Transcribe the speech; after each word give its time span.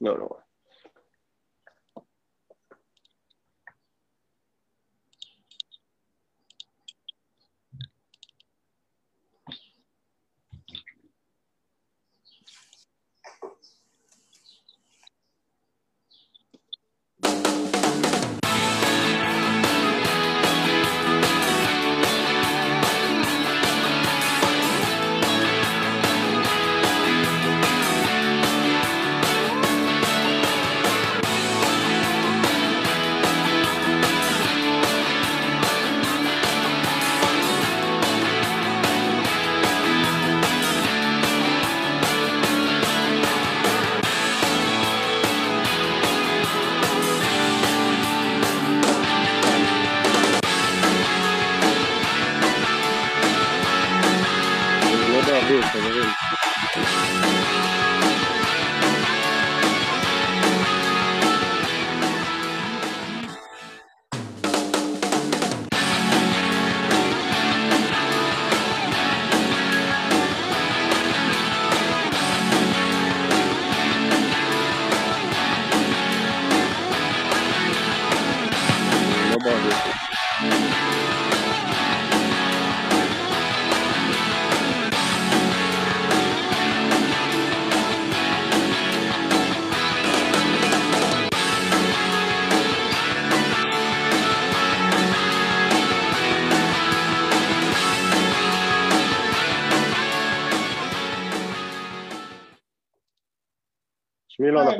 לא, 0.00 0.18
לא. 0.18 0.45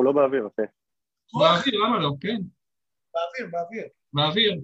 לא, 0.07 0.13
באוויר, 0.13 0.47
אחי. 0.47 0.63
באוויר, 1.33 1.81
למה 1.85 1.99
לא? 1.99 2.11
כן, 2.21 2.37
באוויר, 3.15 3.51
באוויר. 3.51 3.85
באוויר. 4.13 4.61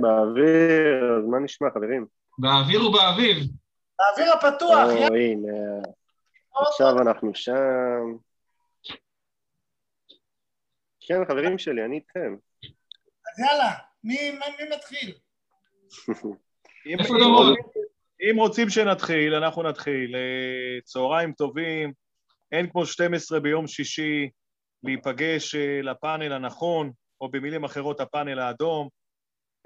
באוויר, 0.00 1.26
מה 1.30 1.38
נשמע, 1.38 1.68
חברים? 1.74 2.06
באוויר 2.38 2.86
ובאביב. 2.86 3.36
באוויר 3.98 4.32
הפתוח, 4.34 4.86
או, 4.86 4.90
יאללה. 4.90 5.18
הנה, 5.18 5.52
עכשיו 6.52 6.98
אנחנו 7.02 7.34
שם. 7.34 8.16
כן, 11.00 11.24
חברים 11.28 11.58
שלי, 11.58 11.84
אני 11.84 11.96
איתכם. 11.96 12.36
אז 13.26 13.40
יאללה, 13.46 13.72
מי 14.04 14.30
מי 14.30 14.76
מתחיל? 14.76 15.14
רוצים, 17.24 17.82
אם 18.20 18.36
רוצים 18.36 18.68
שנתחיל, 18.70 19.34
אנחנו 19.34 19.62
נתחיל. 19.62 20.16
אה, 20.16 20.80
צהריים 20.84 21.32
טובים, 21.32 21.92
אין 22.52 22.70
כמו 22.70 22.86
12 22.86 23.40
ביום 23.40 23.66
שישי 23.66 24.30
להיפגש 24.84 25.54
אה, 25.54 25.82
לפאנל 25.82 26.32
הנכון, 26.32 26.92
או 27.20 27.30
במילים 27.30 27.64
אחרות 27.64 28.00
הפאנל 28.00 28.38
האדום. 28.38 28.88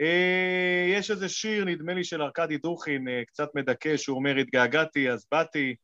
אה, 0.01 0.87
יש 0.89 1.11
איזה 1.11 1.29
שיר, 1.29 1.65
נדמה 1.65 1.95
לי, 1.95 2.05
של 2.05 2.23
ארכדי 2.23 2.59
דוכין, 2.59 3.09
אה, 3.09 3.23
קצת 3.27 3.49
מדכא, 3.55 3.97
שהוא 3.97 4.17
אומר, 4.17 4.37
התגעגעתי, 4.37 5.11
אז 5.11 5.27
באתי, 5.33 5.75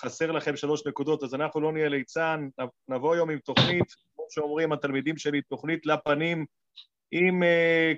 חסר 0.00 0.32
לכם 0.32 0.56
שלוש 0.56 0.86
נקודות, 0.86 1.22
אז 1.22 1.34
אנחנו 1.34 1.60
לא 1.60 1.72
נהיה 1.72 1.88
ליצן, 1.88 2.48
נבוא 2.88 3.14
היום 3.14 3.30
עם 3.30 3.38
תוכנית, 3.38 3.92
כמו 4.14 4.24
שאומרים 4.30 4.72
התלמידים 4.72 5.18
שלי, 5.18 5.42
תוכנית 5.42 5.86
לפנים, 5.86 6.46
עם 7.10 7.42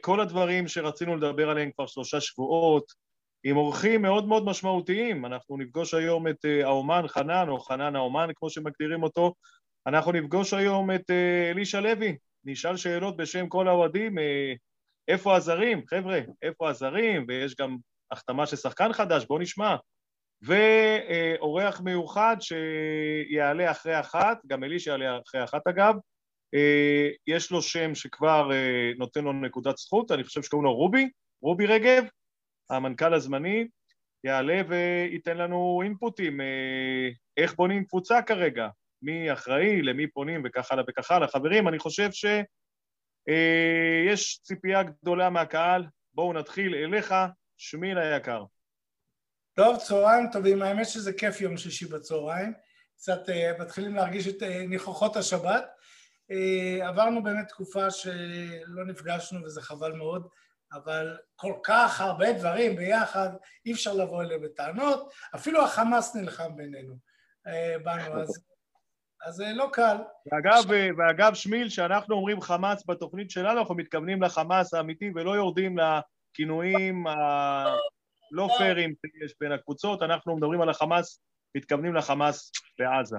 כל 0.01 0.21
הדברים 0.21 0.69
שרצינו 0.69 1.17
לדבר 1.17 1.51
עליהם 1.51 1.71
כבר 1.71 1.87
שלושה 1.87 2.21
שבועות, 2.21 2.93
עם 3.45 3.57
אורחים 3.57 4.03
מאוד 4.03 4.29
מאוד 4.29 4.45
משמעותיים. 4.45 5.27
אנחנו 5.27 5.57
נפגוש 5.57 5.95
היום 5.95 6.29
את 6.29 6.45
האומן 6.63 7.09
חנן, 7.09 7.49
או 7.49 7.61
חנן 7.61 7.97
האומן, 7.97 8.29
כמו 8.37 8.51
שמגדירים 8.51 9.03
אותו. 9.03 9.35
אנחנו 9.87 10.13
נפגוש 10.13 10.55
היום 10.55 10.91
את 10.91 11.11
uh, 11.11 11.51
אלישע 11.51 11.81
לוי. 11.81 12.17
נשאל 12.45 12.77
שאלות 12.77 13.17
בשם 13.17 13.49
כל 13.49 13.69
האוהדים, 13.69 14.19
uh, 14.19 14.23
איפה 15.09 15.37
הזרים? 15.37 15.87
חבר'ה, 15.87 16.21
איפה 16.43 16.71
הזרים? 16.71 17.25
ויש 17.29 17.57
גם 17.57 17.77
החתמה 18.11 18.47
של 18.47 18.57
שחקן 18.57 18.93
חדש, 18.93 19.25
בואו 19.25 19.39
נשמע. 19.39 19.77
ואורח 20.43 21.81
מיוחד 21.81 22.37
שיעלה 22.41 23.71
אחרי 23.71 24.01
אחת, 24.01 24.39
גם 24.47 24.65
אלישע 24.65 24.91
יעלה 24.91 25.19
אחרי 25.27 25.45
אחת 25.45 25.67
אגב, 25.67 25.95
אה, 26.55 27.09
יש 27.27 27.51
לו 27.51 27.63
שם 27.63 27.95
שכבר 27.95 28.53
אה, 28.53 28.91
נותן 28.99 29.25
לו 29.25 29.33
נקודת 29.33 29.77
זכות, 29.77 30.11
אני 30.11 30.25
חושב 30.25 30.43
שקוראים 30.43 30.65
לו 30.65 30.75
רובי, 30.75 31.11
רובי 31.43 31.67
רגב, 31.67 32.05
המנכ"ל 32.71 33.15
הזמני, 33.15 33.69
יעלה 34.25 34.63
וייתן 34.69 35.37
לנו 35.37 35.81
אינפוטים, 35.85 36.41
אה, 36.41 37.09
איך 37.37 37.55
בונים 37.55 37.85
קבוצה 37.85 38.23
כרגע, 38.23 38.69
מי 39.03 39.33
אחראי, 39.33 39.83
למי 39.83 40.07
פונים 40.07 40.43
וכך 40.45 40.73
הלאה 40.73 40.85
וכך 40.89 41.11
הלאה. 41.11 41.29
חברים, 41.29 41.69
אני 41.69 41.79
חושב 41.79 42.11
שיש 42.13 42.39
ציפייה 44.43 44.83
גדולה 44.83 45.31
מהקהל, 45.31 45.87
בואו 46.15 46.33
נתחיל 46.33 46.75
אליך, 46.75 47.15
שמיל 47.57 47.99
היקר. 47.99 48.45
טוב, 49.55 49.77
צהריים 49.77 50.31
טובים, 50.33 50.63
האמת 50.63 50.87
שזה 50.87 51.13
כיף 51.13 51.41
יום 51.41 51.57
שישי 51.57 51.87
בצהריים, 51.87 52.53
קצת 52.97 53.29
אה, 53.29 53.53
מתחילים 53.59 53.95
להרגיש 53.95 54.29
את 54.29 54.43
אה, 54.43 54.67
ניחוחות 54.69 55.17
השבת. 55.17 55.65
אה, 56.31 56.89
עברנו 56.89 57.23
באמת 57.23 57.49
תקופה 57.49 57.91
שלא 57.91 58.85
נפגשנו 58.87 59.45
וזה 59.45 59.63
חבל 59.63 59.93
מאוד, 59.93 60.29
אבל 60.73 61.17
כל 61.37 61.55
כך 61.65 62.01
הרבה 62.01 62.33
דברים 62.33 62.77
ביחד, 62.77 63.29
אי 63.67 63.73
אפשר 63.73 63.93
לבוא 63.93 64.23
אליהם 64.23 64.43
בטענות, 64.43 65.13
אפילו 65.35 65.65
החמאס 65.65 66.17
נלחם 66.17 66.57
בינינו, 66.57 66.95
אה, 67.47 67.77
בנו, 67.85 68.23
אז, 68.23 68.45
אז 69.25 69.35
זה 69.35 69.53
לא 69.55 69.69
קל. 69.73 69.97
ואגב, 70.33 70.63
ואגב, 70.99 71.35
שמיל, 71.35 71.69
שאנחנו 71.69 72.15
אומרים 72.15 72.41
חמאס 72.41 72.85
בתוכנית 72.89 73.31
שלנו, 73.31 73.61
אנחנו 73.61 73.75
מתכוונים 73.75 74.23
לחמאס 74.23 74.75
האמיתי 74.75 75.11
ולא 75.15 75.31
יורדים 75.31 75.77
לכינויים 75.79 77.07
הלא 77.07 78.49
פיירים 78.59 78.95
שיש 79.07 79.35
בין 79.41 79.53
הקבוצות, 79.53 80.03
אנחנו 80.03 80.37
מדברים 80.37 80.61
על 80.61 80.69
החמאס, 80.69 81.21
מתכוונים 81.57 81.95
לחמאס 81.95 82.53
בעזה. 82.79 83.17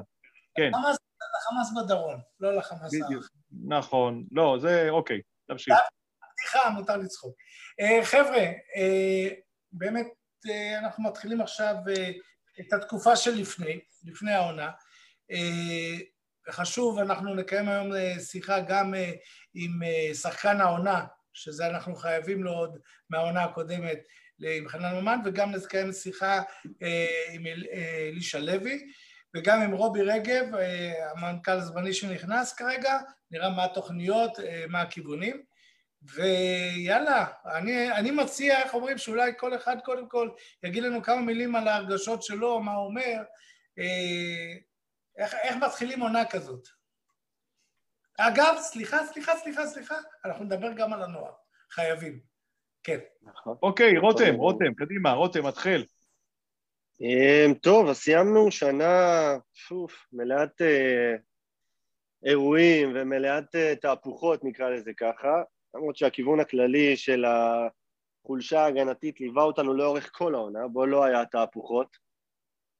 כן. 0.58 0.72
חמאס, 0.74 0.98
לחמאס 1.36 1.86
בדרום, 1.86 2.20
לא 2.40 2.56
לחמאס 2.56 2.94
האחר. 2.94 3.26
נכון. 3.68 4.24
לא, 4.32 4.58
זה, 4.62 4.90
אוקיי, 4.90 5.22
תמשיך. 5.48 5.74
בדיחה, 6.40 6.70
מותר 6.70 6.98
לצחוק. 6.98 7.36
חבר'ה, 8.04 8.46
באמת 9.72 10.08
אנחנו 10.80 11.04
מתחילים 11.04 11.42
עכשיו 11.42 11.76
את 12.60 12.74
התקופה 12.74 13.16
שלפני, 13.16 13.80
לפני 14.04 14.32
העונה. 14.32 14.72
Uh, 15.32 16.04
חשוב, 16.52 17.00
אנחנו 17.00 17.36
נקיים 17.36 17.70
היום 17.70 17.92
uh, 17.92 18.20
שיחה 18.20 18.60
גם 18.60 18.94
uh, 18.94 18.98
עם 19.54 19.80
שחקן 20.14 20.62
העונה, 20.62 21.06
שזה 21.34 21.68
אנחנו 21.68 21.96
חייבים 21.96 22.44
לו 22.44 22.52
עוד 22.52 22.80
מהעונה 23.10 23.44
הקודמת, 23.44 24.00
עם 24.40 24.68
חנן 24.68 24.96
ממן, 24.96 25.20
וגם 25.26 25.52
נקיים 25.52 25.92
שיחה 25.92 26.42
עם 27.34 27.44
אלישע 28.12 28.40
לוי. 28.40 28.86
וגם 29.36 29.62
עם 29.62 29.72
רובי 29.72 30.02
רגב, 30.02 30.46
המנכ"ל 31.12 31.52
הזמני 31.52 31.94
שנכנס 31.94 32.54
כרגע, 32.54 33.00
נראה 33.32 33.50
מה 33.50 33.64
התוכניות, 33.64 34.32
מה 34.70 34.82
הכיוונים. 34.82 35.44
ויאללה, 36.04 37.26
אני, 37.46 37.92
אני 37.92 38.12
מציע, 38.12 38.62
איך 38.62 38.74
אומרים, 38.74 38.98
שאולי 38.98 39.32
כל 39.38 39.56
אחד 39.56 39.76
קודם 39.84 40.10
כל 40.10 40.30
יגיד 40.64 40.84
לנו 40.84 41.04
כמה 41.04 41.22
מילים 41.22 41.56
על 41.56 41.68
ההרגשות 41.68 42.24
שלו, 42.24 42.60
מה 42.60 42.74
הוא 42.74 42.86
אומר, 42.86 43.24
איך, 45.18 45.34
איך 45.34 45.56
מתחילים 45.56 46.02
עונה 46.02 46.26
כזאת. 46.26 46.68
אגב, 48.18 48.56
סליחה, 48.60 49.06
סליחה, 49.06 49.36
סליחה, 49.38 49.68
סליחה, 49.68 49.96
אנחנו 50.26 50.46
נדבר 50.46 50.74
גם 50.74 50.94
על 50.94 51.04
הנוער, 51.04 51.34
חייבים. 51.72 52.20
כן. 52.84 53.00
נכון. 53.22 53.58
אוקיי, 53.62 53.98
רותם, 53.98 54.36
רותם, 54.36 54.74
קדימה, 54.74 55.12
רותם, 55.12 55.46
מתחיל. 55.46 55.86
אמ, 57.02 57.54
טוב, 57.54 57.90
אז 57.90 57.98
סיימנו 57.98 58.52
שנה 58.52 58.94
פוף, 59.68 60.06
מלאת 60.14 60.62
אה, 60.62 61.16
אירועים 62.26 62.92
ומלאת 62.96 63.56
אה, 63.56 63.76
תהפוכות, 63.76 64.44
נקרא 64.44 64.70
לזה 64.70 64.92
ככה, 64.98 65.44
למרות 65.76 65.96
שהכיוון 65.96 66.40
הכללי 66.40 66.98
של 66.98 67.26
החולשה 67.26 68.62
ההגנתית 68.62 69.20
ליווה 69.20 69.44
אותנו 69.44 69.74
לאורך 69.74 70.10
כל 70.14 70.36
העונה, 70.36 70.68
בו 70.68 70.86
לא 70.86 71.04
היה 71.04 71.26
תהפוכות. 71.26 72.03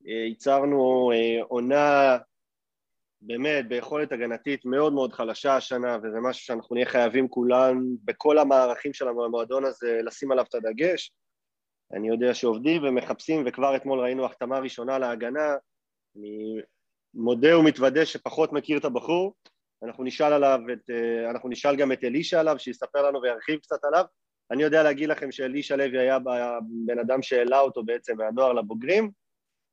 אה, 0.08 0.14
ייצרנו 0.14 1.12
אה, 1.12 1.44
עונה 1.44 2.18
באמת 3.22 3.68
ביכולת 3.68 4.12
הגנתית 4.12 4.66
מאוד 4.66 4.94
מאוד 4.94 5.14
חלשה 5.14 5.56
השנה, 5.56 5.98
וזה 6.04 6.20
משהו 6.20 6.46
שאנחנו 6.46 6.76
נהיה 6.76 6.86
חייבים 6.86 7.28
כולם, 7.28 7.84
בכל 8.04 8.38
המערכים 8.38 8.94
של 8.94 9.08
המועדון 9.08 9.66
הזה, 9.66 10.00
לשים 10.04 10.32
עליו 10.32 10.46
את 10.50 10.56
הדגש. 10.56 11.12
אני 11.94 12.08
יודע 12.08 12.34
שעובדים 12.34 12.84
ומחפשים, 12.84 13.44
וכבר 13.46 13.76
אתמול 13.76 14.00
ראינו 14.00 14.26
החתמה 14.26 14.60
ראשונה 14.60 15.00
להגנה. 15.00 15.56
אני 16.18 16.62
מודה 17.14 17.58
ומתוודה 17.58 18.06
שפחות 18.06 18.54
מכיר 18.54 18.78
את 18.78 18.86
הבחור. 18.86 19.34
אנחנו 19.84 20.04
נשאל 20.04 20.34
עליו, 20.34 20.60
את, 20.74 20.90
אה, 20.90 21.30
אנחנו 21.30 21.50
נשאל 21.50 21.76
גם 21.76 21.92
את 21.92 22.04
אלישע 22.04 22.40
עליו, 22.40 22.60
שיספר 22.60 23.08
לנו 23.08 23.22
וירחיב 23.22 23.60
קצת 23.60 23.86
עליו. 23.86 24.06
אני 24.52 24.64
יודע 24.64 24.84
להגיד 24.84 25.10
לכם 25.10 25.32
שאלישע 25.32 25.76
לוי 25.76 26.00
היה 26.00 26.18
בן 26.86 27.00
אדם 27.00 27.22
שהעלה 27.22 27.60
אותו 27.60 27.84
בעצם 27.84 28.18
מהנוער 28.18 28.54
לבוגרים, 28.54 29.12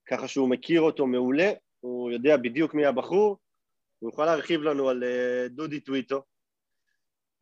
ככה 0.06 0.28
שהוא 0.28 0.48
מכיר 0.48 0.80
אותו 0.80 1.06
מעולה, 1.06 1.52
הוא 1.80 2.10
יודע 2.10 2.36
בדיוק 2.36 2.74
מי 2.74 2.86
הבחור, 2.86 3.38
הוא 3.98 4.10
יכול 4.10 4.24
להרחיב 4.24 4.62
לנו 4.62 4.88
על 4.88 5.04
אה, 5.04 5.48
דודי 5.48 5.80
טוויטו. 5.80 6.22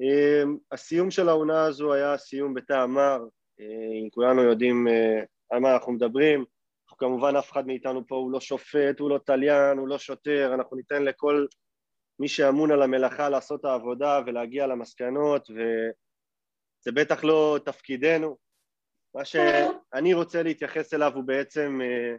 אה, 0.00 0.42
הסיום 0.72 1.10
של 1.10 1.28
העונה 1.28 1.64
הזו 1.64 1.92
היה 1.92 2.18
סיום 2.18 2.54
בטעם 2.54 2.94
מר, 2.94 3.24
אם 4.02 4.08
כולנו 4.10 4.42
יודעים 4.42 4.86
על 5.50 5.58
מה 5.58 5.74
אנחנו 5.74 5.92
מדברים, 5.92 6.44
כמובן 6.98 7.36
אף 7.36 7.52
אחד 7.52 7.66
מאיתנו 7.66 8.06
פה 8.06 8.16
הוא 8.16 8.32
לא 8.32 8.40
שופט, 8.40 9.00
הוא 9.00 9.10
לא 9.10 9.18
תליין, 9.18 9.78
הוא 9.78 9.88
לא 9.88 9.98
שוטר, 9.98 10.50
אנחנו 10.54 10.76
ניתן 10.76 11.02
לכל 11.02 11.46
מי 12.18 12.28
שאמון 12.28 12.72
על 12.72 12.82
המלאכה 12.82 13.28
לעשות 13.28 13.60
את 13.60 13.64
העבודה 13.64 14.20
ולהגיע 14.26 14.66
למסקנות, 14.66 15.50
וזה 15.50 16.92
בטח 16.94 17.24
לא 17.24 17.58
תפקידנו. 17.64 18.36
מה 19.14 19.24
שאני 19.24 20.14
רוצה 20.14 20.42
להתייחס 20.42 20.94
אליו 20.94 21.12
הוא 21.14 21.24
בעצם, 21.24 21.80
אה, 21.82 22.16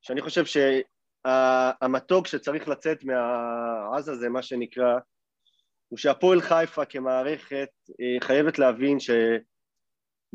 שאני 0.00 0.20
חושב 0.20 0.44
שהמתוק 0.44 2.26
שצריך 2.26 2.68
לצאת 2.68 3.04
מהעז 3.04 4.08
הזה, 4.08 4.28
מה 4.28 4.42
שנקרא, 4.42 4.98
הוא 5.88 5.98
שהפועל 5.98 6.40
חיפה 6.40 6.84
כמערכת 6.84 7.70
אה, 8.00 8.26
חייבת 8.26 8.58
להבין 8.58 9.00
ש... 9.00 9.10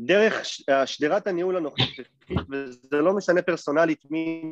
דרך 0.00 0.44
שדרת 0.86 1.26
הניהול 1.26 1.56
הנוכחית, 1.56 2.08
וזה 2.50 2.96
לא 2.96 3.16
משנה 3.16 3.42
פרסונלית 3.42 4.04
מי 4.10 4.42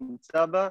נמצא 0.00 0.46
בה, 0.46 0.68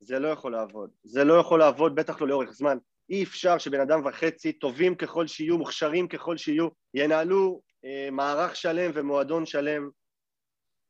זה 0.00 0.18
לא 0.18 0.28
יכול 0.28 0.52
לעבוד. 0.52 0.90
זה 1.04 1.24
לא 1.24 1.34
יכול 1.34 1.58
לעבוד, 1.58 1.94
בטח 1.94 2.20
לא 2.20 2.28
לאורך 2.28 2.50
זמן. 2.50 2.78
אי 3.10 3.22
אפשר 3.22 3.58
שבן 3.58 3.80
אדם 3.80 4.00
וחצי, 4.04 4.52
טובים 4.52 4.94
ככל 4.94 5.26
שיהיו, 5.26 5.58
מוכשרים 5.58 6.08
ככל 6.08 6.36
שיהיו, 6.36 6.68
ינהלו 6.94 7.60
אה, 7.84 8.08
מערך 8.12 8.56
שלם 8.56 8.90
ומועדון 8.94 9.46
שלם, 9.46 9.90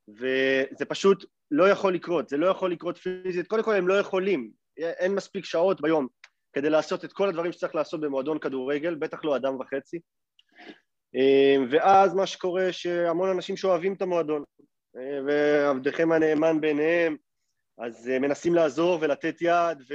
וזה 0.08 0.84
פשוט 0.88 1.24
לא 1.50 1.68
יכול 1.68 1.94
לקרות, 1.94 2.28
זה 2.28 2.36
לא 2.36 2.46
יכול 2.46 2.72
לקרות 2.72 2.96
פיזית. 2.96 3.46
קודם 3.46 3.62
כל 3.62 3.74
הם 3.74 3.88
לא 3.88 3.94
יכולים, 3.94 4.50
אין 4.76 5.14
מספיק 5.14 5.44
שעות 5.44 5.80
ביום 5.80 6.06
כדי 6.52 6.70
לעשות 6.70 7.04
את 7.04 7.12
כל 7.12 7.28
הדברים 7.28 7.52
שצריך 7.52 7.74
לעשות 7.74 8.00
במועדון 8.00 8.38
כדורגל, 8.38 8.94
בטח 8.94 9.24
לא 9.24 9.36
אדם 9.36 9.60
וחצי. 9.60 10.00
אמ, 11.14 11.66
ואז 11.70 12.14
מה 12.14 12.26
שקורה 12.26 12.72
שהמון 12.72 13.30
אנשים 13.30 13.56
שאוהבים 13.56 13.94
את 13.94 14.02
המועדון 14.02 14.44
אה, 14.96 15.20
ועבדכם 15.26 16.12
הנאמן 16.12 16.60
ביניהם 16.60 17.16
אז 17.78 18.08
אה, 18.08 18.18
מנסים 18.18 18.54
לעזור 18.54 18.98
ולתת 19.00 19.36
יד 19.40 19.82
ו... 19.90 19.94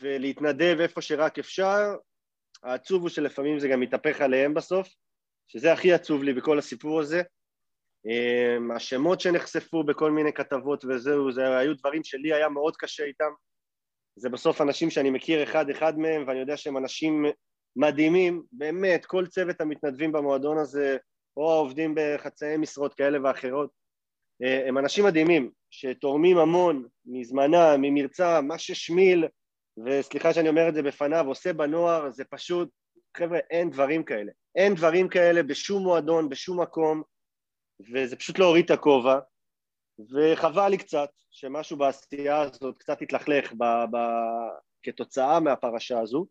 ולהתנדב 0.00 0.76
איפה 0.80 1.00
שרק 1.00 1.38
אפשר 1.38 1.96
העצוב 2.62 3.02
הוא 3.02 3.08
שלפעמים 3.08 3.58
זה 3.58 3.68
גם 3.68 3.80
מתהפך 3.80 4.20
עליהם 4.20 4.54
בסוף 4.54 4.88
שזה 5.48 5.72
הכי 5.72 5.92
עצוב 5.92 6.22
לי 6.22 6.32
בכל 6.32 6.58
הסיפור 6.58 7.00
הזה 7.00 7.22
השמות 8.76 9.20
שנחשפו 9.20 9.84
בכל 9.84 10.10
מיני 10.10 10.32
כתבות 10.32 10.84
וזהו, 10.84 11.32
זה 11.32 11.58
היו 11.58 11.76
דברים 11.76 12.04
שלי 12.04 12.34
היה 12.34 12.48
מאוד 12.48 12.76
קשה 12.76 13.04
איתם. 13.04 13.30
זה 14.16 14.28
בסוף 14.28 14.60
אנשים 14.60 14.90
שאני 14.90 15.10
מכיר 15.10 15.42
אחד 15.42 15.70
אחד 15.70 15.98
מהם 15.98 16.24
ואני 16.26 16.38
יודע 16.38 16.56
שהם 16.56 16.76
אנשים 16.76 17.24
מדהימים, 17.76 18.42
באמת, 18.52 19.06
כל 19.06 19.26
צוות 19.26 19.60
המתנדבים 19.60 20.12
במועדון 20.12 20.58
הזה, 20.58 20.96
או 21.36 21.52
העובדים 21.52 21.94
בחצאי 21.96 22.56
משרות 22.56 22.94
כאלה 22.94 23.18
ואחרות, 23.24 23.70
אה, 24.42 24.68
הם 24.68 24.78
אנשים 24.78 25.04
מדהימים, 25.04 25.50
שתורמים 25.70 26.38
המון 26.38 26.86
מזמנם, 27.06 27.80
ממרצם, 27.80 28.46
מה 28.48 28.58
ששמיל, 28.58 29.26
וסליחה 29.84 30.32
שאני 30.32 30.48
אומר 30.48 30.68
את 30.68 30.74
זה 30.74 30.82
בפניו, 30.82 31.26
עושה 31.26 31.52
בנוער, 31.52 32.10
זה 32.10 32.24
פשוט, 32.24 32.68
חבר'ה, 33.16 33.38
אין 33.50 33.70
דברים 33.70 34.04
כאלה. 34.04 34.32
אין 34.56 34.74
דברים 34.74 35.08
כאלה 35.08 35.42
בשום 35.42 35.82
מועדון, 35.82 36.28
בשום 36.28 36.60
מקום, 36.60 37.02
וזה 37.92 38.16
פשוט 38.16 38.38
להוריד 38.38 38.64
את 38.64 38.70
הכובע, 38.70 39.18
וחבל 40.10 40.68
לי 40.68 40.78
קצת 40.78 41.10
שמשהו 41.30 41.76
בעשייה 41.76 42.40
הזאת 42.40 42.78
קצת 42.78 43.02
התלכלך 43.02 43.52
ב, 43.52 43.64
ב, 43.64 43.96
כתוצאה 44.82 45.40
מהפרשה 45.40 46.00
הזו. 46.00 46.26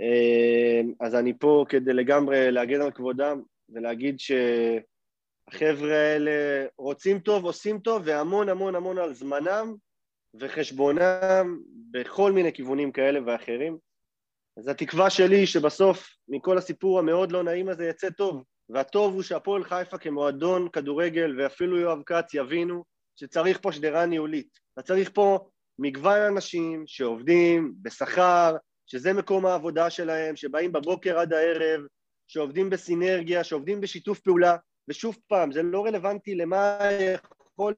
אה, 0.00 0.80
אז 1.00 1.14
אני 1.14 1.32
פה 1.38 1.64
כדי 1.68 1.92
לגמרי 1.92 2.52
להגן 2.52 2.80
על 2.80 2.90
כבודם 2.90 3.42
ולהגיד 3.68 4.16
שהחבר'ה 4.20 5.96
האלה 5.96 6.66
רוצים 6.78 7.18
טוב, 7.18 7.44
עושים 7.44 7.78
טוב, 7.78 8.02
והמון 8.04 8.48
המון 8.48 8.74
המון 8.74 8.98
על 8.98 9.14
זמנם 9.14 9.74
וחשבונם 10.34 11.58
בכל 11.90 12.32
מיני 12.32 12.52
כיוונים 12.52 12.92
כאלה 12.92 13.20
ואחרים. 13.26 13.78
אז 14.56 14.68
התקווה 14.68 15.10
שלי 15.10 15.46
שבסוף 15.46 16.08
מכל 16.28 16.58
הסיפור 16.58 16.98
המאוד 16.98 17.32
לא 17.32 17.42
נעים 17.42 17.68
הזה 17.68 17.86
יצא 17.86 18.10
טוב, 18.10 18.44
והטוב 18.72 19.14
הוא 19.14 19.22
שהפועל 19.22 19.64
חיפה 19.64 19.98
כמועדון 19.98 20.68
כדורגל 20.68 21.34
ואפילו 21.38 21.78
יואב 21.78 22.02
כץ 22.06 22.34
יבינו 22.34 22.84
שצריך 23.16 23.58
פה 23.62 23.72
שדרה 23.72 24.06
ניהולית. 24.06 24.58
אתה 24.74 24.82
צריך 24.82 25.10
פה 25.14 25.48
מגוון 25.78 26.20
אנשים 26.20 26.84
שעובדים 26.86 27.74
בשכר, 27.82 28.56
שזה 28.86 29.12
מקום 29.12 29.46
העבודה 29.46 29.90
שלהם, 29.90 30.36
שבאים 30.36 30.72
בבוקר 30.72 31.18
עד 31.18 31.32
הערב, 31.32 31.80
שעובדים 32.28 32.70
בסינרגיה, 32.70 33.44
שעובדים 33.44 33.80
בשיתוף 33.80 34.20
פעולה, 34.20 34.56
ושוב 34.88 35.18
פעם, 35.28 35.52
זה 35.52 35.62
לא 35.62 35.84
רלוונטי 35.84 36.34
למה 36.34 36.78
היכולת 36.80 37.76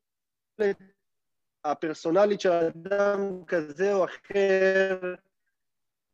הפרסונלית 1.65 2.41
של 2.41 2.51
אדם 2.51 3.45
כזה 3.47 3.95
או 3.95 4.05
אחר, 4.05 5.15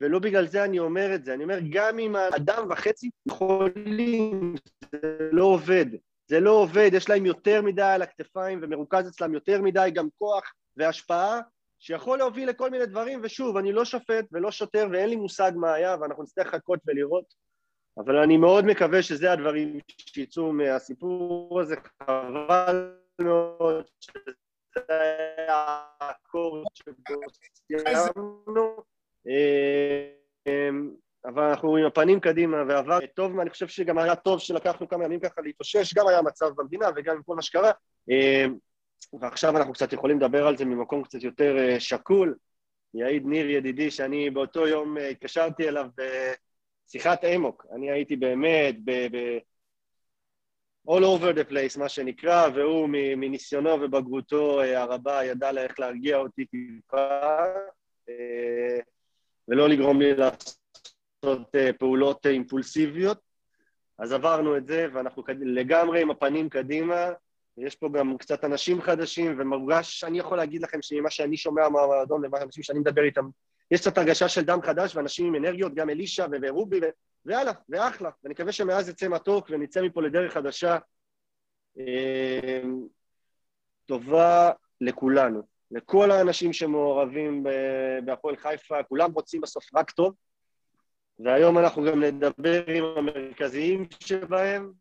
ולא 0.01 0.19
בגלל 0.19 0.47
זה 0.47 0.65
אני 0.65 0.79
אומר 0.79 1.15
את 1.15 1.25
זה, 1.25 1.35
אני 1.35 1.43
אומר 1.43 1.59
גם 1.71 1.99
אם 1.99 2.17
האדם 2.17 2.67
וחצי 2.71 3.11
יכולים, 3.29 4.55
זה 4.93 5.29
לא 5.33 5.45
עובד, 5.45 5.87
זה 6.27 6.41
לא 6.41 6.51
עובד, 6.51 6.91
יש 6.93 7.09
להם 7.09 7.27
יותר 7.27 7.63
מדי 7.63 7.83
על 7.83 8.03
הכתפיים 8.03 8.59
ומרוכז 8.63 9.09
אצלם 9.09 9.35
יותר 9.35 9.63
מדי 9.63 9.91
גם 9.95 10.09
כוח 10.19 10.53
והשפעה, 10.77 11.41
שיכול 11.79 12.19
להוביל 12.19 12.49
לכל 12.49 12.71
מיני 12.71 12.87
דברים, 12.87 13.21
ושוב, 13.23 13.57
אני 13.57 13.73
לא 13.73 13.85
שופט 13.85 14.25
ולא 14.33 14.51
שוטר 14.51 14.89
ואין 14.93 15.09
לי 15.09 15.17
מושג 15.17 15.53
מה 15.55 15.73
היה, 15.73 15.97
ואנחנו 16.01 16.23
נצטרך 16.23 16.47
לחכות 16.55 16.81
ולראות, 16.87 17.35
אבל 17.99 18.17
אני 18.17 18.37
מאוד 18.37 18.65
מקווה 18.65 19.03
שזה 19.03 19.33
הדברים 19.33 19.79
שיצאו 19.89 20.53
מהסיפור 20.53 21.61
הזה, 21.61 21.77
חבל 22.03 22.95
מאוד 23.21 23.85
שזה 24.01 24.33
היה 24.89 25.83
הקור 26.01 26.65
שבו 26.75 27.21
סיימנו, 27.69 28.83
אבל 31.25 31.43
אנחנו 31.43 31.77
עם 31.77 31.87
הפנים 31.87 32.21
קדימה 32.21 32.57
ועבר 32.69 32.99
טוב, 33.15 33.35
ואני 33.35 33.51
חושב 33.51 33.69
שגם 33.69 33.99
היה 33.99 34.17
טוב 34.17 34.41
שלקחנו 34.41 34.89
כמה 34.89 35.05
ימים 35.05 35.21
ככה 35.21 35.41
להתאושש, 35.41 35.95
גם 35.95 36.09
היה 36.09 36.23
מצב 36.23 36.49
במדינה 36.57 36.87
וגם 36.97 37.17
עם 37.17 37.23
כל 37.23 37.35
מה 37.35 37.43
שקרה. 37.43 37.71
אמ, 38.11 38.55
ועכשיו 39.21 39.57
אנחנו 39.57 39.73
קצת 39.73 39.93
יכולים 39.93 40.19
לדבר 40.19 40.47
על 40.47 40.57
זה 40.57 40.65
ממקום 40.65 41.05
קצת 41.05 41.23
יותר 41.23 41.59
אה, 41.59 41.81
שקול. 41.81 42.35
יעיד 42.95 43.27
ניר 43.27 43.51
ידידי 43.51 43.91
שאני 43.91 44.31
באותו 44.31 44.67
יום 44.67 44.99
אה, 44.99 45.09
התקשרתי 45.09 45.69
אליו 45.69 45.87
בשיחת 46.89 47.25
אמוק. 47.25 47.67
אני 47.75 47.91
הייתי 47.91 48.17
באמת 48.17 48.75
ב... 48.85 48.91
ב- 48.91 49.39
all 50.91 51.05
over 51.05 51.35
the 51.35 51.51
place, 51.51 51.79
מה 51.79 51.89
שנקרא, 51.89 52.49
והוא 52.55 52.89
מניסיונו 52.91 53.71
ובגרותו 53.71 54.61
אה, 54.61 54.83
הרבה 54.83 55.25
ידע 55.25 55.51
איך 55.51 55.81
להרגיע 55.81 56.17
אותי 56.17 56.45
טיפה, 56.45 57.45
ולא 59.49 59.69
לגרום 59.69 60.01
לי 60.01 60.15
לעשות 60.15 61.55
פעולות 61.79 62.27
אימפולסיביות. 62.27 63.19
אז 63.99 64.13
עברנו 64.13 64.57
את 64.57 64.67
זה, 64.67 64.87
ואנחנו 64.93 65.23
לגמרי 65.41 66.03
עם 66.03 66.11
הפנים 66.11 66.49
קדימה, 66.49 67.13
יש 67.57 67.77
פה 67.77 67.89
גם 67.93 68.19
קצת 68.19 68.45
אנשים 68.45 68.83
חדשים, 68.83 69.37
ומורגש, 69.39 70.05
אני 70.05 70.19
יכול 70.19 70.37
להגיד 70.39 70.63
לכם 70.63 70.79
שממה 70.83 71.11
שאני 71.11 71.37
שומע 71.37 71.69
מהמועדון 71.69 72.25
ומהאנשים 72.25 72.63
שאני 72.63 72.79
מדבר 72.79 73.03
איתם, 73.03 73.29
יש 73.71 73.81
קצת 73.81 73.99
הרגשה 73.99 74.29
של 74.29 74.43
דם 74.43 74.59
חדש 74.63 74.97
ואנשים 74.97 75.27
עם 75.27 75.35
אנרגיות, 75.35 75.75
גם 75.75 75.91
אלישע 75.91 76.27
ורובי. 76.31 76.81
ויאללה, 77.27 77.53
ואחלה. 77.69 78.11
ואני 78.23 78.33
מקווה 78.33 78.53
שמאז 78.53 78.89
יצא 78.89 79.09
מתוק 79.09 79.47
ונצא 79.51 79.83
מפה 79.83 80.03
לדרך 80.03 80.33
חדשה 80.33 80.79
אמ, 81.79 82.87
טובה 83.87 84.51
לכולנו. 84.81 85.58
לכל 85.71 86.11
האנשים 86.11 86.53
שמעורבים 86.53 87.45
בהפועל 88.05 88.37
חיפה, 88.37 88.83
כולם 88.83 89.13
רוצים 89.13 89.41
בסוף 89.41 89.65
רק 89.75 89.91
טוב, 89.91 90.15
והיום 91.19 91.59
אנחנו 91.59 91.85
גם 91.85 92.05
נדבר 92.05 92.65
עם 92.67 92.85
המרכזיים 92.97 93.87
שבהם. 94.01 94.73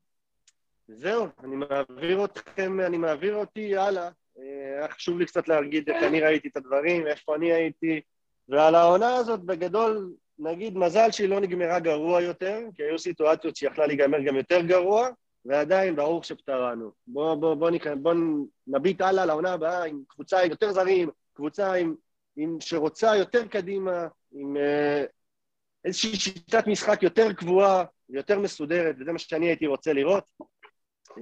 זהו, 0.87 1.27
אני 1.43 1.55
מעביר 1.55 2.25
אתכם, 2.25 2.79
אני 2.79 2.97
מעביר 2.97 3.35
אותי 3.35 3.77
הלאה. 3.77 4.09
אה, 4.39 4.77
היה 4.77 4.87
חשוב 4.87 5.19
לי 5.19 5.25
קצת 5.25 5.47
להגיד 5.47 5.89
איך 5.89 6.03
אני 6.03 6.21
ראיתי 6.21 6.47
את 6.47 6.57
הדברים, 6.57 7.07
איפה 7.07 7.35
אני 7.35 7.53
הייתי, 7.53 8.01
ועל 8.49 8.75
העונה 8.75 9.15
הזאת 9.15 9.39
בגדול, 9.43 10.13
נגיד 10.39 10.77
מזל 10.77 11.11
שהיא 11.11 11.29
לא 11.29 11.39
נגמרה 11.39 11.79
גרוע 11.79 12.21
יותר, 12.21 12.59
כי 12.75 12.83
היו 12.83 12.99
סיטואציות 12.99 13.55
שיכלה 13.55 13.87
להיגמר 13.87 14.21
גם 14.21 14.35
יותר 14.35 14.61
גרוע, 14.61 15.09
ועדיין 15.47 15.95
ברוך 15.95 16.25
שפטרנו. 16.25 16.91
בואו 17.07 17.39
בוא, 17.39 17.55
בוא, 17.55 17.71
בוא, 17.71 17.93
בוא 17.95 18.13
נביט 18.67 19.01
הלאה 19.01 19.25
לעונה 19.25 19.53
הבאה 19.53 19.83
עם 19.83 20.03
קבוצה 20.07 20.39
עם 20.41 20.49
יותר 20.49 20.71
זרים, 20.71 21.09
קבוצה 21.33 21.73
עם, 21.73 21.95
עם 22.35 22.57
שרוצה 22.61 23.15
יותר 23.15 23.47
קדימה, 23.47 24.07
עם 24.31 24.57
אה, 24.57 25.03
איזושהי 25.85 26.15
שיטת 26.15 26.67
משחק 26.67 27.03
יותר 27.03 27.33
קבועה 27.33 27.83
ויותר 28.09 28.39
מסודרת, 28.39 28.95
וזה 28.99 29.11
מה 29.11 29.19
שאני 29.19 29.45
הייתי 29.45 29.67
רוצה 29.67 29.93
לראות. 29.93 30.29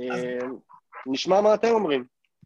אה, 0.02 0.48
נשמע 1.08 1.42
מה 1.42 1.54
אתם 1.54 1.68
אומרים. 1.68 2.06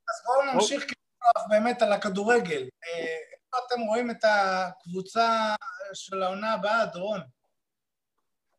אז 0.10 0.24
בואו 0.26 0.54
נמשיך 0.54 0.82
כאילו 0.82 1.50
באמת 1.50 1.82
על 1.82 1.94
הכדורגל. 1.94 2.62
אה, 2.62 3.16
איפה 3.34 3.58
אתם 3.68 3.82
רואים 3.82 4.12
את 4.12 4.24
הקבוצה 4.24 5.56
של 5.94 6.24
העונה 6.24 6.54
הבאה, 6.54 6.86
דורון? 6.86 7.20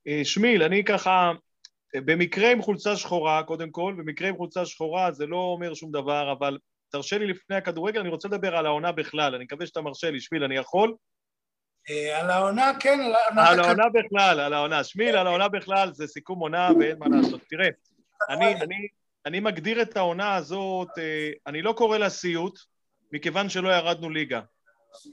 אה, 0.06 0.20
שמיל, 0.24 0.62
אני 0.62 0.84
ככה, 0.84 1.32
במקרה 1.96 2.52
עם 2.52 2.62
חולצה 2.62 2.96
שחורה, 2.96 3.42
קודם 3.42 3.70
כל, 3.70 3.94
במקרה 3.98 4.28
עם 4.28 4.36
חולצה 4.36 4.66
שחורה 4.66 5.12
זה 5.12 5.26
לא 5.26 5.36
אומר 5.36 5.74
שום 5.74 5.92
דבר, 5.92 6.32
אבל 6.32 6.58
תרשה 6.90 7.18
לי 7.18 7.26
לפני 7.26 7.56
הכדורגל, 7.56 8.00
אני 8.00 8.08
רוצה 8.08 8.28
לדבר 8.28 8.56
על 8.56 8.66
העונה 8.66 8.92
בכלל, 8.92 9.34
אני 9.34 9.44
מקווה 9.44 9.66
שאתה 9.66 9.80
מרשה 9.80 10.10
לי, 10.10 10.20
שמיל, 10.20 10.44
אני 10.44 10.56
יכול? 10.56 10.94
אה, 11.90 12.20
על 12.20 12.30
העונה, 12.30 12.72
כן, 12.80 13.00
על 13.00 13.14
העונה... 13.14 13.48
על 13.48 13.60
העונה 13.60 13.84
בכלל, 13.94 14.40
על 14.40 14.52
העונה. 14.52 14.84
שמיל, 14.84 15.16
על 15.16 15.26
העונה 15.26 15.48
בכלל, 15.48 15.92
זה 15.92 16.06
סיכום 16.06 16.38
עונה 16.38 16.68
ואין 16.80 16.98
מה 16.98 17.06
לעשות. 17.08 17.40
תראה, 17.48 17.68
אני, 18.28 18.54
אני, 18.54 18.88
אני 19.26 19.40
מגדיר 19.40 19.82
את 19.82 19.96
העונה 19.96 20.34
הזאת, 20.34 20.88
אה, 20.98 21.30
אני 21.46 21.62
לא 21.62 21.72
קורא 21.72 21.98
לה 21.98 22.08
סיוט, 22.08 22.58
מכיוון 23.12 23.48
שלא 23.48 23.68
ירדנו 23.68 24.10
ליגה. 24.10 24.40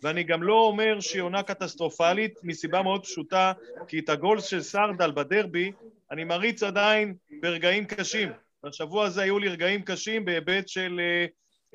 ואני 0.03 0.23
גם 0.23 0.43
לא 0.43 0.53
אומר 0.53 0.99
שהיא 0.99 1.21
עונה 1.21 1.43
קטסטרופלית, 1.43 2.39
מסיבה 2.43 2.81
מאוד 2.81 3.03
פשוטה, 3.03 3.53
כי 3.87 3.99
את 3.99 4.09
הגול 4.09 4.39
של 4.39 4.61
סרדל 4.61 5.11
בדרבי, 5.11 5.71
אני 6.11 6.23
מריץ 6.23 6.63
עדיין 6.63 7.15
ברגעים 7.41 7.85
קשים. 7.85 8.31
בשבוע 8.63 9.05
הזה 9.05 9.21
היו 9.21 9.39
לי 9.39 9.49
רגעים 9.49 9.81
קשים 9.81 10.25
בהיבט 10.25 10.67
של... 10.67 10.99
אה, 10.99 11.25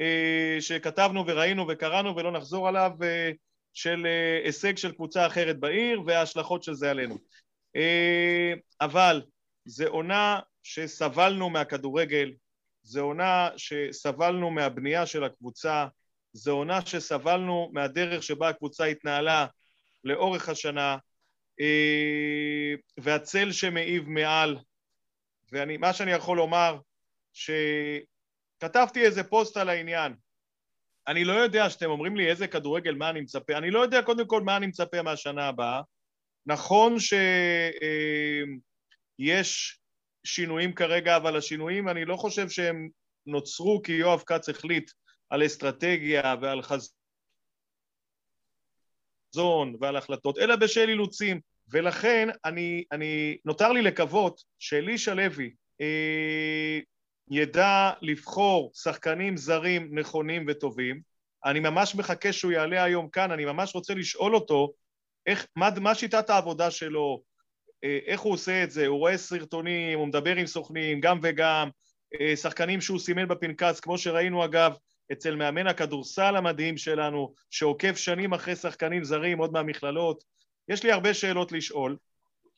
אה, 0.00 0.60
שכתבנו 0.60 1.24
וראינו 1.26 1.66
וקראנו 1.68 2.16
ולא 2.16 2.32
נחזור 2.32 2.68
עליו, 2.68 2.90
אה, 3.02 3.30
של 3.74 4.06
הישג 4.44 4.76
של 4.76 4.92
קבוצה 4.92 5.26
אחרת 5.26 5.58
בעיר 5.58 6.02
וההשלכות 6.06 6.62
של 6.62 6.74
זה 6.74 6.90
עלינו. 6.90 7.18
אבל 8.80 9.22
זו 9.64 9.86
עונה 9.86 10.40
שסבלנו 10.62 11.50
מהכדורגל, 11.50 12.32
זו 12.82 13.00
עונה 13.00 13.48
שסבלנו 13.56 14.50
מהבנייה 14.50 15.06
של 15.06 15.24
הקבוצה, 15.24 15.86
זו 16.32 16.52
עונה 16.52 16.86
שסבלנו 16.86 17.70
מהדרך 17.72 18.22
שבה 18.22 18.48
הקבוצה 18.48 18.84
התנהלה 18.84 19.46
לאורך 20.04 20.48
השנה, 20.48 20.96
והצל 23.00 23.52
שמעיב 23.52 24.08
מעל, 24.08 24.56
ומה 25.52 25.92
שאני 25.92 26.12
יכול 26.12 26.36
לומר, 26.36 26.78
שכתבתי 27.32 29.04
איזה 29.04 29.24
פוסט 29.24 29.56
על 29.56 29.68
העניין. 29.68 30.14
אני 31.08 31.24
לא 31.24 31.32
יודע 31.32 31.70
שאתם 31.70 31.90
אומרים 31.90 32.16
לי 32.16 32.30
איזה 32.30 32.46
כדורגל, 32.46 32.94
מה 32.94 33.10
אני 33.10 33.20
מצפה. 33.20 33.56
אני 33.56 33.70
לא 33.70 33.80
יודע 33.80 34.02
קודם 34.02 34.26
כל 34.26 34.42
מה 34.42 34.56
אני 34.56 34.66
מצפה 34.66 35.02
מהשנה 35.02 35.48
הבאה. 35.48 35.80
נכון 36.46 36.96
שיש 39.20 39.80
שינויים 40.24 40.74
כרגע, 40.74 41.16
אבל 41.16 41.36
השינויים, 41.36 41.88
אני 41.88 42.04
לא 42.04 42.16
חושב 42.16 42.48
שהם 42.48 42.88
נוצרו 43.26 43.82
כי 43.84 43.92
יואב 43.92 44.22
כץ 44.26 44.48
החליט 44.48 44.90
על 45.30 45.46
אסטרטגיה 45.46 46.34
ועל 46.42 46.62
חזון 49.32 49.76
ועל 49.80 49.96
החלטות, 49.96 50.38
אלא 50.38 50.56
בשל 50.56 50.88
אילוצים. 50.88 51.40
ולכן 51.68 52.28
אני, 52.44 52.84
אני, 52.92 53.36
נותר 53.44 53.72
לי 53.72 53.82
לקוות 53.82 54.42
שאלישע 54.58 55.14
לוי 55.14 55.50
אה, 55.80 56.78
ידע 57.30 57.90
לבחור 58.02 58.70
שחקנים 58.74 59.36
זרים 59.36 59.98
נכונים 59.98 60.44
וטובים. 60.48 61.00
אני 61.44 61.60
ממש 61.60 61.94
מחכה 61.94 62.32
שהוא 62.32 62.52
יעלה 62.52 62.84
היום 62.84 63.08
כאן, 63.08 63.30
אני 63.30 63.44
ממש 63.44 63.74
רוצה 63.74 63.94
לשאול 63.94 64.34
אותו 64.34 64.72
איך, 65.26 65.46
מה, 65.56 65.68
מה 65.80 65.94
שיטת 65.94 66.30
העבודה 66.30 66.70
שלו, 66.70 67.22
אה, 67.84 67.98
איך 68.06 68.20
הוא 68.20 68.32
עושה 68.32 68.64
את 68.64 68.70
זה, 68.70 68.86
הוא 68.86 68.98
רואה 68.98 69.16
סרטונים, 69.16 69.98
הוא 69.98 70.08
מדבר 70.08 70.36
עם 70.36 70.46
סוכנים, 70.46 71.00
גם 71.00 71.18
וגם, 71.22 71.68
אה, 72.20 72.36
שחקנים 72.36 72.80
שהוא 72.80 72.98
סימן 72.98 73.28
בפנקס, 73.28 73.80
כמו 73.80 73.98
שראינו 73.98 74.44
אגב 74.44 74.76
אצל 75.12 75.36
מאמן 75.36 75.66
הכדורסל 75.66 76.36
המדהים 76.36 76.76
שלנו, 76.76 77.34
שעוקב 77.50 77.94
שנים 77.94 78.34
אחרי 78.34 78.56
שחקנים 78.56 79.04
זרים, 79.04 79.38
עוד 79.38 79.52
מהמכללות. 79.52 80.24
יש 80.68 80.84
לי 80.84 80.92
הרבה 80.92 81.14
שאלות 81.14 81.52
לשאול. 81.52 81.96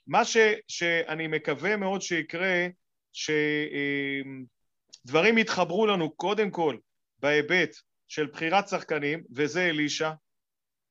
מה 0.06 0.24
ש, 0.24 0.36
שאני 0.68 1.26
מקווה 1.26 1.76
מאוד 1.76 2.02
שיקרה, 2.02 2.66
שדברים 3.12 3.48
יתחברו 5.38 5.86
לנו 5.86 6.10
קודם 6.10 6.50
כל 6.50 6.76
בהיבט 7.18 7.76
של 8.08 8.26
בחירת 8.26 8.68
שחקנים, 8.68 9.22
וזה 9.36 9.68
אלישע. 9.68 10.10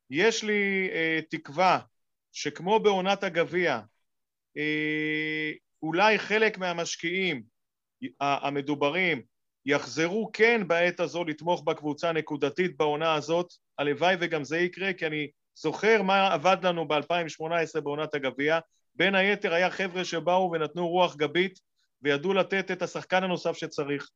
יש 0.10 0.44
לי 0.44 0.90
אה, 0.94 1.20
תקווה 1.30 1.80
שכמו 2.32 2.80
בעונת 2.80 3.24
הגביע, 3.24 3.80
אה, 4.58 5.52
אולי 5.84 6.20
חלק 6.20 6.58
מהמשקיעים 6.58 7.44
המדוברים 8.20 9.22
יחזרו 9.66 10.30
כן 10.34 10.68
בעת 10.68 11.00
הזו 11.00 11.24
לתמוך 11.24 11.64
בקבוצה 11.64 12.12
נקודתית 12.12 12.78
בעונה 12.78 13.14
הזאת, 13.14 13.54
הלוואי 13.80 14.16
וגם 14.20 14.44
זה 14.44 14.58
יקרה, 14.58 14.94
כי 14.94 15.08
אני 15.08 15.28
זוכר 15.56 16.02
מה 16.02 16.34
עבד 16.34 16.58
לנו 16.64 16.88
ב-2018 16.88 17.82
בעונת 17.84 18.16
הגביע, 18.16 18.60
בין 18.96 19.16
היתר 19.16 19.54
היה 19.54 19.70
חבר'ה 19.70 20.06
שבאו 20.06 20.52
ונתנו 20.52 20.88
רוח 20.88 21.16
גבית 21.16 21.60
וידעו 22.02 22.34
לתת 22.34 22.72
את 22.72 22.82
השחקן 22.82 23.24
הנוסף 23.24 23.54
שצריך. 23.58 24.10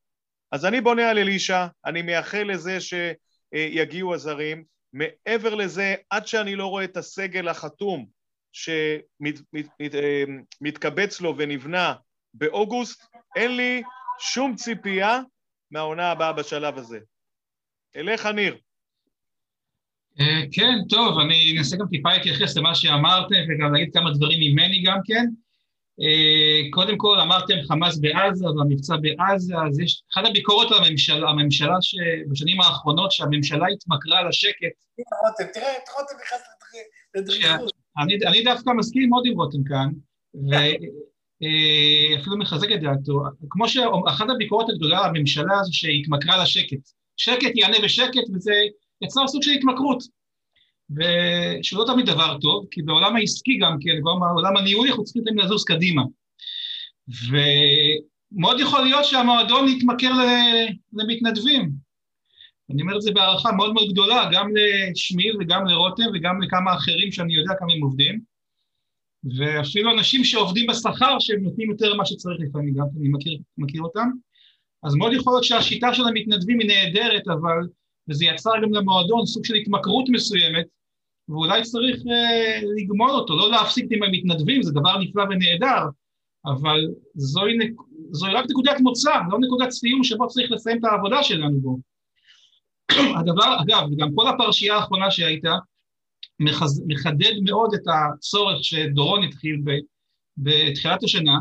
אז 0.52 0.66
אני 0.66 0.82
בונה 0.82 1.10
על 1.10 1.18
אלישע, 1.18 1.66
אני 1.86 2.02
מייחל 2.02 2.44
לזה 2.44 2.78
שיגיעו 2.80 4.14
הזרים. 4.14 4.64
מעבר 4.94 5.56
לזה, 5.56 5.96
עד 6.10 6.28
שאני 6.28 6.56
לא 6.56 6.68
רואה 6.68 6.84
את 6.84 6.98
הסגל 6.98 7.48
החתום 7.48 8.06
שמתקבץ 10.62 11.22
לו 11.22 11.38
ונבנה 11.38 11.94
באוגוסט, 12.34 13.06
אין 13.36 13.58
לי 13.58 13.84
שום 14.20 14.56
ציפייה 14.56 15.20
מהעונה 15.72 16.12
הבאה 16.12 16.34
בשלב 16.34 16.78
הזה. 16.78 17.00
אליך, 17.96 18.26
ניר. 18.26 18.58
כן, 20.52 20.74
טוב, 20.90 21.20
אני 21.20 21.56
אנסה 21.58 21.78
גם 21.78 21.88
טיפה 21.90 22.10
להתייחס 22.10 22.58
למה 22.58 22.76
שאמרתם 22.76 23.36
וגם 23.50 23.74
להגיד 23.74 23.94
כמה 23.94 24.12
דברים 24.12 24.40
ממני 24.40 24.84
גם 24.86 25.00
כן. 25.06 25.26
קודם 26.72 26.98
כל, 26.98 27.20
אמרתם 27.20 27.54
חמאס 27.68 27.98
בעזה 27.98 28.46
והמבצע 28.46 28.96
בעזה, 29.02 29.56
אז 29.68 29.80
יש, 29.80 30.04
אחת 30.14 30.22
הביקורות 30.30 30.72
על 30.72 30.78
הממשלה, 30.84 31.30
הממשלה 31.30 31.76
שבשנים 31.82 32.62
האחרונות 32.62 33.12
שהממשלה 33.12 33.68
התמכרה 33.68 34.24
לשקט. 34.30 34.76
רותם, 34.98 35.52
תראה, 35.54 35.74
רותם 36.00 36.16
נכנס 36.24 36.42
לדריכות. 37.16 37.74
אני 38.28 38.44
דווקא 38.44 38.70
מסכים 38.70 39.10
מאוד 39.10 39.24
עם 39.26 39.34
רותם 39.34 39.64
כאן, 39.64 39.90
ואפילו 41.42 42.38
מחזק 42.38 42.72
את 42.72 42.82
דעתו. 42.82 43.24
כמו 43.50 43.70
שאחת 43.70 44.30
הביקורות 44.30 44.70
הגדולה 44.70 45.00
על 45.00 45.06
הממשלה 45.06 45.64
זה 45.64 45.74
שהתמכרה 45.74 46.44
לשקט. 46.44 46.90
שקט 47.18 47.52
יענה 47.56 47.78
בשקט 47.84 48.30
וזה 48.36 48.54
יצר 49.02 49.28
סוג 49.28 49.44
של 49.44 49.52
התמכרות. 49.52 50.04
ושלא 50.90 51.84
תמיד 51.88 52.06
דבר 52.06 52.38
טוב, 52.42 52.66
כי 52.72 52.82
בעולם 52.82 53.16
העסקי 53.16 53.58
גם 53.58 53.78
כן, 53.82 54.04
בעולם 54.04 54.58
הניהולי 54.58 54.90
אנחנו 54.90 55.04
צריכים 55.04 55.24
תמיד 55.26 55.46
לזוז 55.46 55.64
קדימה. 55.64 56.02
ומאוד 57.08 58.60
יכול 58.60 58.82
להיות 58.82 59.06
שהמועדון 59.06 59.68
יתמכר 59.68 60.12
למתנדבים. 60.94 61.72
אני 62.74 62.82
אומר 62.82 62.96
את 62.96 63.02
זה 63.02 63.12
בהערכה 63.12 63.52
מאוד 63.52 63.74
מאוד 63.74 63.92
גדולה, 63.92 64.30
גם 64.34 64.50
לשמיר 64.56 65.38
וגם 65.40 65.66
לרותם 65.66 66.04
וגם 66.14 66.42
לכמה 66.42 66.74
אחרים 66.74 67.12
שאני 67.12 67.36
יודע 67.36 67.54
כמה 67.60 67.74
הם 67.74 67.82
עובדים. 67.82 68.37
ואפילו 69.38 69.92
אנשים 69.92 70.24
שעובדים 70.24 70.68
בשכר 70.68 71.20
שהם 71.20 71.44
נותנים 71.44 71.70
יותר 71.70 71.94
ממה 71.94 72.06
שצריך 72.06 72.38
לפעמים, 72.40 72.74
גם 72.74 72.86
אני 73.00 73.10
מכיר, 73.10 73.38
מכיר 73.58 73.82
אותם. 73.82 74.10
אז 74.84 74.96
מאוד 74.96 75.14
יכול 75.14 75.34
להיות 75.34 75.44
שהשיטה 75.44 75.94
של 75.94 76.04
המתנדבים 76.08 76.60
היא 76.60 76.68
נהדרת, 76.68 77.28
אבל, 77.28 77.68
וזה 78.10 78.26
יצר 78.26 78.52
גם 78.64 78.74
למועדון 78.74 79.26
סוג 79.26 79.46
של 79.46 79.54
התמכרות 79.54 80.10
מסוימת, 80.10 80.66
ואולי 81.30 81.64
צריך 81.64 82.02
אה, 82.12 82.62
לגמור 82.78 83.10
אותו, 83.10 83.38
לא 83.38 83.52
להפסיק 83.52 83.86
עם 83.92 84.04
המתנדבים, 84.04 84.64
זה 84.64 84.72
דבר 84.72 85.00
נפלא 85.00 85.24
ונהדר, 85.24 85.86
אבל 86.46 86.88
זוהי, 87.16 87.54
זוהי 88.12 88.34
רק 88.34 88.46
נקודת 88.50 88.80
מוצא, 88.80 89.12
לא 89.32 89.40
נקודת 89.40 89.72
סיום 89.72 90.04
שבו 90.04 90.28
צריך 90.28 90.52
לסיים 90.52 90.78
את 90.78 90.84
העבודה 90.84 91.24
שלנו 91.24 91.60
בו. 91.62 91.80
הדבר, 93.20 93.58
אגב, 93.62 93.88
גם 93.98 94.10
כל 94.16 94.28
הפרשייה 94.28 94.76
האחרונה 94.76 95.12
שהייתה, 95.12 95.58
מחדד 96.88 97.34
מאוד 97.44 97.74
את 97.74 97.84
הצורך 97.88 98.64
שדורון 98.64 99.24
התחיל 99.24 99.62
ב, 99.64 99.72
בתחילת 100.38 101.04
השנה, 101.04 101.40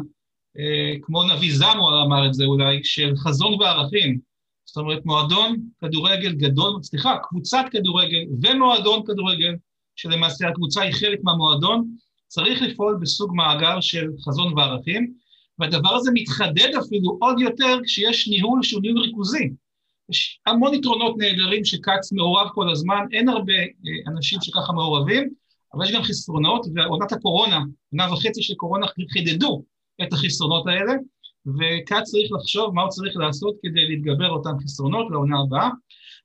אה, 0.59 0.95
כמו 1.03 1.23
נביא 1.23 1.55
זמואר 1.55 2.05
אמר 2.07 2.27
את 2.27 2.35
זה 2.35 2.45
אולי, 2.45 2.81
של 2.85 3.17
חזון 3.17 3.55
וערכים. 3.61 4.19
זאת 4.65 4.77
אומרת, 4.77 5.07
מועדון 5.07 5.57
כדורגל 5.81 6.33
גדול, 6.33 6.83
סליחה, 6.83 7.17
קבוצת 7.23 7.65
כדורגל 7.71 8.25
ומועדון 8.43 9.03
כדורגל, 9.07 9.55
שלמעשה 9.97 10.49
הקבוצה 10.49 10.83
היא 10.83 10.93
חלק 10.93 11.19
מהמועדון, 11.23 11.89
צריך 12.29 12.63
לפעול 12.63 12.99
בסוג 13.01 13.35
מאגר 13.35 13.81
של 13.81 14.07
חזון 14.25 14.53
וערכים, 14.59 15.13
והדבר 15.59 15.95
הזה 15.95 16.11
מתחדד 16.15 16.71
אפילו 16.87 17.19
עוד 17.21 17.41
יותר 17.41 17.79
כשיש 17.85 18.29
ניהול 18.29 18.63
שהוא 18.63 18.83
ניהול 18.83 19.01
ריכוזי. 19.01 19.51
יש 20.11 20.41
המון 20.47 20.75
יתרונות 20.75 21.15
נהדרים 21.19 21.65
שכץ 21.65 22.13
מעורב 22.13 22.49
כל 22.55 22.71
הזמן, 22.71 23.05
אין 23.13 23.29
הרבה 23.29 23.53
אה, 23.53 24.13
אנשים 24.13 24.39
שככה 24.43 24.73
מעורבים, 24.73 25.31
אבל 25.75 25.85
יש 25.85 25.93
גם 25.93 26.03
חסרונות, 26.03 26.67
ועונת 26.75 27.13
הקורונה, 27.13 27.61
עונה 27.93 28.13
וחצי 28.13 28.43
של 28.43 28.55
קורונה 28.55 28.87
חידדו 29.13 29.63
את 30.03 30.13
החסרונות 30.13 30.67
האלה, 30.67 30.93
וכץ 31.47 32.03
צריך 32.03 32.33
לחשוב 32.33 32.75
מה 32.75 32.83
הוא 32.83 32.91
צריך 32.91 33.17
לעשות 33.17 33.55
כדי 33.63 33.89
להתגבר 33.89 34.31
אותן 34.31 34.51
חסרונות 34.65 35.07
לעונה 35.11 35.37
הבאה. 35.41 35.71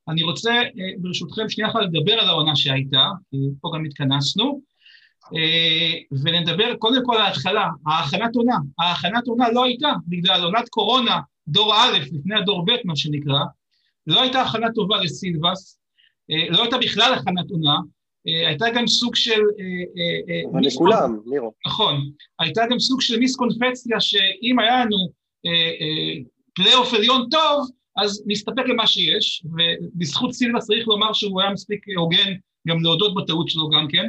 אני 0.08 0.24
רוצה 0.24 0.52
אה, 0.52 0.92
ברשותכם 1.00 1.50
שנייה 1.50 1.70
אחת 1.70 1.80
לדבר 1.82 2.14
על 2.14 2.28
העונה 2.28 2.56
שהייתה, 2.56 3.06
כי 3.32 3.38
פה 3.62 3.72
גם 3.76 3.86
התכנסנו, 3.86 4.62
אה, 5.36 6.18
ונדבר 6.24 6.76
קודם 6.76 7.02
כל 7.06 7.16
על 7.16 7.22
ההתחלה, 7.22 7.68
ההכנת 7.88 8.36
עונה. 8.36 8.58
ההכנת 8.80 9.28
עונה 9.28 9.52
לא 9.52 9.64
הייתה 9.64 9.90
בגלל 10.08 10.44
עונת 10.44 10.70
קורונה, 10.70 11.20
דור 11.48 11.76
א', 11.76 11.98
לפני 12.12 12.36
הדור 12.36 12.66
ב', 12.66 12.72
מה 12.86 12.96
שנקרא, 12.96 13.40
לא 14.08 14.22
הייתה 14.22 14.42
הכנה 14.42 14.68
טובה 14.76 15.02
לסילבס, 15.04 15.80
אה, 16.32 16.50
לא 16.50 16.62
הייתה 16.62 16.78
בכלל 16.78 17.14
הכנת 17.14 17.52
עונה, 17.52 17.78
אה, 18.28 18.48
הייתה 18.48 18.66
גם 18.76 18.88
סוג 18.88 19.16
של... 19.16 19.42
אבל 20.52 20.62
לכולם, 20.62 21.20
לירו. 21.26 21.54
נכון, 21.68 22.12
הייתה 22.40 22.62
גם 22.70 22.80
סוג 22.80 23.02
של 23.02 23.20
מיסקונפציה 23.20 24.00
שאם 24.00 24.60
היה 24.60 24.86
לנו 24.86 24.98
פלייאוף 26.56 26.94
עליון 26.94 27.28
טוב, 27.32 27.70
אז 27.98 28.24
נסתפק 28.28 28.64
למה 28.68 28.88
שיש, 28.88 29.44
ובזכות 29.46 30.34
סילבס 30.34 30.66
צריך 30.66 30.88
לומר 30.88 31.14
שהוא 31.14 31.42
היה 31.42 31.50
מספיק 31.50 31.86
הוגן 31.98 32.34
גם 32.68 32.84
להודות 32.84 33.16
בטעות 33.16 33.50
שלו 33.50 33.70
גם 33.70 33.88
כן. 33.88 34.06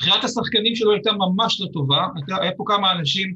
בחירת 0.00 0.24
השחקנים 0.24 0.76
שלו 0.76 0.92
הייתה 0.92 1.12
ממש 1.12 1.60
לא 1.60 1.66
טובה, 1.72 2.06
היה 2.40 2.52
פה 2.56 2.64
כמה 2.66 2.92
אנשים, 2.92 3.34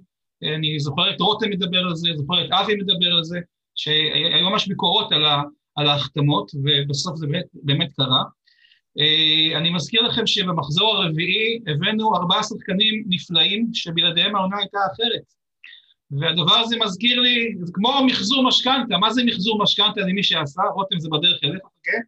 אני 0.57 0.81
זוכר 0.81 1.11
את 1.11 1.21
רותם 1.21 1.51
מדבר 1.51 1.79
על 1.79 1.95
זה, 1.95 2.09
זוכר 2.17 2.45
את 2.45 2.51
אבי 2.53 2.75
מדבר 2.75 3.15
על 3.17 3.25
זה, 3.25 3.39
שהיו 3.75 4.51
ממש 4.51 4.69
ביקורות 4.69 5.13
על, 5.13 5.25
ה, 5.25 5.43
על 5.77 5.87
ההחתמות, 5.87 6.51
ובסוף 6.55 7.17
זה 7.17 7.27
באמת, 7.27 7.45
באמת 7.55 7.93
קרה. 7.97 8.23
אה, 8.99 9.59
אני 9.59 9.71
מזכיר 9.71 10.03
לכם 10.03 10.27
שבמחזור 10.27 10.97
הרביעי 10.97 11.61
הבאנו 11.67 12.17
ארבעה 12.17 12.43
שחקנים 12.43 13.05
נפלאים, 13.09 13.71
שבלעדיהם 13.73 14.37
העונה 14.37 14.57
הייתה 14.59 14.79
אחרת. 14.93 15.23
והדבר 16.11 16.55
הזה 16.55 16.77
מזכיר 16.85 17.21
לי, 17.21 17.55
זה 17.63 17.73
כמו 17.75 18.07
מחזור 18.07 18.49
משכנתה, 18.49 18.99
מה 19.01 19.13
זה 19.13 19.25
מחזור 19.25 19.63
משכנתה 19.63 20.01
למי 20.01 20.23
שעשה? 20.23 20.63
רותם 20.75 20.99
זה 20.99 21.09
בדרך 21.09 21.45
אליך, 21.45 21.63
אוקיי? 21.65 22.01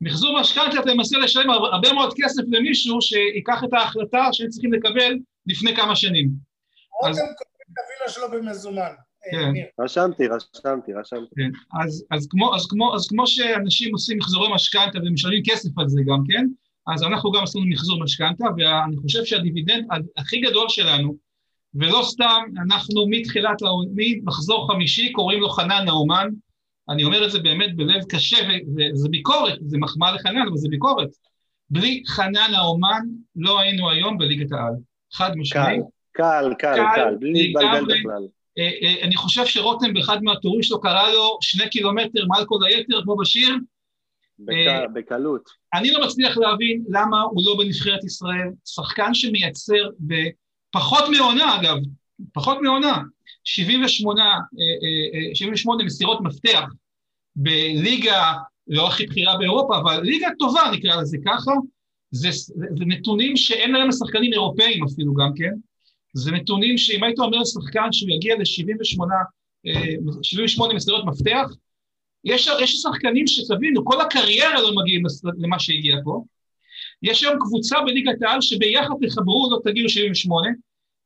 מחזור 0.00 0.40
משכנתה 0.40 0.80
אתה 0.80 0.94
מנסה 0.94 1.18
לשלם 1.18 1.50
הרבה 1.50 1.92
מאוד 1.92 2.14
כסף 2.16 2.42
למישהו 2.48 3.00
שיקח 3.00 3.64
את 3.64 3.72
ההחלטה 3.72 4.28
שהם 4.32 4.48
צריכים 4.48 4.72
לקבל 4.72 5.18
לפני 5.46 5.76
כמה 5.76 5.96
שנים. 5.96 6.30
רותם 7.02 7.12
קודם 7.12 7.28
את 7.72 7.76
הווילה 7.78 8.08
שלו 8.08 8.30
במזומן. 8.30 8.92
כן. 9.30 9.52
רשמתי, 9.80 10.26
רשמתי, 10.26 10.92
רשמתי. 10.92 11.34
כן. 11.36 11.50
אז, 11.82 12.04
אז, 12.10 12.26
כמו, 12.30 12.54
אז, 12.54 12.66
כמו, 12.66 12.94
אז 12.94 13.08
כמו 13.08 13.26
שאנשים 13.26 13.92
עושים 13.92 14.18
מחזורי 14.18 14.54
משכנתה 14.54 14.98
ומשלמים 14.98 15.42
כסף 15.46 15.78
על 15.78 15.88
זה 15.88 16.00
גם 16.06 16.22
כן, 16.28 16.46
אז 16.94 17.02
אנחנו 17.02 17.32
גם 17.32 17.42
עשינו 17.42 17.66
מחזור 17.66 18.02
משכנתה, 18.02 18.44
ואני 18.56 18.96
חושב 18.96 19.24
שהדיבידנד 19.24 19.84
הכי 20.16 20.40
גדול 20.40 20.68
שלנו, 20.68 21.16
ולא 21.74 22.00
סתם, 22.04 22.42
אנחנו 22.66 23.06
מתחילת, 23.10 23.58
ממחזור 23.94 24.72
חמישי 24.72 25.12
קוראים 25.12 25.40
לו 25.40 25.48
חנן 25.48 25.84
נאומן, 25.84 26.28
אני 26.88 27.04
אומר 27.04 27.26
את 27.26 27.30
זה 27.30 27.38
באמת 27.38 27.76
בלב 27.76 28.04
קשה, 28.08 28.36
וזה 28.76 29.08
ביקורת, 29.08 29.58
זה 29.60 29.78
מחמאה 29.78 30.12
לחנן, 30.14 30.46
אבל 30.48 30.56
זה 30.56 30.68
ביקורת. 30.68 31.08
בלי 31.70 32.02
חנן 32.06 32.54
האומן 32.56 33.00
לא 33.36 33.60
היינו 33.60 33.90
היום 33.90 34.18
בליגת 34.18 34.52
העל. 34.52 34.74
חד 35.12 35.36
משמעי. 35.36 35.78
קל, 36.12 36.52
קל, 36.58 36.74
קל, 36.76 36.84
קל, 36.94 37.16
בלי 37.20 37.32
להתבלבל 37.32 37.84
בכלל. 37.84 38.26
אה, 38.58 38.70
אה, 38.82 39.02
אני 39.02 39.16
חושב 39.16 39.46
שרותם 39.46 39.94
באחד 39.94 40.22
מהטורים 40.22 40.62
שלו 40.62 40.80
קרא 40.80 41.12
לו 41.12 41.38
שני 41.40 41.68
קילומטר 41.68 42.26
מעל 42.28 42.44
כל 42.46 42.58
היתר, 42.66 43.02
כמו 43.02 43.16
בשיר. 43.16 43.56
אה, 44.50 44.88
בקלות. 44.94 45.50
אני 45.74 45.90
לא 45.90 46.06
מצליח 46.06 46.36
להבין 46.36 46.84
למה 46.88 47.20
הוא 47.20 47.42
לא 47.46 47.56
בנבחרת 47.58 48.04
ישראל. 48.04 48.48
שחקן 48.64 49.14
שמייצר 49.14 49.88
בפחות 50.00 51.04
מעונה, 51.16 51.60
אגב, 51.60 51.76
פחות 52.32 52.58
מעונה, 52.62 52.98
78, 53.44 54.38
78 55.34 55.78
אה, 55.78 55.82
אה, 55.82 55.86
מסירות 55.86 56.20
מפתח 56.20 56.62
בליגה 57.36 58.32
לא 58.68 58.88
הכי 58.88 59.06
בכירה 59.06 59.36
באירופה, 59.36 59.78
אבל 59.78 60.00
ליגה 60.02 60.28
טובה 60.38 60.60
נקרא 60.72 61.00
לזה 61.00 61.18
ככה, 61.26 61.52
זה, 62.10 62.30
זה 62.78 62.84
נתונים 62.86 63.36
שאין 63.36 63.72
להם 63.72 63.88
לשחקנים 63.88 64.32
אירופאים 64.32 64.84
אפילו 64.84 65.14
גם 65.14 65.30
כן, 65.36 65.52
זה 66.14 66.30
נתונים 66.32 66.78
שאם 66.78 67.04
היית 67.04 67.18
אומר 67.18 67.38
לשחקן 67.38 67.92
שהוא 67.92 68.10
יגיע 68.10 68.34
ל-78 68.36 68.98
78 70.22 70.70
אה, 70.70 70.76
מסירות 70.76 71.04
מפתח, 71.06 71.50
יש, 72.24 72.48
יש 72.60 72.82
שחקנים 72.82 73.26
שתבינו, 73.26 73.84
כל 73.84 74.00
הקריירה 74.00 74.62
לא 74.62 74.74
מגיעים 74.74 75.02
למה 75.38 75.58
שהגיע 75.58 75.96
פה, 76.04 76.24
יש 77.02 77.22
היום 77.22 77.38
קבוצה 77.40 77.80
בליגת 77.80 78.22
העל 78.22 78.40
שביחד 78.40 78.94
תחברו 79.06 79.48
לא 79.50 79.58
תגיעו 79.64 79.88
78, 79.88 80.48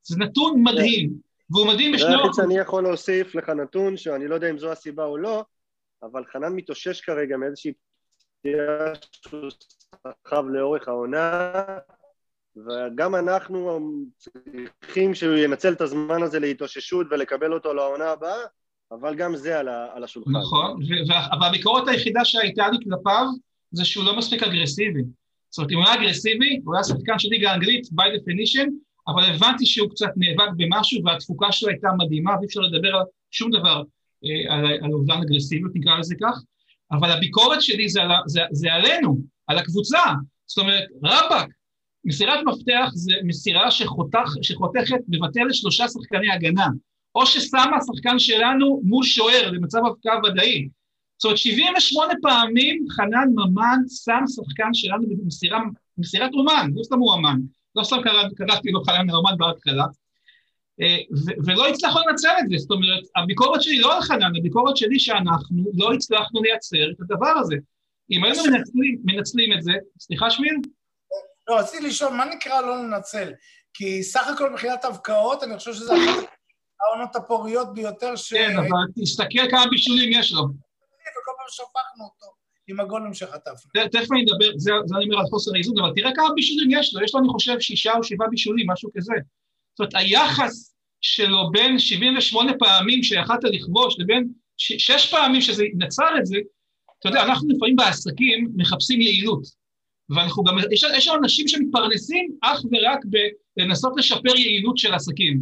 זה 0.03 0.17
נתון 0.19 0.63
מדהים. 0.63 1.11
והוא 1.51 1.67
מדהים 1.67 1.93
בשני 1.93 2.15
אופן. 2.15 2.33
זה 2.33 2.43
שאני 2.43 2.59
יכול 2.59 2.83
להוסיף 2.83 3.35
לך 3.35 3.49
נתון, 3.49 3.97
שאני 3.97 4.29
לא 4.29 4.35
יודע 4.35 4.51
אם 4.51 4.59
זו 4.59 4.73
הסיבה 4.73 5.05
או 5.05 5.17
לא, 5.17 5.45
אבל 6.03 6.25
חנן 6.33 6.53
מתאושש 6.53 7.01
כרגע 7.01 7.37
מאיזושהי 7.37 7.73
פציעה 8.41 8.93
שהוא 9.13 9.51
סחב 10.25 10.45
לאורך 10.49 10.89
העונה, 10.89 11.53
וגם 12.67 13.15
אנחנו 13.15 13.87
צריכים 14.17 15.15
שהוא 15.15 15.37
ינצל 15.37 15.73
את 15.73 15.81
הזמן 15.81 16.23
הזה 16.23 16.39
להתאוששות 16.39 17.07
ולקבל 17.11 17.53
אותו 17.53 17.75
לעונה 17.75 18.11
הבאה, 18.11 18.39
אבל 18.93 19.15
גם 19.15 19.37
זה 19.37 19.59
על, 19.59 19.69
על 19.69 20.05
השולחן. 20.05 20.31
נכון, 20.31 20.81
והביקורת 21.41 21.89
היחידה 21.89 22.25
שהייתה 22.25 22.69
לי 22.69 22.79
כלפיו 22.85 23.27
זה 23.71 23.85
שהוא 23.85 24.05
לא 24.05 24.17
מספיק 24.17 24.43
אגרסיבי. 24.43 25.03
זאת 25.51 25.59
אומרת, 25.59 25.73
אם 25.73 25.77
הוא 25.77 25.87
היה 25.87 25.95
אגרסיבי, 25.95 26.61
הוא 26.65 26.75
היה 26.75 26.85
שחקן 26.85 27.19
של 27.19 27.29
ליגה 27.29 27.51
האנגלית, 27.51 27.87
by 27.87 28.05
definition, 28.05 28.69
אבל 29.09 29.23
הבנתי 29.25 29.67
שהוא 29.67 29.91
קצת 29.91 30.11
נאבק 30.17 30.49
במשהו 30.57 31.05
והתפוקה 31.05 31.53
שלו 31.53 31.69
הייתה 31.69 31.89
מדהימה 31.99 32.37
ואי 32.39 32.47
אפשר 32.47 32.61
לדבר 32.61 32.97
על 32.97 33.03
שום 33.31 33.51
דבר 33.51 33.83
אה, 34.25 34.55
על, 34.55 34.65
על 34.83 34.93
אובדן 34.93 35.15
אגרסיביות, 35.15 35.73
נקרא 35.75 35.99
לזה 35.99 36.15
כך, 36.23 36.43
אבל 36.93 37.11
הביקורת 37.11 37.63
שלי 37.63 37.89
זה, 37.89 38.03
על, 38.03 38.11
זה, 38.27 38.41
זה 38.53 38.73
עלינו, 38.73 39.19
על 39.47 39.59
הקבוצה, 39.59 40.01
זאת 40.47 40.59
אומרת, 40.59 40.85
רבאק, 41.03 41.49
מסירת 42.09 42.39
מפתח 42.47 42.91
זה 42.95 43.13
מסירה 43.25 43.71
שחותך, 43.71 44.31
שחותכת, 44.43 45.01
מבטלת 45.09 45.55
שלושה 45.55 45.89
שחקני 45.89 46.33
הגנה, 46.33 46.67
או 47.15 47.27
ששמה 47.27 47.79
שחקן 47.87 48.19
שלנו 48.19 48.81
מול 48.85 49.05
שוער 49.05 49.51
במצב 49.53 49.79
הפקעה 49.87 50.19
ודאי. 50.19 50.69
זאת 51.19 51.25
אומרת, 51.25 51.39
78 51.39 52.13
פעמים 52.23 52.87
חנן 52.91 53.29
ממן 53.35 53.79
שם 54.05 54.25
שחקן 54.27 54.75
שלנו 54.75 55.05
במסירת 55.97 56.33
אומן, 56.35 56.71
לא 56.75 56.83
סתם 56.83 56.99
הוא 56.99 57.15
אמן. 57.15 57.39
לא 57.77 57.85
סתם 57.85 57.97
קראתי 58.37 58.71
לו 58.71 58.85
חלם 58.85 59.07
נאומן 59.07 59.33
בהתחלה, 59.39 59.85
אה, 60.81 60.97
ולא 61.47 61.69
הצלחנו 61.69 62.01
לנצל 62.09 62.29
את 62.41 62.49
זה, 62.49 62.57
זאת 62.59 62.71
אומרת, 62.71 63.05
הביקורת 63.17 63.63
שלי 63.63 63.79
לא 63.79 63.97
על 63.97 64.03
חנן, 64.03 64.37
הביקורת 64.39 64.77
שלי 64.77 64.99
שאנחנו 64.99 65.65
לא 65.75 65.93
הצלחנו 65.93 66.43
לייצר 66.43 66.91
את 66.91 67.01
הדבר 67.01 67.39
הזה. 67.39 67.57
אם 68.11 68.25
היינו 68.25 68.43
מנצלים, 68.45 68.99
מנצלים 69.05 69.53
את 69.53 69.63
זה, 69.63 69.73
סליחה 70.01 70.31
שמיר? 70.31 70.53
לא, 71.49 71.59
רציתי 71.59 71.87
לשאול, 71.87 72.13
מה 72.13 72.25
נקרא 72.25 72.61
לא 72.61 72.77
לנצל? 72.77 73.33
כי 73.75 74.03
סך 74.03 74.29
הכל 74.35 74.51
מבחינת 74.51 74.85
הבקעות, 74.85 75.43
אני 75.43 75.59
חושב 75.59 75.75
שזה 75.75 75.93
אחת 75.95 76.29
העונות 76.81 77.17
הפוריות 77.17 77.75
ביותר 77.75 78.17
ש... 78.17 78.35
כן, 78.35 78.59
אבל 78.59 79.03
תסתכל 79.03 79.51
כמה 79.51 79.67
בישולים 79.71 80.21
יש 80.21 80.33
לו. 80.33 80.43
וכל 80.43 81.33
פעם 81.37 81.47
שפכנו 81.49 82.05
אותו. 82.05 82.39
עם 82.69 82.81
הגולים 82.81 83.15
שחטפנו. 83.15 83.71
תכף 83.93 84.13
אני 84.13 84.25
אדבר, 84.25 84.53
זה, 84.57 84.73
זה 84.87 84.97
אני 84.97 85.05
אומר 85.05 85.19
על 85.19 85.27
חוסר 85.27 85.51
האיזון, 85.55 85.79
אבל 85.79 85.93
תראה 85.95 86.11
כמה 86.15 86.29
בישולים 86.35 86.71
יש 86.71 86.95
לו, 86.95 87.05
יש 87.05 87.15
לו 87.15 87.21
אני 87.21 87.29
חושב 87.29 87.61
שישה 87.61 87.93
או 87.93 88.05
שבעה 88.05 88.29
בישולים, 88.29 88.71
משהו 88.71 88.91
כזה. 88.97 89.15
זאת 89.73 89.81
אומרת, 89.81 89.95
היחס 89.95 90.75
שלו 91.01 91.51
בין 91.53 91.79
78 91.79 92.53
פעמים 92.59 93.03
שיכלת 93.03 93.45
לכבוש 93.45 93.97
לבין 93.99 94.29
שש 94.57 95.11
פעמים 95.11 95.41
שזה 95.41 95.65
נצר 95.75 96.19
את 96.19 96.27
זה, 96.27 96.37
אתה 96.99 97.09
יודע, 97.09 97.23
אנחנו 97.23 97.49
לפעמים 97.49 97.77
בעסקים 97.77 98.53
מחפשים 98.57 99.01
יעילות, 99.01 99.43
ואנחנו 100.11 100.45
גם, 100.45 100.57
יש, 100.71 100.85
יש 100.97 101.09
אנשים 101.09 101.49
שמתפרנסים 101.49 102.31
אך 102.43 102.61
ורק 102.65 102.99
בלנסות 103.57 103.93
לשפר 103.97 104.37
יעילות 104.37 104.79
של 104.79 104.95
עסקים. 104.95 105.41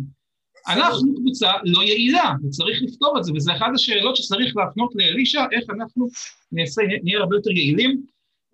אנחנו 0.68 1.14
קבוצה 1.14 1.50
לא 1.64 1.82
יעילה, 1.82 2.32
וצריך 2.44 2.82
לפתור 2.82 3.18
את 3.18 3.24
זה, 3.24 3.32
וזו 3.32 3.52
אחת 3.52 3.66
השאלות 3.74 4.16
שצריך 4.16 4.56
להפנות 4.56 4.92
לאלישע, 4.94 5.44
איך 5.52 5.64
אנחנו 5.70 6.08
נעשה, 6.52 6.82
נהיה 7.02 7.18
הרבה 7.18 7.36
יותר 7.36 7.50
יעילים. 7.50 8.02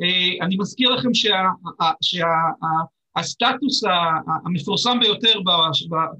אה, 0.03 0.47
אני 0.47 0.57
מזכיר 0.57 0.91
לכם 0.91 1.09
שהסטטוס 3.15 3.81
שה, 3.81 4.11
המפורסם 4.47 4.99
ביותר 5.01 5.41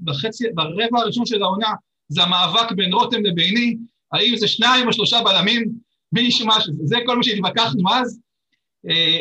בחצי, 0.03 0.47
ברבע 0.53 0.99
הראשון 0.99 1.25
של 1.25 1.43
העונה 1.43 1.73
זה 2.09 2.23
המאבק 2.23 2.71
בין 2.71 2.93
רותם 2.93 3.23
לביני, 3.23 3.77
האם 4.13 4.37
זה 4.37 4.47
שניים 4.47 4.87
או 4.87 4.93
שלושה 4.93 5.21
בלמים, 5.25 5.71
מי 6.11 6.21
ישמע 6.21 6.61
שזה 6.61 6.95
כל 7.05 7.17
מה 7.17 7.23
שהתווכחנו 7.23 7.93
אז, 7.93 8.19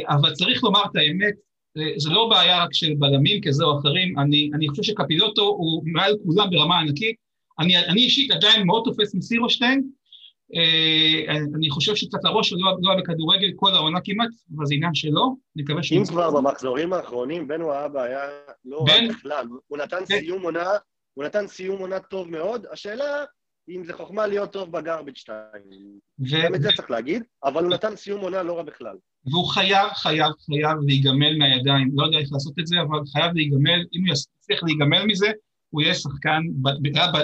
אבל 0.08 0.32
צריך 0.32 0.64
לומר 0.64 0.80
את 0.90 0.96
האמת, 0.96 1.34
זה 1.96 2.10
לא 2.10 2.28
בעיה 2.30 2.64
רק 2.64 2.72
של 2.72 2.94
בלמים 2.98 3.40
כזה 3.42 3.64
או 3.64 3.78
אחרים, 3.78 4.18
אני, 4.18 4.50
אני 4.54 4.68
חושב 4.68 4.82
שקפילוטו 4.82 5.42
הוא 5.42 5.82
מעל 5.86 6.14
כולם 6.24 6.50
ברמה 6.50 6.80
ענקית, 6.80 7.16
אני, 7.60 7.78
אני 7.78 8.00
אישית 8.00 8.30
עדיין 8.30 8.66
מאוד 8.66 8.82
תופס 8.84 9.14
מסירושטיין, 9.14 9.82
אה, 10.54 11.36
אני 11.56 11.70
חושב 11.70 11.94
שקצת 11.94 12.24
הראש 12.24 12.48
שלו 12.48 12.58
לא 12.80 12.90
היה 12.90 13.00
בכדורגל 13.00 13.50
כל 13.56 13.74
העונה 13.74 14.00
כמעט, 14.04 14.28
אבל 14.56 14.66
זה 14.66 14.74
עניין 14.74 14.94
שלו, 14.94 15.36
אני 15.56 15.62
מקווה 15.62 15.82
ש... 15.82 15.92
אם 15.92 16.04
כבר 16.04 16.30
במחזורים 16.30 16.92
האחרונים, 16.92 17.48
וואבה 17.60 18.04
היה 18.04 18.20
לא 18.64 18.84
בן... 18.86 19.04
רק 19.04 19.16
בכלל, 19.16 19.46
הוא 19.66 19.78
נתן. 19.78 20.06
סיום 20.06 20.42
עונה, 20.42 20.70
הוא 21.14 21.24
נתן 21.24 21.46
סיום 21.46 21.80
עונה 21.80 21.98
טוב 21.98 22.30
מאוד, 22.30 22.66
השאלה 22.70 23.24
אם 23.68 23.84
זה 23.84 23.92
חוכמה 23.92 24.26
להיות 24.26 24.52
טוב 24.52 24.72
בגרביץ' 24.72 25.18
2, 25.18 25.36
ו... 26.18 26.44
גם 26.44 26.54
את 26.54 26.62
זה 26.62 26.68
צריך 26.76 26.90
להגיד, 26.90 27.22
אבל 27.44 27.64
הוא 27.64 27.72
נתן 27.72 27.96
סיום 27.96 28.20
עונה 28.20 28.42
לא 28.42 28.56
רע 28.56 28.62
בכלל. 28.62 28.96
והוא 29.26 29.48
חייב, 29.48 29.88
חייב, 29.94 30.32
חייב 30.46 30.78
להיגמל 30.86 31.38
מהידיים, 31.38 31.90
לא 31.94 32.04
יודע 32.04 32.18
איך 32.18 32.28
לעשות 32.32 32.58
את 32.58 32.66
זה, 32.66 32.80
אבל 32.80 32.98
חייב 33.12 33.34
להיגמל, 33.34 33.80
אם 33.94 34.06
הוא 34.06 34.12
יצליח 34.12 34.62
להיגמל 34.62 35.04
מזה, 35.06 35.30
הוא 35.70 35.82
יהיה 35.82 35.94
שחקן, 35.94 36.42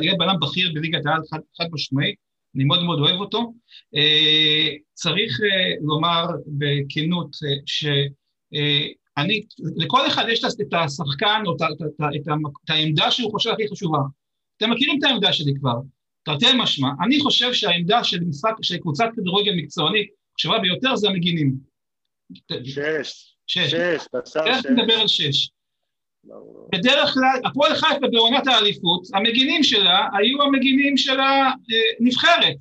יהיה 0.02 0.14
בלם 0.18 0.40
בכיר 0.40 0.72
בליגת 0.74 1.06
העל 1.06 1.20
חד, 1.30 1.38
חד 1.58 1.66
משמעי, 1.72 2.14
אני 2.56 2.64
מאוד 2.64 2.82
מאוד 2.82 2.98
אוהב 2.98 3.20
אותו. 3.20 3.52
אה, 3.96 4.68
צריך 4.94 5.40
אה, 5.40 5.74
לומר 5.80 6.26
בכנות 6.46 7.36
אה, 7.44 7.56
שאני, 7.66 9.42
לכל 9.76 10.06
אחד 10.06 10.24
יש 10.28 10.44
את 10.44 10.74
השחקן 10.74 11.42
או 11.46 11.56
את, 11.56 11.62
את, 11.62 11.82
את, 11.82 12.00
את, 12.16 12.28
את 12.64 12.70
העמדה 12.70 13.10
שהוא 13.10 13.30
חושב 13.30 13.50
הכי 13.50 13.68
חשובה. 13.72 13.98
אתם 14.56 14.70
מכירים 14.70 14.98
את 14.98 15.04
העמדה 15.04 15.32
שלי 15.32 15.52
כבר, 15.60 15.74
תרתי 16.22 16.46
משמע, 16.58 16.88
אני 17.04 17.20
חושב 17.20 17.52
שהעמדה 17.52 18.04
של 18.04 18.18
של 18.62 18.78
קבוצת 18.78 19.06
כדורגל 19.16 19.52
מקצוענית, 19.56 20.08
חשובה 20.38 20.58
ביותר 20.58 20.96
זה 20.96 21.08
המגינים. 21.08 21.56
שש. 22.64 23.34
שש. 23.46 23.70
שש, 23.70 24.06
בשר 24.14 24.40
שש. 24.60 24.66
נדבר 24.66 24.94
על 24.94 25.08
שש. 25.08 25.50
בדרך 26.72 27.14
כלל, 27.14 27.40
הפועל 27.44 27.74
חיפה 27.74 28.06
בעונת 28.12 28.46
האליפות, 28.46 29.02
המגינים 29.14 29.62
שלה 29.62 30.08
היו 30.18 30.42
המגינים 30.42 30.96
של 30.96 31.16
הנבחרת. 31.20 32.56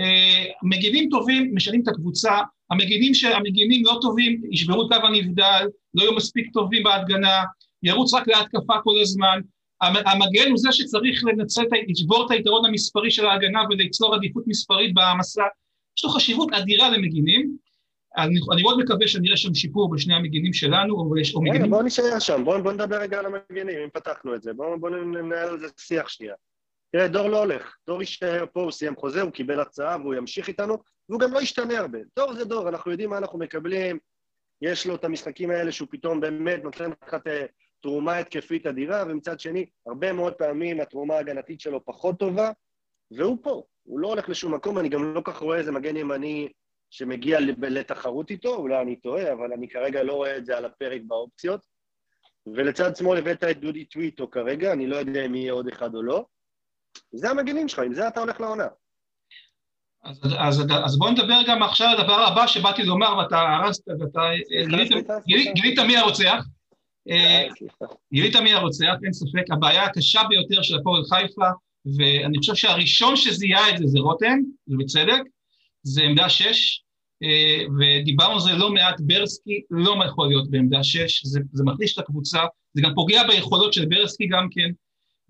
אה, 0.00 0.44
מגינים 0.62 1.08
טובים 1.10 1.54
משנים 1.54 1.82
את 1.82 1.88
הקבוצה, 1.88 2.38
המגינים, 2.70 3.14
ש... 3.14 3.24
המגינים 3.24 3.82
לא 3.84 3.98
טובים 4.02 4.42
ישברו 4.50 4.82
את 4.82 4.88
קו 4.88 5.06
הנבדל, 5.06 5.66
לא 5.94 6.02
יהיו 6.02 6.14
מספיק 6.14 6.52
טובים 6.52 6.82
בהגנה, 6.82 7.42
ירוץ 7.82 8.14
רק 8.14 8.28
להתקפה 8.28 8.74
כל 8.84 9.00
הזמן. 9.00 9.40
המגן 9.80 10.50
הוא 10.50 10.58
זה 10.58 10.72
שצריך 10.72 11.24
לנצל, 11.24 11.62
לשבור 11.88 12.26
את 12.26 12.30
היתרון 12.30 12.64
המספרי 12.64 13.10
של 13.10 13.26
ההגנה 13.26 13.62
וליצור 13.70 14.14
עדיפות 14.14 14.44
מספרית 14.46 14.94
במסע. 14.94 15.42
יש 15.98 16.04
לו 16.04 16.10
חשיבות 16.10 16.52
אדירה 16.52 16.90
למגינים, 16.90 17.56
אני, 18.18 18.40
אני 18.52 18.62
מאוד 18.62 18.78
מקווה 18.78 19.08
שנראה 19.08 19.36
שם 19.36 19.54
שיפור 19.54 19.90
בשני 19.90 20.14
המגינים 20.14 20.52
שלנו, 20.52 20.94
או, 20.94 21.14
או 21.34 21.42
מגינים... 21.42 21.70
בואו 21.70 21.82
נשאר 21.82 22.18
שם, 22.18 22.44
בואו 22.44 22.62
בוא 22.62 22.72
נדבר 22.72 22.96
רגע 22.96 23.18
על 23.18 23.26
המגינים, 23.26 23.78
אם 23.78 23.88
פתחנו 23.92 24.34
את 24.34 24.42
זה, 24.42 24.52
בואו 24.52 24.80
בוא 24.80 24.90
ננהל 24.90 25.48
על 25.48 25.58
זה 25.58 25.66
שיח 25.76 26.08
שנייה. 26.08 26.34
תראה, 26.92 27.08
דור 27.08 27.28
לא 27.28 27.38
הולך, 27.38 27.76
דור 27.86 28.00
יישאר 28.00 28.44
פה, 28.52 28.62
הוא 28.62 28.70
סיים 28.70 28.96
חוזה, 28.96 29.22
הוא 29.22 29.30
קיבל 29.30 29.60
הצעה 29.60 29.96
והוא 30.00 30.14
ימשיך 30.14 30.48
איתנו, 30.48 30.78
והוא 31.08 31.20
גם 31.20 31.32
לא 31.32 31.40
ישתנה 31.40 31.78
הרבה. 31.78 31.98
דור 32.16 32.34
זה 32.34 32.44
דור, 32.44 32.68
אנחנו 32.68 32.90
יודעים 32.90 33.10
מה 33.10 33.18
אנחנו 33.18 33.38
מקבלים, 33.38 33.98
יש 34.62 34.86
לו 34.86 34.94
את 34.94 35.04
המשחקים 35.04 35.50
האלה 35.50 35.72
שהוא 35.72 35.88
פתאום 35.90 36.20
באמת 36.20 36.64
נותן 36.64 36.90
לך 36.90 37.16
תרומה 37.82 38.18
התקפית 38.18 38.66
אדירה, 38.66 39.04
ומצד 39.08 39.40
שני, 39.40 39.66
הרבה 39.86 40.12
מאוד 40.12 40.32
פעמים 40.32 40.80
התרומה 40.80 41.14
ההגנתית 41.14 41.60
שלו 41.60 41.84
פחות 41.84 42.18
טובה, 42.18 42.50
והוא 43.10 43.38
פה, 43.42 43.62
הוא 43.82 44.00
לא 44.00 44.08
הולך 44.08 44.28
לשום 44.28 44.54
מקום, 44.54 44.78
אני 44.78 44.88
גם 44.88 45.14
לא 45.14 45.20
כך 45.24 45.36
רואה 45.36 45.58
איזה 45.58 45.72
מגן 45.72 45.96
ימני 45.96 46.48
שמגיע 46.90 47.38
לתחרות 47.60 48.30
איתו, 48.30 48.54
אולי 48.54 48.82
אני 48.82 48.96
טועה, 48.96 49.32
אבל 49.32 49.52
אני 49.52 49.68
כרגע 49.68 50.02
לא 50.02 50.12
רואה 50.12 50.36
את 50.36 50.46
זה 50.46 50.56
על 50.56 50.64
הפרק 50.64 51.00
באופציות. 51.06 51.60
ולצד 52.46 52.96
שמאל 52.96 53.18
הבאת 53.18 53.44
את 53.44 53.60
דודי 53.60 53.84
טוויטו 53.84 54.30
כרגע, 54.30 54.72
אני 54.72 54.86
לא 54.86 54.96
יודע 54.96 55.26
אם 55.26 55.34
יהיה 55.34 55.52
עוד 55.52 55.68
אחד 55.68 55.94
או 55.94 56.02
לא. 56.02 56.24
זה 57.12 57.30
המגנים 57.30 57.68
שלך, 57.68 57.78
עם 57.78 57.94
זה 57.94 58.08
אתה 58.08 58.20
הולך 58.20 58.40
לעונה. 58.40 58.66
אז, 60.04 60.20
אז, 60.38 60.62
אז 60.84 60.98
בוא 60.98 61.10
נדבר 61.10 61.40
גם 61.46 61.62
עכשיו 61.62 61.88
על 61.88 62.00
הדבר 62.00 62.20
הבא 62.20 62.46
שבאתי 62.46 62.82
לומר, 62.82 63.16
ואתה 63.18 63.40
הרסת, 63.40 63.88
ואתה 63.88 64.20
גילית, 65.26 65.54
גילית, 65.54 65.78
מי 65.78 65.96
הרוצח. 65.96 66.44
אה, 67.10 67.46
גילית 68.12 68.36
מי 68.36 68.52
הרוצח, 68.52 68.94
אין 69.04 69.12
ספק. 69.12 69.50
הבעיה 69.50 69.84
הקשה 69.84 70.20
ביותר 70.28 70.62
של 70.62 70.78
הפועל 70.78 71.02
חיפה, 71.04 71.46
ואני 71.98 72.38
חושב 72.38 72.54
שהראשון 72.54 73.16
שזיהה 73.16 73.70
את 73.70 73.78
זה 73.78 73.84
זה 73.86 73.98
רותם, 73.98 74.38
ובצדק, 74.68 75.22
זה 75.88 76.02
עמדה 76.02 76.28
6, 76.28 76.82
אה, 77.22 77.64
ודיברנו 77.78 78.34
על 78.34 78.40
זה 78.40 78.52
לא 78.52 78.70
מעט, 78.70 79.00
ברסקי 79.00 79.60
לא 79.70 79.94
יכול 80.06 80.28
להיות 80.28 80.50
בעמדה 80.50 80.84
6, 80.84 81.24
זה, 81.24 81.40
זה 81.52 81.64
מחליש 81.64 81.94
את 81.94 81.98
הקבוצה, 81.98 82.40
זה 82.74 82.82
גם 82.82 82.94
פוגע 82.94 83.22
ביכולות 83.26 83.72
של 83.72 83.86
ברסקי 83.86 84.26
גם 84.26 84.48
כן, 84.50 84.70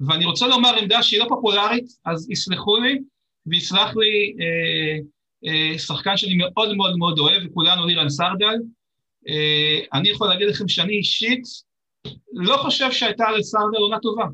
ואני 0.01 0.25
רוצה 0.25 0.47
לומר 0.47 0.75
עמדה 0.79 1.03
שהיא 1.03 1.21
לא 1.21 1.27
פופולרית, 1.29 1.87
אז 2.05 2.31
יסלחו 2.31 2.77
לי, 2.77 2.99
ויסלח 3.47 3.97
לי 3.97 4.37
אה, 4.41 4.99
אה, 5.47 5.79
שחקן 5.79 6.17
שאני 6.17 6.35
מאוד 6.35 6.77
מאוד 6.77 6.97
מאוד 6.97 7.19
אוהב, 7.19 7.43
וכולנו 7.47 7.87
לירן 7.87 8.09
סרדל. 8.09 8.57
אה, 9.29 9.79
אני 9.93 10.09
יכול 10.09 10.29
להגיד 10.29 10.49
לכם 10.49 10.69
שאני 10.69 10.93
אישית 10.93 11.43
לא 12.33 12.57
חושב 12.57 12.93
שהייתה 12.93 13.31
לסרדל 13.31 13.79
עונה 13.79 13.99
טובה. 13.99 14.25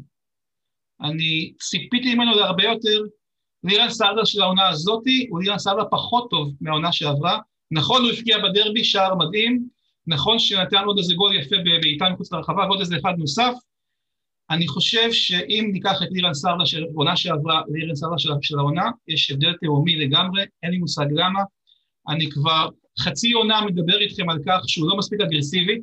אני 1.00 1.52
ציפיתי 1.60 2.14
ממנו 2.14 2.34
להרבה 2.34 2.64
יותר, 2.64 3.02
לירן 3.64 3.90
סרדה 3.90 4.26
של 4.26 4.42
העונה 4.42 4.68
הזאתי 4.68 5.26
הוא 5.30 5.42
לירן 5.42 5.58
סרדה 5.58 5.84
פחות 5.84 6.30
טוב 6.30 6.52
מהעונה 6.60 6.92
שעברה. 6.92 7.38
נכון, 7.70 8.02
הוא 8.02 8.10
הפקיע 8.10 8.38
בדרבי 8.38 8.84
שער 8.84 9.14
מדהים, 9.14 9.68
נכון 10.06 10.38
שנתן 10.38 10.84
עוד 10.84 10.98
איזה 10.98 11.14
גול 11.14 11.36
יפה 11.36 11.56
בעיטה 11.82 12.10
מחוץ 12.10 12.32
לרחבה 12.32 12.64
ועוד 12.66 12.80
איזה 12.80 12.96
אחד 12.96 13.12
נוסף. 13.18 13.52
אני 14.50 14.68
חושב 14.68 15.12
שאם 15.12 15.70
ניקח 15.72 16.02
את 16.02 16.08
לירן 16.10 16.34
סרדה 16.34 16.66
של 16.66 16.84
העונה 16.84 17.16
שעברה 17.16 17.62
לירן 17.68 17.94
סרדה 17.94 18.18
של, 18.18 18.30
של 18.42 18.58
העונה, 18.58 18.90
יש 19.08 19.30
הבדל 19.30 19.54
תהומי 19.60 19.96
לגמרי, 19.96 20.44
אין 20.62 20.70
לי 20.70 20.78
מושג 20.78 21.06
למה. 21.10 21.40
אני 22.08 22.30
כבר 22.30 22.68
חצי 22.98 23.32
עונה 23.32 23.60
מדבר 23.60 24.00
איתכם 24.00 24.30
על 24.30 24.38
כך 24.46 24.60
שהוא 24.66 24.88
לא 24.88 24.96
מספיק 24.96 25.20
אגרסיבי, 25.20 25.80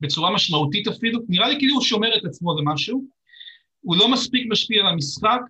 בצורה 0.00 0.34
משמעותית 0.34 0.88
אפילו, 0.88 1.20
נראה 1.28 1.48
לי 1.48 1.58
כאילו 1.58 1.74
הוא 1.74 1.82
שומר 1.82 2.16
את 2.16 2.24
עצמו 2.24 2.58
למשהו, 2.58 3.04
הוא 3.80 3.96
לא 3.96 4.08
מספיק 4.08 4.46
משפיע 4.50 4.80
על 4.80 4.86
המשחק, 4.86 5.40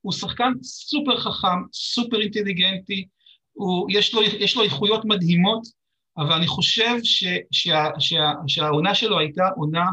הוא 0.00 0.12
שחקן 0.12 0.52
סופר 0.62 1.20
חכם, 1.20 1.58
סופר 1.72 2.20
אינטליגנטי, 2.20 3.06
הוא, 3.52 3.86
יש, 3.90 4.14
לו, 4.14 4.22
יש 4.22 4.56
לו 4.56 4.62
איכויות 4.62 5.04
מדהימות, 5.04 5.62
אבל 6.18 6.32
אני 6.32 6.46
חושב 6.46 6.96
ש, 7.02 7.24
שה, 7.50 7.88
שה, 7.98 8.32
שהעונה 8.46 8.94
שלו 8.94 9.18
הייתה 9.18 9.48
עונה 9.56 9.84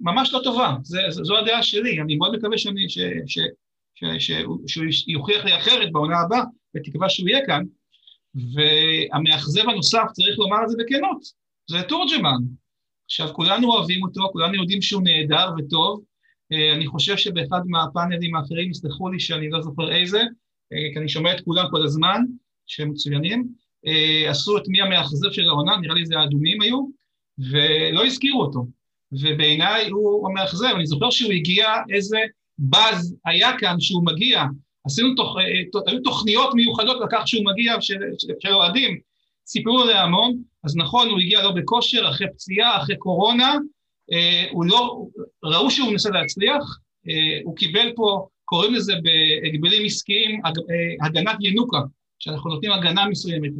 ממש 0.00 0.32
לא 0.32 0.40
טובה, 0.44 0.76
זה, 0.82 0.98
זו 1.10 1.38
הדעה 1.38 1.62
שלי, 1.62 2.00
אני 2.00 2.16
מאוד 2.16 2.36
מקווה 2.36 2.58
שאני, 2.58 2.88
ש, 2.88 2.98
ש, 3.26 3.38
ש, 3.94 4.04
ש, 4.18 4.30
שהוא 4.66 4.86
יוכיח 5.06 5.44
לי 5.44 5.56
אחרת 5.56 5.92
בעונה 5.92 6.20
הבאה, 6.20 6.42
בתקווה 6.74 7.08
שהוא 7.08 7.28
יהיה 7.28 7.46
כאן, 7.46 7.64
והמאכזב 8.34 9.68
הנוסף, 9.68 10.04
צריך 10.12 10.38
לומר 10.38 10.56
את 10.64 10.68
זה 10.68 10.76
בכנות, 10.78 11.22
זה 11.66 11.82
תורג'מן. 11.82 12.38
עכשיו, 13.04 13.28
כולנו 13.34 13.72
אוהבים 13.72 14.02
אותו, 14.02 14.28
כולנו 14.32 14.54
יודעים 14.54 14.82
שהוא 14.82 15.02
נהדר 15.02 15.50
וטוב, 15.58 16.04
אני 16.52 16.86
חושב 16.86 17.16
שבאחד 17.16 17.60
מהפאנלים 17.66 18.34
האחרים, 18.34 18.70
יסלחו 18.70 19.08
לי 19.08 19.20
שאני 19.20 19.50
לא 19.50 19.62
זוכר 19.62 19.92
איזה, 19.92 20.20
אה, 20.72 20.92
כי 20.92 20.98
אני 20.98 21.08
שומע 21.08 21.32
את 21.32 21.40
כולם 21.40 21.64
כל 21.70 21.82
הזמן, 21.82 22.22
שהם 22.66 22.90
מצוינים, 22.90 23.48
אה, 23.86 24.30
עשו 24.30 24.58
את 24.58 24.62
מי 24.68 24.80
המאכזב 24.82 25.30
של 25.32 25.48
העונה, 25.48 25.76
נראה 25.76 25.94
לי 25.94 26.06
זה 26.06 26.18
האדומים 26.18 26.62
היו, 26.62 26.86
ולא 27.38 28.06
הזכירו 28.06 28.42
אותו. 28.42 28.66
ובעיניי 29.12 29.88
הוא 29.88 30.28
המאכזב, 30.28 30.72
אני 30.76 30.86
זוכר 30.86 31.10
שהוא 31.10 31.32
הגיע, 31.32 31.66
איזה 31.90 32.18
באז 32.58 33.16
היה 33.24 33.58
כאן 33.58 33.80
שהוא 33.80 34.06
מגיע, 34.06 34.44
עשינו 34.84 35.14
תוך, 35.14 35.36
היו 35.86 36.00
תוכניות 36.04 36.54
מיוחדות 36.54 36.96
לכך 37.04 37.22
שהוא 37.28 37.44
מגיע, 37.44 37.80
של, 37.80 37.98
של, 38.40 38.52
אוהדים, 38.52 38.98
סיפרו 39.46 39.82
עליה 39.82 40.02
המון, 40.02 40.42
אז 40.64 40.76
נכון, 40.76 41.08
הוא 41.08 41.18
הגיע 41.18 41.42
לא 41.42 41.50
בכושר, 41.50 42.08
אחרי 42.10 42.26
פציעה, 42.32 42.82
אחרי 42.82 42.96
קורונה, 42.96 43.52
אה, 43.52 43.58
הוא 44.50 44.64
לא, 44.66 45.06
ראו 45.44 45.70
שהוא 45.70 45.90
מנסה 45.90 46.10
להצליח, 46.10 46.78
אה, 47.08 47.38
הוא 47.44 47.56
קיבל 47.56 47.92
פה, 47.96 48.26
קוראים 48.44 48.74
לזה 48.74 48.92
בהגבלים 49.02 49.86
עסקיים, 49.86 50.40
אה, 50.46 51.06
הגנת 51.06 51.36
ינוקה, 51.40 51.78
שאנחנו 52.18 52.50
נותנים 52.50 52.72
הגנה 52.72 53.08
מסוימת 53.08 53.50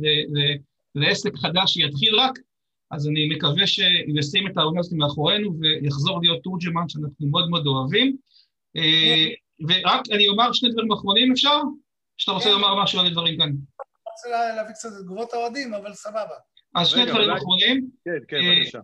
לעסק 0.94 1.36
חדש 1.36 1.72
שיתחיל 1.72 2.14
רק, 2.20 2.38
אז 2.90 3.08
אני 3.08 3.28
מקווה 3.36 3.66
שישים 3.66 4.46
את 4.46 4.56
העונה 4.56 4.80
הזאת 4.80 4.92
מאחורינו 4.92 5.54
ויחזור 5.60 6.20
להיות 6.22 6.42
תורג'מן 6.42 6.88
שאנחנו 6.88 7.26
מאוד 7.30 7.50
מאוד 7.50 7.66
אוהבים. 7.66 8.16
ורק 9.68 10.00
אני 10.12 10.28
אומר 10.28 10.52
שני 10.52 10.72
דברים 10.72 10.92
אחרונים 10.92 11.32
אפשר? 11.32 11.58
שאתה 12.16 12.32
רוצה 12.32 12.44
כן. 12.44 12.50
לומר 12.52 12.82
משהו 12.82 13.00
על 13.00 13.06
הדברים 13.06 13.36
כאן. 13.38 13.48
אני 13.48 13.56
רוצה 14.12 14.28
לה- 14.30 14.56
להביא 14.56 14.74
קצת 14.74 14.88
את 14.88 15.02
תגובות 15.04 15.32
האוהדים, 15.32 15.74
אבל 15.74 15.92
סבבה. 15.94 16.34
אז 16.74 16.88
שני 16.88 17.06
דברים 17.06 17.30
אחרונים. 17.30 17.90
כן, 18.04 18.10
כן, 18.28 18.36
אה, 18.36 18.56
בבקשה. 18.58 18.78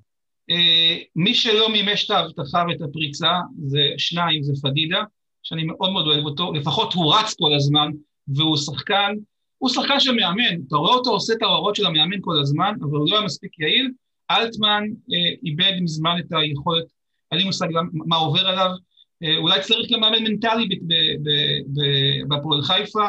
אה, 0.50 0.96
מי 1.16 1.35
שלא 1.35 1.68
מימש 1.68 2.04
את 2.04 2.11
ההבטחה 2.11 2.64
ואת 2.68 2.83
הפריצה 2.83 3.33
זה 3.66 3.80
שניים, 3.98 4.42
זה 4.42 4.52
פדידה, 4.62 5.02
שאני 5.42 5.64
מאוד 5.64 5.92
מאוד 5.92 6.07
אוהב 6.07 6.24
אותו, 6.24 6.52
לפחות 6.52 6.92
הוא 6.92 7.14
רץ 7.14 7.35
כל 7.35 7.54
הזמן, 7.54 7.90
והוא 8.28 8.57
שחקן, 8.57 9.14
הוא 9.59 9.70
שחקן 9.70 10.00
של 10.00 10.12
מאמן, 10.12 10.61
אתה 10.68 10.76
רואה 10.76 10.94
אותו 10.94 11.11
עושה 11.11 11.33
את 11.33 11.42
ההוראות 11.42 11.76
של 11.76 11.87
המאמן 11.87 12.16
כל 12.20 12.40
הזמן, 12.40 12.74
אבל 12.80 12.98
הוא 12.98 13.11
לא 13.11 13.16
היה 13.16 13.24
מספיק 13.24 13.59
יעיל. 13.59 13.90
אלטמן 14.30 14.83
אה, 15.12 15.35
איבד 15.44 15.72
מזמן 15.80 16.16
את 16.18 16.33
היכולת, 16.33 16.85
אין 17.33 17.38
לי 17.38 17.44
מושג 17.44 17.68
מה 17.92 18.16
עובר 18.16 18.48
עליו, 18.48 18.70
אה, 19.22 19.37
אולי 19.37 19.61
צריך 19.61 19.92
גם 19.92 20.00
מאמן 20.00 20.22
מנטלי 20.22 20.68
בהפועל 22.28 22.62
חיפה. 22.62 23.07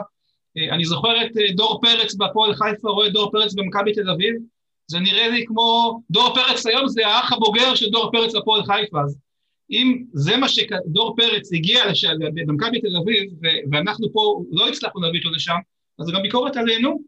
אה, 0.57 0.75
אני 0.75 0.85
זוכר 0.85 1.25
את 1.25 1.37
אה, 1.37 1.53
דור 1.55 1.81
פרץ 1.81 2.15
בהפועל 2.15 2.55
חיפה, 2.55 2.89
רואה 2.89 3.09
דור 3.09 3.31
פרץ 3.31 3.53
במכבי 3.53 3.93
תל 3.93 4.09
אביב, 4.09 4.35
זה 4.87 4.99
נראה 4.99 5.27
לי 5.27 5.45
כמו, 5.47 5.99
דור 6.09 6.33
פרץ 6.35 6.65
היום 6.65 6.87
זה 6.87 7.07
האח 7.07 7.33
הבוגר 7.33 7.75
של 7.75 7.89
דור 7.89 8.11
פרץ 8.11 8.35
הפועל 8.35 8.63
חיפה, 8.63 9.01
אז 9.01 9.17
אם 9.71 10.03
זה 10.13 10.37
מה 10.37 10.49
שדור 10.49 11.15
פרץ 11.17 11.53
הגיע 11.53 11.91
לשם, 11.91 12.13
במכבי 12.33 12.81
תל 12.81 12.97
אביב, 13.03 13.31
ואנחנו 13.71 14.13
פה 14.13 14.43
לא 14.51 14.69
הצלחנו 14.69 15.01
להביא 15.01 15.19
אותו 15.19 15.31
לשם, 15.31 15.55
אז 15.99 16.05
זה 16.05 16.11
גם 16.11 16.21
ביקורת 16.21 16.57
עלינו. 16.57 16.99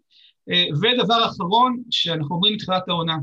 אה, 0.50 0.66
ודבר 0.82 1.26
אחרון, 1.26 1.84
שאנחנו 1.92 2.36
אומרים 2.36 2.54
מתחילת 2.54 2.90
העונה, 2.90 3.18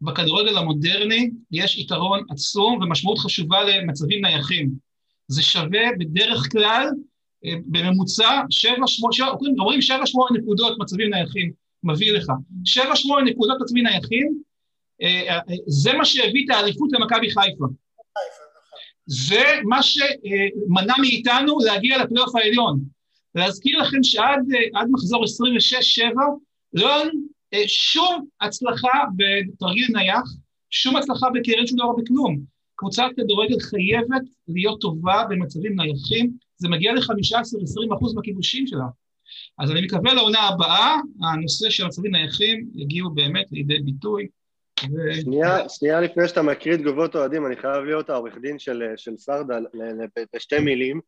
בכדורגל 0.00 0.56
המודרני 0.58 1.30
יש 1.52 1.78
יתרון 1.78 2.24
עצום 2.30 2.82
ומשמעות 2.82 3.18
חשובה 3.18 3.64
למצבים 3.64 4.24
נייחים. 4.24 4.70
זה 5.28 5.42
שווה 5.42 5.80
בדרך 5.98 6.52
כלל, 6.52 6.88
אה, 7.44 7.54
בממוצע, 7.66 8.40
שבע, 8.50 8.86
שמונה, 8.86 9.12
שבע, 9.12 9.28
אומרים- 9.28 9.60
אומרים 9.60 9.82
שבע, 9.82 10.06
שמונה 10.06 10.38
נקודות 10.38 10.78
מצבים 10.78 11.10
נייחים. 11.10 11.52
מביא 11.84 12.12
לך. 12.12 12.32
שבע, 12.64 12.96
שמונה 12.96 13.30
נקודות 13.30 13.62
עצמי 13.62 13.82
נייחים, 13.82 14.42
אה, 15.02 15.36
אה, 15.36 15.40
זה 15.66 15.92
מה 15.92 16.04
שהביא 16.04 16.44
את 16.44 16.56
האליפות 16.56 16.90
למכבי 16.92 17.30
חיפה. 17.30 17.64
זה 19.06 19.44
מה 19.64 19.82
שמנע 19.82 20.94
מאיתנו 21.00 21.58
להגיע 21.58 22.04
לפלייאוף 22.04 22.36
העליון. 22.36 22.80
להזכיר 23.34 23.78
לכם 23.78 24.02
שעד 24.02 24.40
אה, 24.76 24.86
מחזור 24.90 25.24
26-7 25.24 25.26
לא 26.72 26.94
היה 26.94 27.08
שום 27.66 28.26
הצלחה 28.40 28.98
בתרגיל 29.16 29.86
נייח, 29.92 30.24
שום 30.70 30.96
הצלחה 30.96 31.26
בקרן 31.34 31.66
שום 31.66 31.78
דבר 31.78 31.92
בכלום. 31.92 32.40
קבוצת 32.76 33.04
כדורגל 33.16 33.60
חייבת 33.60 34.22
להיות 34.48 34.80
טובה 34.80 35.24
במצבים 35.30 35.80
נייחים, 35.80 36.30
זה 36.56 36.68
מגיע 36.68 36.92
ל-15-20 36.92 37.96
אחוז 37.96 38.14
מהכיבושים 38.14 38.66
שלה. 38.66 38.84
אז 39.60 39.70
אני 39.70 39.80
מקווה 39.80 40.14
לעונה 40.14 40.40
הבאה, 40.40 40.96
הנושא 41.22 41.70
של 41.70 41.86
מצבים 41.86 42.12
נייחים 42.12 42.70
יגיעו 42.74 43.10
באמת 43.10 43.46
לידי 43.52 43.78
ביטוי. 43.78 44.28
ו... 44.84 45.14
שנייה, 45.14 45.68
שנייה 45.68 46.00
לפני 46.00 46.28
שאתה 46.28 46.42
מקריא 46.42 46.76
תגובות 46.76 47.16
אוהדים, 47.16 47.46
אני 47.46 47.56
חייב 47.56 47.84
להיות 47.84 48.10
העורך 48.10 48.38
דין 48.38 48.58
של, 48.58 48.82
של 48.96 49.16
סרדה 49.16 49.58
בשתי 50.34 50.58
מילים. 50.58 51.00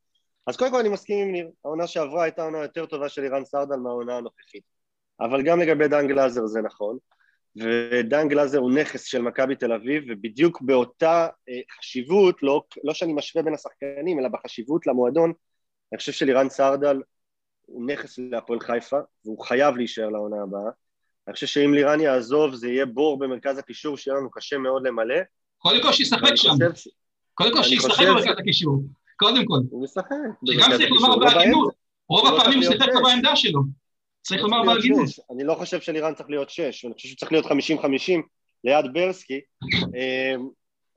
אז 0.46 0.56
קודם 0.56 0.70
כל 0.70 0.80
אני 0.80 0.88
מסכים 0.88 1.18
עם 1.18 1.32
ניר, 1.32 1.50
העונה 1.64 1.86
שעברה 1.86 2.22
הייתה 2.22 2.42
העונה 2.42 2.58
יותר 2.58 2.86
טובה 2.86 3.08
של 3.08 3.22
אירן 3.22 3.44
סרדל 3.44 3.76
מהעונה 3.76 4.16
הנוכחית. 4.16 4.62
אבל 5.20 5.42
גם 5.42 5.60
לגבי 5.60 5.88
דן 5.88 6.08
גלאזר 6.08 6.46
זה 6.46 6.62
נכון, 6.62 6.98
ודן 7.56 8.28
גלאזר 8.28 8.58
הוא 8.58 8.72
נכס 8.72 9.04
של 9.04 9.22
מכבי 9.22 9.56
תל 9.56 9.72
אביב, 9.72 10.04
ובדיוק 10.08 10.62
באותה 10.62 11.28
אה, 11.48 11.60
חשיבות, 11.78 12.42
לא, 12.42 12.62
לא 12.84 12.94
שאני 12.94 13.12
משווה 13.12 13.42
בין 13.42 13.54
השחקנים, 13.54 14.18
אלא 14.18 14.28
בחשיבות 14.28 14.86
למועדון, 14.86 15.32
אני 15.92 15.98
חושב 15.98 16.12
שלירן 16.12 16.48
סרדל 16.48 17.00
הוא 17.72 17.86
נכס 17.86 18.18
להפועל 18.18 18.60
חיפה, 18.60 18.96
והוא 19.24 19.44
חייב 19.44 19.76
להישאר 19.76 20.08
לעונה 20.08 20.42
הבאה. 20.42 20.70
אני 21.28 21.34
חושב 21.34 21.46
שאם 21.46 21.74
לירן 21.74 22.00
יעזוב 22.00 22.54
זה 22.54 22.68
יהיה 22.68 22.86
בור 22.86 23.18
במרכז 23.18 23.58
הקישור 23.58 23.96
שיהיה 23.96 24.16
לנו 24.16 24.30
קשה 24.30 24.58
מאוד 24.58 24.86
למלא. 24.86 25.14
קודם 25.58 25.82
כל 25.82 25.92
שישחק 25.92 26.34
שם, 26.34 26.50
ש- 26.74 26.88
קודם 27.34 27.52
כל 27.52 27.62
שישחק 27.62 28.04
במרכז 28.08 28.38
הקישור, 28.38 28.82
קודם 29.16 29.44
כל. 29.46 29.58
הוא 29.70 29.84
משחק. 29.84 30.04
שגם 30.46 30.70
צריך 30.76 30.90
לומר 30.90 31.16
לא 31.16 31.26
בהגינות. 31.34 31.74
רוב 32.08 32.24
לא 32.30 32.40
הפעמים 32.40 32.58
הוא 32.62 32.72
שיחק. 32.72 32.88
בעמדה 33.04 33.36
שלו. 33.36 33.60
צריך 34.22 34.42
הוא 34.42 34.50
לומר 34.50 34.74
בהגינות. 34.74 35.08
אני 35.34 35.44
לא 35.44 35.54
חושב 35.54 35.80
שלירן 35.80 36.14
צריך 36.14 36.30
להיות 36.30 36.50
שש, 36.50 36.84
אני 36.84 36.94
חושב 36.94 37.08
שהוא 37.08 37.16
צריך 37.16 37.32
להיות 37.32 37.46
50-50 37.46 37.50
ליד 38.64 38.84
ברסקי, 38.92 39.40
אמ, 39.74 40.48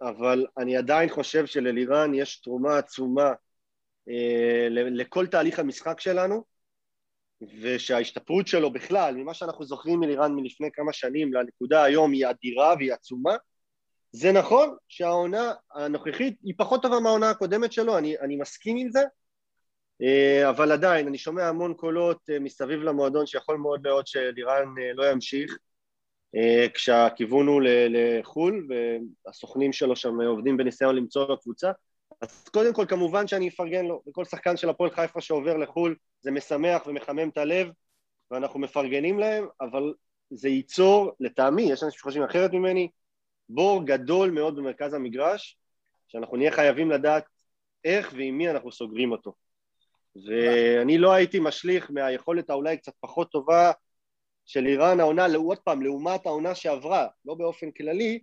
אבל 0.01 0.45
אני 0.57 0.77
עדיין 0.77 1.09
חושב 1.09 1.45
שללירן 1.45 2.13
יש 2.13 2.41
תרומה 2.41 2.77
עצומה 2.77 3.31
אה, 4.09 4.67
לכל 4.69 5.27
תהליך 5.27 5.59
המשחק 5.59 5.99
שלנו, 5.99 6.43
ושההשתפרות 7.61 8.47
שלו 8.47 8.73
בכלל, 8.73 9.15
ממה 9.15 9.33
שאנחנו 9.33 9.65
זוכרים 9.65 9.99
מלירן 9.99 10.35
מלפני 10.35 10.69
כמה 10.73 10.93
שנים 10.93 11.33
לנקודה 11.33 11.83
היום 11.83 12.11
היא 12.11 12.29
אדירה 12.29 12.73
והיא 12.77 12.93
עצומה. 12.93 13.35
זה 14.11 14.31
נכון 14.31 14.75
שהעונה 14.87 15.53
הנוכחית 15.73 16.37
היא 16.43 16.53
פחות 16.57 16.81
טובה 16.81 16.99
מהעונה 16.99 17.29
הקודמת 17.29 17.71
שלו, 17.71 17.97
אני, 17.97 18.19
אני 18.19 18.35
מסכים 18.35 18.77
עם 18.77 18.91
זה, 18.91 19.03
אה, 20.01 20.49
אבל 20.49 20.71
עדיין, 20.71 21.07
אני 21.07 21.17
שומע 21.17 21.47
המון 21.47 21.73
קולות 21.73 22.29
אה, 22.29 22.39
מסביב 22.39 22.79
למועדון 22.79 23.25
שיכול 23.25 23.57
מאוד 23.57 23.87
להיות 23.87 24.07
שלירן 24.07 24.73
אה, 24.81 24.93
לא 24.93 25.11
ימשיך, 25.11 25.57
כשהכיוון 26.73 27.47
הוא 27.47 27.61
לחו"ל, 27.65 28.67
והסוכנים 29.25 29.73
שלו 29.73 29.95
שם 29.95 30.21
עובדים 30.21 30.57
בניסיון 30.57 30.95
למצוא 30.95 31.27
לו 31.27 31.39
קבוצה. 31.41 31.71
אז 32.21 32.47
קודם 32.49 32.73
כל, 32.73 32.85
כמובן 32.85 33.27
שאני 33.27 33.47
אפרגן 33.47 33.85
לו, 33.85 34.01
וכל 34.07 34.25
שחקן 34.25 34.57
של 34.57 34.69
הפועל 34.69 34.91
חיפה 34.91 35.21
שעובר 35.21 35.57
לחו"ל, 35.57 35.95
זה 36.21 36.31
משמח 36.31 36.87
ומחמם 36.87 37.29
את 37.29 37.37
הלב, 37.37 37.67
ואנחנו 38.31 38.59
מפרגנים 38.59 39.19
להם, 39.19 39.47
אבל 39.61 39.93
זה 40.29 40.49
ייצור, 40.49 41.11
לטעמי, 41.19 41.61
יש 41.61 41.83
אנשים 41.83 41.99
שחושבים 41.99 42.23
אחרת 42.23 42.53
ממני, 42.53 42.89
בור 43.49 43.85
גדול 43.85 44.31
מאוד 44.31 44.55
במרכז 44.55 44.93
המגרש, 44.93 45.57
שאנחנו 46.07 46.37
נהיה 46.37 46.51
חייבים 46.51 46.91
לדעת 46.91 47.25
איך 47.83 48.13
ועם 48.17 48.37
מי 48.37 48.49
אנחנו 48.49 48.71
סוגרים 48.71 49.11
אותו. 49.11 49.33
ואני 50.27 50.97
לא 50.97 51.13
הייתי 51.13 51.39
משליך 51.39 51.91
מהיכולת 51.91 52.49
האולי 52.49 52.77
קצת 52.77 52.93
פחות 52.99 53.31
טובה 53.31 53.71
של 54.45 54.65
איראן 54.65 54.99
העונה, 54.99 55.27
עוד 55.35 55.59
פעם, 55.59 55.81
לעומת 55.81 56.25
העונה 56.25 56.55
שעברה, 56.55 57.07
לא 57.25 57.33
באופן 57.33 57.71
כללי, 57.71 58.19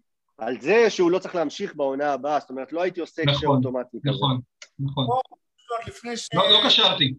על 0.46 0.60
זה 0.60 0.90
שהוא 0.90 1.10
לא 1.10 1.18
צריך 1.18 1.34
להמשיך 1.34 1.74
בעונה 1.76 2.12
הבאה, 2.12 2.40
זאת 2.40 2.50
אומרת, 2.50 2.72
לא 2.72 2.82
הייתי 2.82 3.00
עושה 3.00 3.22
נכון, 3.22 3.34
קשר 3.34 3.46
אוטומטי 3.46 3.98
כזה. 4.02 4.10
נכון, 4.10 4.40
נכון. 4.78 5.06
לא 6.34 6.50
לא 6.50 6.66
קשרתי. 6.66 7.14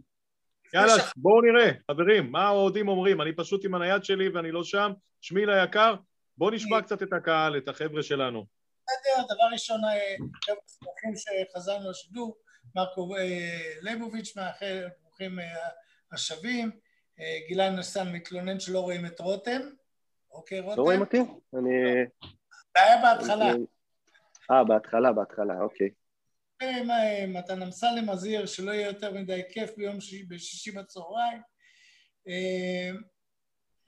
יאללה, 0.74 0.94
בואו 1.16 1.42
נראה, 1.42 1.72
חברים, 1.92 2.32
מה 2.32 2.48
האוהדים 2.48 2.88
אומרים? 2.88 3.22
אני 3.22 3.36
פשוט 3.36 3.66
עם 3.66 3.76
הנייד 3.76 4.04
שלי 4.04 4.30
ואני 4.30 4.52
לא 4.52 4.64
שם. 4.64 4.92
שמיל 5.22 5.50
היקר, 5.50 5.96
בואו 6.38 6.50
נשמע 6.50 6.82
קצת 6.82 7.04
את 7.04 7.14
הקהל, 7.14 7.58
את 7.58 7.68
החבר'ה 7.68 8.04
שלנו. 8.04 8.46
בסדר, 8.84 9.26
דבר 9.26 9.54
ראשון, 9.54 9.82
אה, 9.86 10.16
חבר'ה 10.46 10.58
שמחים 10.68 11.14
שחזרנו 11.16 11.90
לשידור, 11.90 12.38
מרקו 12.76 13.16
אה, 13.16 13.60
ליבוביץ' 13.82 14.38
מאחל, 14.38 14.84
ברוכים 15.02 15.40
אה, 15.40 15.46
השבים, 16.12 16.72
גילן 17.48 17.76
נסן 17.76 18.12
מתלונן 18.12 18.60
שלא 18.60 18.80
רואים 18.80 19.06
את 19.06 19.20
רותם, 19.20 19.62
אוקיי 20.32 20.60
רותם? 20.60 20.78
לא 20.78 20.84
רואים 20.84 21.00
אותי? 21.00 21.18
אני... 21.54 21.72
זה 22.78 22.84
היה 22.84 23.02
בהתחלה. 23.02 23.54
אה, 24.52 24.64
בהתחלה, 24.64 25.14
בהתחלה, 25.14 25.62
אוקיי. 25.62 25.90
אה, 26.62 27.26
מתן 27.28 27.62
אמסלם 27.62 28.10
מזהיר 28.10 28.46
שלא 28.46 28.72
יהיה 28.72 28.88
יותר 28.88 29.14
מדי 29.14 29.42
כיף 29.52 29.78
ביום 29.78 30.02
שישי, 30.02 30.24
בשישי 30.24 30.72
בצהריים. 30.72 31.42
אה, 32.28 32.92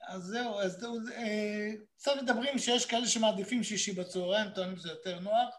אז 0.08 0.22
זהו, 0.22 0.60
אז 0.60 0.72
זהו, 0.72 0.96
אה, 1.16 1.68
קצת 1.96 2.12
מדברים 2.22 2.58
שיש 2.58 2.86
כאלה 2.86 3.06
שמעדיפים 3.06 3.62
שישי 3.62 3.92
בצהריים, 3.92 4.50
טוענים 4.50 4.76
שזה 4.76 4.88
יותר 4.88 5.20
נוח. 5.20 5.54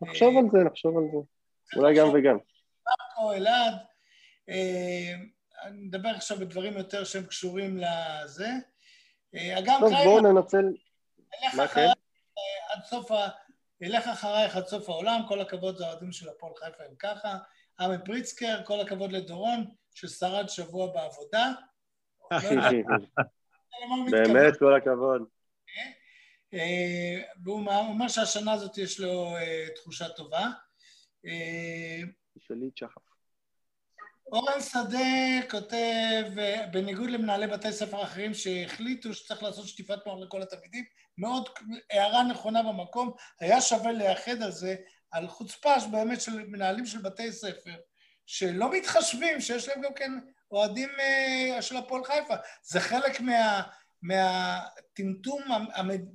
נחשוב 0.00 0.36
על 0.38 0.44
זה, 0.52 0.58
נחשוב 0.70 0.96
על 0.96 1.04
זה. 1.12 1.18
אולי 1.76 1.96
גם 1.96 2.08
וגם. 2.08 2.38
מרקו, 2.86 3.32
אלעד. 3.32 3.74
אני 5.62 5.80
מדבר 5.80 6.08
עכשיו 6.08 6.38
בדברים 6.38 6.72
יותר 6.72 7.04
שהם 7.04 7.26
קשורים 7.26 7.76
לזה. 7.76 8.48
אה, 9.34 9.58
אגם 9.58 9.80
טוב, 9.80 9.90
בואו 9.90 10.02
קריימן, 10.02 10.36
ננצל... 10.36 10.64
מה 11.56 11.68
כן? 11.68 11.86
עד 12.78 12.84
סוף 12.84 13.10
ה... 13.10 13.28
אלך 13.82 14.08
אחרייך 14.08 14.56
עד 14.56 14.66
סוף 14.66 14.88
העולם, 14.88 15.20
כל 15.28 15.40
הכבוד 15.40 15.76
זה 15.76 15.86
האוהדים 15.86 16.12
של 16.12 16.28
הפועל 16.28 16.52
חיפה 16.56 16.84
הם 16.84 16.94
ככה. 16.98 17.38
עמי 17.80 17.96
פריצקר, 18.04 18.64
כל 18.64 18.80
הכבוד 18.80 19.12
לדורון, 19.12 19.64
ששרד 19.94 20.48
שבוע 20.48 20.92
בעבודה. 20.92 21.52
באמת, 24.10 24.56
כל 24.58 24.76
הכבוד. 24.76 25.22
אה, 26.54 27.22
והוא 27.44 27.68
אומר 27.68 28.08
שהשנה 28.08 28.52
הזאת 28.52 28.78
יש 28.78 29.00
לו 29.00 29.36
אה, 29.36 29.66
תחושה 29.74 30.08
טובה. 30.08 30.46
אה, 31.26 32.00
תשאלי 32.38 32.68
את 32.68 32.76
שחף. 32.76 33.07
אורן 34.32 34.60
שדה 34.60 35.48
כותב, 35.50 36.24
אה, 36.38 36.66
בניגוד 36.72 37.10
למנהלי 37.10 37.46
בתי 37.46 37.72
ספר 37.72 38.02
אחרים 38.02 38.34
שהחליטו 38.34 39.14
שצריך 39.14 39.42
לעשות 39.42 39.68
שטיפת 39.68 39.98
מוח 40.06 40.18
לכל 40.22 40.42
התלמידים, 40.42 40.84
מאוד 41.18 41.48
הערה 41.90 42.22
נכונה 42.22 42.62
במקום, 42.62 43.12
היה 43.40 43.60
שווה 43.60 43.92
לייחד 43.92 44.42
על 44.42 44.50
זה, 44.50 44.76
על 45.10 45.28
חוצפה 45.28 45.74
באמת 45.90 46.20
של 46.20 46.46
מנהלים 46.46 46.86
של 46.86 46.98
בתי 46.98 47.32
ספר, 47.32 47.74
שלא 48.26 48.72
מתחשבים, 48.72 49.40
שיש 49.40 49.68
להם 49.68 49.80
גם 49.80 49.94
כן 49.94 50.12
אוהדים 50.50 50.88
אה, 51.00 51.62
של 51.62 51.76
הפועל 51.76 52.04
חיפה. 52.04 52.34
זה 52.62 52.80
חלק 52.80 53.20
מה, 53.20 53.62
מהטמטום 54.02 55.42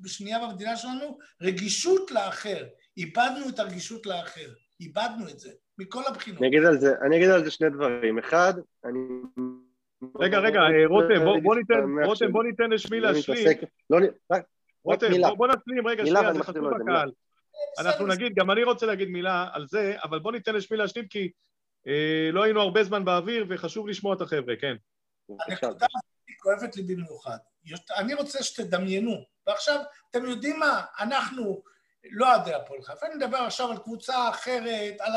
השנייה 0.06 0.40
במדינה 0.40 0.78
שלנו, 0.78 1.18
רגישות 1.42 2.12
לאחר. 2.12 2.66
איבדנו 2.98 3.50
את 3.50 3.60
הרגישות 3.60 4.06
לאחר. 4.06 4.50
איבדנו 4.84 5.30
את 5.30 5.40
זה, 5.40 5.50
מכל 5.78 6.02
הבחינות. 6.08 6.42
אני 6.42 6.48
אגיד 6.48 6.66
על 6.66 6.78
זה, 6.78 6.94
אני 7.02 7.18
אגיד 7.18 7.30
על 7.30 7.46
זה 7.46 7.52
שני 7.52 7.70
דברים. 7.70 8.20
אחד, 8.20 8.54
אני... 8.86 9.00
רגע, 10.20 10.40
רגע, 10.40 10.60
אה, 10.60 10.88
רותם, 10.88 11.44
בוא, 11.44 11.56
ניתן, 11.56 12.06
רותם, 12.06 12.32
בוא 12.32 12.44
ניתן 12.44 12.70
לשמי 12.70 13.00
להשלים. 13.00 13.48
לא, 13.90 13.98
רותם, 14.84 15.08
בוא, 15.38 15.48
נשלים, 15.48 15.88
רגע, 15.88 16.06
שנייה, 16.06 16.34
זה 16.34 16.44
חשוב 16.44 16.64
לקהל. 16.82 17.12
אנחנו 17.80 18.08
נגיד, 18.08 18.34
גם 18.36 18.52
אני 18.52 18.64
רוצה 18.64 18.86
להגיד 18.86 19.10
מילה 19.10 19.48
על 19.54 19.68
זה, 19.68 19.96
אבל 20.04 20.20
בוא 20.20 20.32
ניתן 20.32 20.56
לשמי 20.56 20.78
להשלים, 20.78 21.08
כי 21.08 21.32
אה, 21.88 22.30
לא 22.32 22.44
היינו 22.44 22.62
הרבה 22.62 22.84
זמן 22.84 23.06
באוויר, 23.06 23.46
וחשוב 23.50 23.88
לשמוע 23.88 24.16
את 24.16 24.22
החבר'ה, 24.22 24.56
כן. 24.62 24.76
הנקודה 25.30 25.86
הזאת 25.96 26.14
כואבת 26.40 26.76
לי 26.76 26.84
במיוחד. 26.84 27.38
אני 27.98 28.14
רוצה 28.14 28.44
שתדמיינו, 28.44 29.26
ועכשיו, 29.48 29.80
אתם 30.12 30.26
יודעים 30.26 30.60
מה? 30.60 30.82
אנחנו 31.00 31.64
לא 32.12 32.36
אוהדי 32.36 32.54
הפועל 32.54 32.82
חיפה, 32.82 33.06
אני 33.06 33.16
מדבר 33.16 33.38
עכשיו 33.38 33.72
על 33.72 33.78
קבוצה 33.78 34.30
אחרת, 34.30 34.94
על 35.00 35.14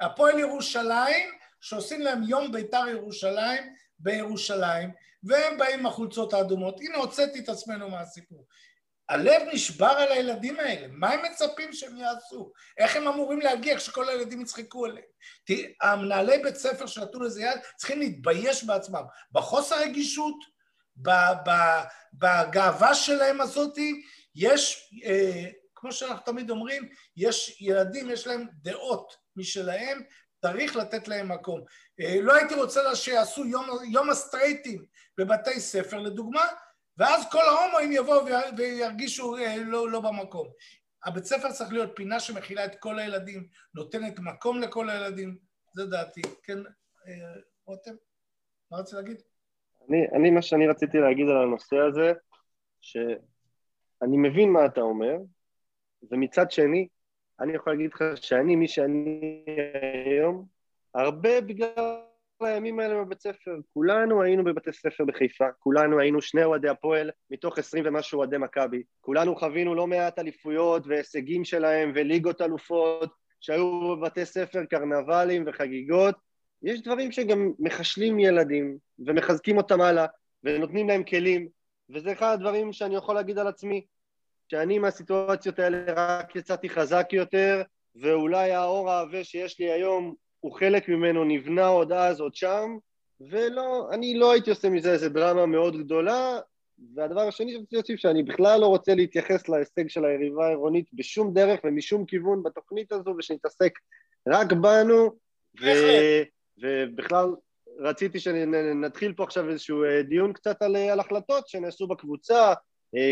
הפועל 0.00 0.38
ירושלים, 0.38 1.30
שעושים 1.60 2.00
להם 2.00 2.22
יום 2.22 2.52
בית"ר 2.52 2.88
ירושלים 2.88 3.74
בירושלים, 3.98 4.90
והם 5.24 5.58
באים 5.58 5.80
עם 5.80 5.86
החולצות 5.86 6.34
האדומות. 6.34 6.80
הנה, 6.80 6.98
הוצאתי 6.98 7.38
את 7.38 7.48
עצמנו 7.48 7.90
מהסיפור. 7.90 8.46
הלב 9.08 9.42
נשבר 9.52 9.86
על 9.86 10.12
הילדים 10.12 10.60
האלה, 10.60 10.86
מה 10.90 11.10
הם 11.10 11.20
מצפים 11.24 11.72
שהם 11.72 11.96
יעשו? 11.96 12.52
איך 12.78 12.96
הם 12.96 13.08
אמורים 13.08 13.40
להגיע 13.40 13.76
כשכל 13.76 14.08
הילדים 14.08 14.40
יצחקו 14.40 14.84
עליהם? 14.84 15.06
תראי, 15.44 15.74
המנהלי 15.82 16.38
בית 16.38 16.56
ספר 16.56 16.86
שנתנו 16.86 17.22
לזה 17.22 17.42
יד 17.42 17.58
צריכים 17.76 17.98
להתבייש 17.98 18.64
בעצמם, 18.64 19.02
בחוסר 19.32 19.80
רגישות, 19.80 20.36
בגאווה 22.12 22.94
שלהם 22.94 23.40
הזאתי, 23.40 24.02
יש, 24.34 24.90
אה, 25.04 25.48
כמו 25.82 25.92
שאנחנו 25.92 26.24
תמיד 26.24 26.50
אומרים, 26.50 26.88
יש 27.16 27.60
ילדים, 27.60 28.10
יש 28.10 28.26
להם 28.26 28.46
דעות 28.52 29.16
משלהם, 29.36 30.02
צריך 30.42 30.76
לתת 30.76 31.08
להם 31.08 31.32
מקום. 31.32 31.60
אה, 32.00 32.20
לא 32.20 32.34
הייתי 32.34 32.54
רוצה 32.54 32.96
שיעשו 32.96 33.44
יום, 33.46 33.66
יום 33.90 34.10
הסטרייטים 34.10 34.84
בבתי 35.18 35.60
ספר, 35.60 35.98
לדוגמה, 35.98 36.44
ואז 36.98 37.22
כל 37.30 37.42
ההומואים 37.42 37.92
יבואו 37.92 38.26
וירגישו 38.56 39.36
אה, 39.36 39.56
לא, 39.56 39.90
לא 39.90 40.00
במקום. 40.00 40.48
הבית 41.04 41.24
ספר 41.24 41.52
צריך 41.52 41.72
להיות 41.72 41.90
פינה 41.96 42.20
שמכילה 42.20 42.64
את 42.64 42.76
כל 42.80 42.98
הילדים, 42.98 43.46
נותנת 43.74 44.18
מקום 44.18 44.60
לכל 44.60 44.90
הילדים, 44.90 45.38
זה 45.72 45.86
דעתי. 45.86 46.22
כן, 46.42 46.58
אה, 47.08 47.40
רותם? 47.66 47.94
מה 48.70 48.78
רצית 48.78 48.94
להגיד? 48.94 49.22
אני, 49.88 50.06
אני, 50.16 50.30
מה 50.30 50.42
שאני 50.42 50.68
רציתי 50.68 50.98
להגיד 50.98 51.28
על 51.28 51.42
הנושא 51.42 51.76
הזה, 51.76 52.12
שאני 52.80 54.16
מבין 54.16 54.52
מה 54.52 54.66
אתה 54.66 54.80
אומר, 54.80 55.16
ומצד 56.10 56.50
שני, 56.50 56.88
אני 57.40 57.52
יכול 57.52 57.72
להגיד 57.72 57.90
לך 57.94 58.04
שאני, 58.14 58.56
מי 58.56 58.68
שאני 58.68 59.44
היום, 60.06 60.46
הרבה 60.94 61.40
בגלל 61.40 62.02
הימים 62.40 62.80
האלה 62.80 63.04
בבית 63.04 63.20
ספר. 63.20 63.56
כולנו 63.74 64.22
היינו 64.22 64.44
בבתי 64.44 64.72
ספר 64.72 65.04
בחיפה, 65.04 65.44
כולנו 65.58 66.00
היינו 66.00 66.20
שני 66.22 66.44
אוהדי 66.44 66.68
הפועל 66.68 67.10
מתוך 67.30 67.58
עשרים 67.58 67.84
ומשהו 67.86 68.18
אוהדי 68.18 68.38
מכבי. 68.38 68.82
כולנו 69.00 69.36
חווינו 69.36 69.74
לא 69.74 69.86
מעט 69.86 70.18
אליפויות 70.18 70.86
והישגים 70.86 71.44
שלהם 71.44 71.92
וליגות 71.94 72.40
אלופות 72.40 73.10
שהיו 73.40 73.96
בבתי 73.96 74.24
ספר, 74.24 74.64
קרנבלים 74.64 75.44
וחגיגות. 75.46 76.14
יש 76.62 76.82
דברים 76.82 77.12
שגם 77.12 77.52
מחשלים 77.58 78.18
ילדים 78.18 78.76
ומחזקים 79.06 79.56
אותם 79.56 79.80
הלאה 79.80 80.06
ונותנים 80.44 80.88
להם 80.88 81.04
כלים, 81.04 81.48
וזה 81.90 82.12
אחד 82.12 82.32
הדברים 82.32 82.72
שאני 82.72 82.96
יכול 82.96 83.14
להגיד 83.14 83.38
על 83.38 83.46
עצמי, 83.46 83.84
שאני 84.52 84.78
מהסיטואציות 84.78 85.58
האלה 85.58 85.78
רק 85.96 86.36
יצאתי 86.36 86.68
חזק 86.68 87.08
יותר, 87.12 87.62
ואולי 87.96 88.50
האור 88.52 88.90
העבה 88.90 89.24
שיש 89.24 89.60
לי 89.60 89.72
היום 89.72 90.14
הוא 90.40 90.52
חלק 90.52 90.88
ממנו 90.88 91.24
נבנה 91.24 91.66
עוד 91.66 91.92
אז, 91.92 92.20
עוד 92.20 92.34
שם, 92.34 92.76
ולא, 93.20 93.88
אני 93.92 94.14
לא 94.14 94.32
הייתי 94.32 94.50
עושה 94.50 94.70
מזה 94.70 94.92
איזה 94.92 95.08
דרמה 95.08 95.46
מאוד 95.46 95.76
גדולה, 95.76 96.40
והדבר 96.94 97.20
השני 97.20 97.52
שרציתי 97.52 97.76
להוסיף, 97.76 98.00
שאני 98.00 98.22
בכלל 98.22 98.60
לא 98.60 98.66
רוצה 98.66 98.94
להתייחס 98.94 99.48
להישג 99.48 99.88
של 99.88 100.04
היריבה 100.04 100.46
העירונית 100.46 100.86
בשום 100.92 101.34
דרך 101.34 101.60
ומשום 101.64 102.06
כיוון 102.06 102.42
בתוכנית 102.42 102.92
הזו, 102.92 103.14
ושנתעסק 103.18 103.72
רק 104.28 104.52
בנו, 104.52 105.10
ו... 105.62 105.66
ובכלל 106.58 107.26
רציתי 107.78 108.20
שנתחיל 108.20 109.12
פה 109.12 109.24
עכשיו 109.24 109.48
איזשהו 109.48 109.84
אה, 109.84 110.02
דיון 110.02 110.32
קצת 110.32 110.62
על, 110.62 110.76
אה, 110.76 110.92
על 110.92 111.00
החלטות 111.00 111.48
שנעשו 111.48 111.86
בקבוצה, 111.86 112.52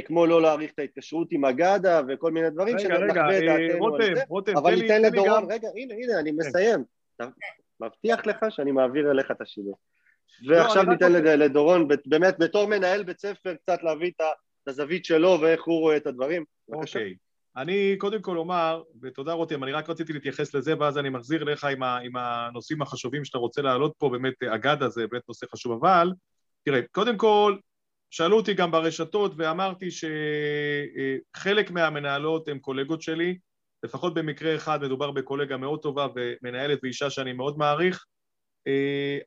כמו 0.04 0.26
לא 0.26 0.42
להאריך 0.42 0.72
את 0.74 0.78
ההתקשרות 0.78 1.32
עם 1.32 1.44
אגדה 1.44 2.00
וכל 2.08 2.30
מיני 2.30 2.50
דברים 2.50 2.78
שנחווה 2.78 3.38
את 3.38 3.44
דעתנו 3.44 3.94
על 3.94 4.14
זה, 4.14 4.22
רותם, 4.28 4.56
אבל 4.56 4.74
ניתן 4.74 5.02
לדורון, 5.02 5.52
רגע, 5.52 5.68
הנה, 5.76 5.94
הנה, 5.94 6.20
אני 6.20 6.30
כן. 6.30 6.36
מסיים. 6.36 6.84
מבטיח 7.80 8.26
לך 8.26 8.36
שאני 8.48 8.72
מעביר 8.72 9.10
אליך 9.10 9.30
את 9.30 9.40
השידור. 9.40 9.78
לא, 10.42 10.56
ועכשיו 10.56 10.82
ניתן 10.82 11.12
לדורון, 11.12 11.88
באמת, 12.06 12.38
בתור 12.38 12.66
מנהל 12.66 13.02
בית 13.02 13.20
ספר, 13.20 13.54
קצת 13.54 13.82
להביא 13.82 14.10
את 14.16 14.68
הזווית 14.68 15.04
שלו 15.04 15.38
ואיך 15.40 15.64
הוא 15.64 15.80
רואה 15.80 15.96
את 15.96 16.06
הדברים. 16.06 16.44
אוקיי. 16.68 17.14
אני 17.56 17.96
קודם 17.98 18.22
כל 18.22 18.38
אומר, 18.38 18.82
ותודה 19.02 19.32
רותם, 19.32 19.64
אני 19.64 19.72
רק 19.72 19.90
רציתי 19.90 20.12
להתייחס 20.12 20.54
לזה, 20.54 20.74
ואז 20.78 20.98
אני 20.98 21.08
מחזיר 21.08 21.42
אליך 21.42 21.64
עם, 21.64 21.82
ה, 21.82 21.98
עם 21.98 22.16
הנושאים 22.16 22.82
החשובים 22.82 23.24
שאתה 23.24 23.38
רוצה 23.38 23.62
להעלות 23.62 23.92
פה, 23.98 24.08
באמת 24.08 24.42
אגדה 24.42 24.88
זה 24.88 25.06
באמת 25.06 25.22
נושא 25.28 25.46
חשוב, 25.52 25.72
אבל 25.72 26.12
תראה, 26.64 26.80
קודם 26.92 27.16
כל, 27.16 27.56
שאלו 28.11 28.37
אותי 28.37 28.55
גם 28.55 28.70
ברשתות 28.70 29.33
ואמרתי 29.37 29.88
שחלק 29.90 31.70
מהמנהלות 31.70 32.49
הן 32.49 32.59
קולגות 32.59 33.03
שלי, 33.03 33.38
לפחות 33.83 34.14
במקרה 34.14 34.55
אחד 34.57 34.83
מדובר 34.83 35.11
בקולגה 35.11 35.57
מאוד 35.57 35.83
טובה 35.83 36.07
ומנהלת 36.14 36.79
ואישה 36.83 37.11
שאני 37.11 37.33
מאוד 37.33 37.59
מעריך, 37.59 38.05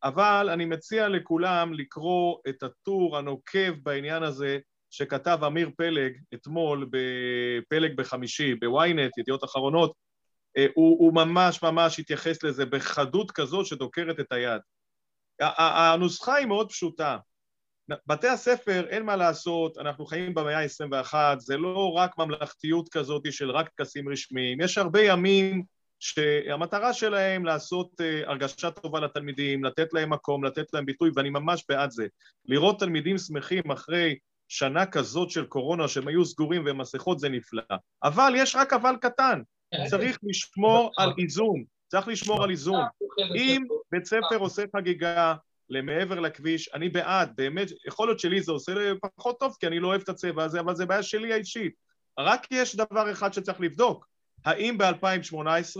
אבל 0.03 0.49
אני 0.53 0.65
מציע 0.65 1.09
לכולם 1.09 1.73
לקרוא 1.73 2.37
את 2.49 2.63
הטור 2.63 3.17
הנוקב 3.17 3.73
בעניין 3.83 4.23
הזה 4.23 4.59
שכתב 4.89 5.39
אמיר 5.47 5.69
פלג 5.77 6.13
אתמול 6.33 6.89
בפלג 6.91 7.95
בחמישי, 7.95 8.55
בוויינט, 8.55 9.17
ידיעות 9.17 9.43
אחרונות, 9.43 9.93
הוא, 10.57 10.99
הוא 10.99 11.13
ממש 11.13 11.63
ממש 11.63 11.99
התייחס 11.99 12.43
לזה 12.43 12.65
בחדות 12.65 13.31
כזאת 13.31 13.65
שדוקרת 13.65 14.19
את 14.19 14.31
היד. 14.31 14.61
הנוסחה 15.39 16.35
היא 16.35 16.47
מאוד 16.47 16.69
פשוטה. 16.69 17.17
בתי 18.07 18.27
הספר, 18.27 18.85
אין 18.89 19.03
מה 19.03 19.15
לעשות, 19.15 19.77
אנחנו 19.77 20.05
חיים 20.05 20.33
במאה 20.33 20.59
ה-21, 20.59 21.13
זה 21.37 21.57
לא 21.57 21.91
רק 21.91 22.17
ממלכתיות 22.17 22.89
כזאת 22.89 23.31
של 23.31 23.51
רק 23.51 23.69
טקסים 23.69 24.09
רשמיים, 24.09 24.61
יש 24.61 24.77
הרבה 24.77 25.01
ימים 25.01 25.63
שהמטרה 26.03 26.93
שלהם 26.93 27.45
לעשות 27.45 27.89
uh, 28.01 28.29
הרגשה 28.29 28.71
טובה 28.71 28.99
לתלמידים, 28.99 29.63
לתת 29.63 29.93
להם 29.93 30.13
מקום, 30.13 30.43
לתת 30.43 30.73
להם 30.73 30.85
ביטוי, 30.85 31.11
ואני 31.15 31.29
ממש 31.29 31.65
בעד 31.69 31.91
זה. 31.91 32.07
לראות 32.45 32.79
תלמידים 32.79 33.17
שמחים 33.17 33.71
אחרי 33.71 34.15
שנה 34.47 34.85
כזאת 34.85 35.29
של 35.29 35.45
קורונה, 35.45 35.87
שהם 35.87 36.07
היו 36.07 36.25
סגורים 36.25 36.63
ומסכות, 36.65 37.19
זה 37.19 37.29
נפלא. 37.29 37.61
אבל 38.03 38.33
יש 38.35 38.55
רק 38.55 38.73
אבל 38.73 38.95
קטן, 39.01 39.41
צריך 39.89 40.17
לשמור 40.23 40.91
על 40.97 41.13
איזון, 41.17 41.63
צריך 41.87 42.07
לשמור 42.07 42.43
על 42.43 42.49
איזון. 42.49 42.83
אם 43.35 43.63
בית 43.91 44.05
ספר 44.05 44.37
עושה 44.39 44.63
חגיגה, 44.75 45.35
למעבר 45.69 46.19
לכביש, 46.19 46.69
אני 46.73 46.89
בעד, 46.89 47.33
באמת, 47.35 47.67
יכול 47.87 48.07
להיות 48.07 48.19
שלי 48.19 48.41
זה 48.41 48.51
עושה 48.51 48.73
פחות 49.17 49.39
טוב 49.39 49.55
כי 49.59 49.67
אני 49.67 49.79
לא 49.79 49.87
אוהב 49.87 50.01
את 50.01 50.09
הצבע 50.09 50.43
הזה, 50.43 50.59
אבל 50.59 50.75
זה 50.75 50.85
בעיה 50.85 51.03
שלי 51.03 51.33
האישית. 51.33 51.73
רק 52.19 52.47
יש 52.51 52.75
דבר 52.75 53.11
אחד 53.11 53.33
שצריך 53.33 53.61
לבדוק, 53.61 54.07
האם 54.45 54.77
ב-2018 54.77 55.77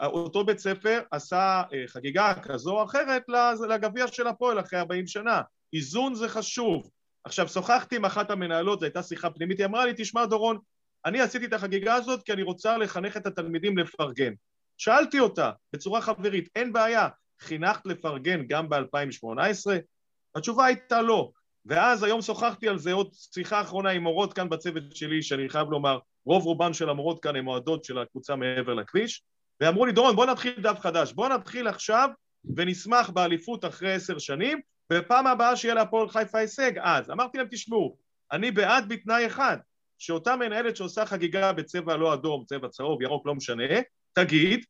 אותו 0.00 0.44
בית 0.44 0.58
ספר 0.58 1.00
עשה 1.10 1.62
אה, 1.72 1.84
חגיגה 1.86 2.34
כזו 2.42 2.78
או 2.78 2.84
אחרת 2.84 3.22
לגביע 3.68 4.08
של 4.08 4.26
הפועל 4.26 4.60
אחרי 4.60 4.78
40 4.78 5.06
שנה. 5.06 5.42
איזון 5.72 6.14
זה 6.14 6.28
חשוב. 6.28 6.90
עכשיו, 7.24 7.48
שוחחתי 7.48 7.96
עם 7.96 8.04
אחת 8.04 8.30
המנהלות, 8.30 8.80
זו 8.80 8.86
הייתה 8.86 9.02
שיחה 9.02 9.30
פנימית, 9.30 9.58
היא 9.58 9.66
אמרה 9.66 9.86
לי, 9.86 9.92
תשמע 9.96 10.26
דורון, 10.26 10.58
אני 11.04 11.20
עשיתי 11.20 11.46
את 11.46 11.52
החגיגה 11.52 11.94
הזאת 11.94 12.22
כי 12.22 12.32
אני 12.32 12.42
רוצה 12.42 12.76
לחנך 12.76 13.16
את 13.16 13.26
התלמידים 13.26 13.78
לפרגן. 13.78 14.32
שאלתי 14.78 15.20
אותה 15.20 15.50
בצורה 15.72 16.00
חברית, 16.00 16.48
אין 16.56 16.72
בעיה, 16.72 17.08
חינכת 17.40 17.86
לפרגן 17.86 18.46
גם 18.46 18.68
ב-2018? 18.68 19.70
התשובה 20.34 20.64
הייתה 20.64 21.02
לא. 21.02 21.30
ואז 21.66 22.02
היום 22.02 22.22
שוחחתי 22.22 22.68
על 22.68 22.78
זה 22.78 22.92
עוד 22.92 23.10
שיחה 23.14 23.60
אחרונה 23.60 23.90
עם 23.90 24.02
מורות 24.02 24.32
כאן 24.32 24.48
בצוות 24.48 24.96
שלי, 24.96 25.22
שאני 25.22 25.48
חייב 25.48 25.70
לומר, 25.70 25.98
רוב 26.24 26.44
רובן 26.44 26.72
של 26.72 26.88
המורות 26.90 27.22
כאן 27.22 27.36
הן 27.36 27.46
אוהדות 27.46 27.84
של 27.84 27.98
הקבוצה 27.98 28.36
מעבר 28.36 28.74
לכביש, 28.74 29.22
ואמרו 29.60 29.86
לי, 29.86 29.92
דורון, 29.92 30.16
בוא 30.16 30.26
נתחיל 30.26 30.60
דף 30.60 30.78
חדש, 30.80 31.12
בוא 31.12 31.28
נתחיל 31.28 31.68
עכשיו 31.68 32.08
ונשמח 32.56 33.10
באליפות 33.10 33.64
אחרי 33.64 33.92
עשר 33.92 34.18
שנים, 34.18 34.60
ופעם 34.92 35.26
הבאה 35.26 35.56
שיהיה 35.56 35.74
להפועל 35.74 36.08
חיפה 36.08 36.38
הישג, 36.38 36.72
אז. 36.78 37.10
אמרתי 37.10 37.38
להם, 37.38 37.46
תשמעו, 37.50 37.96
אני 38.32 38.50
בעד 38.50 38.88
בתנאי 38.88 39.26
אחד, 39.26 39.56
שאותה 39.98 40.36
מנהלת 40.36 40.76
שעושה 40.76 41.06
חגיגה 41.06 41.52
בצבע 41.52 41.96
לא 41.96 42.14
אדום, 42.14 42.44
צבע 42.46 42.68
צהוב, 42.68 43.02
ירוק, 43.02 43.26
לא 43.26 43.34
משנה, 43.34 43.80
תגיד, 44.12 44.64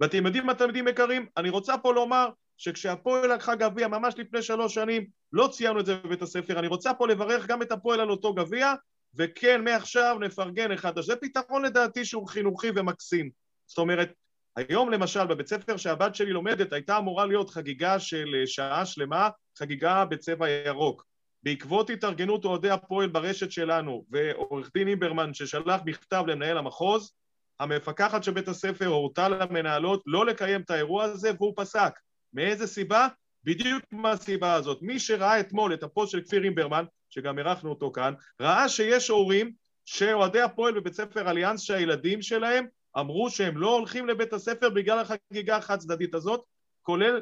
ואתם 0.00 0.26
יודעים 0.26 0.46
מה 0.46 0.54
תלמידים 0.54 0.88
יקרים? 0.88 1.26
אני 1.36 1.50
רוצה 1.50 1.78
פה 1.78 1.94
לומר 1.94 2.28
שכשהפועל 2.56 3.32
לקחה 3.34 3.54
גביע 3.54 3.88
ממש 3.88 4.14
לפני 4.16 4.42
שלוש 4.42 4.74
שנים, 4.74 5.06
לא 5.32 5.48
ציינו 5.52 5.80
את 5.80 5.86
זה 5.86 5.96
בבית 5.96 6.22
הספר, 6.22 6.58
אני 6.58 6.66
רוצה 6.66 6.94
פה 6.94 7.08
לברך 7.08 7.46
גם 7.46 7.62
את 7.62 7.72
הפועל 7.72 8.00
על 8.00 8.10
אותו 8.10 8.34
גביע, 8.34 8.74
וכן, 9.14 9.64
מעכשיו 9.64 10.16
נפרגן 10.20 10.72
אחד 10.72 10.98
לשני. 10.98 11.14
זה 11.14 11.20
פתרון 11.20 11.64
לדעתי 11.64 12.04
שהוא 12.04 12.28
חינוכי 12.28 12.68
ומקסים. 12.74 13.30
זאת 13.66 13.78
אומרת, 13.78 14.12
היום 14.56 14.90
למשל 14.90 15.26
בבית 15.26 15.46
ספר 15.46 15.76
שהבת 15.76 16.14
שלי 16.14 16.32
לומדת 16.32 16.72
הייתה 16.72 16.98
אמורה 16.98 17.26
להיות 17.26 17.50
חגיגה 17.50 17.98
של 17.98 18.34
אה, 18.40 18.46
שעה 18.46 18.86
שלמה, 18.86 19.28
חגיגה 19.58 20.04
בצבע 20.04 20.48
ירוק. 20.48 21.04
בעקבות 21.42 21.90
התארגנות 21.90 22.44
אוהדי 22.44 22.70
הפועל 22.70 23.08
ברשת 23.08 23.50
שלנו 23.50 24.04
ועורך 24.10 24.70
דין 24.74 24.88
איברמן 24.88 25.34
ששלח 25.34 25.80
מכתב 25.86 26.24
למנהל 26.26 26.58
המחוז, 26.58 27.12
המפקחת 27.60 28.24
של 28.24 28.32
בית 28.32 28.48
הספר 28.48 28.86
הורתה 28.86 29.28
למנהלות 29.28 30.02
לא 30.06 30.26
לקיים 30.26 30.60
את 30.60 30.70
האירוע 30.70 31.04
הזה 31.04 31.30
והוא 31.38 31.52
פסק. 31.56 31.92
מאיזה 32.34 32.66
סיבה? 32.66 33.08
בדיוק 33.44 33.84
מהסיבה 33.92 34.54
הזאת. 34.54 34.78
מי 34.82 34.98
שראה 34.98 35.40
אתמול 35.40 35.74
את 35.74 35.82
הפוסט 35.82 36.12
של 36.12 36.20
כפיר 36.20 36.44
אימברמן, 36.44 36.84
שגם 37.10 37.38
אירחנו 37.38 37.70
אותו 37.70 37.92
כאן, 37.92 38.14
ראה 38.40 38.68
שיש 38.68 39.08
הורים 39.08 39.52
שאוהדי 39.84 40.40
הפועל 40.40 40.74
בבית 40.80 40.94
ספר 40.94 41.30
אליאנס 41.30 41.60
שהילדים 41.60 42.22
שלהם 42.22 42.66
אמרו 42.98 43.30
שהם 43.30 43.58
לא 43.58 43.74
הולכים 43.76 44.08
לבית 44.08 44.32
הספר 44.32 44.70
בגלל 44.70 44.98
החגיגה 44.98 45.56
החד 45.56 45.78
צדדית 45.78 46.14
הזאת, 46.14 46.44
כולל 46.82 47.20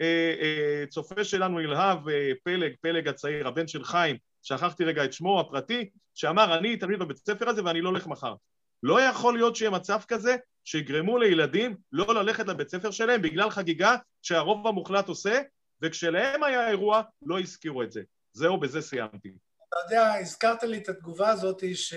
אה, 0.00 0.34
אה, 0.40 0.84
צופה 0.88 1.24
שלנו 1.24 1.60
ילהב 1.60 2.08
אה, 2.08 2.30
פלג, 2.44 2.72
פלג 2.80 3.08
הצעיר, 3.08 3.48
הבן 3.48 3.68
של 3.68 3.84
חיים, 3.84 4.16
שכחתי 4.42 4.84
רגע 4.84 5.04
את 5.04 5.12
שמו 5.12 5.40
הפרטי, 5.40 5.90
שאמר 6.14 6.58
אני 6.58 6.76
תלמיד 6.76 6.98
בבית 6.98 7.16
הספר 7.16 7.48
הזה 7.48 7.64
ואני 7.64 7.80
לא 7.80 7.88
הולך 7.88 8.06
מחר. 8.06 8.34
לא 8.82 9.00
יכול 9.00 9.34
להיות 9.34 9.56
שיהיה 9.56 9.70
מצב 9.70 10.00
כזה 10.08 10.36
שיגרמו 10.64 11.18
לילדים 11.18 11.76
לא 11.92 12.14
ללכת 12.14 12.46
לבית 12.46 12.68
ספר 12.68 12.90
שלהם 12.90 13.22
בגלל 13.22 13.50
חגיגה 13.50 13.96
שהרוב 14.22 14.66
המוחלט 14.66 15.08
עושה, 15.08 15.40
וכשלהם 15.82 16.42
היה 16.42 16.68
אירוע 16.68 17.02
לא 17.22 17.40
הזכירו 17.40 17.82
את 17.82 17.92
זה. 17.92 18.02
זהו, 18.32 18.60
בזה 18.60 18.82
סיימתי. 18.82 19.28
אתה 19.68 19.76
יודע, 19.84 20.14
הזכרת 20.14 20.62
לי 20.62 20.78
את 20.78 20.88
התגובה 20.88 21.28
הזאת, 21.28 21.62
ש... 21.74 21.94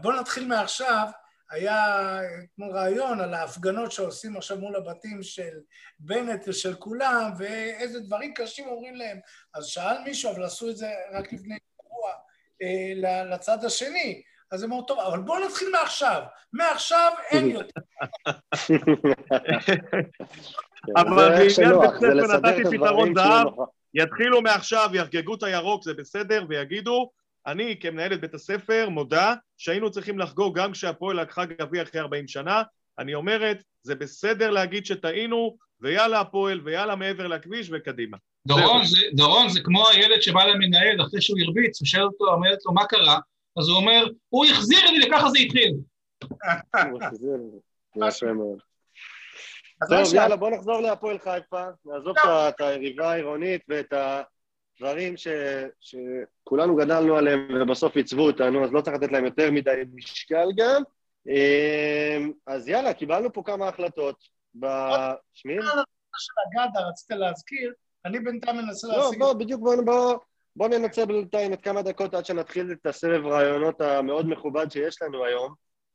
בוא 0.00 0.12
נתחיל 0.12 0.46
מעכשיו, 0.46 1.08
היה 1.50 2.20
כמו 2.56 2.70
רעיון 2.70 3.20
על 3.20 3.34
ההפגנות 3.34 3.92
שעושים 3.92 4.36
עכשיו 4.36 4.58
מול 4.58 4.76
הבתים 4.76 5.22
של 5.22 5.60
בנט 5.98 6.48
ושל 6.48 6.74
כולם, 6.74 7.32
ואיזה 7.38 8.00
דברים 8.00 8.34
קשים 8.34 8.66
אומרים 8.66 8.94
להם. 8.94 9.18
אז 9.54 9.66
שאל 9.66 10.02
מישהו, 10.04 10.32
אבל 10.32 10.44
עשו 10.44 10.70
את 10.70 10.76
זה 10.76 10.88
רק 11.12 11.32
לפני 11.32 11.56
שבוע 11.82 12.10
אה, 12.62 13.24
לצד 13.24 13.64
השני. 13.64 14.22
אז 14.54 14.62
הם 14.62 14.72
אמרו, 14.72 14.82
טוב, 14.82 14.98
אבל 14.98 15.20
בואו 15.20 15.46
נתחיל 15.46 15.68
מעכשיו. 15.72 16.22
מעכשיו 16.52 17.12
אין 17.30 17.50
יותר. 17.56 17.80
אבל 20.96 21.28
בעניין 21.28 21.78
בית 21.80 21.94
ספר 21.96 22.36
נתתי 22.36 22.62
פתרון 22.76 23.14
זהב, 23.14 23.46
יתחילו 23.94 24.42
מעכשיו, 24.42 24.90
יחגגו 24.94 25.34
את 25.34 25.42
הירוק, 25.42 25.82
זה 25.82 25.94
בסדר, 25.94 26.44
ויגידו, 26.48 27.10
אני 27.46 27.76
כמנהלת 27.80 28.20
בית 28.20 28.34
הספר 28.34 28.88
מודה 28.88 29.34
שהיינו 29.58 29.90
צריכים 29.90 30.18
לחגוג 30.18 30.58
גם 30.58 30.72
כשהפועל 30.72 31.20
לקחה 31.20 31.44
גביע 31.44 31.82
אחרי 31.82 32.00
40 32.00 32.28
שנה. 32.28 32.62
אני 32.98 33.14
אומרת, 33.14 33.62
זה 33.82 33.94
בסדר 33.94 34.50
להגיד 34.50 34.86
שטעינו, 34.86 35.56
ויאללה 35.80 36.20
הפועל, 36.20 36.60
ויאללה 36.64 36.96
מעבר 36.96 37.26
לכביש, 37.26 37.70
וקדימה. 37.72 38.16
דורון 38.46 38.84
זה, 38.84 38.98
דורון, 39.12 39.48
זה 39.48 39.60
כמו 39.64 39.88
הילד 39.88 40.22
שבא 40.22 40.44
למנהל 40.44 41.02
אחרי 41.02 41.20
שהוא 41.20 41.38
הרביץ, 41.46 41.80
הוא 41.80 41.86
שואל 41.86 42.02
אותו, 42.02 42.24
אומרת 42.32 42.58
לו, 42.66 42.72
מה 42.72 42.86
קרה? 42.86 43.18
אז 43.56 43.68
הוא 43.68 43.76
אומר, 43.76 44.06
הוא 44.28 44.46
החזיר 44.46 44.90
לי 44.90 45.06
וככה 45.06 45.28
זה 45.30 45.38
התחיל. 45.38 45.74
טוב, 49.88 50.14
יאללה, 50.14 50.36
בוא 50.36 50.50
נחזור 50.50 50.80
להפועל 50.80 51.18
חיפה, 51.18 51.64
נעזוב 51.84 52.16
את 52.48 52.60
היריבה 52.60 53.10
העירונית 53.10 53.62
ואת 53.68 53.92
הדברים 53.92 55.14
שכולנו 55.80 56.76
גדלנו 56.76 57.16
עליהם 57.16 57.48
ובסוף 57.60 57.96
עיצבו 57.96 58.26
אותנו, 58.26 58.64
אז 58.64 58.72
לא 58.72 58.80
צריך 58.80 58.96
לתת 58.96 59.12
להם 59.12 59.24
יותר 59.24 59.50
מדי 59.50 59.82
משקל 59.94 60.48
גם. 60.56 60.82
אמ, 61.28 62.32
אז 62.46 62.68
יאללה, 62.68 62.94
קיבלנו 62.94 63.32
פה 63.32 63.42
כמה 63.44 63.68
החלטות. 63.68 64.16
בשמי? 64.54 65.54
של 66.16 66.32
הגדה, 66.46 66.88
רצית 66.88 67.10
להזכיר, 67.10 67.72
אני 68.04 68.20
בינתיים 68.20 68.56
מנסה 68.56 68.88
לא, 68.88 68.96
להשיג... 68.96 69.20
לא, 69.20 69.26
בוא, 69.26 69.32
בדיוק, 69.32 69.60
בוא, 69.84 70.16
בוא 70.56 70.68
ננצל 70.68 71.04
בינתיים 71.04 71.52
את 71.52 71.60
כמה 71.60 71.82
דקות 71.82 72.14
עד 72.14 72.26
שנתחיל 72.26 72.72
את 72.72 72.86
הסבב 72.86 73.26
רעיונות 73.26 73.80
המאוד 73.80 74.28
מכובד 74.28 74.70
שיש 74.70 75.02
לנו 75.02 75.24
היום, 75.24 75.54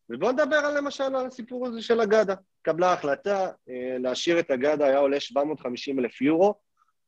ובואו 0.09 0.31
נדבר 0.31 0.55
על 0.55 0.77
למשל 0.77 1.03
על 1.03 1.25
הסיפור 1.25 1.67
הזה 1.67 1.81
של 1.81 1.99
הגדה. 1.99 2.35
קבלה 2.61 2.93
החלטה 2.93 3.47
אה, 3.69 3.97
להשאיר 3.99 4.39
את 4.39 4.51
הגדה, 4.51 4.85
היה 4.85 4.97
עולה 4.97 5.19
750 5.19 5.99
אלף 5.99 6.21
יורו, 6.21 6.53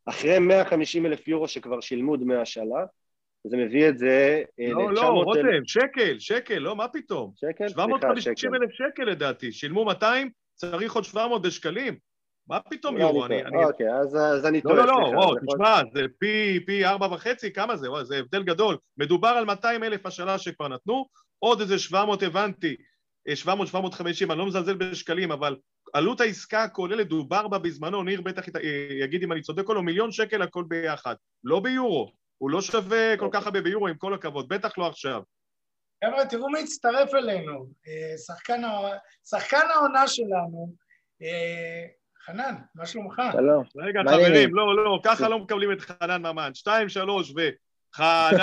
אחרי 0.06 0.40
150 0.40 1.06
אלף 1.06 1.28
יורו 1.28 1.48
שכבר 1.48 1.82
שילמו 1.82 2.18
דמי 2.18 2.36
השאלה, 2.36 2.86
זה 3.44 3.58
מביא 3.58 3.90
את 3.90 3.98
זה 3.98 4.44
אה, 4.60 4.70
לא, 4.70 4.94
לא, 4.94 5.02
רותם, 5.02 5.66
שקל, 5.66 6.20
שקל, 6.20 6.58
לא, 6.58 6.76
מה 6.76 6.88
פתאום? 6.88 7.32
שקל? 7.36 7.68
750 7.68 8.56
אלף 8.56 8.72
שקל 8.72 9.04
לדעתי, 9.04 9.52
שילמו 9.52 9.86
200, 9.86 10.30
צריך 10.56 10.96
עוד 10.96 11.04
700 11.04 11.42
בשקלים. 11.42 12.11
מה 12.48 12.60
פתאום 12.60 12.98
לא, 12.98 13.02
יורו? 13.02 13.24
אוקיי, 13.68 13.94
אז 14.00 14.46
אני 14.46 14.62
טועה. 14.62 14.76
לא, 14.76 14.86
לא, 14.86 15.14
לא, 15.14 15.36
תשמע, 15.48 15.82
זה 15.94 16.02
פי 16.66 16.86
ארבע 16.86 17.08
וחצי, 17.14 17.54
כמה 17.54 17.76
זה? 17.76 17.88
זה 18.04 18.18
הבדל 18.18 18.44
גדול. 18.44 18.78
מדובר 18.98 19.28
על 19.28 19.46
200 19.46 19.84
אלף 19.84 20.06
השאלה 20.06 20.38
שכבר 20.38 20.68
נתנו, 20.68 21.06
עוד 21.40 21.62
איזה 21.62 21.80
700 21.80 22.24
הבנתי, 22.24 22.76
700, 23.36 23.68
750, 23.68 24.32
אני 24.32 24.40
לא 24.40 24.46
מזלזל 24.46 24.76
בשקלים, 24.76 25.32
אבל 25.32 25.56
עלות 25.94 26.22
העסקה 26.22 26.64
הכוללת 26.64 27.08
דובר 27.08 27.48
בה 27.48 27.58
בזמנו, 27.58 28.04
ניר 28.04 28.22
בטח 28.22 28.44
יגיד 29.04 29.24
אם 29.24 29.32
אני 29.32 29.42
צודק 29.42 29.70
או 29.70 29.74
לא, 29.74 29.82
מיליון 29.82 30.12
שקל 30.12 30.42
הכל 30.42 30.64
ביחד, 30.68 31.16
לא 31.44 31.60
ביורו. 31.60 32.12
הוא 32.38 32.52
לא 32.52 32.62
שווה 32.62 33.18
כל 33.18 33.30
כך 33.32 33.46
הרבה 33.46 33.62
ביורו, 33.62 33.88
עם 33.88 33.98
כל 33.98 34.14
הכבוד, 34.14 34.50
בטח 34.50 34.78
לא 34.78 34.88
עכשיו. 34.88 35.22
חבר'ה, 36.06 36.26
תראו 36.26 36.50
מי 36.50 36.60
הצטרף 36.60 37.14
אלינו, 37.14 37.68
אה, 37.88 38.18
שחקן, 38.18 38.62
שחקן 39.30 39.68
העונה 39.74 40.08
שלנו, 40.08 40.74
אה, 41.22 41.86
חנן, 42.26 42.56
מה 42.76 42.86
שלומך? 42.86 43.22
שלום. 43.32 43.64
רגע, 43.76 44.02
חברים, 44.08 44.56
לא, 44.56 44.76
לא, 44.86 45.00
ככה 45.04 45.30
לא 45.30 45.40
מקבלים 45.40 45.72
את 45.72 45.82
חנן 45.82 46.22
ממן. 46.22 46.52
שתיים, 46.54 46.90
שלוש, 46.90 47.34
ו... 47.38 47.40
חנן 47.94 48.42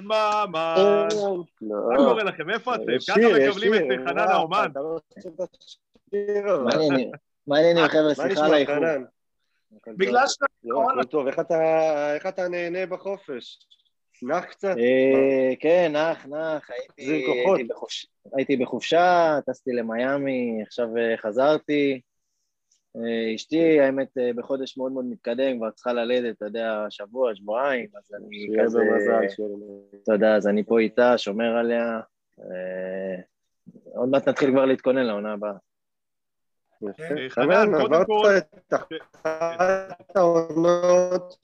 ממן. 0.04 1.08
מה 1.62 1.96
קורה 1.96 2.24
לכם? 2.24 2.50
איפה 2.50 2.74
אתם? 2.74 2.82
ככה 3.08 3.20
מקבלים 3.20 3.74
את 3.74 3.80
חנן 4.08 4.28
האומן. 4.28 4.70
מה 7.46 7.56
העניינים, 7.56 7.88
חבר'ה? 7.88 8.14
סליחה 8.14 8.46
על 8.46 8.54
האיחור. 8.54 8.76
בגלל 9.86 10.26
שאתה... 10.26 10.46
טוב, 11.10 11.26
איך 11.26 12.26
אתה 12.26 12.48
נהנה 12.48 12.86
בחופש? 12.86 13.58
נח 14.26 14.44
קצת? 14.44 14.76
אה, 14.78 15.52
כן, 15.60 15.92
נח, 15.92 16.26
נח. 16.26 16.70
הייתי 18.36 18.56
בחופשה, 18.56 19.38
טסתי 19.46 19.72
למיאמי, 19.72 20.62
עכשיו 20.66 20.96
אה, 20.96 21.16
חזרתי. 21.16 22.00
אה, 22.96 23.34
אשתי, 23.34 23.80
האמת, 23.80 24.08
בחודש 24.36 24.78
מאוד 24.78 24.92
מאוד 24.92 25.04
מתקדם, 25.04 25.58
כבר 25.58 25.70
צריכה 25.70 25.92
ללדת, 25.92 26.36
אתה 26.36 26.44
יודע, 26.44 26.86
שבוע, 26.90 27.34
שבועיים, 27.34 27.88
אז 27.98 28.14
אני 28.14 28.46
כזה... 28.62 28.78
שיהיה 28.78 28.92
במזל, 28.92 29.42
תודה, 30.04 30.36
אז 30.36 30.46
אני 30.46 30.64
פה 30.64 30.78
איתה, 30.78 31.18
שומר 31.18 31.56
עליה. 31.56 32.00
עוד 33.94 34.08
מעט 34.08 34.28
נתחיל 34.28 34.50
כבר 34.50 34.64
להתכונן 34.64 35.06
לעונה 35.06 35.32
הבאה. 35.32 35.52
חנן, 37.28 37.74
עברת 37.74 38.06
את 38.68 38.74
אחת 38.74 40.16
העונות. 40.16 41.43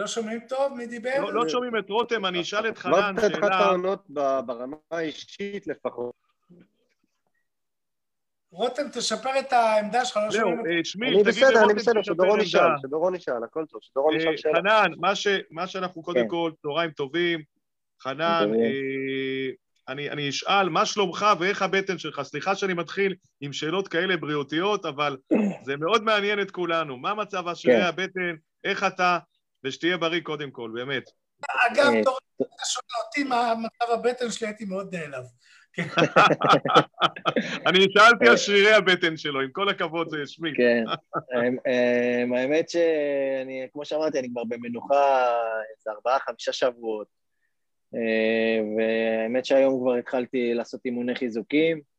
לא 0.00 0.06
שומעים 0.06 0.40
טוב? 0.48 0.74
מי 0.74 0.86
דיבר? 0.86 1.20
לא, 1.20 1.32
לא 1.32 1.48
שומעים 1.48 1.78
את 1.78 1.90
רותם, 1.90 2.26
אני 2.26 2.40
אשאל 2.40 2.68
את 2.68 2.78
חנן 2.78 2.92
שאלה... 2.92 3.08
עברת 3.08 3.24
את 3.24 3.38
אחת 3.38 3.50
העונות 3.52 4.10
ברמה 4.46 4.76
האישית 4.90 5.66
לפחות. 5.66 6.14
רותם, 8.52 8.82
תשפר 8.92 9.38
את 9.38 9.52
העמדה 9.52 10.04
שלך, 10.04 10.16
לא 10.16 10.30
שומעים 10.30 10.58
אותי. 10.58 10.84
שמיל, 10.84 11.12
תגיד 11.12 11.26
בסדר, 11.26 11.64
אני 11.64 11.74
בסדר, 11.74 12.02
שדורון 12.02 12.40
ישאל, 12.40 12.68
שדורון 12.82 13.14
ישאל, 13.14 13.44
הכל 13.44 13.64
טוב, 13.66 13.80
שדורון 13.82 14.16
ישאל 14.16 14.36
שאלה. 14.36 14.58
חנן, 14.58 14.92
מה 15.50 15.66
שאנחנו 15.66 16.02
קודם 16.02 16.22
כן. 16.22 16.28
כל, 16.28 16.52
צהריים 16.62 16.90
טובים, 16.90 17.42
חנן, 18.02 18.50
אה, 18.54 19.50
אני 19.88 20.28
אשאל, 20.28 20.68
מה 20.68 20.86
שלומך 20.86 21.26
ואיך 21.38 21.62
הבטן 21.62 21.98
שלך? 21.98 22.22
סליחה 22.22 22.54
שאני 22.54 22.74
מתחיל 22.74 23.14
עם 23.40 23.52
שאלות 23.52 23.88
כאלה 23.88 24.16
בריאותיות, 24.16 24.84
אבל 24.84 25.16
זה 25.66 25.76
מאוד 25.76 26.02
מעניין 26.02 26.40
את 26.40 26.50
כולנו. 26.50 26.96
מה 26.96 27.14
מצב 27.14 27.44
כן. 27.62 27.80
הבטן, 27.80 28.34
איך 28.64 28.84
אתה, 28.84 29.18
ושתהיה 29.64 29.96
בריא 29.96 30.20
קודם 30.20 30.50
כל, 30.50 30.70
באמת. 30.74 31.10
אגב, 31.44 31.92
אה, 31.94 32.04
תור, 32.04 32.18
אתה 32.36 32.64
שואל 32.64 33.04
אותי 33.06 33.24
מה 33.24 33.54
מצב 33.54 33.92
הבטן 33.92 34.30
שלי, 34.30 34.46
הייתי 34.46 34.64
מאוד 34.64 34.94
נעלב. 34.94 35.24
אני 37.66 37.78
שאלתי 37.90 38.28
על 38.28 38.36
שרירי 38.36 38.72
הבטן 38.72 39.16
שלו, 39.16 39.40
עם 39.40 39.50
כל 39.52 39.68
הכבוד 39.68 40.10
זה 40.10 40.16
שמי. 40.26 40.50
כן, 40.56 40.84
האמת 42.36 42.68
שאני, 42.68 43.66
כמו 43.72 43.84
שאמרתי, 43.84 44.18
אני 44.18 44.28
כבר 44.30 44.44
במנוחה 44.44 45.26
איזה 45.76 45.90
ארבעה, 45.90 46.18
חמישה 46.18 46.52
שבועות. 46.52 47.06
אה, 47.94 48.60
והאמת 48.76 49.44
שהיום 49.44 49.80
כבר 49.80 49.94
התחלתי 49.94 50.54
לעשות 50.54 50.80
אימוני 50.84 51.14
חיזוקים. 51.14 51.90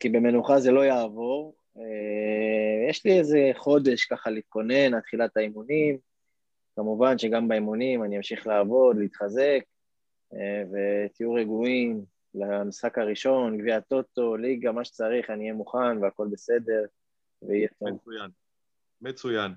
כי 0.00 0.08
במנוחה 0.08 0.60
זה 0.60 0.70
לא 0.70 0.80
יעבור. 0.80 1.56
יש 2.88 3.04
לי 3.04 3.18
איזה 3.18 3.50
חודש 3.56 4.04
ככה 4.04 4.30
להתכונן 4.30 4.94
עד 4.94 5.00
תחילת 5.00 5.36
האימונים. 5.36 5.98
כמובן 6.76 7.18
שגם 7.18 7.48
באימונים 7.48 8.04
אני 8.04 8.16
אמשיך 8.16 8.46
לעבוד, 8.46 8.96
להתחזק, 8.96 9.60
ותהיו 10.72 11.34
רגועים 11.34 12.04
למשחק 12.34 12.98
הראשון, 12.98 13.58
גביע 13.58 13.76
הטוטו, 13.76 14.36
ליגה, 14.36 14.72
מה 14.72 14.84
שצריך, 14.84 15.30
אני 15.30 15.42
אהיה 15.42 15.54
מוכן 15.54 16.02
והכל 16.02 16.28
בסדר, 16.32 16.84
ויהיה 17.42 17.68
טוב. 17.78 17.88
מצוין, 17.88 18.30
מצוין. 19.00 19.52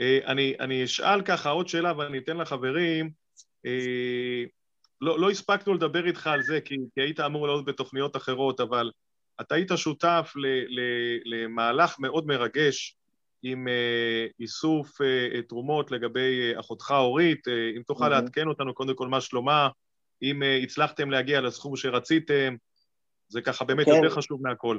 אה, 0.00 0.18
אני, 0.26 0.54
אני 0.60 0.84
אשאל 0.84 1.22
ככה 1.22 1.50
עוד 1.50 1.68
שאלה 1.68 1.98
ואני 1.98 2.18
אתן 2.18 2.36
לחברים. 2.36 3.10
אה, 3.66 4.44
לא, 5.00 5.20
לא 5.20 5.30
הספקנו 5.30 5.74
לדבר 5.74 6.06
איתך 6.06 6.26
על 6.26 6.42
זה, 6.42 6.60
כי, 6.60 6.76
כי 6.94 7.00
היית 7.00 7.20
אמור 7.20 7.46
לעלות 7.46 7.64
בתוכניות 7.64 8.16
אחרות, 8.16 8.60
אבל 8.60 8.90
אתה 9.40 9.54
היית 9.54 9.70
שותף 9.76 10.32
ל, 10.36 10.46
ל, 10.46 10.80
למהלך 11.24 12.00
מאוד 12.00 12.26
מרגש 12.26 12.97
עם 13.42 13.68
אה, 13.68 14.26
איסוף 14.40 15.00
אה, 15.00 15.42
תרומות 15.42 15.90
לגבי 15.90 16.52
אה, 16.54 16.60
אחותך 16.60 16.94
אורית. 16.98 17.48
אה, 17.48 17.52
אם 17.76 17.82
תוכל 17.82 18.04
mm-hmm. 18.04 18.08
לעדכן 18.08 18.48
אותנו 18.48 18.74
קודם 18.74 18.94
כל 18.94 19.08
מה 19.08 19.20
שלומה, 19.20 19.68
אם 20.22 20.42
אה, 20.42 20.56
הצלחתם 20.56 21.10
להגיע 21.10 21.40
לסכום 21.40 21.76
שרציתם, 21.76 22.56
זה 23.28 23.40
ככה 23.40 23.64
באמת 23.64 23.86
כן. 23.86 23.92
יותר 23.92 24.10
חשוב 24.10 24.42
מהכל. 24.42 24.78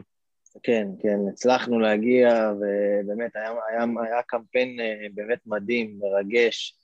כן, 0.64 0.88
כן, 1.02 1.18
הצלחנו 1.34 1.80
להגיע, 1.80 2.52
ובאמת 2.56 3.36
היה, 3.36 3.52
היה, 3.70 3.86
היה 4.04 4.22
קמפיין 4.28 4.80
אה, 4.80 5.08
באמת 5.14 5.40
מדהים, 5.46 6.00
מרגש, 6.00 6.76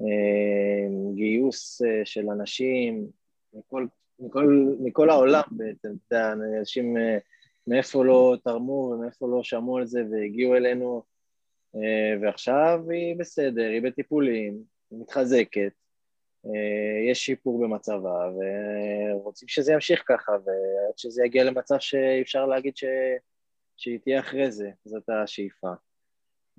אה, 0.00 1.14
גיוס 1.14 1.82
של 2.04 2.30
אנשים 2.30 3.06
מכל, 3.54 3.86
מכל, 4.20 4.64
מכל 4.80 5.10
העולם 5.10 5.42
בעצם, 5.50 5.88
אתה 6.06 6.16
יודע, 6.16 6.32
אנשים 6.32 6.96
מאיפה 7.68 8.04
לא 8.04 8.36
תרמו 8.44 8.92
ומאיפה 8.94 9.28
לא 9.28 9.42
שמעו 9.42 9.78
על 9.78 9.86
זה 9.86 10.00
והגיעו 10.10 10.56
אלינו, 10.56 11.02
ועכשיו 12.22 12.80
היא 12.90 13.16
בסדר, 13.16 13.62
היא 13.62 13.82
בטיפולים, 13.82 14.62
היא 14.90 15.00
מתחזקת, 15.00 15.72
אה, 16.46 17.10
יש 17.10 17.18
שיפור 17.18 17.62
במצבה, 17.62 18.30
ורוצים 19.14 19.48
שזה 19.48 19.72
ימשיך 19.72 20.02
ככה, 20.06 20.32
ועד 20.32 20.96
שזה 20.96 21.24
יגיע 21.24 21.44
למצב 21.44 21.76
שאפשר 21.80 22.46
להגיד 22.46 22.76
ש... 22.76 22.84
שהיא 23.76 23.98
תהיה 23.98 24.20
אחרי 24.20 24.50
זה, 24.50 24.70
זאת 24.84 25.08
השאיפה. 25.08 25.68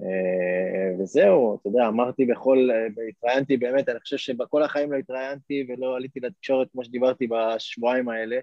אה, 0.02 0.96
וזהו, 1.00 1.56
אתה 1.56 1.70
יודע, 1.70 1.88
אמרתי 1.88 2.26
בכל, 2.26 2.70
התראיינתי 3.10 3.58
באמת, 3.58 3.90
אני 3.90 4.00
חושב 4.00 4.18
שבכל 4.18 4.64
החיים 4.64 4.92
לא 4.92 4.98
התראיינתי 4.98 5.68
ולא 5.70 5.96
עליתי 5.96 6.20
לתקשורת 6.20 6.72
כמו 6.72 6.84
שדיברתי 6.84 7.28
בשבועיים 7.28 8.10
האלה, 8.10 8.40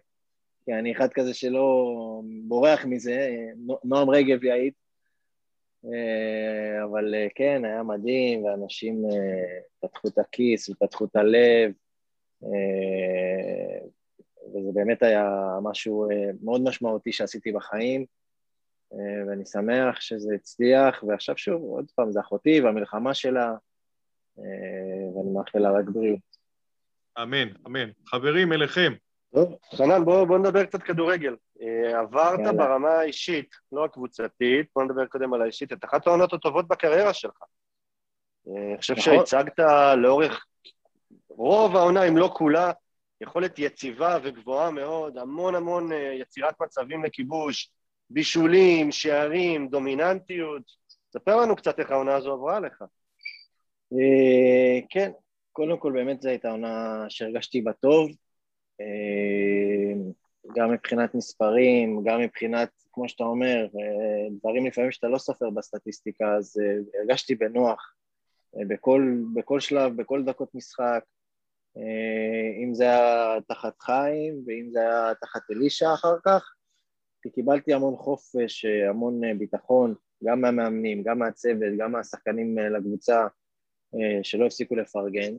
כי 0.67 0.73
אני 0.73 0.93
אחד 0.93 1.09
כזה 1.13 1.35
שלא 1.35 1.87
בורח 2.49 2.85
מזה, 2.85 3.37
נועם 3.85 4.11
רגב 4.11 4.45
יעיד, 4.45 4.73
אה, 5.85 6.85
אבל 6.85 7.15
אה, 7.15 7.27
כן, 7.35 7.65
היה 7.65 7.83
מדהים, 7.83 8.45
ואנשים 8.45 9.05
אה, 9.05 9.59
פתחו 9.81 10.09
את 10.09 10.19
הכיס 10.19 10.69
ופתחו 10.69 11.05
את 11.05 11.17
הלב, 11.17 11.73
וזה 14.55 14.71
באמת 14.75 15.03
היה 15.03 15.59
משהו 15.63 16.09
מאוד 16.43 16.61
משמעותי 16.61 17.13
שעשיתי 17.13 17.53
בחיים, 17.53 18.05
ואני 19.29 19.47
שמח 19.47 20.01
שזה 20.01 20.35
הצליח, 20.35 21.05
ועכשיו 21.09 21.37
שוב, 21.37 21.63
עוד 21.63 21.91
פעם, 21.95 22.13
זה 22.13 22.21
אחותי 22.21 22.61
והמלחמה 22.61 23.15
שלה, 23.15 23.55
ואני 25.17 25.31
מאחל 25.35 25.59
לה 25.59 25.71
רק 25.71 25.85
בריאות. 25.85 26.37
אמן, 27.23 27.49
אמן. 27.67 27.91
חברים, 28.07 28.53
אליכם. 28.53 28.93
טוב, 29.37 29.57
חנן, 29.75 30.05
בוא, 30.05 30.25
בוא 30.25 30.39
נדבר 30.39 30.65
קצת 30.65 30.83
כדורגל. 30.83 31.37
אה, 31.63 32.01
עברת 32.01 32.39
יאללה. 32.39 32.53
ברמה 32.53 32.89
האישית, 32.89 33.55
לא 33.73 33.85
הקבוצתית, 33.85 34.67
בוא 34.75 34.85
נדבר 34.85 35.07
קודם 35.07 35.35
על 35.35 35.43
האישית, 35.43 35.73
את 35.73 35.85
אחת 35.85 36.07
העונות 36.07 36.33
הטובות 36.33 36.69
בקריירה 36.69 37.15
שלך. 37.15 37.43
אה, 38.49 38.69
אני 38.69 38.77
חושב 38.79 38.95
נכון. 38.95 39.05
שהצגת 39.05 39.59
לאורך 39.97 40.47
רוב 41.29 41.77
העונה, 41.77 42.09
אם 42.09 42.17
לא 42.17 42.31
כולה, 42.35 42.73
יכולת 43.21 43.59
יציבה 43.59 44.19
וגבוהה 44.23 44.71
מאוד, 44.71 45.19
המון 45.19 45.55
המון 45.55 45.93
אה, 45.93 46.13
יצירת 46.21 46.63
מצבים 46.63 47.05
לכיבוש, 47.05 47.71
בישולים, 48.11 48.93
שערים, 48.93 49.69
דומיננטיות. 49.69 50.63
ספר 51.13 51.37
לנו 51.37 51.57
קצת 51.57 51.81
איך 51.81 51.91
העונה 51.91 52.15
הזו 52.15 52.33
עברה 52.33 52.61
לך. 52.61 52.85
כן, 54.91 55.11
קודם 55.53 55.79
כל 55.79 55.93
באמת 55.93 56.23
זו 56.23 56.29
הייתה 56.29 56.51
עונה 56.51 57.05
שהרגשתי 57.09 57.61
בה 57.61 57.73
טוב. 57.73 58.11
גם 60.55 60.73
מבחינת 60.73 61.15
מספרים, 61.15 62.03
גם 62.05 62.21
מבחינת, 62.21 62.69
כמו 62.93 63.09
שאתה 63.09 63.25
אומר, 63.25 63.67
דברים 64.31 64.67
לפעמים 64.67 64.91
שאתה 64.91 65.09
לא 65.09 65.19
סופר 65.19 65.51
בסטטיסטיקה, 65.51 66.35
אז 66.37 66.61
אה, 66.63 67.01
הרגשתי 67.01 67.35
בנוח 67.35 67.95
אה, 68.57 68.63
בכל, 68.69 69.17
בכל 69.35 69.61
שלב, 69.61 69.97
בכל 69.97 70.25
דקות 70.25 70.55
משחק, 70.55 71.05
אה, 71.77 72.63
אם 72.65 72.75
זה 72.75 72.85
היה 72.85 73.41
תחת 73.49 73.81
חיים 73.81 74.43
ואם 74.47 74.69
זה 74.73 74.81
היה 74.81 75.15
תחת 75.21 75.41
אלישע 75.51 75.95
אחר 75.95 76.17
כך, 76.25 76.53
כי 77.23 77.31
קיבלתי 77.31 77.75
המון 77.75 77.97
חופש, 77.97 78.65
המון 78.65 79.39
ביטחון, 79.39 79.95
גם 80.25 80.41
מהמאמנים, 80.41 81.03
גם 81.03 81.19
מהצוות, 81.19 81.73
גם 81.79 81.93
מהשחקנים 81.93 82.59
לקבוצה, 82.59 83.27
שלא 84.23 84.47
הפסיקו 84.47 84.77
לפרגן. 84.77 85.35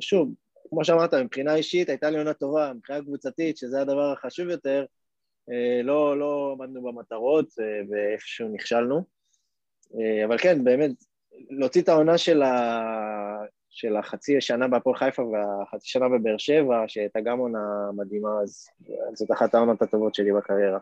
שוב, 0.00 0.34
כמו 0.68 0.84
שאמרת, 0.84 1.14
מבחינה 1.14 1.54
אישית 1.54 1.88
הייתה 1.88 2.10
לי 2.10 2.18
עונה 2.18 2.34
טובה, 2.34 2.72
מבחינה 2.74 3.02
קבוצתית, 3.02 3.56
שזה 3.56 3.80
הדבר 3.80 4.12
החשוב 4.12 4.48
יותר, 4.48 4.84
אה, 5.50 5.82
לא, 5.82 6.18
לא 6.18 6.56
עמדנו 6.58 6.82
במטרות 6.82 7.46
אה, 7.60 7.80
ואיפשהו 7.90 8.48
נכשלנו. 8.48 9.04
אה, 10.00 10.24
אבל 10.24 10.38
כן, 10.38 10.64
באמת, 10.64 10.90
להוציא 11.50 11.82
את 11.82 11.88
העונה 11.88 12.18
של, 12.18 12.42
ה... 12.42 12.80
של 13.70 13.96
החצי 13.96 14.40
שנה 14.40 14.68
בהפועל 14.68 14.96
חיפה 14.96 15.22
והחצי 15.22 15.88
שנה 15.88 16.08
בבאר 16.08 16.38
שבע, 16.38 16.84
שהייתה 16.86 17.20
גם 17.20 17.38
עונה 17.38 17.90
מדהימה, 17.96 18.40
אז 18.42 18.66
זאת 19.14 19.30
אחת 19.30 19.54
העונות 19.54 19.82
הטובות 19.82 20.14
שלי 20.14 20.32
בקריירה. 20.32 20.78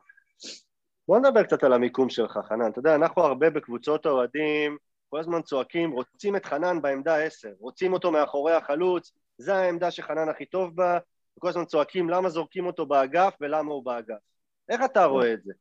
בוא 1.08 1.18
נדבר 1.18 1.42
קצת 1.42 1.64
על 1.64 1.72
המיקום 1.72 2.10
שלך, 2.10 2.38
חנן. 2.48 2.70
אתה 2.70 2.78
יודע, 2.78 2.94
אנחנו 2.94 3.22
הרבה 3.22 3.50
בקבוצות 3.50 4.06
האוהדים, 4.06 4.76
כל 5.08 5.20
הזמן 5.20 5.42
צועקים, 5.42 5.90
רוצים 5.90 6.36
את 6.36 6.46
חנן 6.46 6.82
בעמדה 6.82 7.16
עשר, 7.16 7.52
רוצים 7.58 7.92
אותו 7.92 8.12
מאחורי 8.12 8.52
החלוץ, 8.52 9.12
זה 9.38 9.54
העמדה 9.54 9.90
שחנן 9.90 10.28
הכי 10.28 10.46
טוב 10.46 10.76
בה, 10.76 10.98
וכל 11.36 11.48
הזמן 11.48 11.64
צועקים 11.64 12.10
למה 12.10 12.28
זורקים 12.28 12.66
אותו 12.66 12.86
באגף 12.86 13.34
ולמה 13.40 13.72
הוא 13.72 13.84
באגף. 13.84 14.18
איך 14.68 14.80
אתה 14.84 15.04
רואה 15.04 15.32
את 15.32 15.44
זה? 15.44 15.52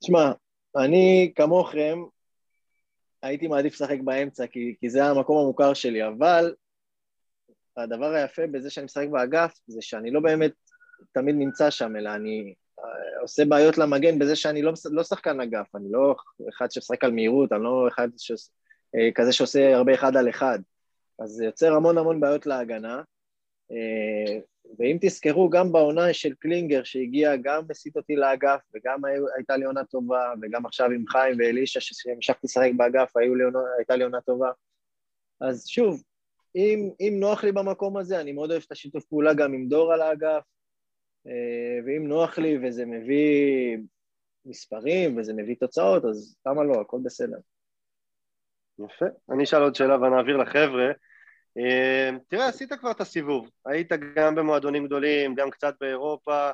תשמע, 0.00 0.32
אני 0.76 1.32
כמוכם 1.36 1.98
הייתי 3.22 3.48
מעדיף 3.48 3.72
לשחק 3.72 3.98
באמצע, 4.04 4.46
כי, 4.46 4.74
כי 4.80 4.90
זה 4.90 5.04
המקום 5.04 5.38
המוכר 5.38 5.74
שלי, 5.74 6.06
אבל 6.06 6.54
הדבר 7.76 8.06
היפה 8.06 8.42
בזה 8.46 8.70
שאני 8.70 8.84
משחק 8.84 9.08
באגף, 9.12 9.58
זה 9.66 9.82
שאני 9.82 10.10
לא 10.10 10.20
באמת 10.20 10.52
תמיד 11.12 11.34
נמצא 11.38 11.70
שם, 11.70 11.96
אלא 11.96 12.14
אני 12.14 12.54
אה, 12.78 13.20
עושה 13.20 13.44
בעיות 13.44 13.78
למגן 13.78 14.18
בזה 14.18 14.36
שאני 14.36 14.62
לא, 14.62 14.72
לא 14.90 15.02
שחקן 15.02 15.40
אגף, 15.40 15.74
אני 15.76 15.86
לא 15.90 16.16
אחד 16.48 16.70
שמשחק 16.70 17.04
על 17.04 17.12
מהירות, 17.12 17.52
אני 17.52 17.62
לא 17.62 17.88
אחד 17.88 18.08
ש... 18.18 18.32
אה, 18.94 19.08
כזה 19.14 19.32
שעושה 19.32 19.76
הרבה 19.76 19.94
אחד 19.94 20.16
על 20.16 20.28
אחד. 20.28 20.58
אז 21.18 21.30
זה 21.30 21.44
יוצר 21.44 21.74
המון 21.74 21.98
המון 21.98 22.20
בעיות 22.20 22.46
להגנה. 22.46 23.02
אה, 23.70 24.40
ואם 24.78 24.96
תזכרו, 25.00 25.50
גם 25.50 25.72
בעונה 25.72 26.12
של 26.12 26.34
קלינגר 26.34 26.84
שהגיע, 26.84 27.36
גם 27.36 27.62
הסיט 27.70 27.96
אותי 27.96 28.16
לאגף, 28.16 28.60
וגם 28.74 29.00
הייתה 29.36 29.56
לי 29.56 29.64
עונה 29.64 29.84
טובה, 29.84 30.32
וגם 30.42 30.66
עכשיו 30.66 30.90
עם 30.90 31.04
חיים 31.06 31.36
ואלישע, 31.38 31.80
שהמשכתי 31.80 32.46
לשחק 32.46 32.70
באגף, 32.76 33.12
הייתה 33.78 33.96
לי 33.96 34.04
עונה 34.04 34.20
טובה. 34.20 34.50
אז 35.40 35.66
שוב, 35.66 36.02
אם, 36.56 36.90
אם 37.00 37.16
נוח 37.20 37.44
לי 37.44 37.52
במקום 37.52 37.96
הזה, 37.96 38.20
אני 38.20 38.32
מאוד 38.32 38.50
אוהב 38.50 38.62
את 38.66 38.72
השיתוף 38.72 39.04
פעולה 39.04 39.34
גם 39.34 39.52
עם 39.52 39.68
דור 39.68 39.92
על 39.92 40.02
האגף, 40.02 40.42
אה, 41.26 41.78
ואם 41.86 42.08
נוח 42.08 42.38
לי 42.38 42.58
וזה 42.62 42.86
מביא 42.86 43.78
מספרים 44.44 45.18
וזה 45.18 45.34
מביא 45.34 45.56
תוצאות, 45.60 46.04
אז 46.04 46.36
למה 46.46 46.64
לא, 46.64 46.80
הכל 46.80 46.98
בסדר. 47.02 47.38
יפה. 48.78 49.06
אני 49.30 49.44
אשאל 49.44 49.62
עוד 49.62 49.74
שאלה 49.74 49.96
ונעביר 49.96 50.36
לחבר'ה. 50.36 50.92
אה, 51.58 52.10
תראה, 52.28 52.48
עשית 52.48 52.72
כבר 52.72 52.90
את 52.90 53.00
הסיבוב, 53.00 53.50
היית 53.66 53.92
גם 54.16 54.34
במועדונים 54.34 54.86
גדולים, 54.86 55.34
גם 55.34 55.50
קצת 55.50 55.74
באירופה, 55.80 56.50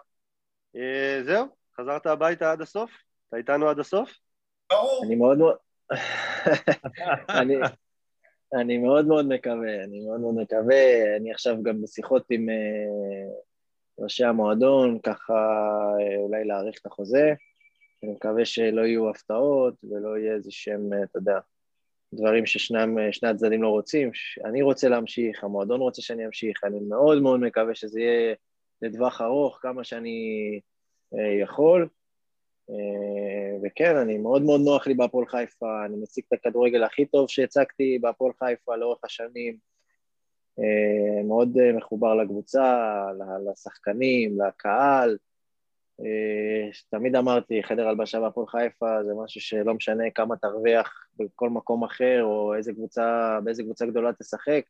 אה, 0.76 1.20
זהו, 1.24 1.46
חזרת 1.80 2.06
הביתה 2.06 2.52
עד 2.52 2.60
הסוף? 2.60 2.90
אתה 3.28 3.36
איתנו 3.36 3.68
עד 3.68 3.78
הסוף? 3.78 4.18
ברור. 4.70 5.04
אני 5.06 5.14
מאוד 5.14 5.38
מאוד... 5.38 5.56
אני, 7.40 7.54
אני 8.54 8.78
מאוד 8.78 9.06
מאוד 9.06 9.26
מקווה, 9.28 9.84
אני 9.84 10.00
מאוד 10.06 10.20
מאוד 10.20 10.34
מקווה, 10.34 11.16
אני 11.16 11.32
עכשיו 11.32 11.62
גם 11.62 11.82
בשיחות 11.82 12.26
עם 12.30 12.48
uh, 12.48 14.02
ראשי 14.02 14.24
המועדון, 14.24 14.98
ככה 15.02 15.34
uh, 15.98 16.16
אולי 16.16 16.44
להאריך 16.44 16.78
את 16.80 16.86
החוזה, 16.86 17.34
אני 18.02 18.12
מקווה 18.12 18.44
שלא 18.44 18.80
יהיו 18.80 19.10
הפתעות 19.10 19.74
ולא 19.84 20.18
יהיה 20.18 20.34
איזה 20.34 20.50
שהם, 20.50 20.90
אתה 21.10 21.18
יודע, 21.18 21.38
דברים 22.14 22.46
ששני 22.46 22.78
הצדדים 23.30 23.62
לא 23.62 23.68
רוצים. 23.68 24.10
אני 24.44 24.62
רוצה 24.62 24.88
להמשיך, 24.88 25.44
המועדון 25.44 25.80
רוצה 25.80 26.02
שאני 26.02 26.26
אמשיך, 26.26 26.64
אני 26.64 26.80
מאוד 26.88 27.22
מאוד 27.22 27.40
מקווה 27.40 27.74
שזה 27.74 28.00
יהיה 28.00 28.34
לטווח 28.82 29.20
ארוך, 29.20 29.58
כמה 29.62 29.84
שאני 29.84 30.60
יכול. 31.42 31.88
וכן, 33.62 33.96
אני 33.96 34.18
מאוד 34.18 34.42
מאוד 34.42 34.60
נוח 34.60 34.86
לי 34.86 34.94
בהפועל 34.94 35.26
חיפה, 35.26 35.84
אני 35.86 35.96
מציג 35.96 36.24
את 36.28 36.32
הכדורגל 36.32 36.84
הכי 36.84 37.06
טוב 37.06 37.28
שהצגתי 37.28 37.98
בהפועל 38.00 38.32
חיפה 38.38 38.76
לאורך 38.76 39.04
השנים. 39.04 39.56
מאוד 41.24 41.72
מחובר 41.76 42.14
לקבוצה, 42.14 43.04
לשחקנים, 43.50 44.38
לקהל. 44.40 45.16
תמיד 46.90 47.16
אמרתי, 47.16 47.62
חדר 47.62 47.88
הלבשה 47.88 48.20
בהפועל 48.20 48.46
חיפה 48.46 49.04
זה 49.04 49.14
משהו 49.24 49.40
שלא 49.40 49.74
משנה 49.74 50.04
כמה 50.14 50.36
תרוויח 50.36 51.06
בכל 51.16 51.50
מקום 51.50 51.84
אחר, 51.84 52.22
או 52.22 52.54
איזה 52.54 52.72
קבוצה, 52.72 53.38
באיזה 53.44 53.62
קבוצה 53.62 53.86
גדולה 53.86 54.12
תשחק, 54.12 54.62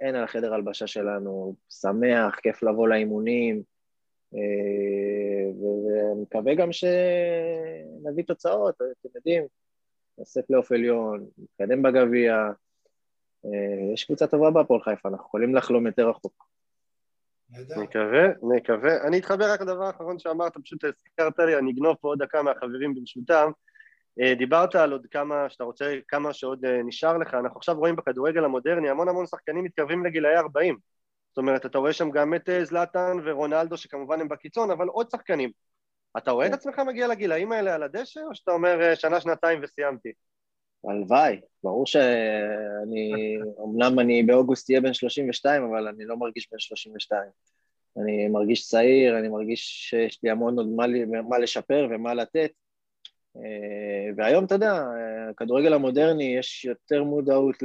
אין 0.00 0.14
על 0.14 0.24
החדר 0.24 0.54
הלבשה 0.54 0.86
שלנו, 0.86 1.54
שמח, 1.70 2.40
כיף 2.42 2.62
לבוא 2.62 2.88
לאימונים, 2.88 3.62
ואני 4.32 6.22
מקווה 6.22 6.54
גם 6.54 6.68
שנביא 6.72 8.24
תוצאות, 8.24 8.74
אתם 8.74 9.08
יודעים, 9.14 9.44
נעשה 10.18 10.42
פלייאוף 10.42 10.72
עליון, 10.72 11.26
נתקדם 11.38 11.82
בגביע, 11.82 12.50
יש 13.94 14.04
קבוצה 14.04 14.26
טובה 14.26 14.50
בהפועל 14.50 14.80
חיפה, 14.80 15.08
אנחנו 15.08 15.26
יכולים 15.26 15.54
לחלום 15.54 15.86
יותר 15.86 16.08
רחוק. 16.08 16.53
נקווה, 17.50 18.26
נקווה. 18.42 19.02
אני 19.06 19.18
אתחבר 19.18 19.52
רק 19.52 19.60
לדבר 19.60 19.84
האחרון 19.84 20.18
שאמרת, 20.18 20.56
פשוט 20.64 20.84
הזכרת 20.84 21.38
לי, 21.38 21.58
אני 21.58 21.72
אגנוב 21.72 21.96
פה 22.00 22.08
עוד 22.08 22.22
דקה 22.22 22.42
מהחברים 22.42 22.94
ברשותם. 22.94 23.50
אה, 24.20 24.34
דיברת 24.34 24.74
על 24.74 24.92
עוד 24.92 25.06
כמה, 25.10 25.48
שאתה 25.48 25.64
רוצה, 25.64 25.96
כמה 26.08 26.32
שעוד 26.32 26.64
אה, 26.64 26.82
נשאר 26.82 27.18
לך, 27.18 27.34
אנחנו 27.34 27.56
עכשיו 27.56 27.74
רואים 27.74 27.96
בכדורגל 27.96 28.44
המודרני 28.44 28.90
המון 28.90 29.08
המון 29.08 29.26
שחקנים 29.26 29.64
מתקרבים 29.64 30.06
לגילאי 30.06 30.36
40. 30.36 30.78
זאת 31.28 31.38
אומרת, 31.38 31.66
אתה 31.66 31.78
רואה 31.78 31.92
שם 31.92 32.10
גם 32.10 32.34
את 32.34 32.48
אה, 32.48 32.64
זלאטן 32.64 33.16
ורונלדו, 33.24 33.76
שכמובן 33.76 34.20
הם 34.20 34.28
בקיצון, 34.28 34.70
אבל 34.70 34.88
עוד 34.88 35.10
שחקנים. 35.10 35.50
אתה 36.18 36.30
רואה 36.30 36.46
את 36.46 36.50
כן. 36.50 36.56
עצמך 36.56 36.78
מגיע 36.78 37.08
לגילאים 37.08 37.52
האלה 37.52 37.74
על 37.74 37.82
הדשא, 37.82 38.20
או 38.20 38.34
שאתה 38.34 38.50
אומר 38.50 38.94
שנה, 38.94 39.20
שנתיים 39.20 39.60
וסיימתי? 39.62 40.12
הלוואי, 40.88 41.40
ברור 41.62 41.86
שאני, 41.86 43.36
אמנם 43.64 43.98
אני 43.98 44.22
באוגוסט 44.22 44.70
אהיה 44.70 44.80
בן 44.80 44.94
32, 44.94 45.62
אבל 45.64 45.88
אני 45.88 46.04
לא 46.04 46.16
מרגיש 46.16 46.48
בן 46.52 46.58
32. 46.58 47.22
אני 47.96 48.28
מרגיש 48.28 48.68
צעיר, 48.68 49.18
אני 49.18 49.28
מרגיש 49.28 49.90
שיש 49.90 50.18
לי 50.22 50.30
המון 50.30 50.58
עוד 50.58 50.68
מה, 50.68 50.84
מה 51.28 51.38
לשפר 51.38 51.88
ומה 51.90 52.14
לתת. 52.14 52.50
אה, 53.36 54.10
והיום, 54.16 54.44
אתה 54.44 54.54
יודע, 54.54 54.84
הכדורגל 55.30 55.72
המודרני, 55.72 56.36
יש 56.36 56.64
יותר 56.64 57.04
מודעות 57.04 57.56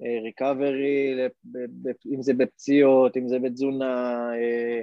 לריקאברי, 0.00 1.28
אם 2.14 2.22
זה 2.22 2.34
בפציעות, 2.34 3.16
אם 3.16 3.28
זה 3.28 3.38
בתזונה, 3.38 4.30
אה, 4.34 4.80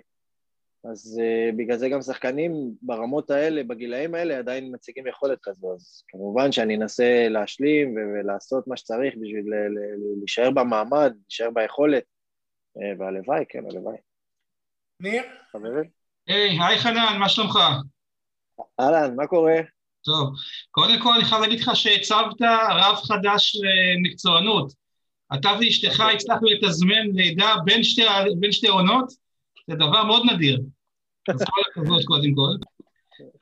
אז 0.84 1.22
uh, 1.22 1.56
בגלל 1.56 1.78
זה 1.78 1.90
גם 1.90 2.02
שחקנים 2.02 2.52
ברמות 2.82 3.32
האלה, 3.32 3.64
בגילאים 3.64 4.16
האלה, 4.16 4.38
עדיין 4.38 4.76
מציגים 4.76 5.08
יכולת 5.08 5.40
כזו. 5.44 5.74
אז 5.74 6.04
כמובן 6.08 6.52
שאני 6.52 6.76
אנסה 6.76 7.28
להשלים 7.30 7.96
ולעשות 7.96 8.68
מה 8.68 8.78
שצריך 8.78 9.14
בשביל 9.14 9.46
להישאר 10.20 10.52
במעמד, 10.52 11.14
להישאר 11.24 11.50
ביכולת, 11.54 12.04
uh, 12.78 13.00
והלוואי, 13.00 13.46
כן, 13.50 13.64
הלוואי. 13.72 13.98
ניר? 15.00 15.24
חברים? 15.52 15.90
היי, 16.28 16.58
היי 16.62 16.78
חנן, 16.78 17.18
מה 17.20 17.30
שלומך? 17.30 17.58
אהלן, 18.80 19.16
מה 19.16 19.28
קורה? 19.28 19.60
טוב, 20.06 20.30
קודם 20.72 21.00
כל 21.04 21.14
אני 21.16 21.26
חייב 21.26 21.42
להגיד 21.42 21.60
לך 21.60 21.72
שהצבת 21.76 22.42
רב 22.70 22.96
חדש 22.96 23.56
למקצוענות. 23.56 24.74
אתה 25.34 25.50
ואשתך 25.60 26.00
אוקיי. 26.00 26.16
הצלחנו 26.16 26.48
לתזמן 26.48 27.08
לידה 27.14 27.56
בין 27.66 27.84
שתי, 27.84 28.02
בין 28.40 28.52
שתי 28.52 28.68
עונות, 28.68 29.14
זה 29.70 29.76
דבר 29.76 30.04
מאוד 30.04 30.24
נדיר. 30.34 30.62
אז 31.34 31.44
כל 31.44 31.62
הכבוד 31.72 32.04
קודם 32.06 32.36
כל. 32.36 32.68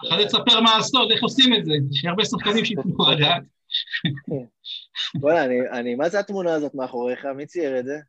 אחרי 0.07 0.25
תספר 0.25 0.61
מה 0.61 0.77
הסוד, 0.77 1.11
איך 1.11 1.23
עושים 1.23 1.53
את 1.53 1.65
זה, 1.65 1.71
יש 1.91 2.05
הרבה 2.05 2.25
שחקנים 2.25 2.65
שיתנו 2.65 3.11
לדעת. 3.11 3.43
בוא'נה, 5.15 5.43
אני, 5.71 5.95
מה 5.95 6.09
זה 6.09 6.19
התמונה 6.19 6.53
הזאת 6.53 6.75
מאחוריך? 6.75 7.25
מי 7.25 7.45
צייר 7.45 7.79
את 7.79 7.85
זה? 7.85 7.99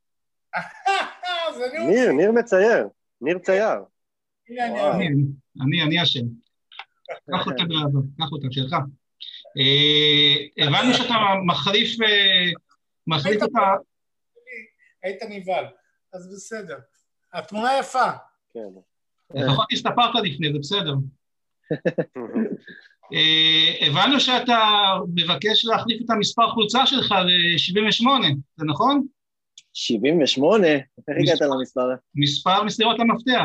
ניר, 1.88 2.12
ניר 2.12 2.32
מצייר, 2.32 2.88
ניר 3.20 3.38
צייר. 3.38 3.78
אני, 5.60 5.82
אני 5.82 6.02
אשם. 6.02 6.24
קח 7.32 7.46
אותה 7.46 7.64
באהבה, 7.64 8.00
קח 8.18 8.32
אותה, 8.32 8.46
שלך. 8.50 8.72
אה, 9.58 10.66
הבנו 10.66 10.94
שאתה 10.94 11.14
מחליף, 11.46 12.00
אה, 12.02 12.50
מחליף 13.06 13.42
את 13.42 13.56
ה... 13.56 13.60
היית 15.02 15.22
נבהל, 15.22 15.64
אז 16.12 16.34
בסדר. 16.34 16.78
התמונה 17.32 17.78
יפה. 17.80 18.10
כן. 18.52 18.68
לפחות 19.34 19.66
הסתפרת 19.72 20.14
לפני, 20.24 20.52
זה 20.52 20.58
בסדר. 20.58 20.94
אה, 23.14 23.86
הבנו 23.86 24.20
שאתה 24.20 24.58
מבקש 25.14 25.64
להחליף 25.64 26.02
את 26.04 26.10
המספר 26.10 26.50
חולצה 26.50 26.86
שלך 26.86 27.12
ל-78, 27.12 28.06
זה 28.56 28.66
נכון? 28.66 29.06
78? 29.72 30.66
איך 30.66 31.16
הגעת 31.22 31.40
למספר? 31.40 31.88
מספר 32.14 32.62
מסירות 32.64 33.00
המפתח. 33.00 33.44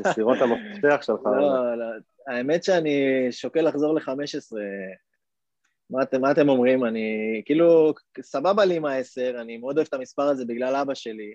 מסירות 0.00 0.38
המפתח 0.40 1.02
שלך. 1.02 1.20
לא, 1.24 1.78
לא, 1.78 1.84
האמת 2.26 2.64
שאני 2.64 3.26
שוקל 3.30 3.60
לחזור 3.60 3.94
ל-15. 3.94 4.56
מה 5.90 6.02
אתם, 6.02 6.20
מה 6.20 6.30
אתם 6.30 6.48
אומרים? 6.48 6.84
אני 6.84 7.42
כאילו, 7.44 7.92
סבבה 8.20 8.64
לי 8.64 8.76
עם 8.76 8.84
ה-10, 8.84 9.40
אני 9.40 9.56
מאוד 9.56 9.76
אוהב 9.76 9.86
את 9.88 9.94
המספר 9.94 10.22
הזה 10.22 10.44
בגלל 10.44 10.76
אבא 10.76 10.94
שלי. 10.94 11.34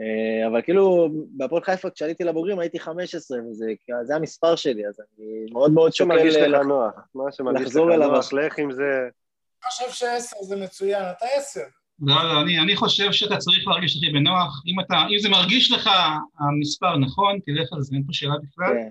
אה, 0.00 0.46
אבל 0.46 0.62
כאילו, 0.62 1.08
בהפועל 1.36 1.62
חיפה 1.62 1.90
כשעליתי 1.90 2.24
לבוגרים 2.24 2.58
הייתי 2.58 2.78
15, 2.78 3.38
וזה 3.38 4.16
המספר 4.16 4.56
שלי, 4.56 4.86
אז 4.88 5.00
אני 5.00 5.52
מאוד 5.52 5.72
מאוד 5.72 5.92
שוקל... 5.92 6.14
שמרגיש 6.14 6.36
לך 6.36 6.66
נוח, 6.66 6.92
מה 7.14 7.32
שמרגיש 7.32 7.68
לך 7.68 7.76
נוח, 7.76 8.32
לך 8.32 8.58
עם 8.58 8.72
זה... 8.72 8.82
אני 8.82 9.70
חושב 9.70 9.90
שעשר 9.90 10.42
זה 10.42 10.56
מצוין, 10.56 11.02
אתה 11.02 11.26
עשר. 11.36 11.60
לא, 12.00 12.14
לא, 12.24 12.40
אני, 12.42 12.58
אני 12.58 12.76
חושב 12.76 13.12
שאתה 13.12 13.36
צריך 13.36 13.68
להרגיש 13.68 13.96
הכי 13.96 14.10
בנוח. 14.10 14.62
אם, 14.66 14.80
אתה, 14.80 14.94
אם 15.14 15.18
זה 15.18 15.28
מרגיש 15.28 15.72
לך 15.72 15.90
המספר 16.38 16.96
נכון, 16.96 17.38
תלך 17.46 17.72
על 17.72 17.82
זה, 17.82 17.94
אין 17.94 18.04
פה 18.06 18.12
שאלה 18.12 18.34
בכלל. 18.42 18.74
כן. 18.74 18.88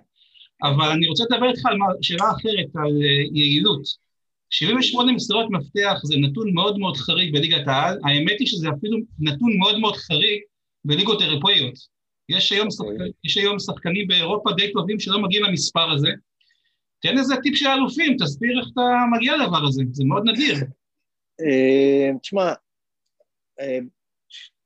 אבל 0.64 0.90
אני 0.90 1.08
רוצה 1.08 1.24
לדבר 1.24 1.50
איתך 1.50 1.66
על 1.66 1.78
שאלה 2.02 2.32
אחרת, 2.32 2.76
על 2.76 3.02
אה, 3.04 3.24
יעילות. 3.34 3.82
78 4.50 5.12
מסירות 5.12 5.46
מפתח 5.50 6.00
זה 6.04 6.16
נתון 6.18 6.54
מאוד 6.54 6.78
מאוד 6.78 6.98
חריג 6.98 7.34
בליגת 7.34 7.68
העל, 7.68 8.00
האמת 8.06 8.40
היא 8.40 8.48
שזה 8.48 8.70
אפילו 8.78 8.98
נתון 9.20 9.58
מאוד 9.58 9.80
מאוד 9.80 9.96
חריג 9.96 10.42
בליגות 10.86 11.22
אירופאיות. 11.22 11.74
יש 12.30 12.52
היום. 12.52 12.68
אוקיי. 12.80 12.98
שחק... 12.98 13.16
יש 13.24 13.38
היום 13.38 13.60
שחקנים 13.60 14.08
באירופה 14.08 14.50
די 14.58 14.72
טובים 14.72 15.00
שלא 15.00 15.22
מגיעים 15.22 15.46
למספר 15.46 15.92
הזה. 15.92 16.10
תן 17.02 17.18
איזה 17.18 17.36
טיפ 17.44 17.56
של 17.56 17.68
אלופים, 17.68 18.18
תסביר 18.20 18.60
איך 18.60 18.68
אתה 18.74 18.82
מגיע 19.18 19.38
לדבר 19.38 19.68
הזה, 19.68 19.84
זה 19.92 20.04
מאוד 20.06 20.24
נדיר. 20.26 20.56
אה, 21.42 22.18
תשמע, 22.22 22.54
אה, 23.60 23.80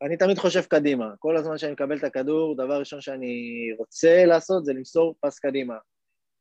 אני 0.02 0.18
תמיד 0.18 0.38
חושב 0.40 0.62
קדימה. 0.62 1.06
כל 1.20 1.38
הזמן 1.38 1.58
שאני 1.58 1.72
מקבל 1.72 1.98
את 1.98 2.04
הכדור, 2.04 2.56
דבר 2.56 2.80
ראשון 2.80 3.02
שאני 3.02 3.68
רוצה 3.78 4.26
לעשות 4.26 4.66
זה 4.66 4.74
למסור 4.74 5.16
פס 5.20 5.40
קדימה. 5.40 5.76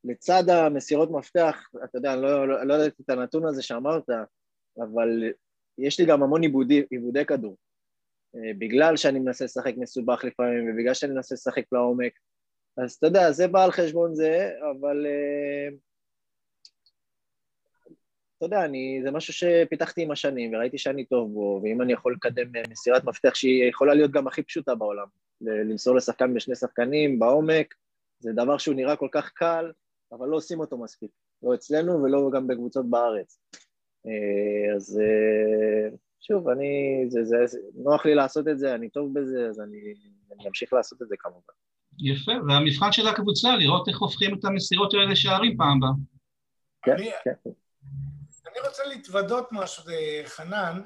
לצד 0.05 0.49
המסירות 0.49 1.11
מפתח, 1.11 1.68
אתה 1.85 1.99
יודע, 1.99 2.12
אני 2.12 2.22
לא, 2.22 2.49
לא, 2.49 2.66
לא 2.66 2.75
ידעתי 2.75 3.03
את 3.03 3.11
הנתון 3.11 3.47
הזה 3.47 3.62
שאמרת, 3.62 4.11
אבל 4.79 5.09
יש 5.79 6.01
לי 6.01 6.07
גם 6.07 6.22
המון 6.22 6.43
עיבודי, 6.43 6.83
עיבודי 6.91 7.25
כדור. 7.25 7.57
אה, 8.37 8.53
בגלל 8.59 8.97
שאני 8.97 9.18
מנסה 9.18 9.45
לשחק 9.45 9.74
מסובך 9.76 10.24
לפעמים, 10.24 10.70
ובגלל 10.70 10.95
שאני 10.95 11.12
מנסה 11.12 11.35
לשחק 11.35 11.64
לעומק. 11.72 12.12
אז 12.76 12.93
אתה 12.93 13.07
יודע, 13.07 13.32
זה 13.32 13.49
בא 13.49 13.64
על 13.64 13.70
חשבון 13.70 14.14
זה, 14.14 14.51
אבל 14.70 15.07
uh, 15.07 15.74
אתה 18.37 18.47
יודע, 18.47 18.64
אני, 18.64 19.01
זה 19.05 19.11
משהו 19.11 19.32
שפיתחתי 19.32 20.03
עם 20.03 20.11
השנים, 20.11 20.55
וראיתי 20.55 20.78
שאני 20.78 21.05
טוב 21.05 21.32
בו, 21.32 21.61
ואם 21.62 21.82
אני 21.82 21.93
יכול 21.93 22.14
לקדם 22.14 22.57
אה, 22.57 22.62
מסירת 22.70 23.05
מפתח 23.05 23.35
שהיא 23.35 23.68
יכולה 23.68 23.95
להיות 23.95 24.11
גם 24.11 24.26
הכי 24.26 24.43
פשוטה 24.43 24.74
בעולם, 24.74 25.07
למסור 25.41 25.97
לשחקן 25.97 26.35
בשני 26.35 26.55
שחקנים, 26.55 27.18
בעומק, 27.18 27.74
זה 28.20 28.32
דבר 28.32 28.59
שהוא 28.59 28.74
נראה 28.74 28.97
כל 28.97 29.09
כך 29.12 29.30
קל, 29.35 29.72
אבל 30.12 30.28
לא 30.28 30.37
עושים 30.37 30.61
אותו 30.61 30.78
מספיק, 30.78 31.11
לא 31.43 31.55
אצלנו 31.55 32.03
ולא 32.03 32.30
גם 32.35 32.47
בקבוצות 32.47 32.91
בארץ. 32.91 33.39
אז 34.76 35.01
שוב, 36.27 36.49
אני, 36.49 37.05
זה, 37.09 37.25
זה, 37.25 37.37
זה, 37.47 37.59
נוח 37.75 38.07
לי 38.07 38.14
לעשות 38.14 38.49
את 38.49 38.59
זה, 38.59 38.75
אני 38.75 38.89
טוב 38.89 39.18
בזה, 39.18 39.47
אז 39.49 39.61
אני, 39.61 39.95
אני 40.33 40.49
אמשיך 40.49 40.72
לעשות 40.72 41.03
את 41.03 41.09
זה 41.09 41.14
כמובן. 41.18 41.53
יפה, 41.99 42.33
והמבחן 42.49 42.93
של 42.93 43.09
הקבוצה, 43.09 43.57
לראות 43.57 43.89
איך 43.89 43.99
הופכים 43.99 44.39
את 44.39 44.45
המסירות 44.45 44.95
האלה 44.95 45.05
לשערים 45.07 45.57
פעם 45.57 45.77
הבאה. 45.77 45.91
כן, 46.83 46.93
אני, 46.93 47.11
כן. 47.25 47.51
אני 48.47 48.68
רוצה 48.68 48.85
להתוודות 48.85 49.49
משהו, 49.53 49.85
חנן, 50.25 50.81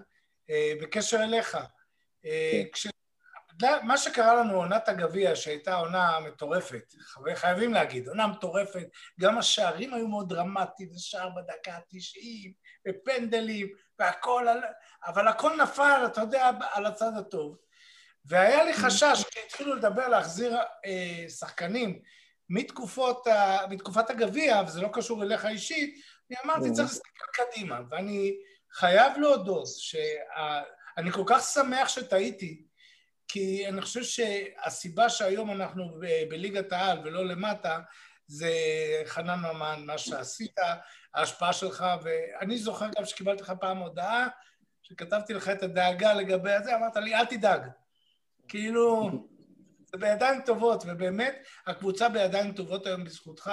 אה, 0.50 0.72
בקשר 0.82 1.16
אליך. 1.24 1.54
אה, 2.24 2.62
כן. 2.64 2.68
כש... 2.72 2.86
מה 3.82 3.98
שקרה 3.98 4.34
לנו 4.34 4.54
עונת 4.54 4.88
הגביע, 4.88 5.36
שהייתה 5.36 5.74
עונה 5.74 6.20
מטורפת, 6.20 6.94
חייבים 7.34 7.74
להגיד, 7.74 8.08
עונה 8.08 8.26
מטורפת, 8.26 8.86
גם 9.20 9.38
השערים 9.38 9.94
היו 9.94 10.08
מאוד 10.08 10.28
דרמטיים, 10.28 10.92
זה 10.92 11.00
שער 11.00 11.28
בדקה 11.28 11.72
ה-90, 11.72 12.50
ופנדלים, 12.88 13.68
והכל, 13.98 14.46
אבל 15.06 15.28
הכל 15.28 15.56
נפל, 15.62 16.02
אתה 16.06 16.20
יודע, 16.20 16.50
על 16.72 16.86
הצד 16.86 17.16
הטוב. 17.16 17.56
והיה 18.24 18.64
לי 18.64 18.74
חשש, 18.74 19.24
כשהתחילו 19.30 19.74
לדבר 19.74 20.08
להחזיר 20.08 20.56
אה, 20.86 21.24
שחקנים 21.28 22.02
מתקופות, 22.50 23.26
מתקופת 23.70 24.10
הגביע, 24.10 24.62
וזה 24.66 24.80
לא 24.80 24.88
קשור 24.92 25.22
אליך 25.22 25.46
אישית, 25.46 26.04
אני 26.30 26.36
אמרתי, 26.44 26.72
צריך 26.72 26.88
להסתכל 26.88 27.44
קדימה, 27.44 27.80
ואני 27.90 28.36
חייב 28.72 29.12
להודות 29.18 29.66
שאני 29.66 31.12
כל 31.12 31.22
כך 31.26 31.42
שמח 31.42 31.88
שטעיתי, 31.88 32.67
כי 33.28 33.68
אני 33.68 33.80
חושב 33.80 34.02
שהסיבה 34.02 35.08
שהיום 35.08 35.50
אנחנו 35.50 36.00
בליגת 36.28 36.72
העל 36.72 36.98
ולא 37.04 37.26
למטה, 37.26 37.80
זה 38.26 38.52
חנן 39.04 39.38
ממן, 39.38 39.82
מה 39.86 39.98
שעשית, 39.98 40.56
ההשפעה 41.14 41.52
שלך, 41.52 41.84
ואני 42.02 42.58
זוכר 42.58 42.86
גם 42.98 43.04
שקיבלתי 43.04 43.42
לך 43.42 43.52
פעם 43.60 43.78
הודעה, 43.78 44.28
שכתבתי 44.82 45.34
לך 45.34 45.48
את 45.48 45.62
הדאגה 45.62 46.14
לגבי 46.14 46.52
הזה, 46.52 46.76
אמרת 46.76 46.96
לי, 46.96 47.14
אל 47.14 47.24
תדאג. 47.24 47.60
כאילו, 48.48 49.10
זה 49.92 49.98
בידיים 49.98 50.40
טובות, 50.46 50.84
ובאמת, 50.86 51.46
הקבוצה 51.66 52.08
בידיים 52.08 52.52
טובות 52.52 52.86
היום 52.86 53.04
בזכותך, 53.04 53.52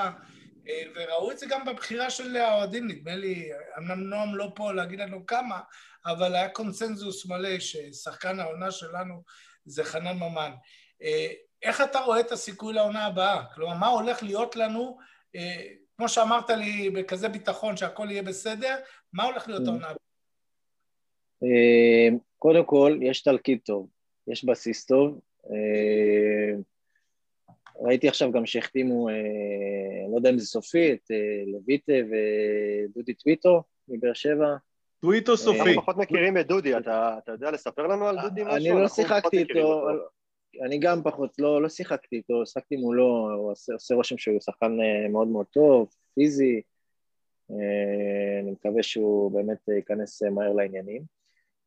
אה, 0.67 0.83
וראו 0.95 1.31
את 1.31 1.39
זה 1.39 1.45
גם 1.49 1.65
בבחירה 1.65 2.09
של 2.09 2.35
האוהדים, 2.35 2.87
נדמה 2.87 3.15
לי, 3.15 3.49
אמנם 3.77 3.99
נועם 3.99 4.35
לא 4.35 4.51
פה 4.55 4.71
להגיד 4.71 4.99
לנו 4.99 5.25
כמה, 5.25 5.59
אבל 6.05 6.35
היה 6.35 6.49
קונסנזוס 6.49 7.25
מלא 7.25 7.59
ששחקן 7.59 8.39
העונה 8.39 8.71
שלנו 8.71 9.23
זה 9.65 9.83
חנן 9.83 10.17
ממן. 10.17 10.51
אה, 11.01 11.27
איך 11.61 11.81
אתה 11.81 11.99
רואה 11.99 12.19
את 12.19 12.31
הסיכוי 12.31 12.73
לעונה 12.73 13.05
הבאה? 13.05 13.43
כלומר, 13.55 13.73
מה 13.73 13.87
הולך 13.87 14.23
להיות 14.23 14.55
לנו, 14.55 14.97
אה, 15.35 15.63
כמו 15.97 16.09
שאמרת 16.09 16.49
לי 16.49 16.89
בכזה 16.89 17.29
ביטחון 17.29 17.77
שהכל 17.77 18.07
יהיה 18.11 18.23
בסדר, 18.23 18.75
מה 19.13 19.23
הולך 19.23 19.47
להיות 19.47 19.67
העונה 19.67 19.87
הבאה? 19.87 19.97
קודם 22.37 22.65
כל, 22.65 22.99
יש 23.01 23.21
תלקיד 23.21 23.59
טוב, 23.63 23.89
יש 24.27 24.45
בסיס 24.45 24.85
טוב. 24.85 25.19
ראיתי 27.81 28.07
עכשיו 28.07 28.31
גם 28.31 28.45
שהחתימו, 28.45 29.09
לא 30.11 30.15
יודע 30.15 30.29
אם 30.29 30.37
זה 30.39 30.45
סופי, 30.45 30.93
את 30.93 31.11
לויטה 31.47 31.93
ודודי 31.93 33.13
טוויטו 33.13 33.63
מבאר 33.87 34.13
שבע. 34.13 34.55
טוויטו 35.05 35.37
סופי. 35.37 35.59
אנחנו 35.59 35.81
פחות 35.81 35.97
מכירים 35.97 36.37
את 36.37 36.47
דודי, 36.47 36.77
אתה 36.77 37.19
יודע 37.27 37.51
לספר 37.51 37.87
לנו 37.87 38.07
על 38.07 38.17
דודי 38.21 38.43
משהו? 38.43 38.55
אני 38.55 38.81
לא 38.81 38.87
שיחקתי 38.87 39.37
איתו, 39.37 39.87
אני 40.65 40.79
גם 40.79 41.03
פחות, 41.03 41.39
לא, 41.39 41.61
לא 41.61 41.69
שיחקתי 41.69 42.15
איתו, 42.15 42.45
שיחקתי 42.45 42.75
מולו, 42.75 43.29
הוא 43.37 43.51
עושה, 43.51 43.95
רושם 43.95 44.17
שהוא 44.17 44.39
שחקן 44.41 44.77
אה, 44.81 45.07
מאוד 45.09 45.27
מאוד 45.27 45.45
טוב, 45.45 45.89
פיזי, 46.15 46.61
אה, 47.51 48.39
אני 48.41 48.51
מקווה 48.51 48.83
שהוא 48.83 49.31
באמת 49.31 49.57
ייכנס 49.75 50.23
אה, 50.23 50.29
מהר 50.29 50.53
לעניינים. 50.53 51.01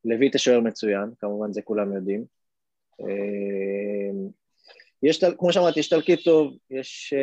לויטה 0.04 0.38
שוער 0.38 0.60
מצוין, 0.60 1.10
כמובן 1.18 1.52
זה 1.52 1.62
כולם 1.62 1.92
יודעים. 1.92 2.24
יש, 5.02 5.24
כמו 5.38 5.52
שאמרתי, 5.52 5.80
יש 5.80 5.88
תלקיט 5.88 6.24
טוב, 6.24 6.56
יש 6.70 7.14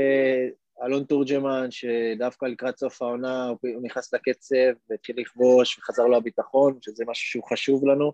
אלון 0.83 1.03
תורג'מן, 1.03 1.67
שדווקא 1.71 2.45
לקראת 2.45 2.77
סוף 2.77 3.01
העונה 3.01 3.47
הוא 3.47 3.83
נכנס 3.83 4.13
לקצב 4.13 4.73
והתחיל 4.89 5.19
לכבוש 5.19 5.77
וחזר 5.77 6.03
לו 6.03 6.17
הביטחון, 6.17 6.77
שזה 6.81 7.03
משהו 7.07 7.27
שהוא 7.27 7.43
חשוב 7.43 7.85
לנו. 7.85 8.11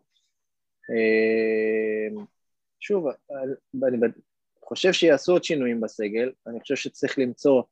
אה, 0.89 2.23
שוב, 2.79 3.05
אני 3.83 3.97
חושב 4.63 4.93
שיעשו 4.93 5.31
עוד 5.31 5.43
שינויים 5.43 5.81
בסגל, 5.81 6.31
אני 6.47 6.59
חושב 6.59 6.75
שצריך 6.75 7.19
למצוא 7.19 7.63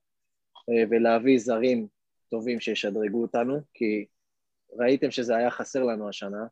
אה, 0.69 0.83
ולהביא 0.89 1.39
זרים 1.39 1.87
טובים 2.29 2.59
שישדרגו 2.59 3.21
אותנו, 3.21 3.59
כי 3.73 4.05
ראיתם 4.79 5.11
שזה 5.11 5.35
היה 5.35 5.51
חסר 5.51 5.83
לנו 5.83 6.09
השנה, 6.09 6.45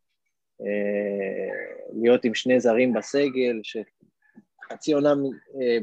אה, 0.61 1.87
להיות 2.01 2.25
עם 2.25 2.35
שני 2.35 2.59
זרים 2.59 2.93
בסגל, 2.93 3.61
שחצי 3.63 4.93
עונה 4.93 5.13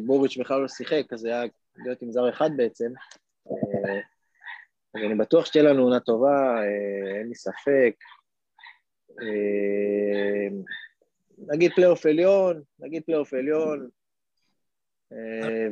בוריץ' 0.06 0.36
בכלל 0.36 0.60
לא 0.60 0.68
שיחק, 0.68 1.12
אז 1.12 1.20
זה 1.20 1.28
היה 1.28 1.44
להיות 1.76 2.02
עם 2.02 2.12
זר 2.12 2.28
אחד 2.28 2.50
בעצם. 2.56 2.92
אה, 3.50 4.00
אז 4.94 5.00
אני 5.06 5.14
בטוח 5.14 5.46
שתהיה 5.46 5.64
לנו 5.64 5.82
עונה 5.82 6.00
טובה, 6.00 6.56
אה, 6.58 7.18
אין 7.18 7.28
לי 7.28 7.34
ספק. 7.34 7.94
אה, 9.10 10.48
נגיד 11.38 11.72
פלייאוף 11.74 12.06
עליון, 12.06 12.62
נגיד 12.78 13.02
פלייאוף 13.04 13.34
עליון, 13.34 13.88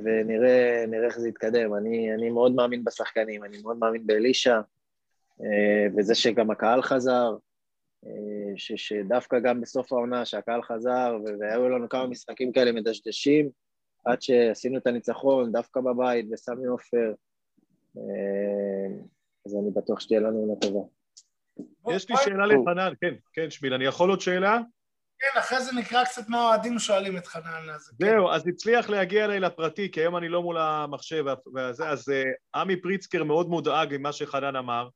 ונראה 0.05 0.85
איך 1.05 1.19
זה 1.19 1.29
יתקדם. 1.29 1.75
אני, 1.75 2.15
אני 2.15 2.31
מאוד 2.31 2.55
מאמין 2.55 2.85
בשחקנים, 2.85 3.45
אני 3.45 3.63
מאוד 3.63 3.79
מאמין 3.79 4.07
באלישע, 4.07 4.61
וזה 5.97 6.15
שגם 6.15 6.51
הקהל 6.51 6.83
חזר, 6.83 7.37
ש, 8.57 8.73
שדווקא 8.73 9.39
גם 9.39 9.61
בסוף 9.61 9.93
העונה, 9.93 10.25
שהקהל 10.25 10.63
חזר, 10.63 11.17
והיו 11.41 11.69
לנו 11.69 11.89
כמה 11.89 12.07
משחקים 12.07 12.53
כאלה 12.53 12.73
מדשדשים, 12.73 13.51
עד 14.05 14.23
שעשינו 14.23 14.79
את 14.79 14.87
הניצחון 14.87 15.53
דווקא 15.53 15.81
בבית 15.81 16.31
בסמי 16.31 16.67
עופר, 16.67 17.13
אה, 17.97 18.95
אז 19.47 19.55
אני 19.55 19.71
בטוח 19.75 20.01
שתהיה 20.01 20.21
לנו 20.21 20.39
עונה 20.39 20.61
טובה. 20.61 20.81
יש 21.97 22.11
לי 22.11 22.17
שאלה 22.25 22.47
לחנן, 22.47 22.93
כן, 23.01 23.15
כן, 23.33 23.51
שמיל, 23.51 23.75
אני 23.75 23.85
יכול 23.85 24.11
עוד 24.11 24.21
שאלה? 24.21 24.59
כן, 25.19 25.39
אחרי 25.39 25.63
זה 25.63 25.73
נקרא 25.73 26.05
קצת 26.05 26.29
מה 26.29 26.39
האוהדים 26.39 26.79
שואלים 26.79 27.17
את 27.17 27.27
חנן. 27.27 27.71
אז 27.75 27.89
כן. 27.89 28.07
זהו, 28.07 28.31
אז 28.31 28.49
הצליח 28.49 28.91
להגיע 28.91 29.25
אליי 29.25 29.41
לפרטי, 29.41 29.91
כי 29.91 30.01
היום 30.01 30.17
אני 30.17 30.29
לא 30.29 30.43
מול 30.43 30.59
המחשב, 30.59 31.25
אז 31.85 32.09
אה, 32.09 32.23
עמי 32.55 32.77
פריצקר 32.77 33.25
מאוד 33.25 33.49
מודאג 33.49 33.97
ממה 33.97 34.13
שחנן 34.13 34.57
אמר. 34.57 34.89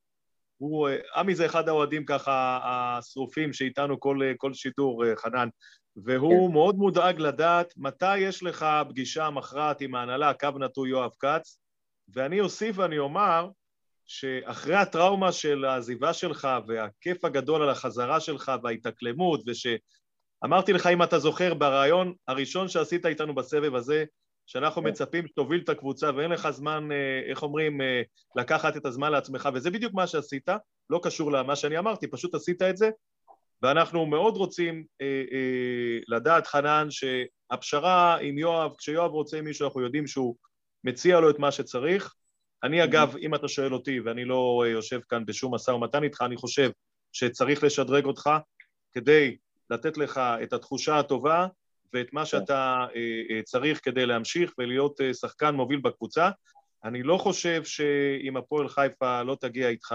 הוא, 0.58 0.88
אה, 0.88 0.96
עמי 1.16 1.34
זה 1.34 1.46
אחד 1.46 1.68
האוהדים 1.68 2.04
ככה 2.04 2.60
השרופים 2.64 3.52
שאיתנו 3.52 4.00
כל, 4.00 4.20
כל 4.36 4.54
שידור, 4.54 5.04
חנן. 5.16 5.48
והוא 5.96 6.48
כן. 6.48 6.52
מאוד 6.52 6.76
מודאג 6.76 7.20
לדעת 7.20 7.74
מתי 7.76 8.18
יש 8.18 8.42
לך 8.42 8.66
פגישה 8.88 9.30
מכרעת 9.30 9.80
עם 9.80 9.94
ההנהלה, 9.94 10.34
קו 10.34 10.48
נטוי 10.58 10.90
יואב 10.90 11.10
כץ, 11.18 11.58
ואני 12.14 12.40
אוסיף 12.40 12.78
ואני 12.78 12.98
אומר 12.98 13.48
שאחרי 14.06 14.74
הטראומה 14.74 15.32
של 15.32 15.64
העזיבה 15.64 16.12
שלך 16.12 16.48
והכיף 16.66 17.24
הגדול 17.24 17.62
על 17.62 17.70
החזרה 17.70 18.20
שלך 18.20 18.52
וההתאקלמות, 18.62 19.40
ושאמרתי 19.46 20.72
לך, 20.72 20.86
אם 20.86 21.02
אתה 21.02 21.18
זוכר, 21.18 21.54
בריאיון 21.54 22.14
הראשון 22.28 22.68
שעשית 22.68 23.06
איתנו 23.06 23.34
בסבב 23.34 23.74
הזה, 23.74 24.04
שאנחנו 24.46 24.82
כן. 24.82 24.88
מצפים 24.88 25.26
שתוביל 25.26 25.60
את 25.64 25.68
הקבוצה 25.68 26.10
ואין 26.16 26.30
לך 26.30 26.50
זמן, 26.50 26.88
אה, 26.92 27.30
איך 27.30 27.42
אומרים, 27.42 27.80
אה, 27.80 28.02
לקחת 28.36 28.76
את 28.76 28.86
הזמן 28.86 29.12
לעצמך, 29.12 29.48
וזה 29.54 29.70
בדיוק 29.70 29.94
מה 29.94 30.06
שעשית, 30.06 30.48
לא 30.90 31.00
קשור 31.02 31.32
למה 31.32 31.56
שאני 31.56 31.78
אמרתי, 31.78 32.06
פשוט 32.06 32.34
עשית 32.34 32.62
את 32.62 32.76
זה, 32.76 32.90
ואנחנו 33.62 34.06
מאוד 34.06 34.36
רוצים 34.36 34.84
אה, 35.00 35.06
אה, 35.32 35.98
לדעת, 36.08 36.46
חנן, 36.46 36.86
שהפשרה 36.90 38.18
עם 38.20 38.38
יואב, 38.38 38.74
כשיואב 38.78 39.10
רוצה 39.10 39.42
מישהו, 39.42 39.66
אנחנו 39.66 39.80
יודעים 39.80 40.06
שהוא 40.06 40.36
מציע 40.84 41.20
לו 41.20 41.30
את 41.30 41.38
מה 41.38 41.52
שצריך. 41.52 42.14
אני 42.62 42.84
אגב, 42.84 43.16
אם 43.16 43.34
אתה 43.34 43.48
שואל 43.48 43.74
אותי, 43.74 44.00
ואני 44.00 44.24
לא 44.24 44.62
אה, 44.64 44.70
יושב 44.70 45.00
כאן 45.08 45.24
בשום 45.26 45.54
משא 45.54 45.70
ומתן 45.70 46.04
איתך, 46.04 46.22
אני 46.22 46.36
חושב 46.36 46.70
שצריך 47.12 47.64
לשדרג 47.64 48.04
אותך 48.04 48.30
כדי 48.92 49.36
לתת 49.70 49.96
לך 49.96 50.20
את 50.42 50.52
התחושה 50.52 50.98
הטובה 50.98 51.46
ואת 51.92 52.12
מה 52.12 52.26
שאתה 52.26 52.86
אה, 52.96 53.36
אה, 53.36 53.42
צריך 53.42 53.80
כדי 53.82 54.06
להמשיך 54.06 54.52
ולהיות 54.58 55.00
אה, 55.00 55.14
שחקן 55.14 55.54
מוביל 55.54 55.80
בקבוצה. 55.80 56.30
אני 56.84 57.02
לא 57.02 57.18
חושב 57.18 57.64
שאם 57.64 58.36
הפועל 58.36 58.68
חיפה 58.68 59.22
לא 59.22 59.36
תגיע 59.40 59.68
איתך 59.68 59.94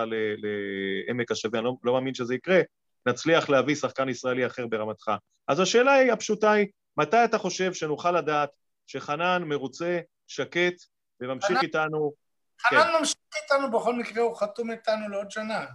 לעמק 1.08 1.32
השווה, 1.32 1.60
אני 1.60 1.66
לא, 1.66 1.74
לא 1.84 1.94
מאמין 1.94 2.14
שזה 2.14 2.36
יקרה, 2.36 2.62
נצליח 3.06 3.50
להביא 3.50 3.76
שחקן 3.76 4.10
ישראלי 4.10 4.46
אחר 4.46 4.68
ברמתך. 4.68 5.12
אז 5.48 5.60
השאלה 5.60 5.94
היא, 5.94 6.12
הפשוטה 6.12 6.52
היא, 6.52 6.68
מתי 6.98 7.26
אתה 7.26 7.38
חושב 7.38 7.74
שנוכל 7.74 8.12
לדעת 8.12 8.50
שחנן 8.88 9.44
מרוצה, 9.44 10.00
שקט, 10.28 10.74
וממשיך 11.22 11.58
חנן, 11.58 11.62
איתנו... 11.62 12.14
חנן 12.62 12.84
כן. 12.84 13.00
ממשיך 13.00 13.18
איתנו 13.44 13.72
בכל 13.72 13.96
מקרה, 13.96 14.24
הוא 14.24 14.36
חתום 14.36 14.72
איתנו 14.72 15.10
לעוד 15.10 15.32
שנה. 15.32 15.66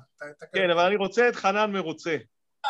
כן, 0.55 0.71
אבל 0.71 0.87
אני 0.87 0.97
רוצה 0.97 1.29
את 1.29 1.37
חנן 1.37 1.73
מרוצה. 1.73 2.17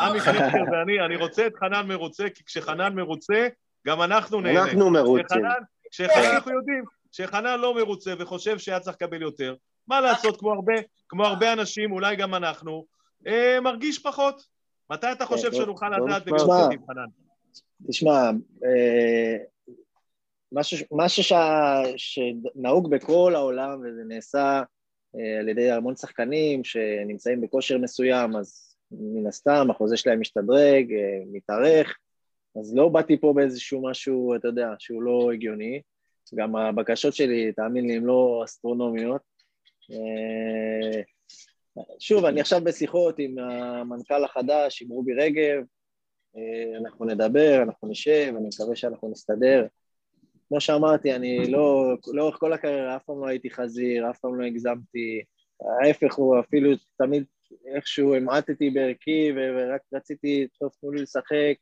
אה, 0.01 0.07
עמי. 0.07 0.21
פריצקר 0.21 0.65
ואני, 0.73 1.01
אני 1.07 1.17
רוצה 1.17 1.47
את 1.47 1.57
חנן 1.57 1.87
מרוצה, 1.89 2.31
כי 2.35 2.45
כשחנן 2.45 2.95
מרוצה, 2.95 3.49
גם 3.87 4.03
אנחנו 4.03 4.41
נהנה. 4.41 4.63
אנחנו 4.63 4.91
מרוצים. 4.91 5.43
כשחנן, 5.91 6.35
אנחנו 6.35 6.53
יודעים, 6.53 6.85
כשחנן 7.13 7.61
לא 7.61 7.75
מרוצה 7.75 8.13
וחושב 8.19 8.59
שהיה 8.59 8.81
צריך 8.81 8.97
לקבל 8.97 9.23
יותר, 9.23 9.55
מה 9.89 10.01
לעשות, 10.01 10.41
כמו 10.41 10.53
הרבה, 10.53 10.75
כמו 11.09 11.27
הרבה 11.27 11.53
אנשים, 11.53 11.93
אולי 11.93 12.17
גם 12.17 12.35
אנחנו, 12.35 12.87
אה, 13.27 13.61
מרגיש 13.61 13.99
פחות. 13.99 14.43
מתי 14.91 15.13
אתה 15.13 15.27
חושב 15.27 15.51
כן, 15.51 15.57
שנוכל 15.57 15.89
לדעת 15.89 16.25
בגלל 16.25 16.39
חנן? 16.87 17.07
תשמע, 17.89 18.31
אה, 18.65 19.37
משהו 20.93 21.37
שנהוג 21.97 22.91
בכל 22.91 23.33
העולם 23.35 23.81
וזה 23.81 24.03
נעשה 24.09 24.63
אה, 25.17 25.39
על 25.41 25.49
ידי 25.49 25.71
המון 25.71 25.97
שחקנים 25.97 26.65
שנמצאים 26.65 27.41
בכושר 27.41 27.79
מסוים, 27.79 28.37
אז 28.37 28.66
מן 28.91 29.27
הסתם 29.27 29.67
החוזה 29.71 29.97
שלהם 29.97 30.21
משתדרג, 30.21 30.93
מתארך, 31.33 31.97
אז 32.61 32.77
לא 32.77 32.89
באתי 32.89 33.21
פה 33.21 33.33
באיזשהו 33.37 33.83
משהו, 33.83 34.35
אתה 34.37 34.49
יודע, 34.49 34.69
שהוא 34.79 35.03
לא 35.03 35.33
הגיוני. 35.33 35.83
גם 36.35 36.57
הבקשות 36.57 37.15
שלי, 37.15 37.53
תאמין 37.53 37.87
לי, 37.87 37.97
הן 37.97 38.05
לא 38.05 38.43
אסטרונומיות. 38.45 39.23
שוב, 41.99 42.25
אני 42.25 42.41
עכשיו 42.41 42.61
בשיחות 42.65 43.19
עם 43.19 43.39
המנכ"ל 43.39 44.25
החדש, 44.25 44.83
עם 44.83 44.89
רובי 44.89 45.15
רגב, 45.15 45.63
אה, 46.37 46.79
אנחנו 46.79 47.05
נדבר, 47.05 47.63
אנחנו 47.63 47.89
נשב, 47.89 48.35
אני 48.37 48.49
מקווה 48.55 48.77
שאנחנו 48.77 49.11
נסתדר. 49.11 49.67
כמו 50.49 50.61
שאמרתי, 50.61 51.15
אני 51.15 51.51
לא, 51.51 51.95
לאורך 52.15 52.37
כל 52.37 52.53
הקריירה 52.53 52.97
אף 52.97 53.05
פעם 53.05 53.21
לא 53.21 53.27
הייתי 53.27 53.51
חזיר, 53.51 54.11
אף 54.11 54.19
פעם 54.19 54.41
לא 54.41 54.45
הגזמתי, 54.45 55.23
ההפך 55.83 56.15
הוא 56.15 56.41
אפילו 56.41 56.71
תמיד 56.99 57.25
איכשהו 57.75 58.15
המעטתי 58.15 58.71
בערכי 58.71 59.33
ורק 59.37 59.81
רציתי, 59.93 60.47
טוב, 60.59 60.71
תנו 60.81 60.91
לי 60.91 61.03
לשחק, 61.03 61.57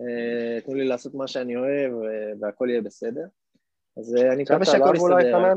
אה, 0.00 0.60
תנו 0.60 0.74
לי 0.74 0.84
לעשות 0.84 1.14
מה 1.14 1.28
שאני 1.28 1.56
אוהב 1.56 1.92
והכל 2.40 2.66
יהיה 2.70 2.82
בסדר. 2.82 3.24
אז 3.96 4.16
אה, 4.16 4.32
אני 4.32 4.42
מקווה 4.42 4.64
שהכל 4.64 4.94
יסתדר. 4.96 5.54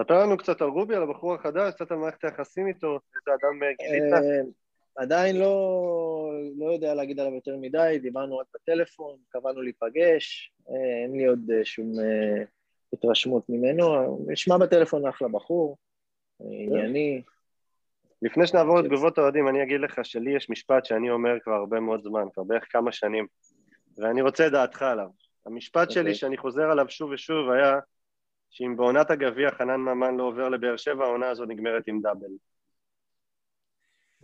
ספר 0.00 0.22
לנו 0.22 0.36
קצת 0.36 0.60
על 0.62 0.68
רובי, 0.68 0.94
על 0.94 1.02
הבחור 1.02 1.34
החדש, 1.34 1.74
קצת 1.74 1.90
על 1.90 1.98
מערכת 1.98 2.24
היחסים 2.24 2.66
איתו, 2.66 2.86
איזה 2.88 3.36
אדם 3.40 3.62
אה, 3.62 3.68
גילית. 3.80 4.54
עדיין 4.96 5.36
לא, 5.36 6.32
לא 6.56 6.72
יודע 6.72 6.94
להגיד 6.94 7.20
עליו 7.20 7.34
יותר 7.34 7.56
מדי, 7.56 7.98
דיברנו 8.02 8.38
רק 8.38 8.46
בטלפון, 8.54 9.16
קבענו 9.28 9.62
להיפגש, 9.62 10.52
אין 11.04 11.12
לי 11.16 11.26
עוד 11.26 11.50
שום 11.64 11.92
התרשמות 12.92 13.48
ממנו, 13.48 14.18
נשמע 14.26 14.58
בטלפון 14.58 15.06
אחלה 15.06 15.28
בחור, 15.28 15.76
ענייני. 16.40 17.22
לפני 18.22 18.46
שנעבור 18.46 18.80
לתגובות 18.80 19.18
האוהדים, 19.18 19.48
אני 19.48 19.62
אגיד 19.62 19.80
לך 19.80 20.00
שלי 20.02 20.36
יש 20.36 20.50
משפט 20.50 20.84
שאני 20.84 21.10
אומר 21.10 21.40
כבר 21.44 21.52
הרבה 21.52 21.80
מאוד 21.80 22.02
זמן, 22.02 22.24
כבר 22.34 22.42
בערך 22.44 22.64
כמה 22.70 22.92
שנים, 22.92 23.26
ואני 23.98 24.22
רוצה 24.22 24.46
את 24.46 24.52
דעתך 24.52 24.82
עליו. 24.82 25.08
המשפט 25.46 25.88
okay. 25.88 25.92
שלי, 25.92 26.00
אוקיי. 26.00 26.14
שאני 26.14 26.36
חוזר 26.36 26.70
עליו 26.70 26.86
שוב 26.88 27.10
ושוב, 27.10 27.50
היה 27.50 27.78
שאם 28.50 28.76
בעונת 28.76 29.10
הגביע 29.10 29.50
חנן 29.50 29.80
ממן 29.80 30.16
לא 30.16 30.22
עובר 30.22 30.48
לבאר 30.48 30.76
שבע, 30.76 31.04
העונה 31.04 31.28
הזו 31.28 31.44
נגמרת 31.44 31.82
עם 31.86 32.00
דאבל. 32.02 32.26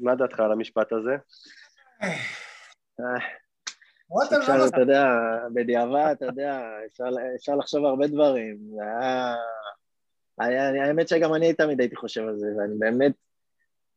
מה 0.01 0.15
דעתך 0.15 0.41
על 0.41 0.53
המשפט 0.53 0.93
הזה? 0.93 1.17
אפשר, 4.39 4.67
אתה 4.69 4.81
יודע, 4.81 5.07
בדיעבד, 5.55 6.15
אתה 6.17 6.27
יודע, 6.27 6.61
אפשר 7.37 7.57
לחשוב 7.57 7.85
הרבה 7.85 8.07
דברים. 8.07 8.59
האמת 10.39 11.09
שגם 11.09 11.35
אני 11.35 11.55
תמיד 11.55 11.81
הייתי 11.81 11.97
חושב 11.97 12.29
על 12.29 12.37
זה, 12.37 12.47
ואני 12.59 12.75
באמת 12.79 13.13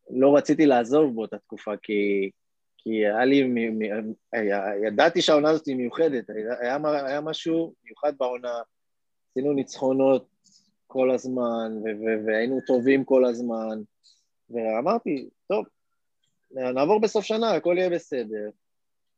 לא 0.10 0.38
רציתי 0.38 0.66
לעזוב 0.66 1.16
באותה 1.16 1.38
תקופה, 1.38 1.72
כי, 1.82 2.30
כי 2.78 2.90
היה 2.90 3.26
לי, 3.26 3.44
מ, 3.44 3.80
מ, 3.80 4.14
היה, 4.34 4.64
ידעתי 4.88 5.22
שהעונה 5.22 5.50
הזאת 5.50 5.66
היא 5.66 5.76
מיוחדת, 5.76 6.30
היה, 6.62 6.78
היה 7.06 7.22
משהו 7.22 7.74
מיוחד 7.84 8.14
בעונה, 8.18 8.62
עשינו 9.32 9.54
ניצחונות 9.54 10.28
כל 10.88 11.12
הזמן, 11.12 11.78
ו, 11.84 11.84
ו, 11.84 12.26
והיינו 12.26 12.60
טובים 12.68 13.04
כל 13.04 13.26
הזמן, 13.26 13.80
ואמרתי, 14.50 15.30
טוב, 15.48 15.66
נעבור 16.52 17.02
בסוף 17.02 17.26
שנה, 17.26 17.52
הכל 17.52 17.76
יהיה 17.78 17.90
בסדר, 17.90 18.50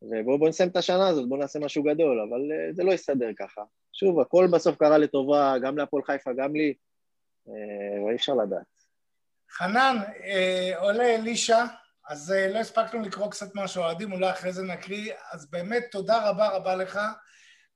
ובואו 0.02 0.48
נסיים 0.48 0.70
את 0.70 0.78
השנה 0.78 1.08
הזאת, 1.08 1.30
בואו 1.30 1.40
נעשה 1.40 1.60
משהו 1.60 1.84
גדול, 1.84 2.20
אבל 2.30 2.40
uh, 2.52 2.76
זה 2.76 2.84
לא 2.84 2.92
יסתדר 2.92 3.30
ככה. 3.40 3.62
שוב, 3.94 4.20
הכל 4.20 4.48
בסוף 4.52 4.78
קרה 4.78 4.98
לטובה, 4.98 5.56
גם 5.62 5.78
להפועל 5.78 6.04
חיפה, 6.04 6.34
גם 6.34 6.56
לי, 6.56 6.74
uh, 7.48 7.52
ואי 8.06 8.16
אפשר 8.16 8.36
לדעת. 8.36 8.79
חנן, 9.52 9.98
אה, 10.24 10.74
עולה 10.78 11.16
אלישע, 11.16 11.66
אז 12.10 12.32
אה, 12.32 12.54
לא 12.54 12.60
הספקנו 12.60 13.02
לקרוא 13.02 13.32
קצת 13.32 13.56
מה 13.56 13.68
שאוהדים, 13.68 14.12
אולי 14.12 14.32
אחרי 14.32 14.54
זה 14.54 14.64
נקריא, 14.64 15.14
אז 15.32 15.50
באמת 15.50 15.88
תודה 15.92 16.30
רבה 16.30 16.50
רבה 16.50 16.76
לך. 16.76 17.00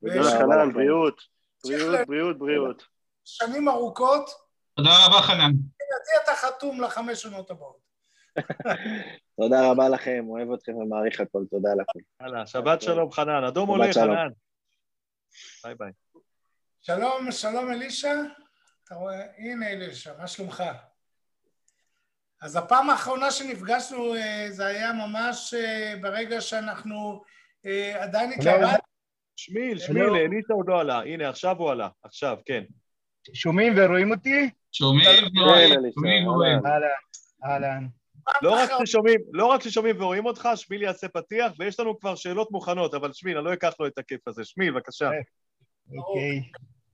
תודה 0.00 0.30
חנן, 0.38 0.72
בריאות, 0.72 1.20
בריאות, 1.64 2.06
בריאות, 2.06 2.38
בריאות. 2.38 2.82
שנים 3.24 3.68
ארוכות. 3.68 4.30
תודה 4.76 4.90
רבה 5.06 5.22
חנן. 5.22 5.50
לדעתי 5.50 6.24
אתה 6.24 6.32
חתום 6.34 6.80
לחמש 6.80 7.22
שנות 7.22 7.50
הבאות. 7.50 7.84
תודה 9.40 9.70
רבה 9.70 9.88
לכם, 9.88 10.24
אוהב 10.28 10.52
אתכם 10.52 10.74
ומעריך 10.74 11.20
הכל, 11.20 11.42
תודה 11.50 11.68
לכם. 11.74 11.98
יאללה, 12.20 12.46
שבת 12.46 12.82
שלום 12.82 13.12
חנן, 13.12 13.44
אדום 13.44 13.68
עולה 13.68 13.92
חנן. 13.94 14.28
ביי 15.64 15.74
ביי. 15.74 15.92
שלום, 16.80 17.32
שלום 17.32 17.70
אלישע. 17.72 18.14
אתה 18.84 18.94
רואה, 18.94 19.22
הנה 19.38 19.70
אלישע, 19.70 20.12
מה 20.18 20.26
שלומך? 20.26 20.62
אז 22.44 22.56
הפעם 22.56 22.90
האחרונה 22.90 23.30
שנפגשנו 23.30 24.14
אה, 24.14 24.46
זה 24.50 24.66
היה 24.66 24.92
ממש 24.92 25.54
אה, 25.54 25.94
ברגע 26.00 26.40
שאנחנו 26.40 27.22
אה, 27.66 28.02
עדיין 28.02 28.32
התלבטנו. 28.32 28.78
שמיל, 29.36 29.78
שמיל, 29.78 30.02
אליסה 30.02 30.54
עוד 30.54 30.68
לא 30.68 30.80
עלה. 30.80 30.98
הנה, 30.98 31.28
עכשיו 31.28 31.56
הוא 31.58 31.70
עלה. 31.70 31.88
עכשיו, 32.02 32.38
כן. 32.46 32.64
שומעים 33.34 33.72
ורואים 33.76 34.10
אותי? 34.10 34.50
שומעים 34.72 35.08
ורואים. 36.26 36.66
אהלן, 36.66 36.88
אהלן. 37.44 37.86
לא 38.42 38.52
רק 38.52 38.70
ששומעים, 38.84 39.20
לא 39.32 39.46
רק 39.46 39.62
ששומעים 39.62 40.02
ורואים 40.02 40.26
אותך, 40.26 40.48
שמיל 40.54 40.82
יעשה 40.82 41.08
פתיח, 41.08 41.52
ויש 41.58 41.80
לנו 41.80 42.00
כבר 42.00 42.14
שאלות 42.14 42.50
מוכנות, 42.50 42.94
אבל 42.94 43.12
שמיל, 43.12 43.36
אני 43.36 43.46
לא 43.46 43.52
אקח 43.52 43.74
לו 43.80 43.86
את 43.86 43.98
הכיף 43.98 44.28
הזה. 44.28 44.44
שמיל, 44.44 44.72
בבקשה. 44.72 45.10
אוקיי. 45.98 46.42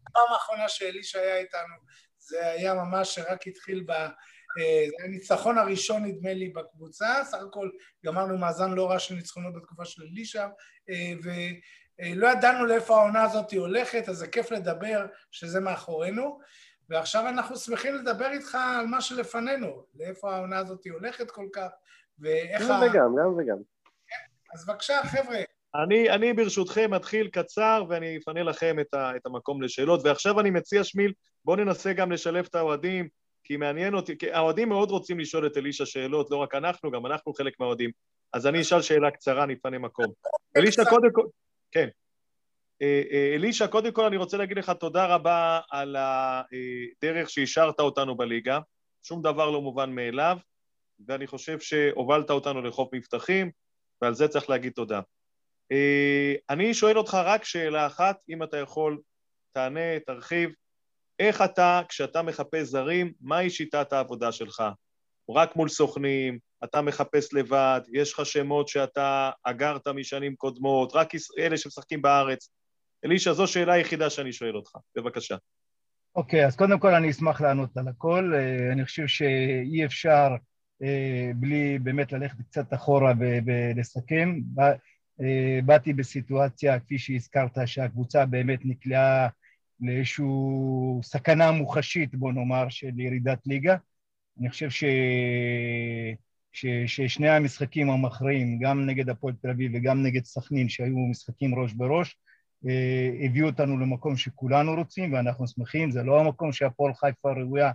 הפעם 0.07 0.32
האחרונה 0.32 0.68
שאלישע 0.68 1.18
היה 1.18 1.38
איתנו, 1.38 1.74
זה 2.18 2.46
היה 2.46 2.74
ממש 2.74 3.14
שרק 3.14 3.46
התחיל 3.46 3.84
אה, 4.59 4.86
זה 4.88 5.05
הניצחון 5.05 5.59
הראשון 5.59 6.05
נדמה 6.05 6.32
לי 6.32 6.48
בקבוצה, 6.48 7.24
סך 7.24 7.38
הכל 7.48 7.70
גמרנו 8.07 8.38
מאזן 8.38 8.70
לא 8.70 8.90
רע 8.90 8.98
של 8.98 9.14
ניצחונות 9.14 9.55
בתקופה 9.55 9.84
של 9.84 10.03
אלישע 10.03 10.46
אה, 10.90 11.12
ולא 11.22 12.28
ידענו 12.28 12.66
לאיפה 12.66 12.96
העונה 12.96 13.22
הזאת 13.22 13.53
הולכת, 13.53 14.09
אז 14.09 14.16
זה 14.16 14.26
כיף 14.26 14.51
לדבר 14.51 15.07
שזה 15.30 15.61
מאחורינו 15.61 16.40
ועכשיו 16.88 17.28
אנחנו 17.28 17.57
שמחים 17.57 17.94
לדבר 17.94 18.30
איתך 18.30 18.59
על 18.78 18.86
מה 18.86 19.01
שלפנינו, 19.01 19.84
לאיפה 19.94 20.34
העונה 20.34 20.59
הזאת 20.59 20.86
הולכת 20.90 21.30
כל 21.30 21.46
כך 21.53 21.70
ואיך... 22.18 22.62
גם 22.68 22.80
וגם, 22.82 23.14
גם 23.18 23.34
וגם. 23.38 23.57
אז 24.55 24.66
בבקשה 24.66 25.01
חבר'ה. 25.05 25.38
אני, 25.74 26.11
אני 26.11 26.32
ברשותכם 26.32 26.94
אתחיל 26.94 27.28
קצר 27.28 27.84
ואני 27.88 28.16
אפנה 28.16 28.42
לכם 28.42 28.80
את, 28.80 28.94
ה, 28.94 29.16
את 29.16 29.26
המקום 29.26 29.62
לשאלות 29.62 30.01
ועכשיו 30.05 30.40
אני 30.40 30.51
מציע 30.51 30.84
שמיל 30.84 31.12
בואו 31.44 31.57
ננסה 31.57 31.92
גם 31.92 32.12
לשלב 32.12 32.46
את 32.51 32.55
האוהדים 32.55 33.09
כי 33.51 33.57
מעניין 33.57 33.94
אותי, 33.94 34.18
כי 34.18 34.32
האוהדים 34.32 34.68
מאוד 34.68 34.90
רוצים 34.90 35.20
לשאול 35.20 35.46
את 35.46 35.57
אלישע 35.57 35.86
שאלות, 35.86 36.30
לא 36.30 36.36
רק 36.36 36.55
אנחנו, 36.55 36.90
גם 36.90 37.07
אנחנו 37.07 37.34
חלק 37.34 37.61
מהאוהדים. 37.61 37.90
אז 38.32 38.46
אני 38.46 38.61
אשאל 38.61 38.82
שאלה 38.82 39.11
קצרה, 39.11 39.46
נפנה 39.46 39.78
מקום. 39.78 40.07
אלישע, 40.57 40.84
קודם 40.84 41.09
כל... 41.12 41.26
כן. 41.70 41.88
אה, 42.82 43.03
אה, 43.11 43.34
אלישע, 43.34 43.66
קודם 43.66 43.92
כל 43.92 44.05
אני 44.05 44.16
רוצה 44.16 44.36
להגיד 44.36 44.59
לך 44.59 44.70
תודה 44.70 45.07
רבה 45.07 45.61
על 45.70 45.96
הדרך 45.98 47.30
שהשארת 47.30 47.80
אותנו 47.80 48.16
בליגה. 48.16 48.59
שום 49.03 49.22
דבר 49.22 49.51
לא 49.51 49.61
מובן 49.61 49.90
מאליו, 49.90 50.36
ואני 51.07 51.26
חושב 51.26 51.61
שהובלת 51.61 52.30
אותנו 52.30 52.62
לחוף 52.62 52.94
מבטחים, 52.94 53.51
ועל 54.03 54.14
זה 54.14 54.28
צריך 54.28 54.51
להגיד 54.51 54.72
תודה. 54.72 55.01
אה, 55.72 56.34
אני 56.51 56.74
שואל 56.74 56.98
אותך 56.98 57.14
רק 57.24 57.44
שאלה 57.44 57.86
אחת, 57.86 58.18
אם 58.28 58.42
אתה 58.42 58.57
יכול, 58.57 58.98
תענה, 59.53 60.01
תרחיב. 60.07 60.51
איך 61.21 61.43
אתה, 61.43 61.81
כשאתה 61.89 62.23
מחפש 62.23 62.66
זרים, 62.66 63.12
מהי 63.21 63.51
שיטת 63.51 63.93
העבודה 63.93 64.33
שלך? 64.33 64.62
רק 65.31 65.57
מול 65.57 65.68
סוכנים, 65.68 66.39
אתה 66.64 66.83
מחפש 66.83 67.35
לבד, 67.35 67.81
יש 67.93 68.12
לך 68.12 68.27
שמות 68.27 68.68
שאתה 68.68 69.31
אגרת 69.45 69.89
משנים 69.89 70.37
קודמות, 70.37 70.93
רק 70.95 71.09
אלה 71.39 71.57
שמשחקים 71.57 72.03
בארץ. 72.03 72.51
אלישע, 73.05 73.33
זו 73.33 73.47
שאלה 73.47 73.73
היחידה 73.73 74.11
שאני 74.11 74.33
שואל 74.33 74.57
אותך, 74.57 74.71
בבקשה. 74.97 75.37
אוקיי, 76.14 76.45
okay, 76.45 76.47
אז 76.47 76.57
קודם 76.57 76.79
כל 76.79 76.95
אני 76.95 77.11
אשמח 77.11 77.41
לענות 77.41 77.77
על 77.77 77.89
הכל. 77.89 78.33
אה, 78.35 78.73
אני 78.73 78.85
חושב 78.85 79.07
שאי 79.07 79.85
אפשר 79.85 80.29
אה, 80.83 81.31
בלי 81.35 81.79
באמת 81.79 82.12
ללכת 82.12 82.37
קצת 82.51 82.75
אחורה 82.75 83.12
ולסכם. 83.47 84.39
אה, 84.61 85.61
באתי 85.64 85.93
בסיטואציה, 85.93 86.81
כפי 86.81 86.99
שהזכרת, 86.99 87.59
שהקבוצה 87.66 88.27
באמת 88.27 88.61
נקלעה 88.64 89.29
לאיזושהי 89.81 90.26
סכנה 91.03 91.53
מוחשית, 91.53 92.14
בוא 92.14 92.33
נאמר, 92.33 92.68
של 92.68 93.01
ירידת 93.01 93.47
ליגה. 93.47 93.76
אני 94.41 94.51
חושב 94.51 94.70
ש... 94.70 94.85
ש... 96.53 96.66
ששני 96.87 97.28
המשחקים 97.28 97.91
המכריעים, 97.91 98.59
גם 98.59 98.87
נגד 98.87 99.09
הפועל 99.09 99.35
תל 99.43 99.51
אביב 99.51 99.72
וגם 99.74 100.03
נגד 100.03 100.24
סכנין, 100.24 100.68
שהיו 100.68 100.99
משחקים 101.11 101.55
ראש 101.55 101.72
בראש, 101.72 102.16
אה, 102.68 103.11
הביאו 103.24 103.47
אותנו 103.47 103.78
למקום 103.78 104.16
שכולנו 104.16 104.74
רוצים 104.74 105.12
ואנחנו 105.12 105.47
שמחים, 105.49 105.91
זה 105.91 106.03
לא 106.03 106.20
המקום 106.20 106.53
שהפועל 106.53 106.95
חיפה 106.95 107.33
ראויה 107.33 107.72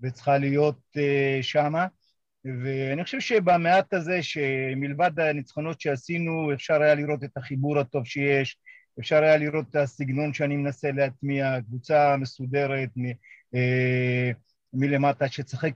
וצריכה 0.00 0.38
להיות 0.38 0.80
אה, 0.96 1.38
שמה. 1.42 1.86
ואני 2.44 3.04
חושב 3.04 3.20
שבמעט 3.20 3.94
הזה, 3.94 4.22
שמלבד 4.22 5.20
הניצחונות 5.20 5.80
שעשינו, 5.80 6.52
אפשר 6.54 6.82
היה 6.82 6.94
לראות 6.94 7.24
את 7.24 7.36
החיבור 7.36 7.78
הטוב 7.78 8.06
שיש, 8.06 8.58
אפשר 9.00 9.22
היה 9.22 9.36
לראות 9.36 9.64
את 9.70 9.76
הסגנון 9.76 10.32
שאני 10.34 10.56
מנסה 10.56 10.92
להטמיע, 10.92 11.60
קבוצה 11.66 12.16
מסודרת 12.16 12.88
מ, 12.96 13.04
אה, 13.54 14.30
מלמטה 14.72 15.28
שצחק 15.28 15.72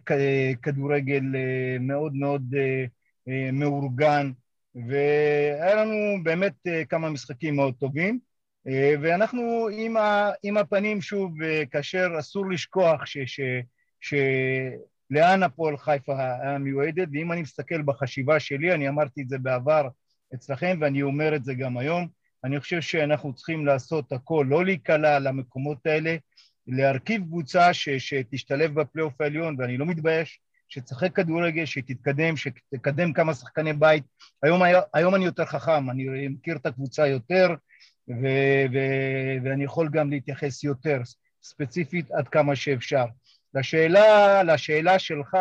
כדורגל 0.62 1.22
אה, 1.36 1.76
מאוד 1.80 2.14
מאוד 2.14 2.54
אה, 2.56 2.84
אה, 3.28 3.50
מאורגן, 3.52 4.32
והיה 4.74 5.74
לנו 5.74 6.22
באמת 6.22 6.54
אה, 6.66 6.84
כמה 6.84 7.10
משחקים 7.10 7.56
מאוד 7.56 7.74
טובים. 7.80 8.18
אה, 8.68 8.94
ואנחנו 9.02 9.68
עם, 9.72 9.96
ה, 9.96 10.30
עם 10.42 10.56
הפנים 10.56 11.00
שוב, 11.00 11.42
אה, 11.42 11.62
כאשר 11.70 12.08
אסור 12.18 12.50
לשכוח 12.50 13.06
ש, 13.06 13.18
ש, 13.26 13.40
ש, 14.00 14.14
לאן 15.10 15.42
הפועל 15.42 15.76
חיפה 15.76 16.12
המיועדת, 16.42 17.08
ואם 17.12 17.32
אני 17.32 17.42
מסתכל 17.42 17.82
בחשיבה 17.82 18.40
שלי, 18.40 18.74
אני 18.74 18.88
אמרתי 18.88 19.22
את 19.22 19.28
זה 19.28 19.38
בעבר 19.38 19.88
אצלכם 20.34 20.78
ואני 20.80 21.02
אומר 21.02 21.36
את 21.36 21.44
זה 21.44 21.54
גם 21.54 21.78
היום, 21.78 22.08
אני 22.44 22.60
חושב 22.60 22.80
שאנחנו 22.80 23.34
צריכים 23.34 23.66
לעשות 23.66 24.12
הכל, 24.12 24.46
לא 24.48 24.64
להיקלע 24.64 25.18
למקומות 25.18 25.86
האלה, 25.86 26.16
להרכיב 26.66 27.22
קבוצה 27.22 27.74
ש, 27.74 27.88
שתשתלב 27.88 28.80
בפלייאוף 28.80 29.20
העליון, 29.20 29.56
ואני 29.58 29.76
לא 29.76 29.86
מתבייש, 29.86 30.40
שתשחק 30.68 31.16
כדורגל, 31.16 31.64
שתתקדם, 31.64 32.36
שתקדם 32.36 33.12
כמה 33.12 33.34
שחקני 33.34 33.72
בית. 33.72 34.04
היום, 34.42 34.62
היום 34.94 35.14
אני 35.14 35.24
יותר 35.24 35.44
חכם, 35.44 35.90
אני 35.90 36.28
מכיר 36.28 36.56
את 36.56 36.66
הקבוצה 36.66 37.06
יותר, 37.06 37.54
ו, 38.08 38.26
ו, 38.72 38.78
ואני 39.44 39.64
יכול 39.64 39.88
גם 39.92 40.10
להתייחס 40.10 40.64
יותר 40.64 41.00
ספציפית 41.42 42.10
עד 42.10 42.28
כמה 42.28 42.56
שאפשר. 42.56 43.04
לשאלה, 43.54 44.42
לשאלה 44.42 44.98
שלך, 44.98 45.36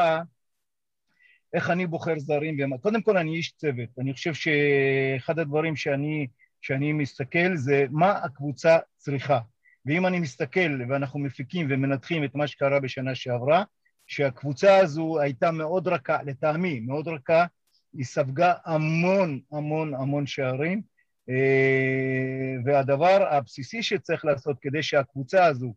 איך 1.53 1.69
אני 1.69 1.87
בוחר 1.87 2.19
זרים, 2.19 2.57
קודם 2.81 3.01
כל 3.01 3.17
אני 3.17 3.35
איש 3.35 3.51
צוות, 3.51 3.89
אני 3.99 4.13
חושב 4.13 4.33
שאחד 4.33 5.39
הדברים 5.39 5.75
שאני, 5.75 6.27
שאני 6.63 6.93
מסתכל 6.93 7.55
זה 7.55 7.85
מה 7.91 8.11
הקבוצה 8.11 8.77
צריכה. 8.97 9.39
ואם 9.85 10.05
אני 10.05 10.19
מסתכל 10.19 10.81
ואנחנו 10.89 11.19
מפיקים 11.19 11.67
ומנתחים 11.69 12.23
את 12.23 12.35
מה 12.35 12.47
שקרה 12.47 12.79
בשנה 12.79 13.15
שעברה, 13.15 13.63
שהקבוצה 14.07 14.77
הזו 14.77 15.19
הייתה 15.19 15.51
מאוד 15.51 15.87
רכה, 15.87 16.23
לטעמי 16.23 16.79
מאוד 16.79 17.07
רכה, 17.07 17.45
היא 17.93 18.05
ספגה 18.05 18.53
המון 18.65 19.39
המון 19.51 19.93
המון 19.93 20.25
שערים, 20.25 20.81
אה, 21.29 22.55
והדבר 22.65 23.27
הבסיסי 23.29 23.83
שצריך 23.83 24.25
לעשות 24.25 24.57
כדי 24.61 24.83
שהקבוצה 24.83 25.45
הזו 25.45 25.73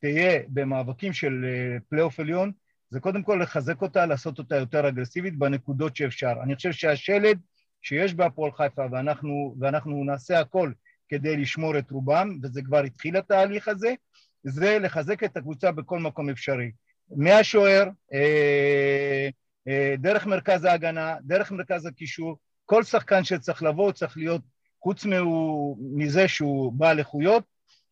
תהיה 0.00 0.40
במאבקים 0.48 1.12
של 1.12 1.44
אה, 1.44 1.76
פלייאוף 1.88 2.20
עליון, 2.20 2.52
זה 2.90 3.00
קודם 3.00 3.22
כל 3.22 3.38
לחזק 3.42 3.82
אותה, 3.82 4.06
לעשות 4.06 4.38
אותה 4.38 4.56
יותר 4.56 4.88
אגרסיבית 4.88 5.38
בנקודות 5.38 5.96
שאפשר. 5.96 6.32
אני 6.42 6.56
חושב 6.56 6.72
שהשלד 6.72 7.38
שיש 7.82 8.14
בהפועל 8.14 8.52
חיפה, 8.52 8.82
ואנחנו, 8.92 9.56
ואנחנו 9.60 10.04
נעשה 10.04 10.40
הכל 10.40 10.72
כדי 11.08 11.36
לשמור 11.36 11.78
את 11.78 11.90
רובם, 11.90 12.38
וזה 12.42 12.62
כבר 12.62 12.78
התחיל 12.78 13.16
התהליך 13.16 13.68
הזה, 13.68 13.94
זה 14.42 14.78
לחזק 14.78 15.24
את 15.24 15.36
הקבוצה 15.36 15.72
בכל 15.72 15.98
מקום 15.98 16.30
אפשרי. 16.30 16.70
מהשוער, 17.16 17.88
אה, 18.12 19.28
אה, 19.68 19.94
דרך 19.98 20.26
מרכז 20.26 20.64
ההגנה, 20.64 21.16
דרך 21.22 21.52
מרכז 21.52 21.86
הקישור, 21.86 22.38
כל 22.64 22.82
שחקן 22.82 23.24
שצריך 23.24 23.62
לבוא 23.62 23.92
צריך 23.92 24.16
להיות, 24.16 24.42
חוץ 24.82 25.06
מזה 25.96 26.28
שהוא 26.28 26.72
בעל 26.72 26.98
איכויות, 26.98 27.44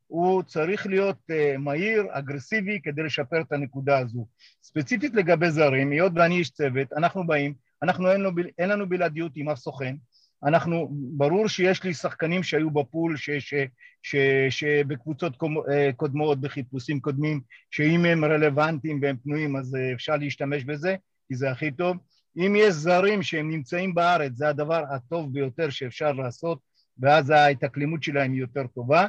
הוא 0.06 0.42
צריך 0.42 0.86
להיות 0.86 1.16
uh, 1.30 1.58
מהיר, 1.58 2.06
אגרסיבי, 2.10 2.80
כדי 2.82 3.02
לשפר 3.02 3.40
את 3.40 3.52
הנקודה 3.52 3.98
הזו. 3.98 4.26
ספציפית 4.62 5.14
לגבי 5.14 5.50
זרים, 5.50 5.90
היות 5.90 6.12
ואני 6.14 6.38
איש 6.38 6.50
צוות, 6.50 6.92
אנחנו 6.92 7.26
באים, 7.26 7.54
אנחנו 7.82 8.10
אין, 8.12 8.20
לנו, 8.20 8.30
אין 8.58 8.68
לנו 8.68 8.88
בלעדיות 8.88 9.32
עם 9.34 9.48
אף 9.48 9.58
סוכן, 9.58 9.96
אנחנו, 10.44 10.88
ברור 10.90 11.48
שיש 11.48 11.84
לי 11.84 11.94
שחקנים 11.94 12.42
שהיו 12.42 12.70
בפול, 12.70 13.16
ש, 13.16 13.30
ש, 13.30 13.54
ש, 14.02 14.16
שבקבוצות 14.50 15.36
אה, 15.70 15.90
קודמות, 15.96 16.40
בחיפושים 16.40 17.00
קודמים, 17.00 17.40
שאם 17.70 18.04
הם 18.04 18.24
רלוונטיים 18.24 19.00
והם 19.02 19.16
פנויים 19.16 19.56
אז 19.56 19.76
אה, 19.76 19.92
אפשר 19.92 20.16
להשתמש 20.16 20.64
בזה, 20.64 20.96
כי 21.28 21.34
זה 21.34 21.50
הכי 21.50 21.70
טוב. 21.70 21.96
אם 22.36 22.56
יש 22.58 22.74
זרים 22.74 23.22
שהם 23.22 23.50
נמצאים 23.50 23.94
בארץ, 23.94 24.32
זה 24.34 24.48
הדבר 24.48 24.82
הטוב 24.94 25.32
ביותר 25.32 25.70
שאפשר 25.70 26.12
לעשות, 26.12 26.58
ואז 26.98 27.30
ההתאקלימות 27.30 28.02
שלהם 28.02 28.32
היא 28.32 28.40
יותר 28.40 28.66
טובה. 28.66 29.06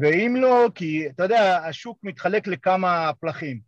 ואם 0.00 0.36
לא, 0.38 0.68
כי 0.74 1.08
אתה 1.08 1.22
יודע, 1.22 1.66
השוק 1.68 1.98
מתחלק 2.02 2.46
לכמה 2.46 3.10
פלחים. 3.20 3.60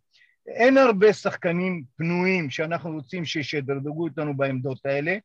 אין 0.47 0.77
הרבה 0.77 1.13
שחקנים 1.13 1.83
פנויים 1.97 2.49
שאנחנו 2.49 2.91
רוצים 2.91 3.25
שישדרגו 3.25 4.03
אותנו 4.03 4.37
בעמדות 4.37 4.85
האלה, 4.85 5.17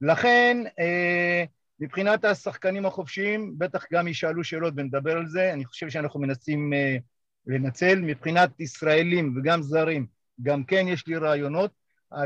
לכן 0.00 0.56
אה, 0.78 1.44
מבחינת 1.80 2.24
השחקנים 2.24 2.86
החופשיים, 2.86 3.54
בטח 3.58 3.84
גם 3.92 4.08
ישאלו 4.08 4.44
שאלות 4.44 4.74
ונדבר 4.76 5.16
על 5.16 5.26
זה, 5.26 5.52
אני 5.52 5.64
חושב 5.64 5.88
שאנחנו 5.88 6.20
מנסים 6.20 6.72
אה, 6.72 6.96
לנצל. 7.46 8.00
מבחינת 8.00 8.60
ישראלים 8.60 9.34
וגם 9.36 9.62
זרים, 9.62 10.06
גם 10.42 10.64
כן 10.64 10.88
יש 10.88 11.06
לי 11.06 11.16
רעיונות, 11.16 11.70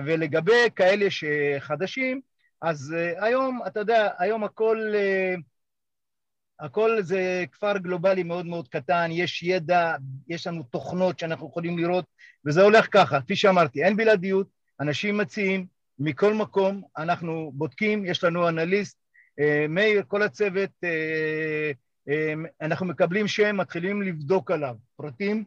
ולגבי 0.07 0.71
כאלה 0.77 1.07
שחדשים, 1.11 2.21
אז 2.63 2.95
uh, 2.95 3.25
היום, 3.25 3.61
אתה 3.67 3.81
יודע, 3.81 4.09
היום 4.19 4.45
הכל, 4.45 4.79
uh, 4.93 5.41
הכל 6.61 7.03
זה 7.03 7.45
כפר 7.53 7.79
גלובלי 7.79 8.23
מאוד 8.23 8.47
מאוד 8.47 8.69
קטן, 8.69 9.09
יש 9.13 9.43
ידע, 9.43 9.95
יש 10.29 10.47
לנו 10.47 10.63
תוכנות 10.63 11.19
שאנחנו 11.19 11.49
יכולים 11.49 11.79
לראות, 11.79 12.05
וזה 12.47 12.63
הולך 12.63 12.89
ככה, 12.91 13.21
כפי 13.21 13.37
שאמרתי, 13.37 13.85
אין 13.85 13.97
בלעדיות, 13.97 14.47
אנשים 14.81 15.19
מציעים, 15.19 15.67
מכל 15.99 16.35
מקום, 16.35 16.83
אנחנו 16.99 17.53
בודקים, 17.55 18.05
יש 18.05 18.25
לנו 18.25 18.49
אנליסט, 18.49 18.99
uh, 19.41 19.69
מאיר, 19.69 20.03
כל 20.09 20.23
הצוות, 20.23 20.71
uh, 20.85 22.09
uh, 22.09 22.49
אנחנו 22.61 22.87
מקבלים 22.87 23.29
שם, 23.29 23.57
מתחילים 23.57 24.03
לבדוק 24.03 24.51
עליו 24.51 24.75
פרטים, 24.97 25.45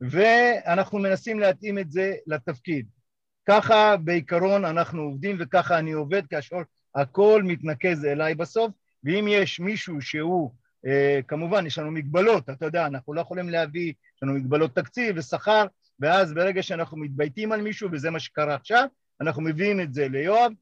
ואנחנו 0.00 0.98
מנסים 0.98 1.40
להתאים 1.40 1.78
את 1.78 1.90
זה 1.90 2.14
לתפקיד. 2.26 2.86
ככה 3.48 3.96
בעיקרון 3.96 4.64
אנחנו 4.64 5.02
עובדים 5.02 5.36
וככה 5.38 5.78
אני 5.78 5.92
עובד, 5.92 6.22
כאשר 6.26 6.56
הכל 6.94 7.42
מתנקז 7.44 8.04
אליי 8.04 8.34
בסוף, 8.34 8.70
ואם 9.04 9.26
יש 9.28 9.60
מישהו 9.60 10.00
שהוא, 10.00 10.54
אה, 10.86 11.20
כמובן 11.28 11.66
יש 11.66 11.78
לנו 11.78 11.90
מגבלות, 11.90 12.50
אתה 12.50 12.66
יודע, 12.66 12.86
אנחנו 12.86 13.14
לא 13.14 13.20
יכולים 13.20 13.48
להביא, 13.48 13.92
יש 14.16 14.22
לנו 14.22 14.32
מגבלות 14.32 14.74
תקציב 14.74 15.16
ושכר, 15.18 15.66
ואז 16.00 16.34
ברגע 16.34 16.62
שאנחנו 16.62 16.96
מתבייתים 16.96 17.52
על 17.52 17.62
מישהו, 17.62 17.88
וזה 17.92 18.10
מה 18.10 18.20
שקרה 18.20 18.54
עכשיו, 18.54 18.86
אנחנו 19.20 19.42
מביאים 19.42 19.80
את 19.80 19.94
זה 19.94 20.08
ליואב, 20.08 20.52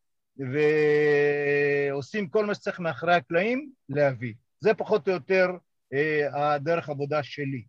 ועושים 1.88 2.28
כל 2.28 2.46
מה 2.46 2.54
שצריך 2.54 2.80
מאחורי 2.80 3.14
הקלעים 3.14 3.70
להביא. 3.88 4.34
זה 4.60 4.74
פחות 4.74 5.08
או 5.08 5.12
יותר 5.12 5.46
אה, 5.92 6.54
הדרך 6.54 6.88
עבודה 6.88 7.22
שלי. 7.22 7.64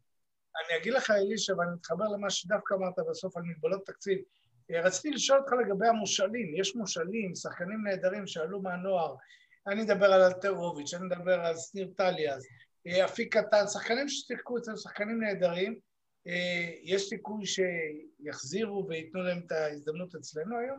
אני 0.66 0.78
אגיד 0.78 0.94
לך, 0.94 1.12
אלישע, 1.12 1.58
ואני 1.58 1.72
מתחבר 1.76 2.06
למה 2.06 2.30
שדווקא 2.30 2.74
אמרת 2.74 2.96
בסוף 3.10 3.38
על 3.38 3.44
מגבלות 3.44 3.86
תקציב. 3.86 4.18
אה, 4.72 4.82
רציתי 4.82 5.10
לשאול 5.10 5.40
אותך 5.40 5.52
לגבי 5.66 5.88
המושאלים, 5.88 6.56
יש 6.56 6.76
מושאלים, 6.76 7.36
שחקנים 7.36 7.84
נהדרים 7.84 8.28
שעלו 8.28 8.62
מהנוער, 8.62 9.16
אני 9.68 9.82
אדבר 9.82 10.06
על 10.06 10.22
אלתרוביץ', 10.22 10.94
אני 10.94 11.16
אדבר 11.16 11.40
על 11.40 11.56
שניר 11.58 11.90
טליאס, 11.98 12.44
אה, 12.88 13.06
אפיק 13.06 13.38
קטן, 13.38 13.68
שחקנים 13.68 14.10
ששיחקו 14.10 14.58
אצלנו, 14.58 14.78
שחקנים 14.78 15.24
נהדרים, 15.24 15.80
אה, 16.28 16.70
יש 16.84 17.02
סיכוי 17.02 17.44
שיחזירו 17.46 18.88
וייתנו 18.90 19.22
להם 19.22 19.42
את 19.46 19.52
ההזדמנות 19.52 20.16
אצלנו 20.16 20.58
היום? 20.58 20.78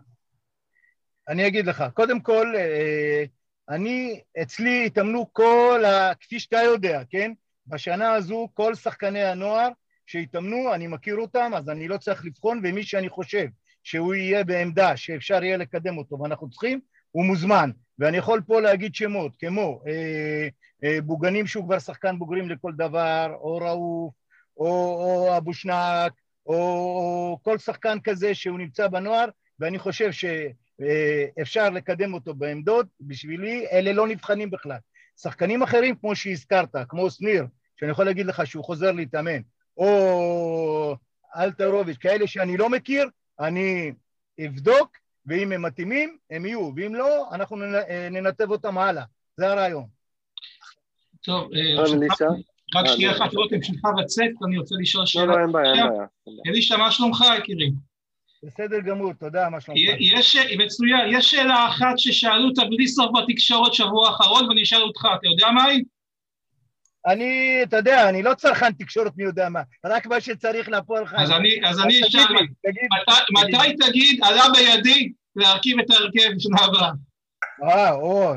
אני 1.29 1.47
אגיד 1.47 1.67
לך, 1.67 1.85
קודם 1.95 2.21
כל, 2.21 2.55
אני, 3.69 4.21
אצלי 4.43 4.87
התאמנו 4.87 5.33
כל, 5.33 5.83
ה, 5.85 6.15
כפי 6.15 6.41
שאתה 6.41 6.57
יודע, 6.57 7.03
כן? 7.11 7.33
בשנה 7.67 8.13
הזו 8.13 8.49
כל 8.55 8.75
שחקני 8.75 9.25
הנוער 9.25 9.69
שהתאמנו, 10.07 10.75
אני 10.75 10.87
מכיר 10.87 11.17
אותם, 11.17 11.53
אז 11.57 11.69
אני 11.69 11.89
לא 11.89 11.99
צריך 11.99 12.25
לבחון, 12.25 12.61
ומי 12.65 12.83
שאני 12.83 13.09
חושב 13.09 13.47
שהוא 13.83 14.15
יהיה 14.15 14.45
בעמדה 14.45 14.97
שאפשר 14.97 15.45
יהיה 15.45 15.57
לקדם 15.57 15.99
אותו 15.99 16.19
ואנחנו 16.19 16.51
צריכים, 16.51 16.81
הוא 17.11 17.25
מוזמן. 17.25 17.71
ואני 17.99 18.17
יכול 18.17 18.41
פה 18.47 18.61
להגיד 18.61 18.95
שמות, 18.95 19.33
כמו 19.39 19.83
אה, 19.87 20.49
אה, 20.85 21.01
בוגנים 21.01 21.47
שהוא 21.47 21.65
כבר 21.65 21.79
שחקן 21.79 22.19
בוגרים 22.19 22.49
לכל 22.49 22.73
דבר, 22.73 23.35
או 23.41 23.57
ראוף, 23.57 24.15
או, 24.57 24.67
או 24.67 25.37
אבו 25.37 25.55
שנק, 25.55 26.13
או, 26.47 26.55
או 26.55 27.39
כל 27.43 27.59
שחקן 27.59 27.99
כזה 28.05 28.35
שהוא 28.35 28.59
נמצא 28.59 28.89
בנוער, 28.89 29.29
ואני 29.61 29.79
חושב 29.79 30.11
שאפשר 30.13 31.61
אה, 31.61 31.71
לקדם 31.71 32.15
אותו 32.15 32.35
בעמדות, 32.35 32.87
בשבילי 33.01 33.67
אלה 33.73 33.93
לא 33.93 34.09
נבחנים 34.09 34.51
בכלל. 34.51 34.79
שחקנים 35.21 35.63
אחרים, 35.63 35.95
כמו 35.95 36.17
שהזכרת, 36.17 36.77
כמו 36.89 37.11
שניר, 37.11 37.47
שאני 37.77 37.91
יכול 37.91 38.05
להגיד 38.05 38.27
לך 38.27 38.47
שהוא 38.47 38.65
חוזר 38.65 38.93
להתאמן, 38.93 39.41
או 39.77 40.97
אלטרוביץ', 41.37 41.97
כאלה 41.97 42.27
שאני 42.27 42.57
לא 42.57 42.71
מכיר, 42.71 43.09
אני 43.41 43.93
אבדוק, 44.47 44.97
ואם 45.29 45.53
הם 45.53 45.63
מתאימים, 45.63 46.17
הם 46.31 46.47
יהיו, 46.47 46.71
ואם 46.77 46.95
לא, 46.95 47.29
אנחנו 47.33 47.57
ננתב 48.11 48.51
אותם 48.51 48.79
הלאה. 48.79 49.05
זה 49.37 49.53
הרעיון. 49.53 49.85
טוב, 51.25 51.51
אה, 51.55 51.83
רק 52.75 52.87
אה, 52.87 52.93
שנייה 52.93 53.13
אחת, 53.13 53.35
רותם, 53.35 53.63
שלך 53.63 53.81
לצאת, 53.99 54.31
אני 54.47 54.59
רוצה 54.59 54.75
לשאול 54.81 55.07
שאלה. 55.07 55.25
לא, 55.25 55.33
לא, 55.33 55.43
אין 55.43 55.53
בעיה, 55.53 55.73
אין 55.75 55.87
בעיה. 55.89 56.07
אלישע, 56.47 56.77
מה 56.77 56.91
שלומך, 56.91 57.25
יקירי? 57.39 57.71
בסדר 58.43 58.81
גמור, 58.81 59.13
תודה, 59.13 59.51
מה 59.51 59.61
שלומך? 59.61 59.81
יש, 60.01 60.37
מצוין, 60.37 61.01
יש 61.11 61.31
שאלה 61.31 61.69
אחת 61.69 61.99
ששאלו 61.99 62.49
אותה 62.49 62.63
בלי 62.65 62.89
סוף 62.89 63.11
בתקשורת 63.19 63.75
שבוע 63.75 64.09
האחרון, 64.09 64.49
ואני 64.49 64.63
אשאל 64.63 64.83
אותך, 64.83 65.07
אתה 65.19 65.27
יודע 65.29 65.51
מה 65.51 65.65
היא? 65.65 65.85
אני, 67.07 67.61
אתה 67.63 67.77
יודע, 67.77 68.09
אני 68.09 68.23
לא 68.23 68.35
צרכן 68.35 68.73
תקשורת 68.73 69.13
מי 69.17 69.25
יודע 69.25 69.49
מה, 69.49 69.63
רק 69.87 70.07
מה 70.07 70.21
שצריך. 70.21 70.69
אז 71.17 71.31
אני, 71.31 71.61
אז 71.65 71.81
אני 71.81 72.01
אשאל, 72.01 72.23
מתי 73.31 73.87
תגיד, 73.87 74.25
עלה 74.25 74.45
בידי 74.55 75.13
להרכיב 75.37 75.79
את 75.81 75.91
ההרכב 75.91 76.35
בשנה 76.37 76.61
הבאה? 76.65 76.91
אה, 77.65 77.93
או, 77.93 78.35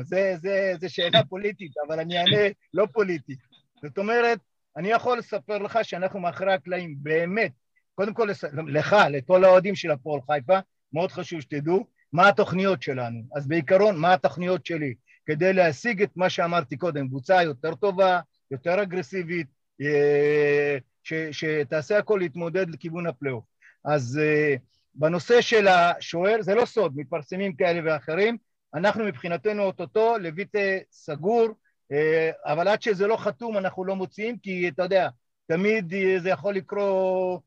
זה 0.80 0.88
שאלה 0.88 1.24
פוליטית, 1.24 1.72
אבל 1.86 2.00
אני 2.00 2.18
אענה 2.18 2.48
לא 2.74 2.86
פוליטית. 2.92 3.38
זאת 3.82 3.98
אומרת, 3.98 4.38
אני 4.76 4.88
יכול 4.88 5.18
לספר 5.18 5.58
לך 5.58 5.78
שאנחנו 5.82 6.20
מאחורי 6.20 6.52
הקלעים, 6.52 6.96
באמת, 6.98 7.52
קודם 7.94 8.14
כל 8.14 8.28
לך, 8.66 8.96
לכל 9.10 9.44
האוהדים 9.44 9.74
של 9.74 9.90
הפועל 9.90 10.20
חיפה, 10.30 10.58
מאוד 10.92 11.12
חשוב 11.12 11.40
שתדעו 11.40 11.86
מה 12.12 12.28
התוכניות 12.28 12.82
שלנו. 12.82 13.22
אז 13.36 13.48
בעיקרון, 13.48 13.96
מה 13.96 14.12
התוכניות 14.12 14.66
שלי? 14.66 14.94
כדי 15.26 15.52
להשיג 15.52 16.02
את 16.02 16.10
מה 16.16 16.30
שאמרתי 16.30 16.76
קודם, 16.76 17.08
קבוצה 17.08 17.42
יותר 17.42 17.74
טובה, 17.74 18.20
יותר 18.50 18.82
אגרסיבית, 18.82 19.46
אה, 19.80 20.78
ש, 21.02 21.12
שתעשה 21.30 21.98
הכל 21.98 22.18
להתמודד 22.20 22.70
לכיוון 22.70 23.06
הפלייאוף. 23.06 23.44
אז 23.84 24.20
אה, 24.22 24.54
בנושא 24.94 25.40
של 25.40 25.68
השוער, 25.68 26.42
זה 26.42 26.54
לא 26.54 26.64
סוד, 26.64 26.92
מתפרסמים 26.96 27.56
כאלה 27.56 27.80
ואחרים, 27.84 28.36
אנחנו 28.74 29.04
מבחינתנו 29.04 29.62
אוטוטו, 29.62 30.18
לויטה 30.18 30.58
סגור, 30.90 31.48
אה, 31.92 32.30
אבל 32.44 32.68
עד 32.68 32.82
שזה 32.82 33.06
לא 33.06 33.16
חתום 33.16 33.58
אנחנו 33.58 33.84
לא 33.84 33.96
מוציאים, 33.96 34.38
כי 34.38 34.68
אתה 34.68 34.82
יודע, 34.82 35.08
תמיד 35.46 35.92
זה 36.18 36.28
יכול 36.28 36.54
לקרות 36.54 37.42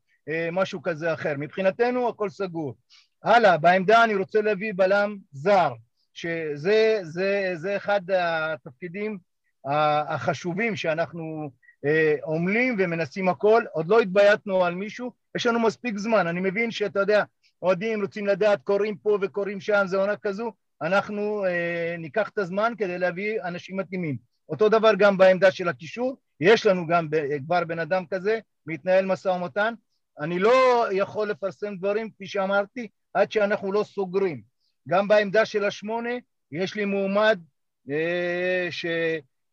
משהו 0.52 0.82
כזה 0.82 1.12
אחר. 1.12 1.34
מבחינתנו 1.38 2.08
הכל 2.08 2.28
סגור. 2.28 2.74
הלאה, 3.22 3.58
בעמדה 3.58 4.04
אני 4.04 4.14
רוצה 4.14 4.40
להביא 4.40 4.72
בלם 4.76 5.16
זר, 5.32 5.72
שזה 6.14 6.98
זה, 7.02 7.52
זה 7.54 7.76
אחד 7.76 8.00
התפקידים 8.10 9.18
החשובים 10.08 10.76
שאנחנו 10.76 11.50
אה, 11.84 12.14
עמלים 12.26 12.76
ומנסים 12.78 13.28
הכל, 13.28 13.64
עוד 13.72 13.88
לא 13.88 14.00
התבייתנו 14.00 14.64
על 14.64 14.74
מישהו, 14.74 15.12
יש 15.36 15.46
לנו 15.46 15.60
מספיק 15.60 15.98
זמן, 15.98 16.26
אני 16.26 16.40
מבין 16.40 16.70
שאתה 16.70 17.00
יודע, 17.00 17.24
אוהדים 17.62 18.02
רוצים 18.02 18.26
לדעת, 18.26 18.62
קוראים 18.62 18.96
פה 18.96 19.18
וקוראים 19.20 19.60
שם, 19.60 19.82
זה 19.86 19.96
עונה 19.96 20.16
כזו, 20.16 20.52
אנחנו 20.82 21.44
אה, 21.44 21.96
ניקח 21.98 22.28
את 22.28 22.38
הזמן 22.38 22.72
כדי 22.78 22.98
להביא 22.98 23.42
אנשים 23.42 23.76
מתאימים. 23.76 24.16
אותו 24.48 24.68
דבר 24.68 24.92
גם 24.98 25.18
בעמדה 25.18 25.50
של 25.50 25.68
הקישור, 25.68 26.16
יש 26.40 26.66
לנו 26.66 26.86
גם 26.86 27.08
כבר 27.46 27.64
בן 27.64 27.78
אדם 27.78 28.06
כזה, 28.06 28.38
מתנהל 28.66 29.06
משא 29.06 29.28
ומתן, 29.28 29.74
אני 30.20 30.38
לא 30.38 30.86
יכול 30.92 31.30
לפרסם 31.30 31.76
דברים, 31.76 32.10
כפי 32.10 32.26
שאמרתי, 32.26 32.88
עד 33.14 33.32
שאנחנו 33.32 33.72
לא 33.72 33.84
סוגרים. 33.84 34.42
גם 34.88 35.08
בעמדה 35.08 35.44
של 35.44 35.64
השמונה, 35.64 36.10
יש 36.52 36.74
לי 36.74 36.84
מועמד 36.84 37.40
אה, 37.90 38.68
ש... 38.70 38.86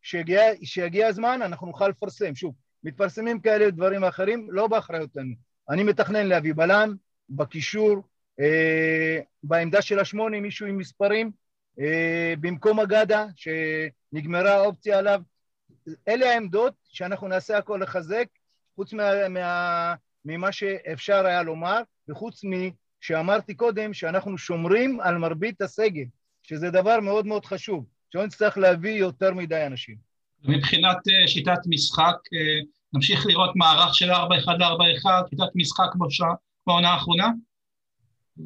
שיגיע, 0.04 0.42
שיגיע 0.62 1.06
הזמן 1.06 1.42
אנחנו 1.42 1.66
נוכל 1.66 1.88
לפרסם. 1.88 2.34
שוב, 2.34 2.54
מתפרסמים 2.84 3.40
כאלה 3.40 3.70
דברים 3.70 4.04
אחרים, 4.04 4.48
לא 4.50 4.66
באחריותנו. 4.66 5.34
אני 5.70 5.82
מתכנן 5.82 6.26
להביא 6.26 6.54
בלם, 6.54 6.94
בקישור, 7.30 8.02
אה, 8.40 9.18
בעמדה 9.42 9.82
של 9.82 9.98
השמונה, 9.98 10.40
מישהו 10.40 10.66
עם 10.66 10.78
מספרים, 10.78 11.30
אה, 11.80 12.34
במקום 12.40 12.80
אגדה, 12.80 13.26
שנגמרה 13.36 14.54
האופציה 14.54 14.98
עליו. 14.98 15.20
אלה 16.08 16.30
העמדות 16.30 16.74
שאנחנו 16.88 17.28
נעשה 17.28 17.58
הכל 17.58 17.80
לחזק, 17.82 18.26
חוץ 18.76 18.92
מה, 18.92 19.28
מה, 19.28 19.94
ממה 20.24 20.52
שאפשר 20.52 21.26
היה 21.26 21.42
לומר, 21.42 21.80
וחוץ 22.08 22.42
משאמרתי 22.44 23.54
קודם, 23.54 23.94
שאנחנו 23.94 24.38
שומרים 24.38 25.00
על 25.00 25.18
מרבית 25.18 25.60
הסגל, 25.62 26.04
שזה 26.42 26.70
דבר 26.70 27.00
מאוד 27.00 27.26
מאוד 27.26 27.44
חשוב. 27.44 27.86
שלא 28.10 28.26
נצטרך 28.26 28.58
להביא 28.58 28.92
יותר 28.92 29.34
מדי 29.34 29.66
אנשים. 29.66 29.96
מבחינת 30.44 30.96
אה, 30.96 31.28
שיטת 31.28 31.58
משחק, 31.66 32.16
אה, 32.34 32.60
נמשיך 32.92 33.26
לראות 33.26 33.50
מערך 33.56 33.94
של 33.94 34.10
4-1-4-1, 34.10 34.14
שיטת 35.30 35.50
משחק 35.54 35.94
בעונה 36.66 36.88
האחרונה? 36.88 37.30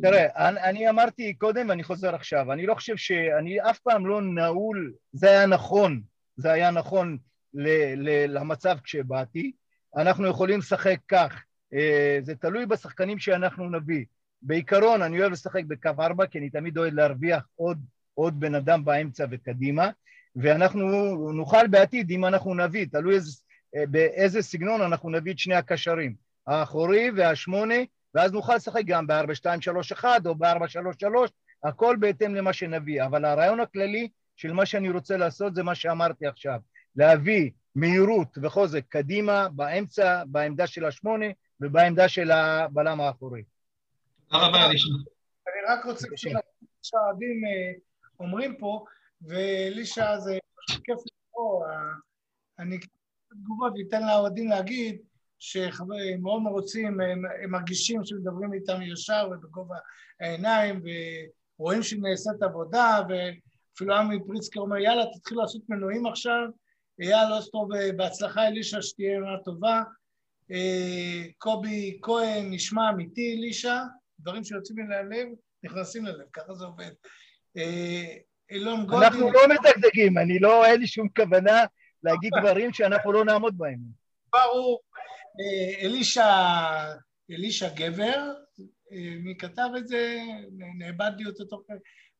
תראה, 0.02 0.48
אני, 0.48 0.60
אני 0.60 0.90
אמרתי 0.90 1.34
קודם 1.34 1.68
ואני 1.68 1.82
חוזר 1.82 2.14
עכשיו, 2.14 2.52
אני 2.52 2.66
לא 2.66 2.74
חושב 2.74 2.96
שאני 2.96 3.70
אף 3.70 3.78
פעם 3.78 4.06
לא 4.06 4.22
נעול, 4.22 4.92
זה 5.12 5.30
היה 5.30 5.46
נכון, 5.46 6.02
זה 6.36 6.52
היה 6.52 6.70
נכון 6.70 7.18
ל, 7.54 7.68
ל, 7.96 8.38
למצב 8.38 8.78
כשבאתי, 8.84 9.52
אנחנו 9.96 10.26
יכולים 10.26 10.58
לשחק 10.58 10.98
כך, 11.08 11.42
אה, 11.74 12.18
זה 12.22 12.34
תלוי 12.34 12.66
בשחקנים 12.66 13.18
שאנחנו 13.18 13.70
נביא. 13.70 14.04
בעיקרון 14.42 15.02
אני 15.02 15.20
אוהב 15.20 15.32
לשחק 15.32 15.64
בקו 15.64 15.90
ארבע, 16.00 16.26
כי 16.26 16.38
אני 16.38 16.50
תמיד 16.50 16.78
אוהב 16.78 16.94
להרוויח 16.94 17.46
עוד 17.54 17.78
עוד 18.18 18.40
בן 18.40 18.54
אדם 18.54 18.84
באמצע 18.84 19.26
וקדימה, 19.30 19.90
ואנחנו 20.36 20.88
נוכל 21.32 21.66
בעתיד, 21.66 22.10
אם 22.10 22.24
אנחנו 22.24 22.54
נביא, 22.54 22.86
תלוי 22.92 23.14
איזה, 23.14 23.42
אה, 23.76 23.86
באיזה 23.86 24.42
סגנון 24.42 24.80
אנחנו 24.80 25.10
נביא 25.10 25.32
את 25.32 25.38
שני 25.38 25.54
הקשרים, 25.54 26.14
האחורי 26.46 27.10
והשמונה, 27.16 27.74
ואז 28.14 28.32
נוכל 28.32 28.54
לשחק 28.54 28.82
גם 28.86 29.06
ב-4-2-3-1 29.06 30.04
או 30.26 30.34
ב-4-3-3, 30.34 31.06
הכל 31.64 31.96
בהתאם 32.00 32.34
למה 32.34 32.52
שנביא, 32.52 33.04
אבל 33.04 33.24
הרעיון 33.24 33.60
הכללי 33.60 34.08
של 34.36 34.52
מה 34.52 34.66
שאני 34.66 34.90
רוצה 34.90 35.16
לעשות 35.16 35.54
זה 35.54 35.62
מה 35.62 35.74
שאמרתי 35.74 36.26
עכשיו, 36.26 36.60
להביא 36.96 37.50
מהירות 37.74 38.38
וחוזק 38.42 38.84
קדימה, 38.88 39.48
באמצע, 39.48 40.22
בעמדה 40.26 40.66
של 40.66 40.84
השמונה 40.84 41.26
ובעמדה 41.60 42.08
של 42.08 42.30
הבלם 42.30 43.00
האחורי. 43.00 43.42
תודה 44.28 44.46
רבה, 44.46 44.66
אני 44.66 45.60
רק 45.68 45.84
רוצה 45.84 46.06
שהאוהדים 46.82 47.42
אומרים 48.20 48.56
פה, 48.56 48.84
ואלישע 49.22 50.18
זה 50.18 50.38
כיף 50.68 50.98
לקרוא, 51.06 51.66
אני 52.58 52.78
תגובות 53.30 53.72
ואתן 53.76 54.06
לאוהדים 54.06 54.48
להגיד 54.48 54.98
שחברים 55.38 56.22
מאוד 56.22 56.42
מרוצים, 56.42 57.00
הם, 57.00 57.22
הם 57.42 57.50
מרגישים 57.50 58.04
שמדברים 58.04 58.52
איתם 58.52 58.82
ישר 58.82 59.28
ובגובה 59.32 59.76
העיניים 60.20 60.82
ורואים 61.58 61.82
שנעשית 61.82 62.42
עבודה 62.42 63.00
ואפילו 63.08 63.94
עמי 63.94 64.18
פריצקר 64.26 64.60
אומר 64.60 64.76
יאללה 64.76 65.04
תתחילו 65.14 65.40
לעשות 65.40 65.62
מנועים 65.68 66.06
עכשיו. 66.06 66.48
אייל 67.00 67.32
אוסטרו 67.32 67.68
בהצלחה 67.96 68.46
אלישע 68.46 68.82
שתהיה 68.82 69.18
עונה 69.18 69.38
טובה. 69.44 69.82
אה, 70.52 71.22
קובי 71.38 71.98
כהן 72.02 72.50
נשמע 72.50 72.90
אמיתי 72.90 73.36
אלישע? 73.38 73.82
דברים 74.20 74.44
שיוצאים 74.44 74.78
מן 74.78 74.92
הלב 74.92 75.28
נכנסים 75.62 76.04
ללב 76.04 76.26
ככה 76.32 76.54
זה 76.54 76.64
עובד. 76.64 76.90
אילון 78.50 78.86
גולדין... 78.86 79.08
אנחנו 79.08 79.32
לא 79.32 79.40
מדגדגים, 79.48 80.18
אני 80.18 80.38
לא, 80.38 80.66
אין 80.66 80.80
לי 80.80 80.86
שום 80.86 81.08
כוונה 81.16 81.64
להגיד 82.02 82.32
דברים 82.40 82.72
שאנחנו 82.72 83.12
לא 83.12 83.24
נעמוד 83.24 83.58
בהם. 83.58 83.78
ברור. 84.32 84.80
אה, 85.40 85.86
אלישע, 85.86 86.24
אלישע 87.30 87.68
גבר, 87.74 88.32
אה, 88.92 89.14
מי 89.24 89.36
כתב 89.38 89.68
את 89.78 89.88
זה? 89.88 90.18
נאבד 90.78 91.10
לי 91.18 91.26
אותו 91.26 91.44
תוך... 91.44 91.62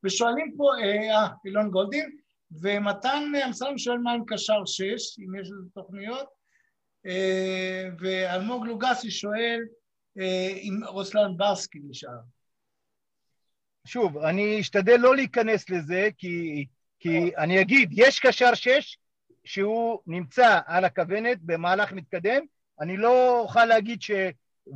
ושואלים 0.05 0.55
פה, 0.57 0.65
אה, 0.83 1.29
אילון 1.45 1.71
גולדין, 1.71 2.17
ומתן 2.63 3.33
אמסלם 3.47 3.79
שואל 3.79 3.99
מה 3.99 4.13
עם 4.13 4.25
קשר 4.27 4.65
שש, 4.67 5.19
אם 5.19 5.41
יש 5.41 5.49
לזה 5.51 5.71
תוכניות, 5.75 6.29
ואלמוג 8.01 8.67
לוגסי 8.67 9.11
שואל 9.11 9.61
אם 10.63 10.81
רוסלן 10.87 11.37
ברסקי 11.37 11.79
נשאר. 11.89 12.19
שוב, 13.87 14.19
אני 14.19 14.61
אשתדל 14.61 14.97
לא 14.97 15.17
להיכנס 15.17 15.71
לזה, 15.71 16.09
כי, 16.19 16.67
כי 16.99 17.37
אני 17.37 17.61
אגיד, 17.61 17.91
יש 17.93 18.21
קשר 18.21 18.55
שש 18.55 18.99
שהוא 19.45 19.99
נמצא 20.07 20.61
על 20.67 20.85
הכוונת 20.85 21.39
במהלך 21.43 21.93
מתקדם, 21.93 22.43
אני 22.81 22.97
לא 22.97 23.41
אוכל 23.41 23.65
להגיד 23.65 24.03
ש... 24.03 24.11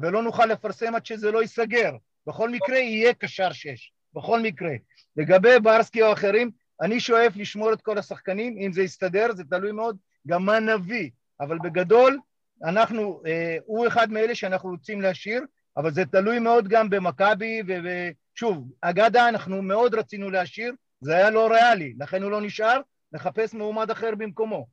ולא 0.00 0.22
נוכל 0.22 0.46
לפרסם 0.46 0.94
עד 0.94 1.07
שזה 1.07 1.30
לא 1.30 1.42
ייסגר. 1.42 1.92
בכל 2.26 2.50
מקרה 2.50 2.78
יהיה 2.78 3.14
קשר 3.14 3.53
שש, 3.53 3.92
בכל 4.14 4.40
מקרה. 4.40 4.72
לגבי 5.16 5.60
ברסקי 5.62 6.02
או 6.02 6.12
אחרים, 6.12 6.51
אני 6.81 7.01
שואף 7.01 7.36
לשמור 7.36 7.72
את 7.72 7.82
כל 7.82 7.98
השחקנים, 7.98 8.59
אם 8.59 8.72
זה 8.72 8.82
יסתדר, 8.82 9.32
זה 9.32 9.44
תלוי 9.44 9.72
מאוד 9.72 9.97
גם 10.26 10.44
מה 10.44 10.60
נביא, 10.60 11.10
אבל 11.40 11.59
בגדול, 11.59 12.18
אנחנו, 12.64 13.22
אה, 13.26 13.56
הוא 13.64 13.86
אחד 13.86 14.10
מאלה 14.10 14.35
שאנחנו 14.35 14.70
רוצים 14.70 15.01
להשאיר, 15.01 15.43
אבל 15.76 15.93
זה 15.93 16.05
תלוי 16.05 16.39
מאוד 16.39 16.68
גם 16.68 16.90
במכבי 16.90 17.62
ושוב, 17.66 18.72
אגדה 18.81 19.28
אנחנו 19.28 19.62
מאוד 19.62 19.94
רצינו 19.94 20.31
להשאיר, 20.31 20.74
זה 21.01 21.16
היה 21.16 21.31
לא 21.31 21.51
ריאלי, 21.52 21.94
לכן 21.98 22.22
הוא 22.22 22.31
לא 22.31 22.40
נשאר, 22.40 22.81
נחפש 23.12 23.55
מועמד 23.55 23.90
אחר 23.90 24.14
במקומו. 24.14 24.66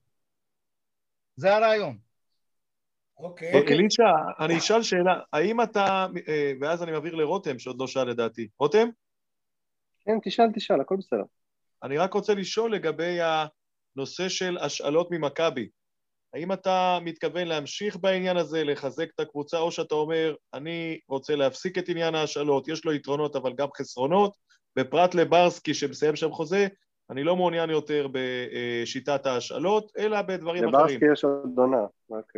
זה 1.36 1.56
הרעיון. 1.56 2.09
אוקיי. 3.20 3.54
Okay. 3.54 3.72
אלישע, 3.72 4.04
אני 4.40 4.58
אשאל 4.58 4.84
שאלה, 4.84 5.20
האם 5.34 5.62
אתה, 5.62 6.08
אה, 6.28 6.54
ואז 6.62 6.84
אני 6.84 6.91
מעביר 6.91 7.16
לרותם, 7.16 7.60
שעוד 7.60 7.80
לא 7.80 7.88
שאל 7.88 8.10
לדעתי. 8.10 8.48
רותם? 8.60 8.88
כן, 10.06 10.18
תשאל, 10.24 10.52
תשאל, 10.56 10.82
הכל 10.82 10.96
בסדר. 10.96 11.24
אני 11.84 11.98
רק 11.98 12.14
רוצה 12.14 12.34
לשאול 12.34 12.74
לגבי 12.74 13.18
הנושא 13.22 14.30
של 14.30 14.58
השאלות 14.58 15.12
ממכבי. 15.12 15.70
האם 16.34 16.52
אתה 16.52 17.00
מתכוון 17.02 17.48
להמשיך 17.48 17.98
בעניין 17.98 18.38
הזה, 18.38 18.64
לחזק 18.64 19.08
את 19.16 19.20
הקבוצה, 19.20 19.60
או 19.60 19.72
שאתה 19.72 19.96
אומר, 19.96 20.36
אני 20.54 21.00
רוצה 21.08 21.36
להפסיק 21.36 21.78
את 21.78 21.90
עניין 21.90 22.16
ההשאלות, 22.16 22.68
יש 22.68 22.86
לו 22.86 22.94
יתרונות 22.94 23.36
אבל 23.36 23.54
גם 23.54 23.68
חסרונות, 23.78 24.36
ופרט 24.80 25.16
לברסקי 25.16 25.74
שמסיים 25.74 26.16
שם 26.16 26.32
חוזה, 26.32 26.68
אני 27.10 27.24
לא 27.24 27.36
מעוניין 27.36 27.70
יותר 27.70 28.08
בשיטת 28.12 29.26
ההשאלות, 29.26 29.91
אלא 29.98 30.22
בדברים 30.22 30.64
לברסקי 30.64 30.84
אחרים. 30.84 31.00
לברסקי 31.00 31.14
יש 31.14 31.24
עוד 31.24 31.58
עונה, 31.58 31.86
רק, 32.12 32.34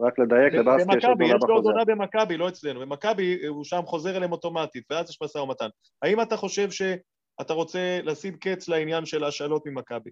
רק 0.00 0.18
לדייק, 0.18 0.54
לברסקי 0.54 0.96
יש 0.96 1.04
עוד 1.04 1.20
עונה 1.20 1.34
בחוזה. 1.34 1.36
יש 1.36 1.48
לו 1.48 1.54
עוד 1.54 1.64
עונה 1.64 1.84
במכבי, 1.84 2.36
לא 2.36 2.48
אצלנו. 2.48 2.80
במכבי 2.80 3.46
הוא 3.46 3.64
שם 3.64 3.80
חוזר 3.86 4.16
אליהם 4.16 4.32
אוטומטית, 4.32 4.84
ואז 4.90 5.10
יש 5.10 5.18
משא 5.22 5.38
ומתן. 5.38 5.68
האם 6.02 6.20
אתה 6.22 6.36
חושב 6.36 6.70
שאתה 6.70 7.52
רוצה 7.52 8.00
לשים 8.04 8.36
קץ 8.36 8.68
לעניין 8.68 9.06
של 9.06 9.24
ההשאלות 9.24 9.66
ממכבי? 9.66 10.10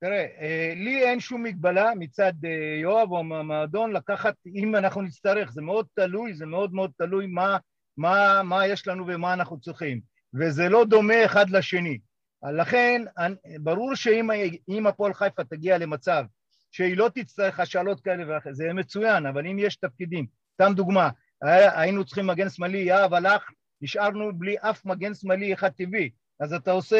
תראה, 0.00 0.26
אה, 0.40 0.72
לי 0.76 1.02
אין 1.02 1.20
שום 1.20 1.42
מגבלה 1.42 1.90
מצד 1.98 2.32
אה, 2.44 2.80
יואב 2.82 3.12
או 3.12 3.24
מהמועדון 3.24 3.92
לקחת, 3.92 4.34
אם 4.54 4.76
אנחנו 4.76 5.02
נצטרך, 5.02 5.52
זה 5.52 5.62
מאוד 5.62 5.86
תלוי, 5.94 6.34
זה 6.34 6.46
מאוד 6.46 6.74
מאוד 6.74 6.90
תלוי 6.96 7.26
מה, 7.26 7.56
מה, 7.96 8.42
מה 8.44 8.66
יש 8.66 8.88
לנו 8.88 9.04
ומה 9.06 9.32
אנחנו 9.32 9.60
צריכים, 9.60 10.00
וזה 10.34 10.68
לא 10.68 10.84
דומה 10.84 11.24
אחד 11.24 11.50
לשני. 11.50 11.98
לכן, 12.52 13.02
ברור 13.60 13.94
שאם 13.94 14.86
הפועל 14.86 15.14
חיפה 15.14 15.44
תגיע 15.44 15.78
למצב 15.78 16.24
שהיא 16.74 16.96
לא 16.96 17.10
תצטרך 17.14 17.60
השאלות 17.60 18.00
כאלה 18.00 18.24
ואחרות, 18.28 18.54
זה 18.54 18.72
מצוין, 18.72 19.26
אבל 19.26 19.46
אם 19.46 19.58
יש 19.58 19.76
תפקידים, 19.76 20.26
סתם 20.54 20.72
דוגמה, 20.76 21.10
היינו 21.42 22.04
צריכים 22.04 22.26
מגן 22.26 22.50
שמאלי, 22.50 22.78
יהב 22.78 23.14
הלך, 23.14 23.50
נשארנו 23.80 24.38
בלי 24.38 24.56
אף 24.60 24.84
מגן 24.84 25.14
שמאלי 25.14 25.54
אחד 25.54 25.68
טבעי, 25.68 26.10
אז 26.40 26.52
אתה 26.52 26.70
עושה, 26.70 26.98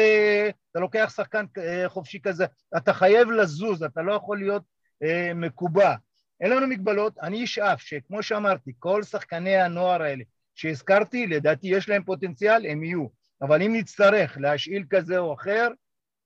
אתה 0.71 0.79
לוקח 0.79 1.13
שחקן 1.15 1.45
אה, 1.57 1.89
חופשי 1.89 2.19
כזה, 2.19 2.45
אתה 2.77 2.93
חייב 2.93 3.31
לזוז, 3.31 3.83
אתה 3.83 4.01
לא 4.01 4.13
יכול 4.13 4.39
להיות 4.39 4.63
אה, 5.03 5.31
מקובע. 5.35 5.95
אין 6.41 6.51
לנו 6.51 6.67
מגבלות, 6.67 7.17
אני 7.17 7.43
אשאף 7.43 7.81
שכמו 7.81 8.23
שאמרתי, 8.23 8.71
כל 8.79 9.03
שחקני 9.03 9.57
הנוער 9.57 10.01
האלה 10.01 10.23
שהזכרתי, 10.55 11.27
לדעתי 11.27 11.67
יש 11.67 11.89
להם 11.89 12.03
פוטנציאל, 12.03 12.65
הם 12.65 12.83
יהיו. 12.83 13.07
אבל 13.41 13.61
אם 13.61 13.75
נצטרך 13.75 14.37
להשאיל 14.37 14.83
כזה 14.89 15.17
או 15.17 15.33
אחר, 15.33 15.67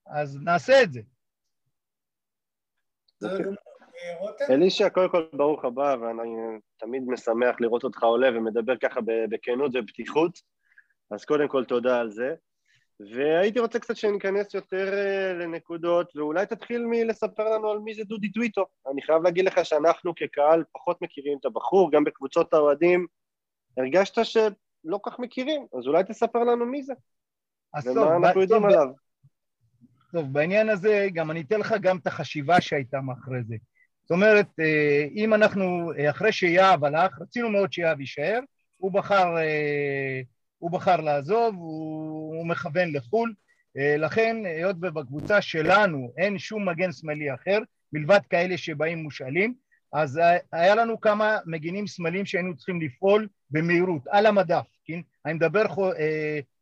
אז 0.08 0.38
נעשה 0.42 0.84
את 0.84 0.94
זה. 0.94 1.02
אלישע, 4.50 4.90
קודם 4.90 5.10
כל 5.10 5.26
ברוך 5.34 5.66
הבא, 5.66 5.96
ואני 6.02 6.60
תמיד 6.78 7.04
משמח 7.08 7.56
לראות 7.60 7.84
אותך 7.84 8.04
עולה 8.04 8.30
ומדבר 8.34 8.78
ככה 8.78 9.00
בכנות 9.30 9.72
ובפתיחות, 9.74 10.40
אז 11.12 11.26
קודם 11.26 11.48
כל 11.48 11.66
תודה 11.66 12.00
על 12.00 12.12
זה. 12.12 12.34
והייתי 13.16 13.60
רוצה 13.60 13.80
קצת 13.80 13.96
שניכנס 13.96 14.54
יותר 14.54 14.94
אה, 14.94 15.34
לנקודות, 15.34 16.16
ואולי 16.16 16.46
תתחיל 16.46 16.86
מלספר 16.86 17.50
לנו 17.50 17.72
על 17.72 17.80
מי 17.80 17.94
זה 17.94 18.04
דודי 18.04 18.32
טוויטו. 18.32 18.66
אני 18.92 19.02
חייב 19.02 19.24
להגיד 19.24 19.46
לך 19.46 19.66
שאנחנו 19.66 20.16
כקהל 20.16 20.64
פחות 20.74 21.02
מכירים 21.02 21.38
את 21.40 21.46
הבחור, 21.46 21.92
גם 21.92 22.04
בקבוצות 22.04 22.54
האוהדים 22.54 23.08
הרגשת 23.78 24.26
שלא 24.26 25.00
כך 25.06 25.20
מכירים, 25.20 25.66
אז 25.78 25.88
אולי 25.88 26.04
תספר 26.04 26.40
לנו 26.40 26.66
מי 26.66 26.84
זה, 26.84 26.94
ומה 27.86 27.94
טוב, 27.94 28.24
אנחנו 28.24 28.42
יודעים 28.42 28.62
טוב, 28.62 28.70
עליו. 28.70 28.88
טוב, 30.12 30.34
בעניין 30.34 30.70
הזה 30.70 31.08
גם 31.14 31.32
אני 31.32 31.42
אתן 31.42 31.60
לך 31.60 31.76
גם 31.82 31.98
את 31.98 32.08
החשיבה 32.08 32.62
שהייתה 32.62 33.02
מאחורי 33.02 33.44
זה. 33.48 33.56
זאת 34.10 34.12
אומרת, 34.12 34.48
אה, 34.60 35.06
אם 35.16 35.34
אנחנו, 35.34 35.92
אה, 35.98 36.10
אחרי 36.10 36.32
שיהב 36.32 36.84
הלך, 36.84 37.22
רצינו 37.22 37.50
מאוד 37.50 37.74
שיהב 37.74 38.00
יישאר, 38.00 38.40
הוא 38.78 38.92
בחר, 38.92 39.38
אה, 39.38 40.22
הוא 40.58 40.72
בחר 40.72 41.02
לעזוב, 41.02 41.56
הוא, 41.56 42.36
הוא 42.36 42.48
מכוון 42.48 42.96
לחו"ל, 42.96 43.34
לכן 43.76 44.38
היות 44.46 44.76
ובקבוצה 44.82 45.42
שלנו 45.42 46.12
אין 46.18 46.40
שום 46.40 46.70
מגן 46.70 46.92
שמאלי 46.92 47.34
אחר, 47.34 47.60
מלבד 47.94 48.20
כאלה 48.30 48.58
שבאים 48.58 48.98
מושאלים, 48.98 49.54
אז 49.94 50.20
היה 50.52 50.76
לנו 50.76 51.02
כמה 51.02 51.38
מגינים 51.46 51.88
שמאליים 51.88 52.26
שהיינו 52.26 52.58
צריכים 52.58 52.82
לפעול 52.82 53.28
במהירות, 53.52 54.02
על 54.08 54.26
המדף, 54.26 54.66
כן? 54.86 55.00
אני 55.26 55.34
מדבר 55.34 55.66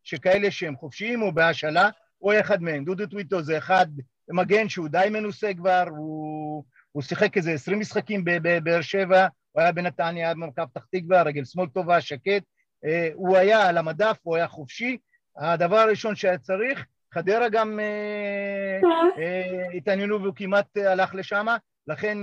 שכאלה 0.03 0.52
שהם 0.52 0.76
חופשיים 0.76 1.22
או 1.22 1.32
בהשאלה, 1.32 1.90
או 2.22 2.39
אחד 2.39 2.61
מהם. 2.61 2.85
דודו 2.85 3.07
טוויטו 3.07 3.41
זה 3.41 3.57
אחד 3.57 3.88
מגן 4.30 4.69
שהוא 4.69 4.88
די 4.88 5.07
מנוסה 5.11 5.52
כבר, 5.57 5.84
הוא, 5.89 6.64
הוא 6.91 7.03
שיחק 7.03 7.38
איזה 7.38 7.52
עשרים 7.52 7.80
משחקים 7.80 8.23
בבאר 8.26 8.81
שבע, 8.81 9.27
הוא 9.52 9.61
היה 9.61 9.72
בנתניה, 9.72 10.26
היה 10.26 10.34
במרכב 10.34 10.65
פתח 10.65 10.85
תקווה, 10.91 11.22
רגל 11.22 11.45
שמאל 11.45 11.68
טובה, 11.68 12.02
שקט, 12.02 12.44
אה, 12.85 13.10
הוא 13.14 13.38
היה 13.38 13.68
על 13.68 13.77
המדף, 13.77 14.18
הוא 14.23 14.35
היה 14.35 14.48
חופשי. 14.48 14.98
הדבר 15.38 15.77
הראשון 15.77 16.15
שהיה 16.15 16.38
צריך, 16.38 16.85
חדרה 17.14 17.49
גם 17.49 17.80
אה, 17.80 18.80
אה, 19.18 19.68
התעניינו 19.77 20.22
והוא 20.22 20.35
כמעט 20.35 20.77
הלך 20.77 21.15
לשם, 21.15 21.45
לכן 21.88 22.18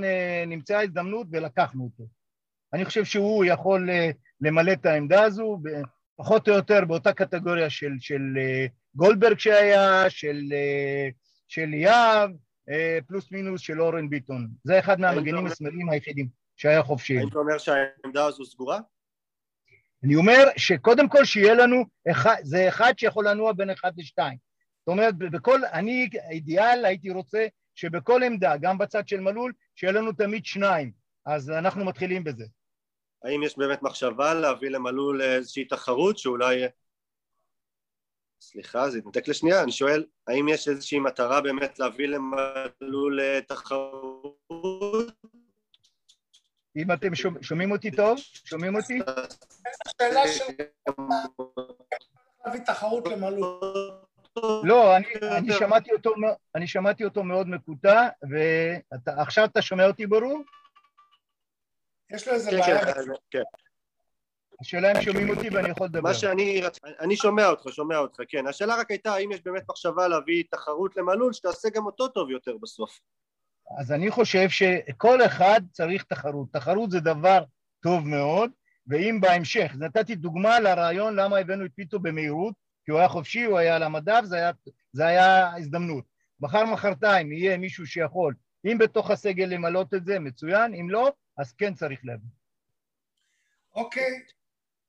נמצאה 0.46 0.82
הזדמנות 0.82 1.26
ולקחנו 1.30 1.84
אותו. 1.84 2.04
אני 2.72 2.84
חושב 2.84 3.04
שהוא 3.04 3.44
יכול 3.44 3.88
למלא 4.40 4.72
את 4.72 4.86
העמדה 4.86 5.22
הזו, 5.22 5.62
פחות 6.16 6.48
או 6.48 6.54
יותר 6.54 6.84
באותה 6.84 7.12
קטגוריה 7.12 7.70
של, 7.70 7.92
של 8.00 8.22
גולדברג 8.96 9.38
שהיה, 9.38 10.10
של, 10.10 10.40
של 11.48 11.74
יהב, 11.74 12.30
אה, 12.70 12.98
פלוס 13.06 13.32
מינוס 13.32 13.60
של 13.60 13.80
אורן 13.80 14.10
ביטון. 14.10 14.48
זה 14.64 14.78
אחד 14.78 15.00
מהמגנים 15.00 15.46
השמאליים 15.46 15.90
היחידים 15.90 16.28
שהיה 16.56 16.82
חופשי. 16.82 17.18
אתה 17.28 17.38
אומר 17.38 17.58
שהעמדה 17.58 18.26
הזו 18.26 18.44
סגורה? 18.44 18.80
אני 20.04 20.16
אומר 20.16 20.44
שקודם 20.56 21.08
כל 21.08 21.24
שיהיה 21.24 21.54
לנו, 21.54 21.84
אחד, 22.10 22.36
זה 22.42 22.68
אחד 22.68 22.92
שיכול 22.96 23.28
לנוע 23.28 23.52
בין 23.52 23.70
אחד 23.70 23.92
לשתיים. 23.96 24.38
זאת 24.78 24.88
אומרת, 24.88 25.18
בכל, 25.18 25.60
אני 25.72 26.08
אידיאל 26.30 26.84
הייתי 26.84 27.10
רוצה 27.10 27.46
שבכל 27.74 28.22
עמדה, 28.22 28.56
גם 28.56 28.78
בצד 28.78 29.08
של 29.08 29.20
מלול, 29.20 29.52
שיהיה 29.76 29.92
לנו 29.92 30.12
תמיד 30.12 30.46
שניים. 30.46 30.92
אז 31.26 31.50
אנחנו 31.50 31.84
מתחילים 31.84 32.24
בזה. 32.24 32.44
האם 33.24 33.42
יש 33.42 33.58
באמת 33.58 33.82
מחשבה 33.82 34.34
להביא 34.34 34.70
למלול 34.70 35.22
איזושהי 35.22 35.64
תחרות 35.64 36.18
שאולי 36.18 36.64
סליחה, 38.44 38.90
זה 38.90 38.98
התנתק 38.98 39.28
לשנייה, 39.28 39.62
אני 39.62 39.72
שואל, 39.72 40.04
האם 40.26 40.48
יש 40.48 40.68
איזושהי 40.68 40.98
מטרה 40.98 41.40
באמת 41.40 41.78
להביא 41.78 42.08
למלול 42.08 43.20
תחרות? 43.48 45.12
אם 46.76 46.92
אתם 46.92 47.14
שומעים 47.40 47.72
אותי 47.72 47.90
טוב? 47.90 48.18
שומעים 48.18 48.76
אותי? 48.76 48.98
השאלה 49.86 50.28
של... 50.28 50.44
להביא 52.46 52.60
תחרות 52.60 53.08
למלול. 53.08 53.90
לא, 54.64 54.96
אני, 54.96 55.06
אני, 55.38 55.52
שמעתי 55.52 55.92
אותו, 55.92 56.14
אני 56.54 56.66
שמעתי 56.66 57.04
אותו 57.04 57.22
מאוד 57.24 57.48
מקוטע, 57.48 58.08
ועכשיו 59.06 59.44
אתה 59.44 59.62
שומע 59.62 59.86
אותי 59.86 60.06
ברור? 60.06 60.42
יש 62.10 62.28
לו 62.28 62.34
איזה 62.34 62.50
כן, 62.50 62.56
בעיה. 62.60 62.94
כן, 62.94 63.00
כן. 63.30 63.42
השאלה 64.64 64.92
אם 64.92 65.02
שומעים 65.02 65.30
אותי 65.30 65.48
ואני 65.48 65.68
יכול 65.68 65.86
לדבר. 65.86 66.00
מה 66.00 66.14
שאני, 66.14 66.62
אני 67.00 67.16
שומע 67.16 67.46
אותך, 67.46 67.64
שומע 67.72 67.98
אותך, 67.98 68.20
כן. 68.28 68.46
השאלה 68.46 68.76
רק 68.76 68.90
הייתה 68.90 69.12
האם 69.12 69.32
יש 69.32 69.40
באמת 69.44 69.62
מחשבה 69.68 70.08
להביא 70.08 70.44
תחרות 70.50 70.96
למלול 70.96 71.32
שתעשה 71.32 71.68
גם 71.74 71.86
אותו 71.86 72.08
טוב 72.08 72.30
יותר 72.30 72.56
בסוף. 72.62 73.00
אז 73.78 73.92
אני 73.92 74.10
חושב 74.10 74.48
שכל 74.48 75.24
אחד 75.26 75.60
צריך 75.72 76.04
תחרות. 76.04 76.52
תחרות 76.52 76.90
זה 76.90 77.00
דבר 77.00 77.44
טוב 77.82 78.08
מאוד, 78.08 78.50
ואם 78.86 79.18
בהמשך, 79.20 79.72
נתתי 79.78 80.14
דוגמה 80.14 80.60
לרעיון 80.60 81.16
למה 81.16 81.38
הבאנו 81.38 81.64
את 81.64 81.70
פיטו 81.74 81.98
במהירות, 81.98 82.54
כי 82.84 82.90
הוא 82.90 82.98
היה 82.98 83.08
חופשי, 83.08 83.44
הוא 83.44 83.58
היה 83.58 83.76
על 83.76 83.82
המדף, 83.82 84.20
זה 84.24 84.36
היה, 84.36 84.50
זה 84.92 85.06
היה 85.06 85.56
הזדמנות. 85.56 86.04
מחר 86.40 86.64
מחרתיים 86.64 87.32
יהיה 87.32 87.58
מישהו 87.58 87.86
שיכול, 87.86 88.34
אם 88.64 88.78
בתוך 88.78 89.10
הסגל 89.10 89.44
למלות 89.44 89.94
את 89.94 90.04
זה, 90.04 90.18
מצוין, 90.18 90.74
אם 90.74 90.90
לא, 90.90 91.12
אז 91.38 91.52
כן 91.52 91.74
צריך 91.74 92.00
להביא. 92.04 92.28
אוקיי, 93.74 94.22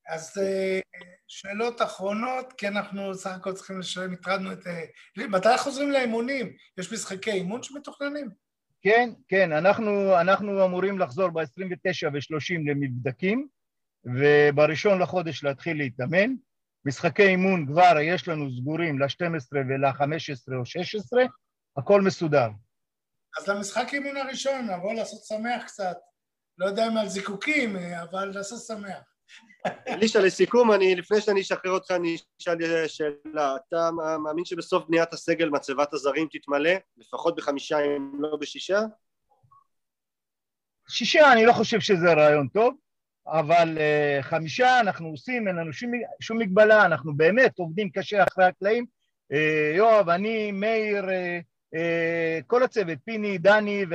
אז 0.08 0.38
אה, 0.38 0.80
שאלות 1.28 1.82
אחרונות, 1.82 2.54
כי 2.54 2.68
אנחנו 2.68 3.16
סך 3.16 3.32
הכל 3.32 3.54
צריכים 3.54 3.80
לשלם, 3.80 4.14
הטרדנו 4.14 4.54
את... 4.54 4.68
אה, 4.68 5.28
מתי 5.28 5.58
חוזרים 5.58 5.92
לאימונים? 5.92 6.54
יש 6.78 6.94
משחקי 6.94 7.32
אימון 7.32 7.64
שמתוכננים? 7.64 8.30
כן, 8.82 9.10
כן, 9.28 9.52
אנחנו, 9.52 10.22
אנחנו 10.22 10.66
אמורים 10.66 11.00
לחזור 11.00 11.30
ב-29 11.30 12.08
ו-30 12.14 12.70
למבדקים, 12.70 13.48
ובראשון 14.06 15.02
לחודש 15.02 15.44
להתחיל 15.44 15.78
להתאמן. 15.78 16.34
משחקי 16.86 17.28
אימון 17.28 17.66
כבר 17.68 18.00
יש 18.02 18.28
לנו 18.28 18.50
סגורים 18.58 19.00
ל-12 19.00 19.56
ול-15 19.70 20.56
או 20.60 20.66
16, 20.66 21.24
הכל 21.78 22.02
מסודר. 22.02 22.50
אז 23.40 23.50
למשחק 23.50 23.94
אימון 23.94 24.18
הראשון 24.18 24.70
נבוא 24.70 24.94
לעשות 24.94 25.24
שמח 25.24 25.64
קצת. 25.66 25.98
לא 26.58 26.66
יודע 26.66 26.88
אם 26.88 26.98
על 26.98 27.08
זיקוקים, 27.08 27.78
אה, 27.78 28.04
אבל 28.04 28.26
לעשות 28.26 28.60
שמח. 28.68 29.15
אלישע, 29.88 30.20
לסיכום, 30.22 30.72
אני, 30.72 30.96
לפני 30.96 31.22
שאני 31.22 31.42
אשחרר 31.42 31.72
אותך, 31.72 31.92
אני 31.92 32.16
אשאל 32.42 32.88
שאלה. 32.88 33.56
אתה 33.56 33.90
מאמין 34.24 34.46
שבסוף 34.46 34.86
בניית 34.88 35.14
הסגל 35.14 35.50
מצבת 35.50 35.94
הזרים 35.94 36.28
תתמלא, 36.32 36.72
לפחות 36.98 37.36
בחמישה 37.36 37.80
אם 37.80 38.12
לא 38.20 38.38
בשישה? 38.42 38.80
שישה, 40.90 41.34
אני 41.34 41.46
לא 41.46 41.54
חושב 41.54 41.80
שזה 41.80 42.14
רעיון 42.14 42.48
טוב, 42.48 42.76
אבל 43.28 43.78
uh, 43.78 44.24
חמישה 44.24 44.80
אנחנו 44.80 45.08
עושים, 45.08 45.48
אין 45.48 45.56
לנו 45.56 45.74
שום, 45.74 45.92
שום 46.22 46.38
מגבלה, 46.38 46.86
אנחנו 46.86 47.18
באמת 47.18 47.60
עובדים 47.60 47.90
קשה 47.90 48.24
אחרי 48.24 48.46
הקלעים. 48.46 48.86
Uh, 49.34 49.38
יואב, 49.78 50.10
אני, 50.10 50.52
מאיר, 50.52 51.06
uh, 51.06 51.76
uh, 51.76 52.44
כל 52.48 52.64
הצוות, 52.64 52.98
פיני, 53.06 53.38
דני 53.38 53.86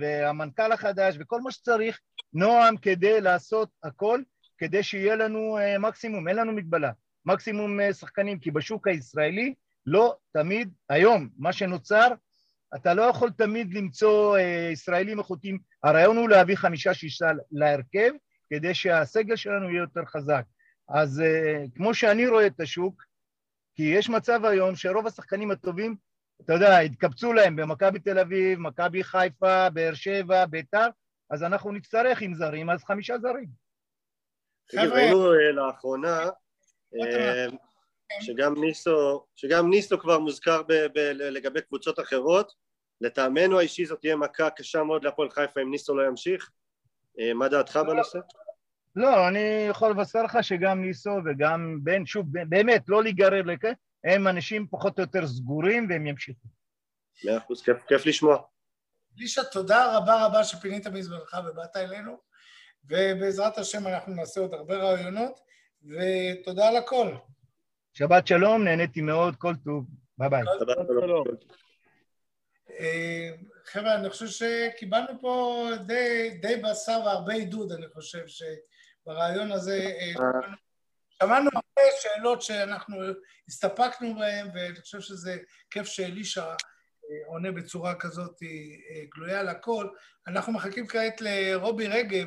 והמנכ"ל 0.00 0.72
החדש 0.72 1.16
וכל 1.20 1.40
מה 1.40 1.50
שצריך, 1.50 2.00
נועם, 2.32 2.76
כדי 2.76 3.20
לעשות 3.20 3.68
הכל. 3.82 4.20
כדי 4.58 4.82
שיהיה 4.82 5.16
לנו 5.16 5.58
אה, 5.58 5.78
מקסימום, 5.78 6.28
אין 6.28 6.36
לנו 6.36 6.52
מגבלה, 6.52 6.92
מקסימום 7.26 7.80
אה, 7.80 7.92
שחקנים, 7.92 8.38
כי 8.38 8.50
בשוק 8.50 8.88
הישראלי 8.88 9.54
לא 9.86 10.16
תמיד, 10.32 10.70
היום, 10.88 11.28
מה 11.38 11.52
שנוצר, 11.52 12.08
אתה 12.76 12.94
לא 12.94 13.02
יכול 13.02 13.30
תמיד 13.30 13.74
למצוא 13.74 14.38
אה, 14.38 14.68
ישראלים 14.72 15.18
איכותיים, 15.18 15.58
הרעיון 15.82 16.16
הוא 16.16 16.28
להביא 16.28 16.56
חמישה-שישה 16.56 17.30
להרכב, 17.52 18.10
כדי 18.50 18.74
שהסגל 18.74 19.36
שלנו 19.36 19.70
יהיה 19.70 19.80
יותר 19.80 20.04
חזק. 20.04 20.44
אז 20.88 21.22
כמו 21.74 21.94
שאני 21.94 22.26
רואה 22.26 22.46
את 22.46 22.60
השוק, 22.60 23.02
כי 23.74 23.82
יש 23.82 24.08
מצב 24.08 24.44
היום 24.44 24.76
שרוב 24.76 25.06
השחקנים 25.06 25.50
הטובים, 25.50 25.96
אתה 26.44 26.52
יודע, 26.52 26.78
התקבצו 26.78 27.32
להם 27.32 27.56
במכבי 27.56 27.98
תל 27.98 28.18
אביב, 28.18 28.58
מכבי 28.58 29.04
חיפה, 29.04 29.70
באר 29.70 29.94
שבע, 29.94 30.46
ביתר, 30.46 30.88
אז 31.30 31.42
אנחנו 31.42 31.72
נצטרך 31.72 32.22
עם 32.22 32.34
זרים, 32.34 32.70
אז 32.70 32.84
חמישה 32.84 33.18
זרים. 33.18 33.67
ראינו 34.74 35.32
אה, 35.32 35.52
לאחרונה, 35.52 36.20
אה, 37.00 37.46
שגם 38.20 38.60
ניסו, 38.60 39.24
שגם 39.36 39.70
ניסו 39.70 39.98
כבר 39.98 40.18
מוזכר 40.18 40.62
ב, 40.62 40.72
ב, 40.72 40.98
לגבי 41.14 41.60
קבוצות 41.62 42.00
אחרות. 42.00 42.52
לטעמנו 43.00 43.58
האישי 43.58 43.86
זאת 43.86 44.00
תהיה 44.00 44.16
מכה 44.16 44.50
קשה 44.50 44.82
מאוד 44.82 45.04
להפועל 45.04 45.30
חיפה 45.30 45.60
אם 45.60 45.70
ניסו 45.70 45.96
לא 45.96 46.06
ימשיך. 46.06 46.50
אה, 47.20 47.34
מה 47.34 47.48
דעתך 47.48 47.80
בנושא? 47.86 48.18
לא, 48.96 49.28
אני 49.28 49.66
יכול 49.70 49.90
לבשר 49.90 50.22
לך 50.22 50.38
שגם 50.42 50.82
ניסו 50.82 51.10
וגם 51.24 51.78
בן, 51.82 52.06
שוב, 52.06 52.26
באמת, 52.48 52.88
לא 52.88 53.02
להיגרר 53.02 53.42
לכך, 53.42 53.72
הם 54.04 54.28
אנשים 54.28 54.66
פחות 54.70 54.98
או 54.98 55.02
יותר 55.02 55.26
סגורים 55.26 55.86
והם 55.90 56.06
ימשיכו. 56.06 56.48
מאה 57.24 57.38
אחוז, 57.38 57.62
כיף 57.62 58.06
לשמוע. 58.06 58.42
לישה, 59.16 59.44
תודה 59.44 59.96
רבה 59.96 60.26
רבה 60.26 60.44
שפינית 60.44 60.86
מזמנך 60.86 61.36
ובאת 61.46 61.76
אלינו, 61.76 62.18
ובעזרת 62.88 63.58
השם 63.58 63.86
אנחנו 63.86 64.14
נעשה 64.14 64.40
עוד 64.40 64.54
הרבה 64.54 64.76
רעיונות, 64.76 65.40
ותודה 65.84 66.68
על 66.68 66.76
הכל. 66.76 67.14
שבת 67.94 68.26
שלום, 68.26 68.64
נהניתי 68.64 69.00
מאוד, 69.00 69.36
כל 69.36 69.54
טוב, 69.64 69.84
ביי 70.18 70.28
ביי. 70.28 70.42
שבת 70.60 70.86
שלום. 70.86 71.24
אה, 72.70 73.30
חבר'ה, 73.64 73.94
אני 73.94 74.10
חושב 74.10 74.26
שקיבלנו 74.26 75.20
פה 75.20 75.66
די, 75.86 76.38
די 76.40 76.56
בשר 76.56 77.00
והרבה 77.04 77.32
עידוד, 77.32 77.72
אני 77.72 77.86
חושב 77.88 78.24
שברעיון 78.26 79.52
הזה 79.52 79.92
אה, 80.00 80.12
שמענו 81.22 81.50
הרבה 81.54 81.90
שאלות 82.00 82.42
שאנחנו 82.42 82.96
הסתפקנו 83.48 84.14
בהן, 84.18 84.48
ואני 84.54 84.80
חושב 84.80 85.00
שזה 85.00 85.36
כיף 85.70 85.86
שאלישע 85.86 86.44
אה, 86.44 87.26
עונה 87.26 87.52
בצורה 87.52 87.94
כזאת 87.94 88.38
גלויה 89.14 89.42
לכל. 89.42 89.88
אנחנו 90.26 90.52
מחכים 90.52 90.86
כעת 90.86 91.20
לרובי 91.20 91.86
רגב 91.86 92.26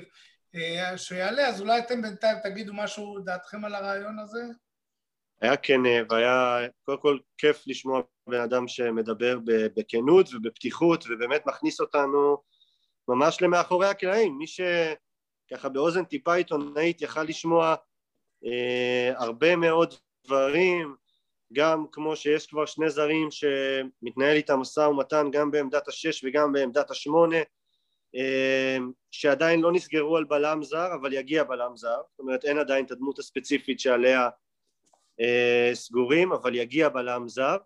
שיעלה, 0.98 1.48
אז 1.48 1.62
אולי 1.62 1.80
אתם 1.80 2.02
בינתיים 2.02 2.38
תגידו 2.44 2.74
משהו, 2.74 3.20
דעתכם 3.20 3.66
על 3.66 3.76
הרעיון 3.76 4.20
הזה? 4.20 4.42
היה 5.42 5.58
כן, 5.58 5.82
והיה 6.10 6.60
קודם 6.84 7.02
כל 7.02 7.18
כיף 7.38 7.64
לשמוע 7.68 8.02
בן 8.30 8.42
אדם 8.42 8.68
שמדבר 8.68 9.40
בכנות 9.46 10.34
ובפתיחות 10.34 11.06
ובאמת 11.10 11.46
מכניס 11.46 11.82
אותנו 11.82 12.38
ממש 13.08 13.42
למאחורי 13.42 13.88
הקלעים. 13.88 14.38
מי 14.38 14.46
שככה 14.48 15.70
באוזן 15.70 16.06
טיפה 16.06 16.36
עיתונאית 16.36 17.02
יכל 17.02 17.24
לשמוע 17.24 17.76
אה, 18.46 19.14
הרבה 19.18 19.56
מאוד 19.56 19.94
דברים, 20.26 20.96
גם 21.54 21.86
כמו 21.92 22.16
שיש 22.16 22.48
כבר 22.48 22.66
שני 22.66 22.90
זרים 22.90 23.28
שמתנהל 23.32 24.36
איתם 24.36 24.60
משא 24.60 24.80
ומתן 24.80 25.28
גם 25.32 25.52
בעמדת 25.52 25.88
השש 25.88 26.24
וגם 26.24 26.52
בעמדת 26.52 26.92
השמונה, 26.92 27.38
אה, 27.38 27.44
שעדיין 29.12 29.62
לא 29.62 29.72
נסגרו 29.72 30.18
על 30.18 30.24
בלם 30.24 30.64
זר, 30.64 30.94
אבל 31.02 31.14
יגיע 31.14 31.44
בלם 31.44 31.76
זר, 31.76 32.02
זאת 32.12 32.20
אומרת 32.20 32.46
אין 32.46 32.58
עדיין 32.58 32.86
את 32.86 32.92
הדמות 32.92 33.20
הספציפית 33.20 33.80
שעליה 33.80 34.30
אה, 35.22 35.72
סגורים, 35.74 36.32
אבל 36.32 36.56
יגיע 36.56 36.90
בלם 36.90 37.28
זר. 37.28 37.58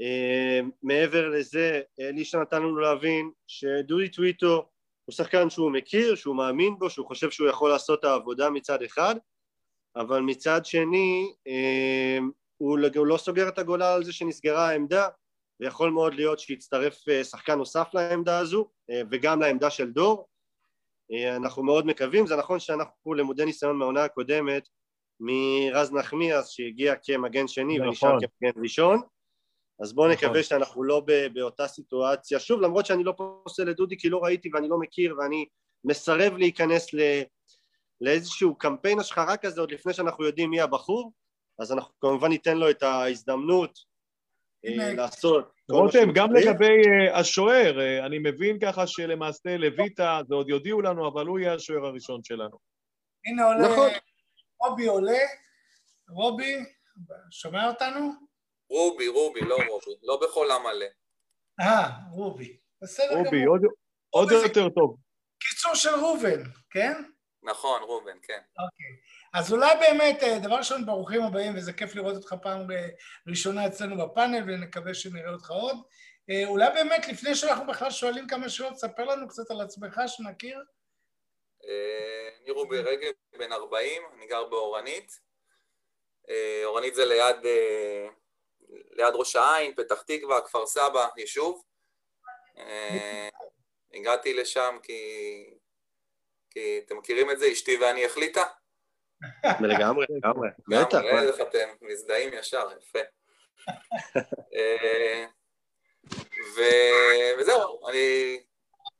אה, 0.00 0.60
מעבר 0.82 1.28
לזה, 1.28 1.80
אלישע 2.00 2.40
נתן 2.40 2.62
לנו 2.62 2.78
להבין 2.78 3.30
שדודי 3.46 4.08
טוויטו 4.08 4.68
הוא 5.04 5.12
שחקן 5.12 5.50
שהוא 5.50 5.72
מכיר, 5.72 6.14
שהוא 6.14 6.36
מאמין 6.36 6.78
בו, 6.78 6.90
שהוא 6.90 7.06
חושב 7.06 7.30
שהוא 7.30 7.48
יכול 7.48 7.70
לעשות 7.70 8.00
את 8.00 8.04
העבודה 8.04 8.50
מצד 8.50 8.82
אחד, 8.82 9.14
אבל 9.96 10.20
מצד 10.20 10.64
שני 10.64 11.32
אה, 11.46 12.18
הוא 12.58 13.06
לא 13.06 13.16
סוגר 13.16 13.48
את 13.48 13.58
הגולל 13.58 13.82
על 13.82 14.04
זה 14.04 14.12
שנסגרה 14.12 14.68
העמדה, 14.68 15.08
ויכול 15.60 15.90
מאוד 15.90 16.14
להיות 16.14 16.38
שיצטרף 16.38 17.04
שחקן 17.22 17.58
נוסף 17.58 17.88
לעמדה 17.94 18.38
הזו, 18.38 18.70
וגם 19.10 19.40
לעמדה 19.40 19.70
של 19.70 19.90
דור. 19.90 20.28
אנחנו 21.36 21.62
מאוד 21.62 21.86
מקווים, 21.86 22.26
זה 22.26 22.36
נכון 22.36 22.60
שאנחנו 22.60 23.14
למודי 23.14 23.44
ניסיון 23.44 23.76
מהעונה 23.76 24.04
הקודמת, 24.04 24.68
מרז 25.20 25.92
נחמיאס 25.92 26.48
שהגיע 26.48 26.94
כמגן 27.02 27.48
שני 27.48 27.78
נכון. 27.78 27.88
ונשאר 27.88 28.10
כמגן 28.10 28.62
ראשון 28.62 29.00
אז 29.82 29.92
בואו 29.94 30.12
נכון. 30.12 30.28
נקווה 30.28 30.42
שאנחנו 30.42 30.84
לא 30.84 31.02
באותה 31.32 31.66
סיטואציה 31.68 32.40
שוב 32.40 32.60
למרות 32.60 32.86
שאני 32.86 33.04
לא 33.04 33.14
פוסל 33.16 33.64
לדודי 33.64 33.98
כי 33.98 34.08
לא 34.08 34.18
ראיתי 34.22 34.50
ואני 34.54 34.68
לא 34.68 34.78
מכיר 34.78 35.16
ואני 35.18 35.46
מסרב 35.84 36.36
להיכנס 36.36 36.94
ל... 36.94 37.00
לאיזשהו 38.00 38.58
קמפיין 38.58 38.98
השחרה 38.98 39.36
כזה 39.36 39.60
עוד 39.60 39.72
לפני 39.72 39.92
שאנחנו 39.92 40.24
יודעים 40.24 40.50
מי 40.50 40.60
הבחור 40.60 41.12
אז 41.60 41.72
אנחנו 41.72 41.94
כמובן 42.00 42.28
ניתן 42.28 42.56
לו 42.56 42.70
את 42.70 42.82
ההזדמנות 42.82 43.70
אה, 43.70 43.87
לעשות 44.64 45.52
רותם, 45.70 46.12
גם 46.14 46.32
לגבי 46.32 46.82
uh, 46.82 47.16
השוער, 47.16 47.78
uh, 47.78 48.06
אני 48.06 48.18
מבין 48.18 48.58
ככה 48.60 48.86
שלמעשה 48.86 49.56
לויטה, 49.56 50.20
זה 50.28 50.34
עוד 50.34 50.48
יודיעו 50.48 50.82
לנו, 50.82 51.08
אבל 51.08 51.26
הוא 51.26 51.38
יהיה 51.38 51.54
השוער 51.54 51.86
הראשון 51.86 52.24
שלנו. 52.24 52.58
הנה 53.26 53.44
עולה 53.44 53.68
נכון. 53.68 53.90
רובי 54.60 54.86
עולה, 54.86 55.18
רובי, 56.08 56.56
שומע 57.30 57.68
אותנו? 57.68 58.12
רובי, 58.70 59.08
רובי, 59.08 59.40
לא 59.40 59.56
רובי, 59.68 59.90
לא 60.02 60.20
בחולם 60.22 60.62
מלא. 60.62 60.86
אה, 61.60 61.88
רובי, 62.12 62.56
בסדר 62.82 63.06
גמור. 63.10 63.24
רובי, 63.24 63.44
עוד, 63.44 63.60
עוד 64.10 64.30
יותר 64.30 64.68
טוב. 64.68 64.96
קיצור 65.38 65.74
של 65.74 65.90
ראובן, 65.90 66.42
כן? 66.70 66.92
נכון, 67.42 67.82
ראובן, 67.82 68.18
כן. 68.22 68.40
אוקיי. 68.58 69.07
אז 69.38 69.52
אולי 69.52 69.74
באמת, 69.80 70.22
אה, 70.22 70.38
דבר 70.38 70.54
ראשון, 70.54 70.86
ברוכים 70.86 71.22
הבאים, 71.22 71.52
וזה 71.56 71.72
כיף 71.72 71.94
לראות 71.94 72.16
אותך 72.16 72.34
פעם 72.42 72.66
ראשונה 73.28 73.66
אצלנו 73.66 74.06
בפאנל, 74.06 74.42
ונקווה 74.46 74.94
שנראה 74.94 75.32
אותך 75.32 75.50
עוד. 75.50 75.76
אה, 76.30 76.42
אולי 76.46 76.66
באמת, 76.74 77.08
לפני 77.08 77.34
שאנחנו 77.34 77.66
בכלל 77.66 77.90
שואלים 77.90 78.26
כמה 78.26 78.48
שאלות, 78.48 78.76
ספר 78.76 79.04
לנו 79.04 79.28
קצת 79.28 79.50
על 79.50 79.60
עצמך, 79.60 80.00
שנכיר. 80.06 80.58
אה, 81.64 82.28
אני 82.42 82.50
רובי 82.50 82.78
רגב, 82.78 83.12
בן 83.38 83.52
40, 83.52 84.02
אני 84.16 84.26
גר 84.26 84.44
באורנית. 84.44 85.12
אה, 86.28 86.62
אורנית 86.64 86.94
זה 86.94 87.04
ליד, 87.04 87.46
אה, 87.46 88.06
ליד 88.90 89.14
ראש 89.14 89.36
העין, 89.36 89.74
פתח 89.76 90.02
תקווה, 90.02 90.40
כפר 90.40 90.66
סבא, 90.66 91.08
יישוב. 91.16 91.62
הגעתי 93.94 94.34
לשם 94.34 94.78
כי, 94.82 95.00
כי 96.50 96.82
אתם 96.86 96.96
מכירים 96.98 97.30
את 97.30 97.38
זה, 97.38 97.52
אשתי 97.52 97.76
ואני 97.76 98.04
החליטה. 98.04 98.44
לגמרי, 99.60 100.06
לגמרי, 100.16 100.48
בטח. 100.68 101.00
איך 101.02 101.40
אתם 101.40 101.68
מזדהים 101.80 102.32
ישר, 102.32 102.68
יפה. 102.78 102.98
וזהו, 107.38 107.88
אני 107.88 108.38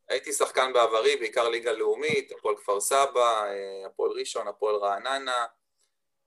הייתי 0.09 0.33
שחקן 0.33 0.73
בעברי, 0.73 1.17
בעיקר 1.17 1.49
ליגה 1.49 1.73
לאומית, 1.73 2.33
הפועל 2.33 2.57
כפר 2.57 2.81
סבא, 2.81 3.45
אה, 3.45 3.87
הפועל 3.87 4.11
ראשון, 4.11 4.49
הפועל 4.49 4.77
רעננה. 4.77 5.47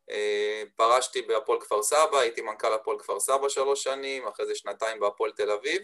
אה, 0.09 0.63
פרשתי 0.75 1.21
בהפועל 1.21 1.61
כפר 1.61 1.83
סבא, 1.83 2.17
הייתי 2.17 2.41
מנכ"ל 2.41 2.73
הפועל 2.73 2.99
כפר 2.99 3.19
סבא 3.19 3.49
שלוש 3.49 3.83
שנים, 3.83 4.27
אחרי 4.27 4.45
זה 4.45 4.55
שנתיים 4.55 4.99
בהפועל 4.99 5.31
תל 5.31 5.51
אביב. 5.51 5.81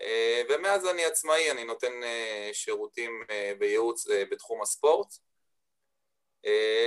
אה, 0.00 0.42
ומאז 0.48 0.86
אני 0.86 1.04
עצמאי, 1.04 1.50
אני 1.50 1.64
נותן 1.64 1.92
שירותים 2.52 3.22
בייעוץ 3.58 4.06
בתחום 4.30 4.62
הספורט. 4.62 5.08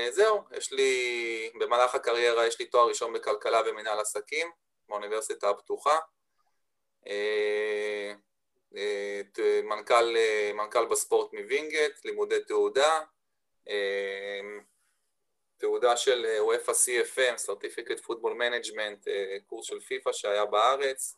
זהו, 0.09 0.43
יש 0.57 0.71
לי, 0.71 1.51
במהלך 1.59 1.95
הקריירה 1.95 2.47
יש 2.47 2.59
לי 2.59 2.65
תואר 2.65 2.87
ראשון 2.87 3.13
בכלכלה 3.13 3.61
ומנהל 3.65 3.99
עסקים 3.99 4.51
באוניברסיטה 4.89 5.49
הפתוחה. 5.49 5.99
מנכ"ל, 9.63 10.15
מנכ"ל 10.53 10.85
בספורט 10.85 11.33
מווינגייט, 11.33 12.05
לימודי 12.05 12.43
תעודה, 12.43 12.99
תעודה 15.57 15.97
של 15.97 16.25
UEFA 16.47 16.71
CFM, 16.71 17.49
Certificate 17.49 18.01
Football 18.05 18.33
Management, 18.39 19.05
קורס 19.47 19.65
של 19.65 19.79
פיפ"א 19.79 20.11
שהיה 20.11 20.45
בארץ, 20.45 21.17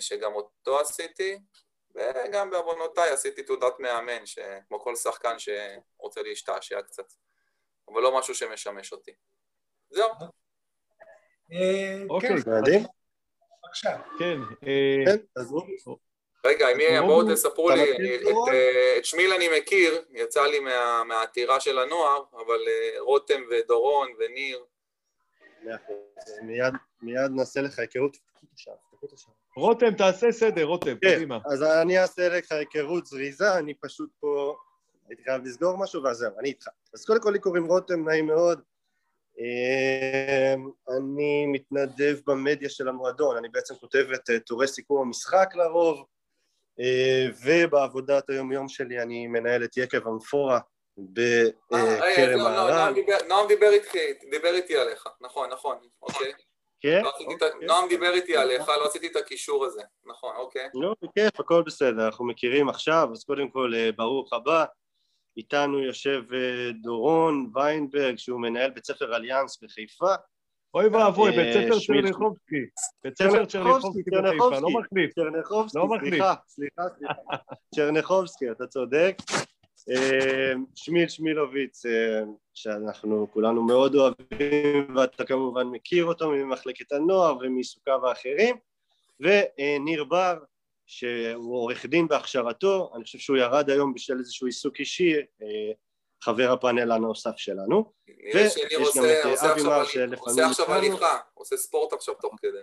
שגם 0.00 0.34
אותו 0.34 0.80
עשיתי, 0.80 1.38
וגם 1.94 2.50
בעוונותיי 2.50 3.10
עשיתי 3.10 3.42
תעודת 3.42 3.78
מאמן, 3.78 4.22
כמו 4.68 4.80
כל 4.80 4.96
שחקן 4.96 5.36
שרוצה 5.38 6.22
להשתעשע 6.22 6.82
קצת, 6.82 7.12
אבל 7.92 8.02
לא 8.02 8.18
משהו 8.18 8.34
שמשמש 8.34 8.92
אותי. 8.92 9.12
זהו. 9.90 10.08
אוקיי, 12.10 12.30
מדהים. 12.46 12.84
בבקשה. 13.64 13.96
כן. 14.18 14.38
כן, 15.04 15.16
אז 15.36 15.54
רגע, 16.44 16.66
בואו 17.00 17.32
תספרו 17.32 17.70
לי, 17.70 18.18
את 18.98 19.04
שמיל 19.04 19.32
אני 19.32 19.48
מכיר, 19.58 20.04
יצא 20.10 20.46
לי 20.46 20.58
מהעתירה 21.08 21.60
של 21.60 21.78
הנוער, 21.78 22.22
אבל 22.32 22.68
אה, 22.68 23.00
רותם 23.00 23.42
ודורון 23.50 24.08
וניר. 24.18 24.64
מיד 27.02 27.30
נעשה 27.30 27.60
לך 27.60 27.78
היכרות. 27.78 28.16
רותם, 29.56 29.94
תעשה 29.94 30.32
סדר, 30.32 30.64
רותם, 30.64 30.98
כן, 31.02 31.14
קדימה. 31.14 31.38
אז 31.52 31.62
אני 31.62 31.98
אעשה 31.98 32.28
לך 32.28 32.52
היכרות 32.52 33.06
זריזה, 33.06 33.58
אני 33.58 33.74
פשוט 33.74 34.10
פה 34.20 34.56
הייתי 35.08 35.22
חייב 35.24 35.44
לסגור 35.44 35.78
משהו, 35.78 36.02
ואז 36.02 36.16
זהו, 36.16 36.32
אני 36.38 36.48
איתך. 36.48 36.68
אז 36.94 37.04
קודם 37.04 37.20
כל 37.20 37.30
לי 37.30 37.38
קוראים 37.38 37.66
רותם, 37.66 38.08
נעים 38.08 38.26
מאוד. 38.26 38.60
אמ, 39.38 40.70
אני 40.96 41.46
מתנדב 41.46 42.18
במדיה 42.26 42.68
של 42.68 42.88
המועדון, 42.88 43.36
אני 43.36 43.48
בעצם 43.48 43.74
כותב 43.74 44.06
את 44.14 44.30
אה, 44.30 44.38
טורי 44.38 44.68
סיכום 44.68 45.06
המשחק 45.06 45.48
לרוב, 45.54 46.04
אה, 46.80 47.26
ובעבודת 47.44 48.30
היום 48.30 48.52
יום 48.52 48.68
שלי 48.68 49.02
אני 49.02 49.26
מנהל 49.26 49.64
את 49.64 49.76
יקב 49.76 50.08
אמפורה 50.08 50.60
בכרם 50.98 52.38
מהר"ל. 52.38 52.94
נועם 53.28 53.48
דיבר 53.48 54.54
איתי 54.54 54.76
עליך, 54.76 55.06
נכון, 55.20 55.50
נכון, 55.50 55.78
אוקיי. 56.02 56.32
כן? 56.80 57.02
לא 57.04 57.10
אוקיי. 57.10 57.66
נועם 57.66 57.88
דיבר 57.88 58.14
איתי 58.14 58.36
עליך, 58.36 58.68
לא 58.68 58.86
עשיתי 58.86 59.06
את 59.06 59.16
הקישור 59.16 59.64
הזה, 59.64 59.82
נכון, 60.04 60.36
אוקיי. 60.36 60.68
לא, 60.74 60.94
בכיף, 61.02 61.40
הכל 61.40 61.62
בסדר, 61.66 62.06
אנחנו 62.06 62.26
מכירים 62.26 62.68
עכשיו, 62.68 63.08
אז 63.12 63.24
קודם 63.24 63.50
כל 63.50 63.72
אה, 63.74 63.90
ברוך 63.96 64.32
הבא. 64.32 64.64
איתנו 65.38 65.78
יושב 65.78 66.22
אה, 66.34 66.70
דורון 66.82 67.50
ויינברג, 67.54 68.18
שהוא 68.18 68.40
מנהל 68.40 68.70
בית 68.70 68.84
ספר 68.84 69.16
אליאנס 69.16 69.62
בחיפה. 69.62 70.14
אוי 70.74 70.88
ואבוי, 70.88 71.30
בית 71.30 71.52
ספר 71.52 71.78
צ'רניחובסקי. 71.86 72.66
בית 73.04 73.18
ספר 73.18 73.44
צ'רניחובסקי 73.44 74.10
בחיפה, 74.10 74.60
לא 74.60 74.70
מחליף. 74.70 75.14
צ'רניחובסקי, 75.14 75.78
לא 75.78 75.86
סליחה, 76.00 76.34
סליחה, 76.46 76.82
סליחה. 76.98 77.14
צ'רניחובסקי, 77.74 78.50
אתה 78.50 78.66
צודק. 78.66 79.16
שמיל 80.74 81.08
שמילוביץ, 81.08 81.82
שאנחנו 82.54 83.26
כולנו 83.32 83.62
מאוד 83.62 83.94
אוהבים, 83.94 84.96
ואתה 84.96 85.24
כמובן 85.24 85.66
מכיר 85.66 86.04
אותו 86.04 86.30
ממחלקת 86.30 86.92
הנוער 86.92 87.36
ומעיסוקיו 87.40 88.06
האחרים, 88.06 88.56
וניר 89.20 90.04
בר, 90.04 90.38
שהוא 90.88 91.56
עורך 91.56 91.86
דין 91.86 92.08
בהכשרתו, 92.08 92.92
אני 92.94 93.04
חושב 93.04 93.18
שהוא 93.18 93.36
ירד 93.36 93.70
היום 93.70 93.94
בשל 93.94 94.18
איזשהו 94.18 94.46
עיסוק 94.46 94.80
אישי, 94.80 95.12
חבר 96.22 96.52
הפאנל 96.52 96.92
הנוסף 96.92 97.36
שלנו. 97.36 97.92
ויש 98.34 98.54
גם 98.72 98.82
את 98.84 99.38
אבי 99.38 99.62
מר 99.62 99.84
שלפעמים... 99.84 100.18
עושה 100.18 100.46
עכשיו 100.46 100.72
הליכה, 100.72 101.18
עושה 101.34 101.56
ספורט 101.56 101.92
עכשיו 101.92 102.14
תוך 102.14 102.34
כדי. 102.42 102.58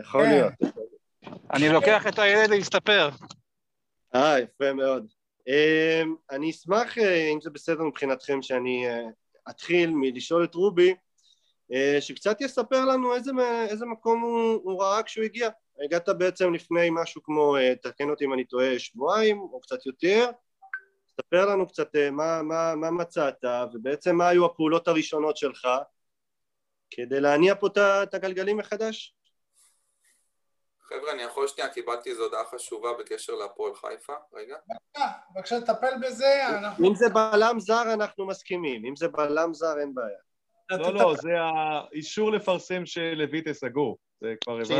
יכול 0.00 0.22
להיות. 0.22 0.52
אני 1.52 1.68
לוקח 1.68 2.06
את 2.06 2.18
הילד 2.18 2.50
להסתפר. 2.50 3.08
אה, 4.14 4.40
יפה 4.40 4.72
מאוד. 4.72 5.06
אמ, 5.48 6.14
אני 6.30 6.50
אשמח, 6.50 6.98
אה, 6.98 7.28
אם 7.32 7.40
זה 7.40 7.50
בסדר 7.50 7.82
מבחינתכם, 7.82 8.42
שאני 8.42 8.88
אה, 8.88 9.06
אתחיל 9.50 9.90
מלשאול 9.94 10.44
את 10.44 10.54
רובי, 10.54 10.90
אה, 10.90 10.94
שקצת 12.00 12.40
יספר 12.40 12.84
לנו 12.84 13.14
איזה, 13.14 13.30
איזה 13.68 13.86
מקום 13.86 14.20
הוא, 14.20 14.60
הוא 14.64 14.82
ראה 14.82 15.02
כשהוא 15.02 15.24
הגיע. 15.24 15.48
הגעת 15.84 16.08
בעצם 16.08 16.54
לפני 16.54 16.88
משהו 16.92 17.22
כמו, 17.22 17.56
תקן 17.82 18.10
אותי 18.10 18.24
אם 18.24 18.32
אני 18.32 18.44
טועה, 18.44 18.78
שבועיים 18.78 19.40
או 19.40 19.60
קצת 19.60 19.86
יותר. 19.86 20.30
ספר 21.20 21.46
לנו 21.46 21.68
קצת 21.68 21.88
מה, 22.12 22.42
מה, 22.42 22.74
מה 22.74 22.90
מצאת, 22.90 23.44
ובעצם 23.72 24.16
מה 24.16 24.28
היו 24.28 24.46
הפעולות 24.46 24.88
הראשונות 24.88 25.36
שלך 25.36 25.68
כדי 26.90 27.20
להניע 27.20 27.54
פה 27.54 27.66
את 28.02 28.14
הגלגלים 28.14 28.56
מחדש. 28.56 29.14
חבר'ה, 30.82 31.12
אני 31.12 31.22
יכול 31.22 31.48
שנייה, 31.48 31.68
קיבלתי 31.68 32.10
איזו 32.10 32.22
הודעה 32.22 32.44
חשובה 32.44 32.88
בקשר 32.98 33.34
להפועל 33.34 33.74
חיפה, 33.74 34.14
רגע. 34.34 34.56
בבקשה, 34.68 35.12
בבקשה 35.34 35.58
לטפל 35.58 35.92
בזה, 36.02 36.48
אנחנו... 36.48 36.88
אם 36.88 36.94
זה 36.94 37.08
בלם 37.08 37.60
זר 37.60 37.92
אנחנו 37.92 38.26
מסכימים, 38.26 38.84
אם 38.84 38.96
זה 38.96 39.08
בלם 39.08 39.54
זר 39.54 39.78
אין 39.80 39.94
בעיה. 39.94 40.25
לא, 40.70 40.94
לא, 40.94 41.14
זה 41.16 41.30
האישור 41.40 42.32
לפרסם 42.32 42.86
שלויטה 42.86 43.52
סגור, 43.54 43.98
זה 44.20 44.34
כבר 44.44 44.52
הבנתי. 44.52 44.74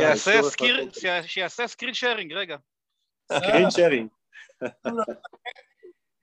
שיעשה 1.27 1.67
סקרין 1.67 1.93
שיירינג, 1.93 2.33
רגע. 2.33 2.57
סקרין 3.31 3.71
שיירינג. 3.71 4.09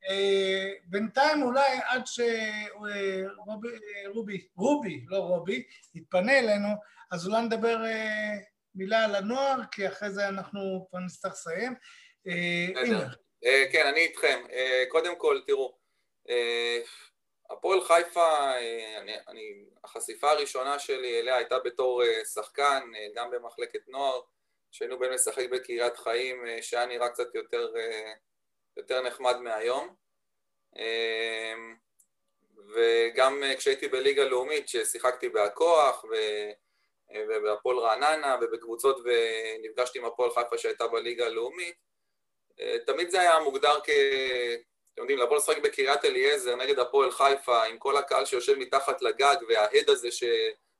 אה, 0.09 0.70
בינתיים 0.85 1.43
אולי 1.43 1.78
עד 1.85 2.03
שרובי, 2.07 3.28
רובי, 4.57 5.05
לא 5.09 5.16
רובי, 5.16 5.62
יתפנה 5.95 6.39
אלינו, 6.39 6.69
אז 7.11 7.27
אולי 7.27 7.43
נדבר 7.43 7.85
אה, 7.85 8.35
מילה 8.74 9.05
על 9.05 9.15
הנוער, 9.15 9.61
כי 9.70 9.89
אחרי 9.89 10.11
זה 10.11 10.28
אנחנו 10.28 10.86
כבר 10.91 11.01
נצטרך 11.01 11.32
לסיים. 11.32 11.74
אה, 12.27 12.69
אה, 13.45 13.65
כן, 13.73 13.86
אני 13.86 14.01
איתכם. 14.01 14.41
אה, 14.53 14.85
קודם 14.89 15.19
כל, 15.19 15.41
תראו, 15.47 15.78
הפועל 17.51 17.81
חיפה, 17.81 18.57
אני, 18.99 19.15
אני, 19.29 19.65
החשיפה 19.85 20.31
הראשונה 20.31 20.79
שלי 20.79 21.21
אליה 21.21 21.37
הייתה 21.37 21.59
בתור 21.59 22.03
שחקן, 22.35 22.91
גם 23.15 23.31
במחלקת 23.31 23.89
נוער, 23.89 24.21
שהיינו 24.71 24.99
בין 24.99 25.12
לשחק 25.12 25.49
בקריית 25.51 25.97
חיים, 25.97 26.45
שהיה 26.61 26.87
נראה 26.87 27.09
קצת 27.09 27.35
יותר, 27.35 27.75
יותר 28.77 29.03
נחמד 29.03 29.37
מהיום. 29.37 29.95
וגם 32.75 33.43
כשהייתי 33.59 33.89
בליגה 33.89 34.25
לאומית, 34.25 34.69
ששיחקתי 34.69 35.29
בהכוח, 35.29 36.05
ו... 36.05 36.15
ובהפועל 37.29 37.79
רעננה 37.79 38.37
ובקבוצות 38.41 38.97
ונפגשתי 39.05 39.99
עם 39.99 40.05
הפועל 40.05 40.31
חיפה 40.31 40.59
שהייתה 40.59 40.87
בליגה 40.87 41.27
הלאומית, 41.27 41.77
תמיד 42.87 43.11
זה 43.11 43.21
היה 43.21 43.41
מוגדר 43.41 43.81
כ... 43.85 43.91
אתם 44.95 45.03
יודעים, 45.03 45.19
לבוא 45.19 45.37
לשחק 45.37 45.59
בקריית 45.59 46.05
אליעזר 46.05 46.57
נגד 46.57 46.79
הפועל 46.79 47.11
חיפה 47.11 47.65
עם 47.65 47.79
כל 47.79 47.97
הקהל 47.97 48.25
שיושב 48.25 48.55
מתחת 48.59 49.03
לגג 49.03 49.37
וההד 49.49 49.91
הזה 49.91 50.11
ש... 50.11 50.25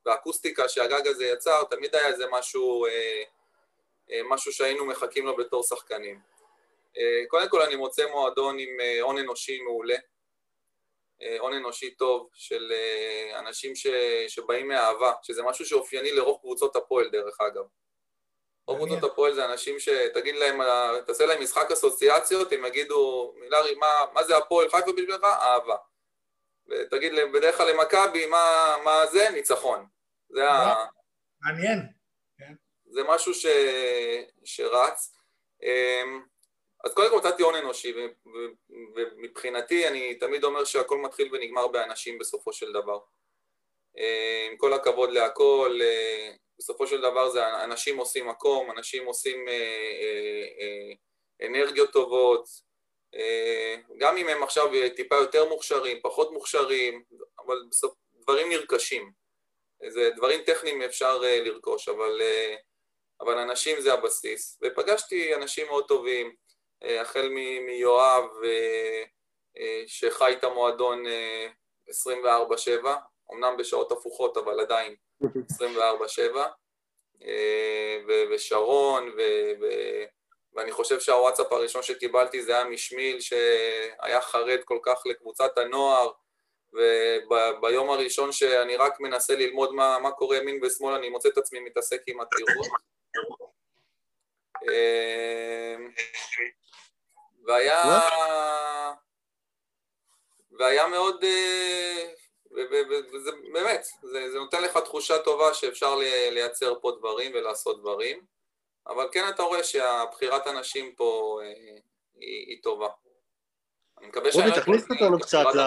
והאקוסטיקה 0.07 0.69
שהגג 0.69 1.07
הזה 1.07 1.24
יצר, 1.24 1.65
תמיד 1.65 1.95
היה 1.95 2.07
איזה 2.07 2.24
משהו, 2.31 2.86
אה, 2.86 3.23
אה, 4.11 4.20
משהו 4.24 4.53
שהיינו 4.53 4.86
מחכים 4.86 5.27
לו 5.27 5.36
בתור 5.36 5.62
שחקנים. 5.62 6.20
אה, 6.99 7.27
קודם 7.28 7.49
כל 7.49 7.62
אני 7.62 7.77
מוצא 7.77 8.07
מועדון 8.11 8.59
עם 8.59 8.69
הון 9.03 9.19
אנושי 9.19 9.61
מעולה, 9.61 9.97
אה, 11.23 11.36
הון 11.41 11.53
אנושי 11.53 11.91
טוב 11.91 12.31
של 12.35 12.73
אה, 12.73 13.39
אנשים 13.39 13.77
ש, 13.77 13.86
שבאים 14.28 14.69
מאהבה, 14.69 15.12
שזה 15.23 15.43
משהו 15.43 15.66
שאופייני 15.66 16.12
לרוב 16.12 16.41
קבוצות 16.41 16.77
הפועל 16.77 17.11
דרך 17.11 17.41
אגב. 17.41 17.65
קבוצות 18.66 19.05
הפועל 19.05 19.35
זה 19.35 19.45
אנשים 19.45 19.81
שתגיד 19.81 20.35
להם, 20.35 20.61
תעשה 21.07 21.27
להם 21.27 21.43
משחק 21.43 21.70
אסוציאציות, 21.73 22.53
הם 22.53 22.65
יגידו, 22.65 23.35
מילארי, 23.41 23.74
מה, 23.74 24.05
מה 24.12 24.24
זה 24.24 24.36
הפועל 24.36 24.69
חיפה 24.70 24.93
בשבילך? 24.93 25.24
אהבה. 25.24 25.77
ותגיד 26.69 27.12
להם, 27.12 27.32
בדרך 27.32 27.57
כלל 27.57 27.70
למכבי, 27.70 28.27
מה, 28.27 28.77
מה 28.85 29.07
זה? 29.07 29.31
ניצחון. 29.31 29.86
זה 30.28 30.51
ה... 30.51 30.86
מעניין. 31.41 31.78
כן. 32.39 32.55
זה 32.85 33.01
משהו 33.09 33.35
ש... 33.35 33.47
שרץ. 34.45 35.12
אמ, 35.62 36.23
אז 36.85 36.95
קודם 36.95 37.11
כל 37.11 37.19
מצאתי 37.19 37.43
הון 37.43 37.55
אנושי, 37.55 37.95
ומבחינתי 38.95 39.89
אני 39.89 40.15
תמיד 40.15 40.45
אומר 40.45 40.65
שהכל 40.65 40.99
מתחיל 40.99 41.28
ונגמר 41.32 41.66
באנשים 41.66 42.19
בסופו 42.19 42.53
של 42.53 42.73
דבר. 42.73 42.99
אה, 43.99 44.49
עם 44.51 44.57
כל 44.57 44.73
הכבוד 44.73 45.11
להכל, 45.11 45.78
אה, 45.82 46.32
בסופו 46.59 46.86
של 46.86 47.01
דבר 47.01 47.31
זה 47.31 47.64
אנשים 47.64 47.97
עושים 47.98 48.28
מקום, 48.28 48.70
אנשים 48.70 49.06
עושים 49.06 49.48
אה, 49.48 50.93
אנרגיות 51.47 51.93
טובות, 51.93 52.44
גם 53.98 54.16
אם 54.16 54.28
הם 54.28 54.43
עכשיו 54.43 54.70
טיפה 54.97 55.16
יותר 55.16 55.48
מוכשרים, 55.48 55.98
פחות 56.02 56.32
מוכשרים, 56.32 57.02
אבל 57.39 57.56
בסוף 57.70 57.94
דברים 58.14 58.48
נרכשים. 58.48 59.12
זה 59.89 60.10
דברים 60.16 60.43
טכניים 60.43 60.82
אפשר 60.82 61.18
לרכוש, 61.18 61.89
אבל, 61.89 62.20
אבל 63.20 63.39
אנשים 63.39 63.81
זה 63.81 63.93
הבסיס. 63.93 64.59
ופגשתי 64.62 65.35
אנשים 65.35 65.66
מאוד 65.66 65.89
טובים, 65.89 66.35
אה, 66.85 67.01
החל 67.01 67.28
מיואב 67.66 68.24
אה, 68.44 69.05
אה, 69.59 69.82
שחי 69.86 70.32
את 70.39 70.44
המועדון 70.44 71.05
24-7, 71.90 72.86
אמנם 73.32 73.56
בשעות 73.56 73.93
הפוכות 73.93 74.36
אבל 74.36 74.60
עדיין 74.60 74.94
24-7, 77.21 77.29
ושרון, 78.31 79.11
ואני 80.55 80.73
חושב 80.73 81.01
שהוואטסאפ 81.01 81.53
הראשון 81.53 81.83
שקיבלתי 81.83 82.43
זה 82.43 82.57
היה 82.57 82.65
משמיל 82.65 83.21
שהיה 83.21 84.21
חרד 84.21 84.61
כל 84.65 84.79
כך 84.83 85.03
לקבוצת 85.07 85.59
הנוער, 85.59 86.11
וביום 86.73 87.91
הראשון 87.91 88.33
שאני 88.33 88.77
רק 88.77 89.01
מנסה 89.01 89.35
ללמוד 89.35 89.75
מה, 89.75 89.99
מה 89.99 90.11
קורה 90.11 90.37
ימין 90.37 90.65
ושמאל, 90.65 90.95
אני 90.95 91.09
מוצא 91.09 91.29
את 91.29 91.39
עצמי 91.39 91.61
מתעסק 91.61 92.03
עם 92.07 92.21
עתירות. 92.21 92.67
והיה... 97.47 98.01
והיה 100.59 100.87
מאוד... 100.87 101.25
אה, 101.25 102.15
וזה 102.55 103.31
באמת, 103.52 103.85
זה, 104.02 104.31
זה 104.32 104.39
נותן 104.39 104.62
לך 104.62 104.76
תחושה 104.76 105.18
טובה 105.18 105.55
שאפשר 105.55 105.94
לייצר 106.31 106.74
פה 106.81 106.93
דברים 106.98 107.32
ולעשות 107.35 107.81
דברים, 107.81 108.24
אבל 108.86 109.09
כן 109.12 109.24
אתה 109.35 109.43
רואה 109.43 109.64
שהבחירת 109.64 110.47
אנשים 110.47 110.94
פה 110.97 111.40
אה, 111.43 111.48
היא, 112.14 112.47
היא 112.47 112.62
טובה. 112.62 112.89
אני 113.98 114.06
מקווה 114.06 114.32
שאני... 114.32 114.44
רובי, 114.44 114.60
תכניס 114.60 114.85
אותנו 114.90 115.20
קצת 115.20 115.44
ל... 115.55 115.60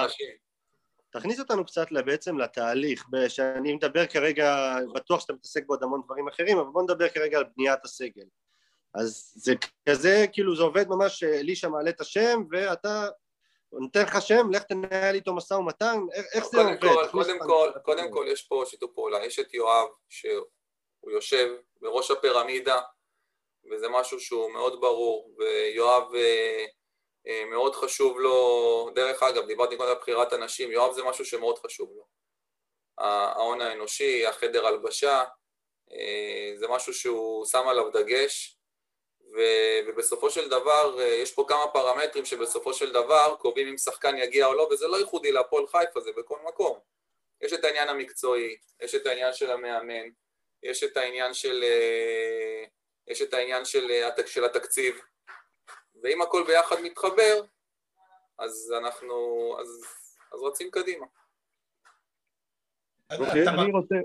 תכניס 1.10 1.40
אותנו 1.40 1.66
קצת 1.66 1.88
בעצם 2.06 2.38
לתהליך, 2.38 3.06
שאני 3.28 3.74
מדבר 3.74 4.06
כרגע, 4.06 4.76
בטוח 4.96 5.22
שאתה 5.22 5.34
מתעסק 5.34 5.66
בעוד 5.68 5.84
המון 5.84 6.02
דברים 6.06 6.28
אחרים, 6.28 6.58
אבל 6.58 6.70
בוא 6.70 6.84
נדבר 6.84 7.10
כרגע 7.10 7.38
על 7.38 7.46
בניית 7.58 7.80
הסגל. 7.84 8.26
אז 8.94 9.34
זה 9.36 9.54
כזה, 9.90 10.26
כאילו 10.34 10.56
זה 10.56 10.64
עובד 10.64 10.88
ממש, 10.88 11.24
אלישע 11.24 11.68
מעלה 11.70 11.90
את 11.90 12.02
השם 12.02 12.44
ואתה 12.52 13.10
נותן 13.72 14.02
לך 14.02 14.22
שם, 14.22 14.52
לך 14.52 14.64
תנהל 14.64 15.16
איתו 15.16 15.36
משא 15.36 15.54
ומתן, 15.54 15.98
איך 16.34 16.46
זה 16.46 16.58
עובד? 16.58 16.82
כל, 16.82 17.08
קודם 17.12 17.40
כל, 17.40 17.72
קודם 17.84 18.12
כל 18.12 18.26
יש 18.30 18.42
פה 18.44 18.64
שיתוף 18.66 18.92
פעולה, 18.96 19.26
יש 19.26 19.40
את 19.40 19.54
יואב 19.54 19.88
שהוא 20.10 21.12
יושב 21.12 21.56
בראש 21.82 22.12
הפירמידה 22.12 22.82
וזה 23.72 23.90
משהו 23.90 24.20
שהוא 24.20 24.52
מאוד 24.52 24.82
ברור 24.82 25.36
ויואב 25.38 26.16
אה, 26.16 26.66
אה, 27.28 27.46
מאוד 27.46 27.76
חשוב 27.76 28.20
לו, 28.20 28.90
דרך 28.96 29.24
אגב, 29.24 29.48
דיברתי 29.48 29.78
קודם 29.78 29.90
על 29.90 29.98
בחירת 30.00 30.34
אנשים, 30.34 30.72
יואב 30.72 30.94
זה 30.94 31.04
משהו 31.04 31.26
שמאוד 31.26 31.60
חשוב 31.60 31.90
לו. 31.96 32.04
ההון 32.98 33.62
האנושי, 33.62 34.26
החדר 34.26 34.68
הלבשה 34.68 35.24
זה 36.56 36.68
משהו 36.68 36.94
שהוא 36.94 37.46
שם 37.46 37.68
עליו 37.68 37.90
דגש, 37.90 38.57
ובסופו 39.88 40.30
של 40.30 40.50
דבר 40.50 41.02
יש 41.02 41.34
פה 41.34 41.46
כמה 41.48 41.68
פרמטרים 41.74 42.26
שבסופו 42.26 42.74
של 42.74 42.94
דבר 42.94 43.36
קובעים 43.40 43.68
אם 43.68 43.78
שחקן 43.78 44.18
יגיע 44.18 44.46
או 44.46 44.54
לא, 44.54 44.68
וזה 44.72 44.88
לא 44.88 44.98
ייחודי 44.98 45.32
להפועל 45.32 45.68
חיפה, 45.68 46.00
זה 46.00 46.12
בכל 46.18 46.40
מקום. 46.48 46.80
יש 47.42 47.54
את 47.54 47.64
העניין 47.64 47.90
המקצועי, 47.90 48.58
יש 48.82 48.96
את 48.96 49.06
העניין 49.06 49.34
של 49.34 49.52
המאמן, 49.52 50.10
יש 50.64 50.84
את 50.84 50.98
העניין 50.98 51.34
של, 51.34 51.64
יש 53.08 53.22
את 53.22 53.34
העניין 53.34 53.66
של, 53.66 53.92
של 54.26 54.46
התקציב, 54.46 55.02
ואם 56.04 56.22
הכל 56.22 56.44
ביחד 56.48 56.76
מתחבר, 56.82 57.42
אז 58.38 58.74
אנחנו, 58.78 59.16
אז, 59.60 59.86
אז 60.32 60.42
רצים 60.42 60.72
קדימה. 60.72 61.06
אוקיי, 63.12 63.48
אני 63.48 63.72
רוצה, 63.72 63.96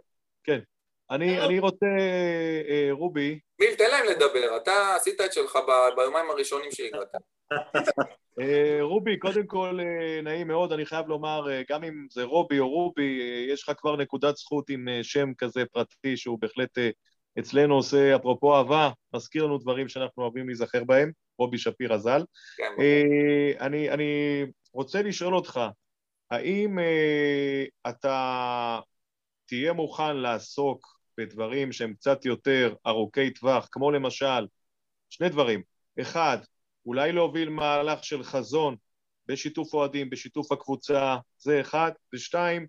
כן, 0.45 0.59
אני, 1.11 1.41
אני 1.41 1.59
רוצה, 1.59 1.87
אה, 2.69 2.89
רובי... 2.91 3.39
מיל, 3.61 3.75
תן 3.75 3.91
להם 3.91 4.07
לדבר, 4.07 4.57
אתה 4.57 4.95
עשית 4.95 5.21
את 5.21 5.33
שלך 5.33 5.59
ביומיים 5.97 6.31
הראשונים 6.31 6.71
שהגעת. 6.73 7.09
אה, 8.41 8.79
רובי, 8.81 9.19
קודם 9.19 9.47
כל 9.47 9.79
אה, 9.81 10.21
נעים 10.23 10.49
מאוד, 10.49 10.73
אני 10.73 10.87
חייב 10.87 11.09
לומר, 11.09 11.47
גם 11.69 11.85
אם 11.85 12.07
זה 12.11 12.23
רובי 12.23 12.59
או 12.59 12.69
רובי, 12.69 13.21
יש 13.49 13.63
לך 13.63 13.73
כבר 13.79 13.97
נקודת 13.97 14.37
זכות 14.37 14.71
עם 14.71 14.89
שם 15.03 15.35
כזה 15.39 15.65
פרטי 15.73 16.17
שהוא 16.17 16.39
בהחלט 16.41 16.79
אצלנו 17.39 17.75
עושה, 17.75 18.17
אפרופו 18.17 18.57
אהבה, 18.57 18.91
מזכיר 19.15 19.45
לנו 19.45 19.59
דברים 19.59 19.89
שאנחנו 19.89 20.23
אוהבים 20.23 20.47
להיזכר 20.47 20.85
בהם, 20.85 21.11
רובי 21.39 21.59
שפירא 21.59 21.97
ז"ל. 21.97 22.23
כן. 22.57 22.73
אני, 23.61 23.91
אני 23.91 24.43
רוצה 24.73 25.03
לשאול 25.03 25.35
אותך, 25.35 25.61
האם 26.31 26.79
אתה 27.89 28.79
תהיה 29.53 29.73
מוכן 29.73 30.17
לעסוק 30.17 30.99
בדברים 31.19 31.73
שהם 31.73 31.95
קצת 31.95 32.25
יותר 32.25 32.75
ארוכי 32.87 33.31
טווח, 33.31 33.69
כמו 33.73 33.91
למשל, 33.91 34.47
שני 35.11 35.29
דברים. 35.29 35.63
אחד, 36.01 36.39
אולי 36.87 37.13
להוביל 37.13 37.49
מהלך 37.49 38.05
של 38.05 38.23
חזון 38.23 38.77
בשיתוף 39.27 39.75
אוהדים, 39.75 40.11
בשיתוף 40.11 40.53
הקבוצה, 40.53 41.17
זה 41.39 41.61
אחד. 41.61 41.93
ושתיים, 42.15 42.67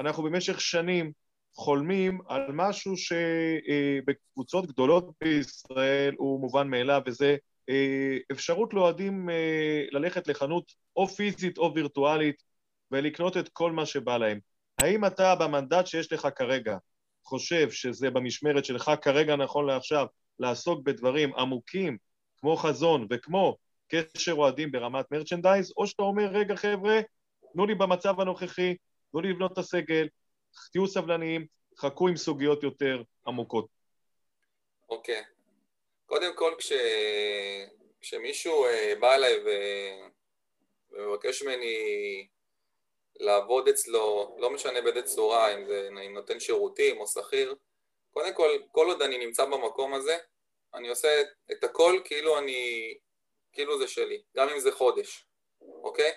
אנחנו 0.00 0.22
במשך 0.22 0.60
שנים 0.60 1.12
חולמים 1.54 2.20
על 2.28 2.50
משהו 2.52 2.94
שבקבוצות 2.96 4.66
גדולות 4.66 5.10
בישראל 5.20 6.14
הוא 6.18 6.40
מובן 6.40 6.68
מאליו, 6.68 7.00
וזה 7.06 7.36
אה, 7.68 8.16
אפשרות 8.32 8.74
לאוהדים 8.74 9.30
אה, 9.30 9.84
ללכת 9.90 10.28
לחנות 10.28 10.72
או 10.96 11.08
פיזית 11.08 11.58
או 11.58 11.74
וירטואלית 11.74 12.42
ולקנות 12.90 13.36
את 13.36 13.48
כל 13.48 13.72
מה 13.72 13.86
שבא 13.86 14.16
להם. 14.16 14.55
האם 14.78 15.04
אתה, 15.04 15.34
במנדט 15.34 15.86
שיש 15.86 16.12
לך 16.12 16.28
כרגע, 16.36 16.76
חושב 17.24 17.70
שזה 17.70 18.10
במשמרת 18.10 18.64
שלך 18.64 18.90
כרגע 19.02 19.36
נכון 19.36 19.66
לעכשיו 19.66 20.06
לעסוק 20.38 20.80
בדברים 20.84 21.34
עמוקים 21.34 21.96
כמו 22.40 22.56
חזון 22.56 23.06
וכמו 23.10 23.56
קשר 23.88 24.32
אוהדים 24.32 24.72
ברמת 24.72 25.10
מרצ'נדייז, 25.10 25.72
או 25.76 25.86
שאתה 25.86 26.02
אומר, 26.02 26.26
רגע 26.26 26.56
חבר'ה, 26.56 27.00
תנו 27.52 27.66
לי 27.66 27.74
במצב 27.74 28.20
הנוכחי, 28.20 28.76
תנו 29.10 29.20
לי 29.20 29.30
לבנות 29.30 29.52
את 29.52 29.58
הסגל, 29.58 30.08
תהיו 30.72 30.86
סבלניים, 30.86 31.46
חכו 31.78 32.08
עם 32.08 32.16
סוגיות 32.16 32.62
יותר 32.62 33.02
עמוקות. 33.26 33.66
אוקיי. 34.88 35.20
Okay. 35.20 35.24
קודם 36.06 36.36
כל, 36.36 36.54
כש... 36.58 36.72
כשמישהו 38.00 38.64
אה, 38.64 38.92
בא 39.00 39.14
אליי 39.14 39.34
ו... 39.44 39.48
ומבקש 40.90 41.42
ממני 41.42 42.26
לעבוד 43.20 43.68
אצלו, 43.68 44.36
לא 44.38 44.50
משנה 44.50 44.80
באיזה 44.80 45.02
צורה, 45.02 45.54
אם 45.54 45.66
זה 45.66 45.88
אם 46.06 46.14
נותן 46.14 46.40
שירותים 46.40 47.00
או 47.00 47.06
שכיר, 47.06 47.54
קודם 48.12 48.34
כל, 48.34 48.58
כל 48.72 48.86
עוד 48.86 49.02
אני 49.02 49.18
נמצא 49.18 49.44
במקום 49.44 49.94
הזה, 49.94 50.18
אני 50.74 50.88
עושה 50.88 51.22
את 51.52 51.64
הכל 51.64 52.00
כאילו 52.04 52.38
אני, 52.38 52.94
כאילו 53.52 53.78
זה 53.78 53.88
שלי, 53.88 54.22
גם 54.36 54.48
אם 54.48 54.58
זה 54.58 54.72
חודש, 54.72 55.26
אוקיי? 55.60 56.12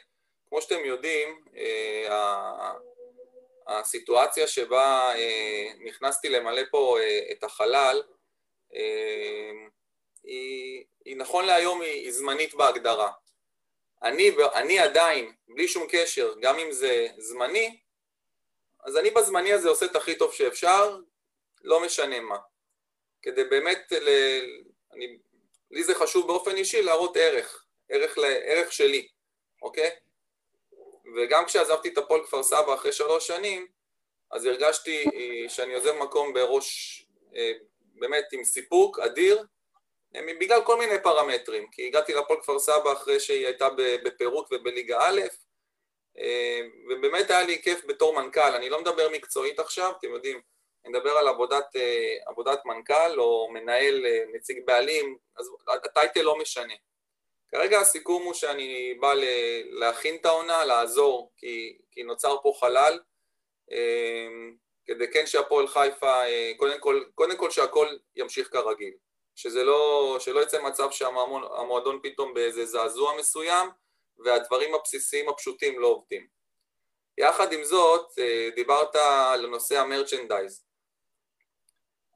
כמו 0.49 0.61
שאתם 0.61 0.85
יודעים, 0.85 1.43
אה, 1.57 2.73
הסיטואציה 3.67 4.47
שבה 4.47 5.11
אה, 5.15 5.67
נכנסתי 5.85 6.29
למלא 6.29 6.61
פה 6.71 6.97
אה, 6.99 7.19
את 7.31 7.43
החלל, 7.43 8.03
אה, 8.75 9.51
היא, 10.23 10.83
היא 11.05 11.17
נכון 11.17 11.45
להיום 11.45 11.81
היא, 11.81 11.91
היא 11.91 12.11
זמנית 12.11 12.53
בהגדרה. 12.53 13.11
אני, 14.03 14.31
אני 14.53 14.79
עדיין, 14.79 15.33
בלי 15.47 15.67
שום 15.67 15.87
קשר, 15.89 16.33
גם 16.41 16.59
אם 16.59 16.71
זה 16.71 17.07
זמני, 17.17 17.79
אז 18.83 18.97
אני 18.97 19.09
בזמני 19.11 19.53
הזה 19.53 19.69
עושה 19.69 19.85
את 19.85 19.95
הכי 19.95 20.17
טוב 20.17 20.33
שאפשר, 20.33 20.97
לא 21.61 21.85
משנה 21.85 22.19
מה. 22.19 22.37
כדי 23.21 23.43
באמת, 23.43 23.91
ל... 23.91 24.09
אני, 24.93 25.17
לי 25.71 25.83
זה 25.83 25.95
חשוב 25.95 26.27
באופן 26.27 26.55
אישי 26.55 26.81
להראות 26.81 27.17
ערך, 27.17 27.65
ערך, 27.89 28.17
ערך 28.43 28.71
שלי, 28.71 29.07
אוקיי? 29.61 29.89
וגם 31.15 31.45
כשעזבתי 31.45 31.89
את 31.89 31.97
הפועל 31.97 32.25
כפר 32.25 32.43
סבא 32.43 32.73
אחרי 32.73 32.91
שלוש 32.91 33.27
שנים, 33.27 33.67
אז 34.31 34.45
הרגשתי 34.45 35.05
אה, 35.05 35.49
שאני 35.49 35.73
עוזב 35.73 35.93
מקום 35.93 36.33
בראש, 36.33 37.05
אה, 37.35 37.51
באמת 37.79 38.25
עם 38.31 38.43
סיפוק 38.43 38.99
אדיר, 38.99 39.43
בגלל 40.13 40.63
כל 40.63 40.77
מיני 40.77 41.03
פרמטרים, 41.03 41.67
כי 41.71 41.87
הגעתי 41.87 42.13
לפועל 42.13 42.39
כפר 42.41 42.59
סבא 42.59 42.93
אחרי 42.93 43.19
שהיא 43.19 43.45
הייתה 43.45 43.67
בפירוק 44.03 44.47
ובליגה 44.51 44.97
א', 45.01 45.21
אה, 46.17 46.61
ובאמת 46.89 47.29
היה 47.29 47.43
לי 47.43 47.61
כיף 47.61 47.85
בתור 47.85 48.21
מנכ"ל, 48.21 48.55
אני 48.55 48.69
לא 48.69 48.81
מדבר 48.81 49.09
מקצועית 49.09 49.59
עכשיו, 49.59 49.93
אתם 49.99 50.07
יודעים, 50.07 50.41
אני 50.85 50.97
מדבר 50.97 51.11
על 51.11 51.27
עבודת, 51.27 51.75
אה, 51.75 52.15
עבודת 52.27 52.59
מנכ"ל 52.65 53.19
או 53.19 53.49
מנהל, 53.53 54.05
אה, 54.05 54.23
נציג 54.33 54.65
בעלים, 54.65 55.17
אז 55.37 55.49
הטייטל 55.67 56.21
לא 56.21 56.37
משנה. 56.37 56.73
כרגע 57.51 57.79
הסיכום 57.79 58.23
הוא 58.23 58.33
שאני 58.33 58.93
בא 58.99 59.13
להכין 59.69 60.15
את 60.15 60.25
העונה, 60.25 60.65
לעזור, 60.65 61.31
כי, 61.37 61.77
כי 61.91 62.03
נוצר 62.03 62.35
פה 62.43 62.53
חלל, 62.59 62.99
כדי 64.85 65.11
כן 65.13 65.25
שהפועל 65.25 65.67
חיפה, 65.67 66.15
קודם 66.57 66.79
כל, 66.79 67.03
קודם 67.15 67.37
כל 67.37 67.51
שהכל 67.51 67.87
ימשיך 68.15 68.49
כרגיל. 68.51 68.93
שזה 69.39 69.63
לא, 69.63 70.17
שלא 70.19 70.39
יצא 70.39 70.61
מצב 70.61 70.91
שהמועדון 70.91 71.99
פתאום 72.03 72.33
באיזה 72.33 72.65
זעזוע 72.65 73.17
מסוים 73.17 73.69
והדברים 74.17 74.75
הבסיסיים 74.75 75.29
הפשוטים 75.29 75.79
לא 75.79 75.87
עובדים. 75.87 76.27
יחד 77.17 77.53
עם 77.53 77.63
זאת, 77.63 78.19
אה, 78.19 78.49
דיברת 78.55 78.95
על 78.95 79.47
נושא 79.47 79.79
המרצ'נדייז. 79.79 80.65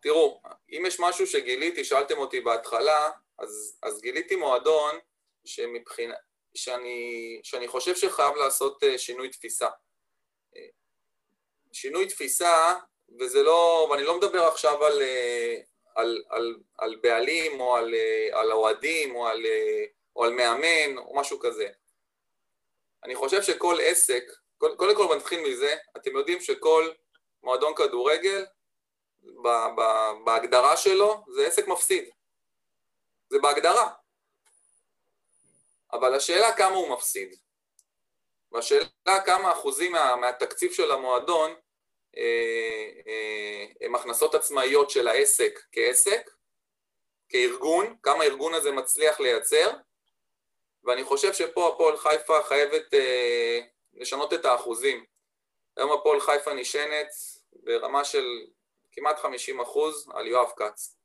תראו, 0.02 0.41
אם 0.70 0.84
יש 0.88 1.00
משהו 1.00 1.28
שגיליתי, 1.28 1.84
שאלתם 1.84 2.18
אותי 2.18 2.41
בהתחלה, 2.41 3.12
אז, 3.40 3.78
אז 3.84 4.02
גיליתי 4.02 4.36
מועדון 4.36 5.00
שמבחינה, 5.45 6.16
שאני, 6.56 7.40
שאני 7.44 7.68
חושב 7.68 7.95
שחייב 7.95 8.36
לעשות 8.36 8.84
אה, 8.84 8.98
שינוי 8.98 9.30
תפיסה. 9.30 9.70
אה, 10.56 10.68
שינוי 11.74 12.08
תפיסה, 12.08 12.74
וזה 13.20 13.44
לא, 13.44 13.88
ואני 13.91 14.04
לא 14.04 14.18
מדבר 14.18 14.44
עכשיו 14.44 14.86
על, 14.86 15.02
על, 15.95 16.24
על, 16.30 16.56
על 16.78 16.95
בעלים 17.02 17.60
או 17.60 17.76
על, 17.76 17.94
אה, 17.95 18.40
על 18.40 18.52
אוהדים 18.52 19.15
או 19.15 19.28
על, 19.28 19.45
אה, 19.45 19.86
או 20.15 20.24
על 20.24 20.34
מאמן 20.34 20.98
או 20.98 21.15
משהו 21.15 21.40
כזה. 21.40 21.68
אני 23.03 23.15
חושב 23.15 23.44
שכל 23.44 23.78
עסק, 23.82 24.24
קודם 24.57 24.95
כל 24.95 25.15
נתחיל 25.15 25.40
מזה, 25.40 25.76
אתם 25.98 26.18
יודעים 26.18 26.41
שכל 26.41 26.91
מועדון 27.44 27.76
כדורגל, 27.76 28.45
ב, 29.24 29.48
ב, 29.48 29.82
בהגדרה 30.26 30.78
שלו, 30.78 31.24
זה 31.36 31.48
עסק 31.48 31.68
מפסיד. 31.68 32.10
זה 33.30 33.40
בהגדרה. 33.40 33.90
אבל 35.94 36.15
השאלה 36.15 36.56
כמה 36.56 36.76
הוא 36.76 36.90
מפסיד. 36.90 37.36
והשאלה 38.52 39.22
כמה 39.26 39.52
אחוזים 39.52 39.91
מה, 39.91 40.15
מהתקציב 40.15 40.74
של 40.74 40.91
המועדון 40.91 41.56
הם 43.81 43.95
הכנסות 43.95 44.35
עצמאיות 44.35 44.90
של 44.90 45.07
העסק 45.07 45.60
כעסק, 45.72 46.30
כארגון, 47.30 47.95
כמה 48.03 48.23
הארגון 48.23 48.53
הזה 48.53 48.72
מצליח 48.72 49.19
לייצר, 49.19 49.72
ואני 50.84 51.03
חושב 51.03 51.34
שפה 51.34 51.68
הפועל 51.68 51.98
חיפה 51.98 52.44
חייבת 52.44 52.94
אה, 52.94 53.60
לשנות 53.94 54.34
את 54.34 54.45
האחוזים. 54.45 55.06
היום 55.77 55.91
הפועל 55.91 56.19
חיפה 56.19 56.53
נשענת 56.53 57.07
ברמה 57.53 58.06
של 58.06 58.26
כמעט 58.91 59.19
50 59.19 59.61
אחוז 59.61 60.10
על 60.14 60.27
יואב 60.27 60.52
כץ. 60.56 60.98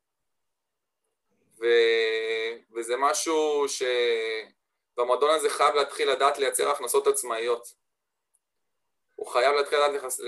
ו... 1.60 1.66
וזה 2.74 2.94
משהו 2.97 3.68
ש... 3.68 3.82
והמועדון 4.97 5.30
הזה 5.30 5.51
חייב 5.51 5.74
להתחיל 5.74 6.10
לדעת 6.10 6.39
לייצר 6.39 6.70
הכנסות 6.70 7.06
עצמאיות. 7.06 7.88
הוא 9.19 9.27
חייב 9.27 9.55
להתחיל 9.55 9.78
לדעת 9.78 9.95
לחס... 9.95 10.20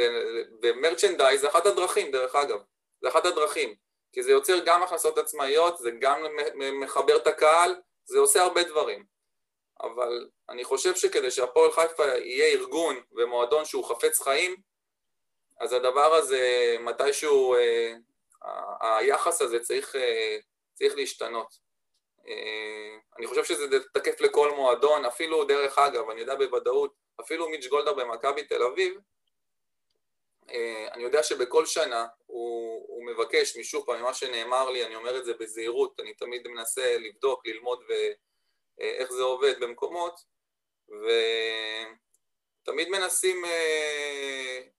ומרצ'נדייז 0.63 1.41
זה 1.41 1.49
אחת 1.49 1.67
הדרכים, 1.67 2.11
דרך 2.11 2.35
אגב. 2.35 2.59
זה 3.03 3.09
אחת 3.09 3.27
הדרכים. 3.27 3.75
כי 4.13 4.23
זה 4.23 4.31
יוצר 4.31 4.59
גם 4.65 4.83
הכנסות 4.83 5.19
עצמאיות, 5.19 5.79
זה 5.79 5.91
גם 6.01 6.23
מחבר 6.81 7.17
את 7.17 7.27
הקהל, 7.27 7.77
זה 8.05 8.19
עושה 8.19 8.43
הרבה 8.43 8.63
דברים. 8.63 9.05
אבל 9.81 10.29
אני 10.49 10.65
חושב 10.65 10.95
שכדי 10.95 11.31
שהפועל 11.31 11.73
חיפה 11.73 12.05
יהיה 12.05 12.47
ארגון 12.47 13.01
ומועדון 13.13 13.65
שהוא 13.65 13.85
חפץ 13.85 14.23
חיים, 14.23 14.57
אז 15.61 15.73
הדבר 15.73 16.15
הזה 16.15 16.77
מתישהו, 16.81 17.55
אה, 17.55 17.95
היחס 18.81 19.43
הזה 19.43 19.61
צריך, 19.61 19.97
צריך 20.75 20.97
להשתנות. 20.97 21.71
אני 23.19 23.27
חושב 23.27 23.45
שזה 23.45 23.79
תקף 23.95 24.21
לכל 24.21 24.51
מועדון, 24.57 25.05
אפילו 25.05 25.45
דרך 25.45 25.79
אגב, 25.79 26.11
אני 26.11 26.21
יודע 26.21 26.35
בוודאות, 26.35 26.95
אפילו 27.21 27.49
מיץ' 27.49 27.67
גולדהר 27.67 27.95
במכבי 27.95 28.45
תל 28.45 28.63
אביב, 28.63 28.95
אני 30.93 31.03
יודע 31.03 31.23
שבכל 31.23 31.67
שנה 31.67 32.07
הוא, 32.27 32.85
הוא 32.89 33.07
מבקש, 33.07 33.57
משוב 33.57 33.87
פעם, 33.87 34.01
ממה 34.01 34.15
שנאמר 34.15 34.71
לי, 34.71 34.87
אני 34.87 34.95
אומר 34.95 35.19
את 35.19 35.25
זה 35.25 35.35
בזהירות, 35.35 36.01
אני 36.01 36.15
תמיד 36.15 36.49
מנסה 36.49 36.99
לבדוק, 36.99 37.47
ללמוד 37.47 37.85
ואיך 38.79 39.13
זה 39.13 39.23
עובד 39.23 39.61
במקומות, 39.61 40.21
ותמיד 42.63 42.89
מנסים, 42.89 43.45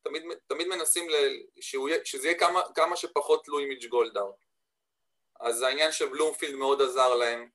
תמיד, 0.03 0.23
תמיד 0.47 0.67
מנסים 0.67 1.07
שהוא, 1.59 1.89
שזה 2.03 2.27
יהיה 2.27 2.39
כמה, 2.39 2.61
כמה 2.75 2.95
שפחות 2.95 3.45
תלוי 3.45 3.65
מיץ' 3.65 3.85
גולדהר. 3.85 4.31
אז 5.39 5.61
העניין 5.61 5.91
של 5.91 6.09
בלומפילד 6.09 6.55
מאוד 6.55 6.81
עזר 6.81 7.15
להם 7.15 7.49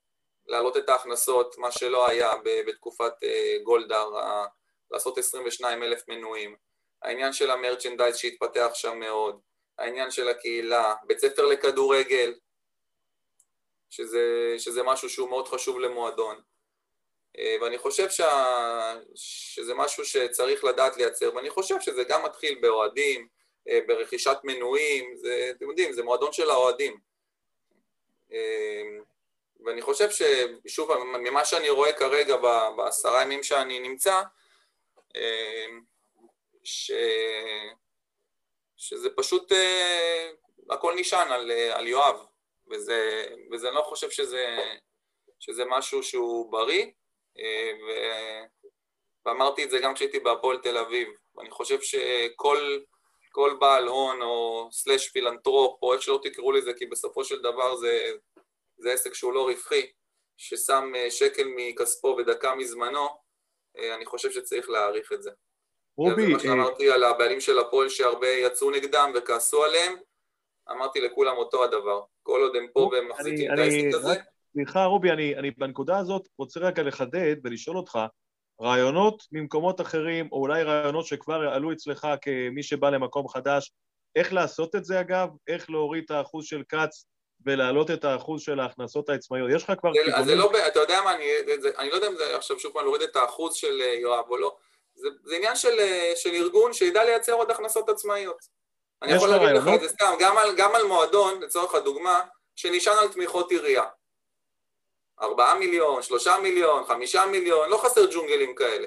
להעלות 0.46 0.76
את 0.76 0.88
ההכנסות, 0.88 1.58
מה 1.58 1.72
שלא 1.72 2.08
היה 2.08 2.32
בתקופת 2.44 3.12
אה, 3.22 3.56
גולדהר, 3.62 4.10
לעשות 4.90 5.18
22 5.18 5.82
אלף 5.82 6.08
מנויים. 6.08 6.56
העניין 7.02 7.32
של 7.32 7.50
המרצ'נדייז 7.50 8.16
שהתפתח 8.16 8.70
שם 8.74 8.98
מאוד, 8.98 9.40
העניין 9.78 10.10
של 10.10 10.28
הקהילה, 10.28 10.94
בית 11.06 11.18
ספר 11.18 11.46
לכדורגל, 11.46 12.34
שזה, 13.90 14.54
שזה 14.58 14.82
משהו 14.82 15.08
שהוא 15.10 15.28
מאוד 15.28 15.48
חשוב 15.48 15.78
למועדון. 15.78 16.40
אה, 17.38 17.56
ואני 17.60 17.78
חושב 17.78 18.10
שה, 18.10 18.98
שזה 19.14 19.74
משהו 19.74 20.04
שצריך 20.04 20.64
לדעת 20.64 20.96
לייצר, 20.96 21.34
ואני 21.34 21.50
חושב 21.50 21.80
שזה 21.80 22.04
גם 22.04 22.24
מתחיל 22.24 22.58
באוהדים, 22.60 23.28
אה, 23.68 23.78
ברכישת 23.86 24.36
מנויים, 24.44 25.16
זה, 25.16 25.52
אתם 25.56 25.68
יודעים, 25.68 25.92
זה 25.92 26.02
מועדון 26.02 26.32
של 26.32 26.50
האוהדים. 26.50 26.98
אמ, 28.30 29.02
ואני 29.64 29.82
חושב 29.82 30.08
ששוב, 30.10 30.94
ממה 31.18 31.44
שאני 31.44 31.70
רואה 31.70 31.92
כרגע 31.92 32.36
בעשרה 32.76 33.22
ימים 33.22 33.42
שאני 33.42 33.78
נמצא, 33.78 34.22
ש... 36.64 36.92
שזה 38.76 39.08
פשוט, 39.16 39.52
אה, 39.52 40.30
הכל 40.70 40.94
נשען 40.96 41.32
על, 41.32 41.50
על 41.50 41.86
יואב, 41.88 42.26
וזה, 42.70 43.28
וזה 43.52 43.70
לא 43.70 43.82
חושב 43.82 44.10
שזה, 44.10 44.56
שזה 45.40 45.64
משהו 45.64 46.02
שהוא 46.02 46.52
בריא, 46.52 46.86
אה, 47.38 47.72
ו... 47.86 47.90
ואמרתי 49.26 49.64
את 49.64 49.70
זה 49.70 49.78
גם 49.78 49.94
כשהייתי 49.94 50.20
בהפועל 50.20 50.58
תל 50.58 50.78
אביב, 50.78 51.08
ואני 51.36 51.50
חושב 51.50 51.80
שכל 51.80 52.78
כל 53.36 53.56
בעל 53.60 53.86
הון 53.86 54.22
או 54.22 54.68
slash 54.72 55.08
פילנטרופ, 55.08 55.82
או 55.82 55.92
איך 55.92 56.02
שלא 56.02 56.20
תקראו 56.22 56.52
לזה, 56.52 56.72
כי 56.74 56.86
בסופו 56.86 57.24
של 57.24 57.42
דבר 57.42 57.76
זה, 57.76 58.12
זה 58.78 58.92
עסק 58.92 59.14
שהוא 59.14 59.32
לא 59.32 59.48
רווחי, 59.48 59.92
ששם 60.36 60.92
אה, 60.96 61.10
שקל 61.10 61.44
מכספו 61.56 62.16
ודקה 62.18 62.54
מזמנו, 62.54 63.00
אה, 63.00 63.14
אני 63.94 64.06
חושב 64.06 64.30
שצריך 64.30 64.70
להעריך 64.70 65.12
את 65.12 65.22
זה. 65.22 65.30
רובי... 65.96 66.26
זה 66.26 66.32
מה 66.32 66.38
שאמרתי 66.38 66.90
על 66.90 67.04
הבעלים 67.04 67.40
של 67.40 67.58
הפועל 67.58 67.88
שהרבה 67.88 68.28
יצאו 68.28 68.70
נגדם 68.70 69.12
וכעסו 69.16 69.64
עליהם, 69.64 69.92
אמרתי 70.70 71.00
לכולם 71.00 71.36
אותו 71.36 71.64
הדבר. 71.64 72.00
כל 72.22 72.40
עוד 72.40 72.56
הם 72.56 72.66
פה 72.72 72.90
והם 72.92 73.08
מחזיקים 73.08 73.54
את 73.54 73.58
העסק 73.58 73.94
הזה... 73.94 74.14
סליחה 74.52 74.84
רובי, 74.84 75.10
אני, 75.10 75.36
אני 75.36 75.50
בנקודה 75.50 75.98
הזאת 75.98 76.28
רוצה 76.38 76.60
רגע 76.60 76.82
לחדד 76.82 77.36
ולשאול 77.44 77.76
אותך, 77.76 77.98
רעיונות 78.60 79.22
ממקומות 79.32 79.80
אחרים, 79.80 80.28
או 80.32 80.40
אולי 80.40 80.62
רעיונות 80.62 81.06
שכבר 81.06 81.34
עלו 81.34 81.72
אצלך 81.72 82.06
כמי 82.22 82.62
שבא 82.62 82.90
למקום 82.90 83.28
חדש, 83.28 83.72
איך 84.16 84.32
לעשות 84.32 84.74
את 84.74 84.84
זה 84.84 85.00
אגב? 85.00 85.28
איך 85.48 85.70
להוריד 85.70 86.04
את 86.04 86.10
האחוז 86.10 86.44
של 86.46 86.62
כץ 86.68 87.06
ולהעלות 87.46 87.90
את 87.90 88.04
האחוז 88.04 88.42
של 88.42 88.60
ההכנסות 88.60 89.08
העצמאיות? 89.08 89.50
יש 89.54 89.64
לך 89.64 89.72
כבר 89.80 89.92
כיוונים? 89.92 90.14
אז 90.14 90.26
זה 90.26 90.34
לא, 90.34 90.50
אתה 90.66 90.80
יודע 90.80 91.02
מה, 91.02 91.14
אני, 91.14 91.24
זה, 91.60 91.70
אני 91.78 91.90
לא 91.90 91.94
יודע 91.94 92.08
אם 92.08 92.16
זה 92.16 92.36
עכשיו 92.36 92.58
שוב 92.58 92.72
פעם 92.72 92.82
להוריד 92.84 93.02
את 93.02 93.16
האחוז 93.16 93.54
של 93.54 93.82
אה, 93.82 93.94
יואב 93.94 94.24
או 94.30 94.36
לא, 94.36 94.56
זה, 94.94 95.08
זה 95.24 95.36
עניין 95.36 95.56
של, 95.56 95.80
אה, 95.80 96.12
של 96.16 96.30
ארגון 96.34 96.72
שידע 96.72 97.04
לייצר 97.04 97.32
עוד 97.32 97.50
הכנסות 97.50 97.88
עצמאיות. 97.88 98.38
אני 99.02 99.12
יכול 99.12 99.28
להגיד 99.28 99.48
לך 99.48 99.68
את 99.74 99.80
זה 99.80 99.88
סתם, 99.88 100.14
גם 100.18 100.38
על, 100.38 100.54
גם 100.56 100.74
על 100.74 100.82
מועדון, 100.82 101.42
לצורך 101.42 101.74
הדוגמה, 101.74 102.20
שנשען 102.56 102.98
על 102.98 103.08
תמיכות 103.08 103.50
עירייה. 103.50 103.84
ארבעה 105.20 105.54
מיליון, 105.54 106.02
שלושה 106.02 106.36
מיליון, 106.42 106.84
חמישה 106.84 107.26
מיליון, 107.26 107.68
לא 107.70 107.76
חסר 107.76 108.06
ג'ונגלים 108.12 108.54
כאלה. 108.54 108.86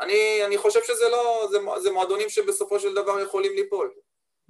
אני, 0.00 0.44
אני 0.44 0.58
חושב 0.58 0.80
שזה 0.84 1.08
לא, 1.08 1.46
זה, 1.50 1.58
זה 1.78 1.90
מועדונים 1.90 2.28
שבסופו 2.28 2.80
של 2.80 2.94
דבר 2.94 3.20
יכולים 3.20 3.52
ליפול. 3.54 3.94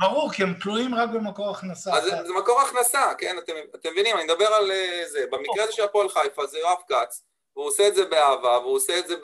ברור, 0.01 0.33
כי 0.33 0.43
הם 0.43 0.55
תלויים 0.63 0.95
רק 0.95 1.09
במקור 1.15 1.51
הכנסה. 1.51 1.95
אז 1.95 2.05
זה, 2.05 2.33
מקור 2.33 2.61
הכנסה, 2.61 3.13
כן, 3.19 3.39
אתם, 3.39 3.53
אתם 3.75 3.93
מבינים, 3.93 4.17
אני 4.17 4.25
מדבר 4.25 4.47
על 4.47 4.71
אה, 4.71 5.03
זה. 5.07 5.27
במקרה 5.31 5.65
הזה 5.65 5.73
של 5.73 5.83
הפועל 5.83 6.09
חיפה 6.09 6.47
זה 6.47 6.59
יואב 6.59 6.79
כץ, 6.89 7.23
והוא 7.57 7.67
עושה 7.67 7.89
את 7.89 7.95
זה 7.95 8.05
באהבה, 8.05 8.59
והוא 8.59 8.77
עושה 8.77 8.99
את 8.99 9.07
זה 9.07 9.15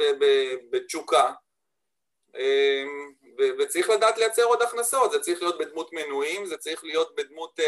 בתשוקה, 0.71 1.33
אמ, 2.37 3.13
וצריך 3.59 3.91
לדעת 3.91 4.19
לייצר 4.19 4.45
עוד 4.45 4.63
הכנסות, 4.63 5.13
זה 5.13 5.19
צריך 5.19 5.43
להיות 5.43 5.59
בדמות 5.59 5.93
מנויים, 5.93 6.47
זה 6.47 6.57
צריך 6.57 6.85
להיות 6.85 7.15
בדמות... 7.15 7.61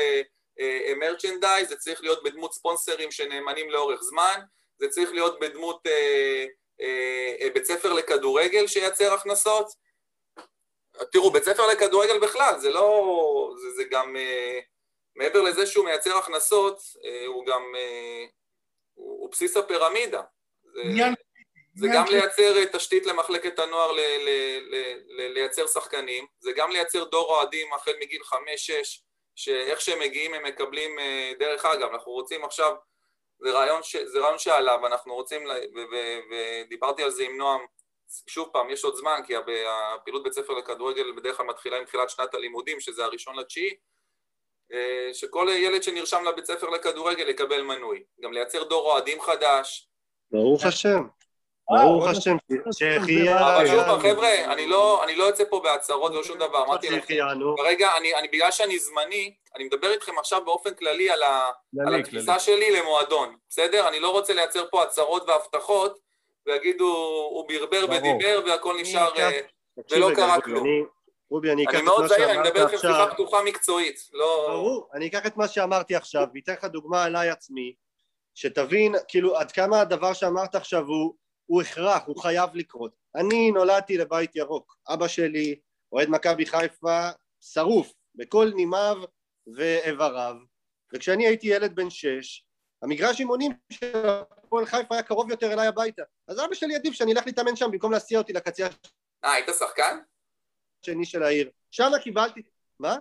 מרצ'נדייז, 0.97 1.69
זה 1.69 1.77
צריך 1.77 2.03
להיות 2.03 2.23
בדמות 2.23 2.55
ספונסרים 2.55 3.11
שנאמנים 3.11 3.71
לאורך 3.71 4.03
זמן, 4.03 4.41
זה 4.79 4.89
צריך 4.89 5.13
להיות 5.13 5.41
בדמות 5.41 5.87
אה, 5.87 6.47
אה, 6.81 7.35
אה, 7.41 7.49
בית 7.55 7.65
ספר 7.65 7.93
לכדורגל 7.93 8.67
שייצר 8.67 9.15
הכנסות. 9.15 9.67
תראו, 11.13 11.31
בית 11.31 11.45
ספר 11.45 11.67
לכדורגל 11.67 12.19
בכלל, 12.19 12.59
זה 12.59 12.71
לא... 12.71 13.55
זה, 13.63 13.71
זה 13.71 13.85
גם... 13.91 14.17
אה, 14.17 14.61
מעבר 15.17 15.43
לזה 15.43 15.67
שהוא 15.67 15.85
מייצר 15.85 16.19
הכנסות, 16.19 16.79
אה, 17.05 17.27
הוא 17.27 17.47
גם... 17.47 17.63
אה, 17.77 18.25
הוא, 18.95 19.21
הוא 19.21 19.31
בסיס 19.31 19.57
הפירמידה. 19.57 20.23
זה, 20.63 20.83
זה 21.75 21.89
גם 21.95 22.05
לייצר 22.07 22.65
תשתית 22.73 23.07
למחלקת 23.07 23.59
הנוער, 23.59 23.93
ל, 23.93 24.01
ל, 24.01 24.29
ל, 24.61 24.95
ל, 25.09 25.33
לייצר 25.33 25.67
שחקנים, 25.67 26.27
זה 26.41 26.53
גם 26.57 26.71
לייצר 26.71 27.05
דור 27.05 27.31
אוהדים 27.31 27.75
החל 27.75 27.93
מגיל 28.01 28.25
חמש-שש, 28.25 29.03
שאיך 29.37 29.81
שהם 29.81 29.99
מגיעים 29.99 30.35
הם 30.35 30.43
מקבלים, 30.43 30.97
דרך 31.39 31.65
אגב, 31.65 31.91
אנחנו 31.93 32.13
רוצים 32.13 32.45
עכשיו, 32.45 32.75
זה 33.39 33.51
רעיון, 33.51 33.83
ש, 33.83 33.97
זה 33.97 34.21
רעיון 34.21 34.39
שעלה 34.39 34.77
ואנחנו 34.83 35.15
רוצים, 35.15 35.45
ו, 35.47 35.79
ו, 35.93 35.97
ודיברתי 36.31 37.03
על 37.03 37.11
זה 37.11 37.23
עם 37.23 37.37
נועם, 37.37 37.61
שוב 38.27 38.49
פעם, 38.53 38.71
יש 38.71 38.85
עוד 38.85 38.95
זמן, 38.97 39.21
כי 39.27 39.35
הפעילות 39.95 40.23
בית 40.23 40.33
ספר 40.33 40.53
לכדורגל 40.53 41.13
בדרך 41.17 41.37
כלל 41.37 41.47
מתחילה 41.47 41.79
עם 41.79 41.85
תחילת 41.85 42.11
שנת 42.11 42.35
הלימודים, 42.35 42.81
שזה 42.81 43.05
הראשון 43.05 43.39
לתשיעי, 43.39 43.75
אה, 44.73 45.15
שכל 45.15 45.49
ילד 45.51 45.83
שנרשם 45.83 46.25
לבית 46.25 46.47
ספר 46.47 46.71
לכדורגל 46.71 47.29
יקבל 47.29 47.63
מנוי. 47.63 48.03
גם 48.21 48.33
לייצר 48.33 48.65
דור 48.65 48.93
אוהדים 48.93 49.21
חדש. 49.21 49.89
ברוך 50.31 50.65
השם. 50.65 51.03
ברוך 51.71 52.07
השם, 52.07 52.37
שהחיינו. 52.73 53.39
אבל 53.39 53.67
שוב 53.67 53.85
פעם, 53.85 54.01
חבר'ה, 54.01 54.57
לא, 54.67 55.05
אני 55.05 55.17
לא 55.17 55.25
יוצא 55.25 55.45
פה 55.51 55.61
בהצהרות 55.61 56.13
ולא 56.13 56.25
שום 56.25 56.39
דבר, 56.39 56.65
אמרתי 56.65 56.91
לכם, 56.91 57.15
כרגע, 57.57 57.91
בגלל 58.33 58.51
שאני 58.51 58.79
זמני, 58.79 59.35
אני 59.57 59.65
מדבר 59.65 59.93
איתכם 59.93 60.19
עכשיו 60.19 60.45
באופן 60.45 60.75
כללי 60.75 61.11
על 61.11 61.23
התפיסה 62.01 62.39
שלי 62.39 62.81
למועדון, 62.81 63.37
בסדר? 63.49 63.89
אני 63.89 64.01
לא 64.01 64.11
רוצה 64.11 64.35
לייצר 64.35 64.65
פה 64.71 64.83
הצהרות 64.83 65.29
והבטחות, 65.29 65.99
ויגידו, 66.47 66.85
הוא 67.31 67.49
ברבר 67.49 67.85
ודיבר 67.85 68.41
והכל 68.47 68.77
נשאר, 68.81 69.19
אה, 69.19 69.31
ולא 69.91 70.11
קרה 70.15 70.41
כלום. 70.41 70.67
רובי, 71.31 71.53
אני 71.53 71.65
אקח 71.65 71.79
את 71.79 71.85
מה 71.85 71.89
שאמרת 71.89 72.07
עכשיו. 72.07 72.07
אני 72.07 72.07
מאוד 72.07 72.07
זהיר, 72.07 72.31
אני 72.31 72.49
מדבר 72.49 72.63
איתכם 72.63 72.77
שיחה 72.77 73.07
פתוחה 73.15 73.43
מקצועית, 73.45 74.09
לא... 74.13 74.47
ברור, 74.49 74.89
אני 74.95 75.07
אקח 75.07 75.27
את 75.27 75.37
מה 75.37 75.49
שאמרתי 75.49 75.95
עכשיו, 75.95 76.27
ואתן 76.35 76.53
לך 76.53 76.65
דוגמה 76.65 77.05
עליי 77.05 77.31
עצמי, 77.31 77.75
שתבין, 78.35 78.95
כאילו, 79.09 79.37
עד 79.37 79.53
כמה 79.53 79.81
הדבר 79.81 80.13
שאמרת 80.13 80.55
עכשיו 80.55 80.87
הוא 80.87 81.15
הוא 81.47 81.63
הכרח, 81.63 82.03
הוא 82.07 82.23
חייב 82.23 82.51
לקרות. 82.55 82.93
אני 83.15 83.51
נולדתי 83.51 83.99
לבית 83.99 84.37
ירוק, 84.37 84.77
אבא 84.89 85.09
שלי 85.09 85.61
אוהד 85.93 86.09
מכבי 86.09 86.47
חיפה 86.47 87.09
שרוף 87.41 87.93
בכל 88.15 88.51
נימיו 88.55 88.97
ואיבריו, 89.57 90.37
וכשאני 90.95 91.27
הייתי 91.27 91.47
ילד 91.47 91.75
בן 91.75 91.91
שש, 91.91 92.45
המגרש 92.83 93.21
אימונים 93.21 93.53
של 93.71 94.07
הפועל 94.07 94.67
חיפה 94.67 94.95
היה 94.95 95.03
קרוב 95.03 95.31
יותר 95.31 95.53
אליי 95.53 95.67
הביתה, 95.67 96.03
אז 96.29 96.41
אבא 96.45 96.55
שלי 96.55 96.75
עדיף 96.75 96.95
שאני 96.95 97.13
אלך 97.13 97.27
להתאמן 97.27 97.57
שם 97.57 97.71
במקום 97.71 97.93
להסיע 97.93 98.19
אותי 98.19 98.33
לקצה 98.33 98.67
אה, 99.25 99.33
היית 99.33 99.49
שחקן? 99.59 99.99
השני 100.83 101.05
של 101.05 101.23
העיר. 101.23 101.51
שם 101.71 101.91
קיבלתי... 102.03 102.43
מה? 102.81 102.97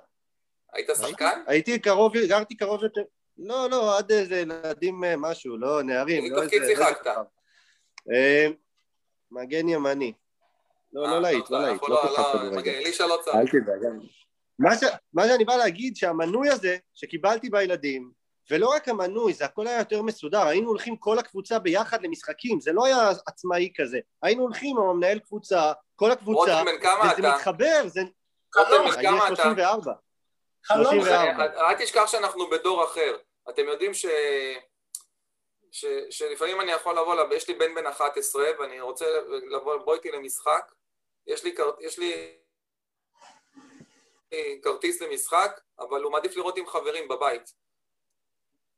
היית 0.73 0.89
שחקן? 0.95 1.43
הייתי 1.47 1.79
קרוב, 1.79 2.13
גרתי 2.17 2.57
קרוב 2.57 2.83
יותר... 2.83 3.01
לא, 3.37 3.69
לא, 3.69 3.97
עד 3.97 4.11
איזה 4.11 4.39
ילדים 4.39 5.03
אה, 5.03 5.15
משהו, 5.17 5.57
לא 5.57 5.83
נערים, 5.83 6.33
לא 6.33 6.43
איזה... 6.43 6.55
איזה 6.55 6.65
תפקיד 6.65 6.77
שיחקת? 6.77 7.07
אה, 8.11 8.47
מגן 9.31 9.69
ימני. 9.69 10.13
לא, 10.93 11.01
לא 11.01 11.13
אה, 11.13 11.19
להיט, 11.19 11.49
לא 11.49 11.61
להיט, 11.61 11.81
לא 11.81 12.01
כוכב 12.01 12.35
לא, 12.35 12.49
כדורגל. 12.49 12.71
אלישע 12.71 13.07
לא 13.07 13.19
צריך. 13.23 13.35
אל 13.35 13.47
תדאג. 13.47 13.91
מה 15.13 15.27
שאני 15.27 15.45
בא 15.45 15.55
להגיד, 15.55 15.95
שהמנוי 15.95 16.49
הזה 16.49 16.77
שקיבלתי 16.93 17.49
בילדים, 17.49 18.11
ולא 18.49 18.69
רק 18.69 18.87
המנוי, 18.87 19.33
זה 19.33 19.45
הכל 19.45 19.67
היה 19.67 19.79
יותר 19.79 20.01
מסודר, 20.01 20.47
היינו 20.47 20.67
הולכים 20.67 20.95
כל 20.95 21.19
הקבוצה 21.19 21.59
ביחד 21.59 22.03
למשחקים, 22.03 22.59
זה 22.59 22.71
לא 22.71 22.85
היה 22.85 23.09
עצמאי 23.27 23.71
כזה, 23.75 23.99
היינו 24.21 24.41
הולכים 24.41 24.77
עם 24.77 24.83
המנהל 24.83 25.19
קבוצה, 25.19 25.71
כל 25.95 26.11
הקבוצה, 26.11 26.61
וזה 27.03 27.27
מתחבר, 27.27 27.81
זה... 27.87 28.01
רותם, 28.55 28.71
בן 28.85 29.01
כמה 29.01 29.17
אתה? 29.17 29.27
אני 29.27 29.35
34. 29.35 29.93
34. 30.63 31.43
אל 31.69 31.75
תשכח 31.79 32.07
שאנחנו 32.07 32.49
בדור 32.49 32.83
אחר. 32.83 33.17
אתם 33.49 33.67
יודעים 33.67 33.93
ש... 33.93 34.05
ש... 35.71 35.85
שלפעמים 36.09 36.61
אני 36.61 36.71
יכול 36.71 36.99
לבוא, 36.99 37.15
יש 37.33 37.47
לי 37.47 37.53
בן 37.53 37.75
בן 37.75 37.87
11 37.87 38.43
ואני 38.59 38.81
רוצה 38.81 39.05
לבוא, 39.51 39.77
בוא 39.77 39.95
איתי 39.95 40.11
למשחק, 40.11 40.71
יש 41.27 41.43
לי, 41.43 41.55
יש 41.79 41.99
לי 41.99 42.37
כרטיס 44.63 45.01
למשחק, 45.01 45.59
אבל 45.79 46.03
הוא 46.03 46.11
מעדיף 46.11 46.35
לראות 46.35 46.57
עם 46.57 46.67
חברים 46.67 47.07
בבית. 47.07 47.60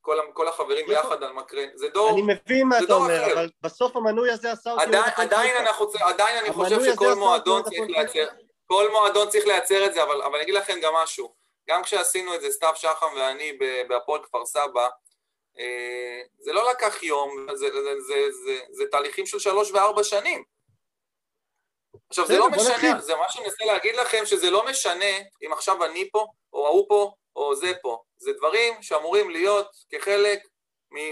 כל, 0.03 0.17
כל 0.33 0.47
החברים 0.47 0.87
ביחד 0.87 1.23
על 1.23 1.33
מקרן, 1.33 1.67
זה 1.75 1.89
דור, 1.89 2.09
אני 2.09 2.21
מבין 2.21 2.67
מה 2.67 2.79
אתה 2.79 2.93
אומר, 2.93 3.33
אבל 3.33 3.49
בסוף 3.61 3.95
המנוי 3.95 4.31
הזה 4.31 4.51
עשה 4.51 4.71
אותי... 4.71 4.83
עדיין, 4.83 5.13
עדיין, 5.15 5.57
אנחנו, 5.57 5.87
עדיין 5.99 6.37
אני 6.37 6.53
חושב 6.53 6.83
שכל 6.83 7.13
מועדון 7.13 7.63
צריך 7.63 7.89
לייצר, 7.89 8.27
כל 8.65 8.91
מועדון 8.91 9.29
צריך 9.29 9.45
לייצר 9.45 9.85
את 9.85 9.93
זה, 9.93 10.03
אבל, 10.03 10.21
אבל 10.21 10.35
אני 10.35 10.43
אגיד 10.43 10.55
לכם 10.55 10.79
גם 10.81 10.93
משהו, 10.93 11.33
גם 11.69 11.83
כשעשינו 11.83 12.35
את 12.35 12.41
זה, 12.41 12.51
סתיו 12.51 12.73
שחם 12.75 13.07
ואני 13.15 13.57
בהפועל 13.87 14.23
כפר 14.23 14.45
סבא, 14.45 14.87
אה, 15.59 16.21
זה 16.39 16.53
לא 16.53 16.71
לקח 16.71 17.03
יום, 17.03 17.47
זה, 17.53 17.55
זה, 17.55 17.71
זה, 17.71 18.01
זה, 18.07 18.31
זה, 18.45 18.59
זה 18.71 18.83
תהליכים 18.91 19.25
של 19.25 19.39
שלוש 19.39 19.71
וארבע 19.71 20.03
שנים. 20.03 20.43
עכשיו, 22.09 22.27
זה 22.27 22.37
לא 22.37 22.49
משנה, 22.49 23.01
זה 23.01 23.15
מה 23.15 23.29
שאני 23.29 23.45
מנסה 23.45 23.65
להגיד 23.65 23.95
לכם, 23.95 24.25
שזה 24.25 24.51
לא 24.51 24.65
משנה 24.65 25.17
אם 25.45 25.53
עכשיו 25.53 25.83
אני 25.83 26.09
פה, 26.11 26.27
או 26.53 26.67
ההוא 26.67 26.85
פה, 26.89 27.11
או 27.35 27.55
זה 27.55 27.71
פה. 27.81 28.03
זה 28.17 28.33
דברים 28.33 28.83
שאמורים 28.83 29.29
להיות 29.29 29.67
כחלק 29.89 30.47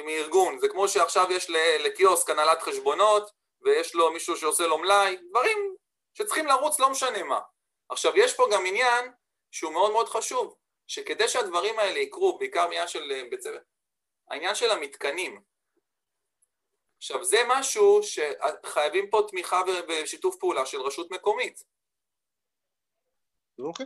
מארגון. 0.05 0.59
זה 0.59 0.67
כמו 0.69 0.87
שעכשיו 0.87 1.31
יש 1.31 1.49
לקיוסק 1.79 2.29
הנהלת 2.29 2.61
חשבונות, 2.61 3.31
ויש 3.61 3.95
לו 3.95 4.11
מישהו 4.11 4.37
שעושה 4.37 4.67
לו 4.67 4.77
מלאי, 4.77 5.17
דברים 5.29 5.75
שצריכים 6.13 6.47
לרוץ 6.47 6.79
לא 6.79 6.89
משנה 6.89 7.23
מה. 7.23 7.39
עכשיו, 7.89 8.17
יש 8.17 8.35
פה 8.35 8.47
גם 8.53 8.65
עניין 8.65 9.11
שהוא 9.51 9.73
מאוד 9.73 9.91
מאוד 9.91 10.09
חשוב, 10.09 10.55
שכדי 10.87 11.27
שהדברים 11.27 11.79
האלה 11.79 11.99
יקרו, 11.99 12.37
בעיקר 12.37 12.63
מעניין 12.63 12.87
של 12.87 13.27
בית 13.29 13.41
ספר, 13.41 13.59
העניין 14.29 14.55
של 14.55 14.71
המתקנים. 14.71 15.41
עכשיו, 16.97 17.23
זה 17.23 17.37
משהו 17.47 17.99
שחייבים 18.03 19.09
פה 19.09 19.21
תמיכה 19.29 19.61
ושיתוף 19.87 20.35
פעולה 20.35 20.65
של 20.65 20.81
רשות 20.81 21.11
מקומית. 21.11 21.63
אוקיי. 23.59 23.85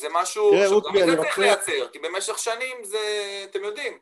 זה 0.00 0.08
משהו 0.12 0.52
שגם 0.52 1.02
את 1.02 1.06
זה 1.06 1.16
צריך 1.16 1.38
לייצר, 1.38 1.88
כי 1.92 1.98
במשך 1.98 2.38
שנים 2.38 2.84
זה, 2.84 2.98
אתם 3.50 3.64
יודעים. 3.64 3.98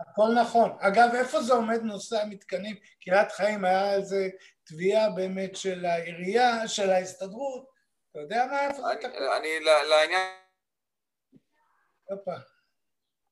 הכל 0.00 0.28
נכון. 0.40 0.70
אגב, 0.80 1.08
איפה 1.14 1.40
זה 1.40 1.54
עומד 1.54 1.82
נושא 1.82 2.22
המתקנים? 2.22 2.76
קריית 3.04 3.32
חיים 3.32 3.64
היה 3.64 3.94
איזה 3.94 4.28
תביעה 4.64 5.10
באמת 5.10 5.56
של 5.56 5.84
העירייה, 5.84 6.68
של 6.68 6.90
ההסתדרות, 6.90 7.70
אתה 8.10 8.20
יודע 8.20 8.46
מה, 8.50 8.66
איפה 8.66 8.82
זה 8.82 8.94
תקוע? 9.00 9.36
אני, 9.36 9.60
לעניין... 9.60 10.28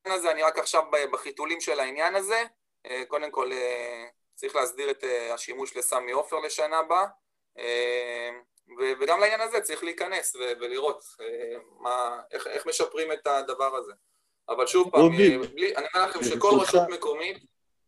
הזה, 0.07 0.31
אני 0.31 0.43
רק 0.43 0.59
עכשיו 0.59 0.83
בחיתולים 1.13 1.61
של 1.61 1.81
העניין 1.81 2.15
הזה. 2.15 2.45
אה, 2.87 3.03
קודם 3.09 3.31
כל, 3.31 3.53
אה, 3.53 4.07
צריך 4.35 4.57
להסדיר 4.57 4.91
את 4.91 5.05
אה, 5.05 5.35
השימוש 5.35 5.77
לסמי 5.77 6.13
עופר 6.13 6.39
לשנה 6.39 6.79
הבאה. 6.79 7.07
וגם 9.01 9.21
לעניין 9.21 9.41
הזה 9.41 9.61
צריך 9.61 9.85
להיכנס 9.85 10.37
ולראות 10.37 11.05
מה, 11.81 12.21
איך, 12.31 12.47
איך 12.47 12.67
משפרים 12.67 13.13
את 13.13 13.27
הדבר 13.27 13.77
הזה. 13.77 13.93
אבל 14.49 14.67
שוב 14.67 14.91
פעם, 14.91 15.17
בלי, 15.55 15.77
אני 15.77 15.87
אומר 15.95 16.07
לכם 16.07 16.25
שכל 16.25 16.51
רשות 16.61 16.83
מקומית, 16.89 17.37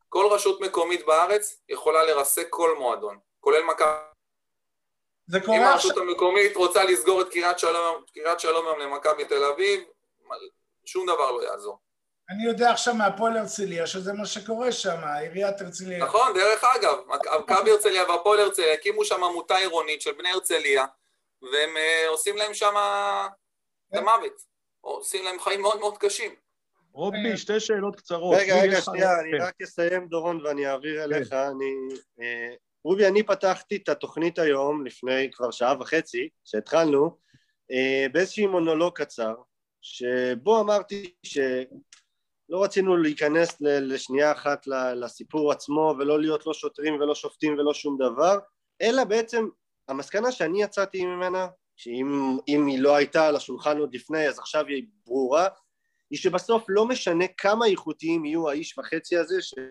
כל 0.08 0.26
רשות 0.30 0.60
מקומית 0.60 1.06
בארץ 1.06 1.62
יכולה 1.68 2.02
לרסק 2.02 2.46
כל 2.50 2.74
מועדון, 2.78 3.18
כולל 3.40 3.62
מכבי. 3.64 3.88
אם 5.34 5.62
הרשות 5.62 5.96
המקומית 5.96 6.56
רוצה 6.56 6.84
לסגור 6.84 7.20
את 7.20 7.28
קריית 7.30 7.58
שלום, 7.58 8.04
קריית 8.14 8.40
שלום 8.40 8.66
היום 8.66 8.78
למכבי 8.78 9.24
תל 9.24 9.44
אביב, 9.44 9.84
שום 10.84 11.06
דבר 11.06 11.30
לא 11.30 11.42
יעזור. 11.42 11.78
אני 12.30 12.44
יודע 12.44 12.70
עכשיו 12.70 12.94
מהפועל 12.94 13.36
הרצליה 13.36 13.86
שזה 13.86 14.12
מה 14.12 14.26
שקורה 14.26 14.72
שם, 14.72 14.98
עיריית 15.20 15.60
הרצליה. 15.60 16.04
נכון, 16.04 16.32
דרך 16.34 16.64
אגב, 16.64 16.96
מכבי 17.40 17.70
הרצליה 17.70 18.04
והפועל 18.08 18.40
הרצליה 18.40 18.74
הקימו 18.74 19.04
שם 19.04 19.24
עמותה 19.24 19.56
עירונית 19.56 20.02
של 20.02 20.12
בני 20.12 20.28
הרצליה, 20.28 20.86
והם 21.42 21.70
עושים 22.08 22.36
להם 22.36 22.54
שם 22.54 22.74
את 23.90 23.98
המוות, 23.98 24.42
עושים 24.80 25.24
להם 25.24 25.40
חיים 25.40 25.62
מאוד 25.62 25.80
מאוד 25.80 25.98
קשים. 25.98 26.34
רובי, 26.92 27.36
שתי 27.36 27.60
שאלות 27.60 27.96
קצרות. 27.96 28.36
רגע, 28.38 28.62
רגע, 28.62 28.80
שנייה, 28.80 29.20
אני 29.20 29.38
רק 29.38 29.54
אסיים, 29.62 30.08
דורון, 30.08 30.46
ואני 30.46 30.66
אעביר 30.66 31.04
אליך. 31.04 31.32
אני... 31.32 31.74
רובי, 32.84 33.06
אני 33.06 33.22
פתחתי 33.22 33.76
את 33.76 33.88
התוכנית 33.88 34.38
היום, 34.38 34.86
לפני 34.86 35.30
כבר 35.32 35.50
שעה 35.50 35.74
וחצי, 35.80 36.28
שהתחלנו, 36.44 37.18
באיזשהי 38.12 38.46
מונולוג 38.46 38.98
קצר, 38.98 39.34
שבו 39.82 40.60
אמרתי 40.60 41.14
ש... 41.22 41.38
לא 42.50 42.64
רצינו 42.64 42.96
להיכנס 42.96 43.56
לשנייה 43.60 44.32
אחת 44.32 44.66
לסיפור 44.94 45.52
עצמו 45.52 45.94
ולא 45.98 46.20
להיות 46.20 46.46
לא 46.46 46.54
שוטרים 46.54 46.94
ולא 46.94 47.14
שופטים 47.14 47.52
ולא 47.52 47.74
שום 47.74 47.98
דבר, 47.98 48.38
אלא 48.82 49.04
בעצם 49.04 49.48
המסקנה 49.88 50.32
שאני 50.32 50.62
יצאתי 50.62 51.06
ממנה, 51.06 51.46
שאם 51.76 52.66
היא 52.66 52.78
לא 52.78 52.96
הייתה 52.96 53.28
על 53.28 53.36
השולחן 53.36 53.78
עוד 53.78 53.94
לפני 53.94 54.28
אז 54.28 54.38
עכשיו 54.38 54.66
היא 54.66 54.86
ברורה, 55.06 55.48
היא 56.10 56.18
שבסוף 56.18 56.64
לא 56.68 56.86
משנה 56.86 57.24
כמה 57.36 57.66
איכותיים 57.66 58.24
יהיו 58.24 58.48
האיש 58.48 58.78
וחצי 58.78 59.16
הזה 59.16 59.42
של 59.42 59.66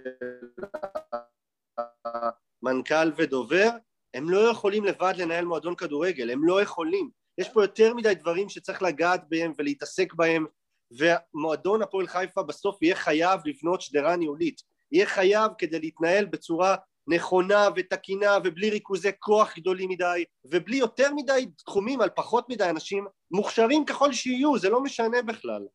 מנכ"ל 2.63 3.11
ודובר, 3.17 3.69
הם 4.13 4.29
לא 4.29 4.39
יכולים 4.39 4.85
לבד 4.85 5.13
לנהל 5.17 5.45
מועדון 5.45 5.75
כדורגל, 5.75 6.29
הם 6.29 6.43
לא 6.43 6.61
יכולים. 6.61 7.09
יש 7.37 7.49
פה 7.49 7.63
יותר 7.63 7.93
מדי 7.93 8.15
דברים 8.15 8.49
שצריך 8.49 8.81
לגעת 8.81 9.29
בהם 9.29 9.53
ולהתעסק 9.57 10.13
בהם 10.13 10.45
ומועדון 10.91 11.81
הפועל 11.81 12.07
חיפה 12.07 12.43
בסוף 12.43 12.81
יהיה 12.81 12.95
חייב 12.95 13.39
לבנות 13.45 13.81
שדרה 13.81 14.15
ניהולית, 14.15 14.61
יהיה 14.91 15.05
חייב 15.05 15.51
כדי 15.57 15.79
להתנהל 15.79 16.25
בצורה 16.25 16.75
נכונה 17.07 17.67
ותקינה 17.75 18.37
ובלי 18.43 18.69
ריכוזי 18.69 19.09
כוח 19.19 19.57
גדולים 19.57 19.89
מדי 19.89 20.25
ובלי 20.45 20.77
יותר 20.77 21.13
מדי 21.15 21.45
תחומים 21.65 22.01
על 22.01 22.09
פחות 22.09 22.49
מדי 22.49 22.69
אנשים 22.69 23.07
מוכשרים 23.31 23.85
ככל 23.85 24.13
שיהיו, 24.13 24.59
זה 24.59 24.69
לא 24.69 24.83
משנה 24.83 25.21
בכלל. 25.21 25.67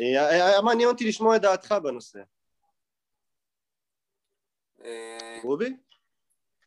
אה, 0.00 0.28
היה 0.28 0.62
מעניין 0.62 0.88
אותי 0.88 1.08
לשמוע 1.08 1.36
את 1.36 1.40
דעתך 1.40 1.74
בנושא. 1.82 2.18
אה, 4.84 5.38
רובי? 5.42 5.76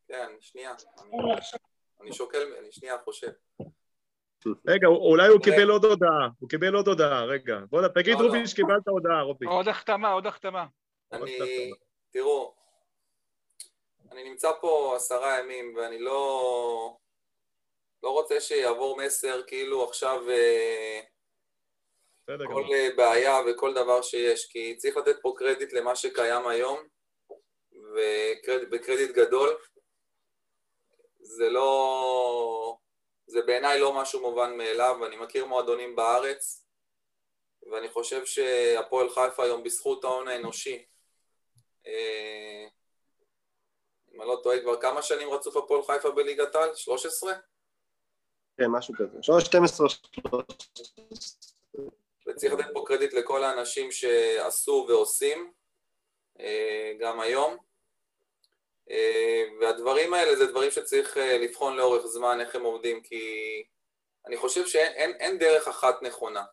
כן, 0.08 0.32
שנייה. 0.40 0.74
אני 2.02 2.14
שוקל, 2.14 2.54
אני 2.60 2.72
שנייה 2.72 2.98
חושב. 3.04 3.32
רגע, 4.68 4.88
אולי 4.88 5.28
הוא 5.28 5.42
קיבל 5.42 5.70
עוד 5.70 5.86
הודעה, 5.86 6.30
הוא 6.40 6.50
קיבל 6.50 6.76
עוד 6.76 6.88
הודעה, 6.88 7.26
רגע. 7.26 7.60
בוא, 7.70 7.88
תגיד 7.88 8.14
לא, 8.20 8.26
רובי 8.26 8.40
לא. 8.40 8.46
שקיבלת 8.46 8.88
הודעה, 8.88 9.22
רובי. 9.22 9.46
עוד 9.46 9.68
החתמה, 9.68 10.12
עוד 10.12 10.28
החתמה. 10.28 10.66
אני, 11.12 11.72
תראו, 12.12 12.54
אני 14.12 14.30
נמצא 14.30 14.52
פה 14.62 14.94
עשרה 14.96 15.40
ימים 15.40 15.76
ואני 15.76 16.00
לא, 16.00 16.98
לא 18.04 18.10
רוצה 18.10 18.40
שיעבור 18.40 18.98
מסר 18.98 19.42
כאילו 19.48 19.84
עכשיו 19.84 20.30
אה, 20.30 21.02
כל 22.26 22.64
בעיה 22.96 23.38
וכל 23.48 23.74
דבר 23.74 24.02
שיש, 24.02 24.46
כי 24.52 24.78
צריך 24.78 24.98
לתת 24.98 25.16
פה 25.22 25.34
קרדיט 25.38 25.74
למה 25.74 25.96
שקיים 25.96 26.48
היום, 26.48 26.80
וקרדיט 28.72 29.12
גדול. 29.12 29.50
זה 31.20 31.50
לא... 31.50 32.78
זה 33.32 33.42
בעיניי 33.42 33.80
לא 33.80 34.02
משהו 34.02 34.22
מובן 34.22 34.58
מאליו, 34.58 35.06
אני 35.06 35.16
מכיר 35.16 35.46
מועדונים 35.46 35.96
בארץ, 35.96 36.66
ואני 37.72 37.90
חושב 37.90 38.26
שהפועל 38.26 39.10
חיפה 39.10 39.44
היום 39.44 39.64
בזכות 39.64 40.04
ההון 40.04 40.28
האנושי, 40.28 40.86
אה, 41.88 42.66
אם 44.14 44.22
אני 44.22 44.30
לא 44.30 44.40
טועה, 44.44 44.62
כבר 44.62 44.82
כמה 44.82 45.02
שנים 45.02 45.30
רצוף 45.30 45.58
הפועל 45.58 45.84
חיפה 45.84 46.12
בליגת 46.12 46.56
העל? 46.56 46.76
13? 46.76 47.34
כן, 48.58 48.68
משהו 48.68 48.94
כזה. 48.98 49.18
12 49.40 49.88
וצריך 52.28 52.54
לתת 52.54 52.70
פה 52.74 52.84
קרדיט 52.88 53.14
לכל 53.14 53.44
האנשים 53.44 53.92
שעשו 53.92 54.86
ועושים, 54.90 55.52
אה, 56.40 56.94
גם 57.00 57.20
היום. 57.20 57.58
אה, 58.92 59.44
והדברים 59.60 60.14
האלה 60.14 60.36
זה 60.36 60.46
דברים 60.46 60.72
שצריך 60.72 61.18
אה, 61.18 61.38
לבחון 61.38 61.78
לאורך 61.78 62.06
זמן 62.06 62.42
איך 62.42 62.56
הם 62.56 62.64
עובדים, 62.64 63.02
כי 63.02 63.24
אני 64.28 64.38
חושב 64.38 64.68
שאין 64.68 65.12
אין 65.20 65.38
דרך 65.38 65.68
אחת 65.68 66.02
נכונה. 66.02 66.44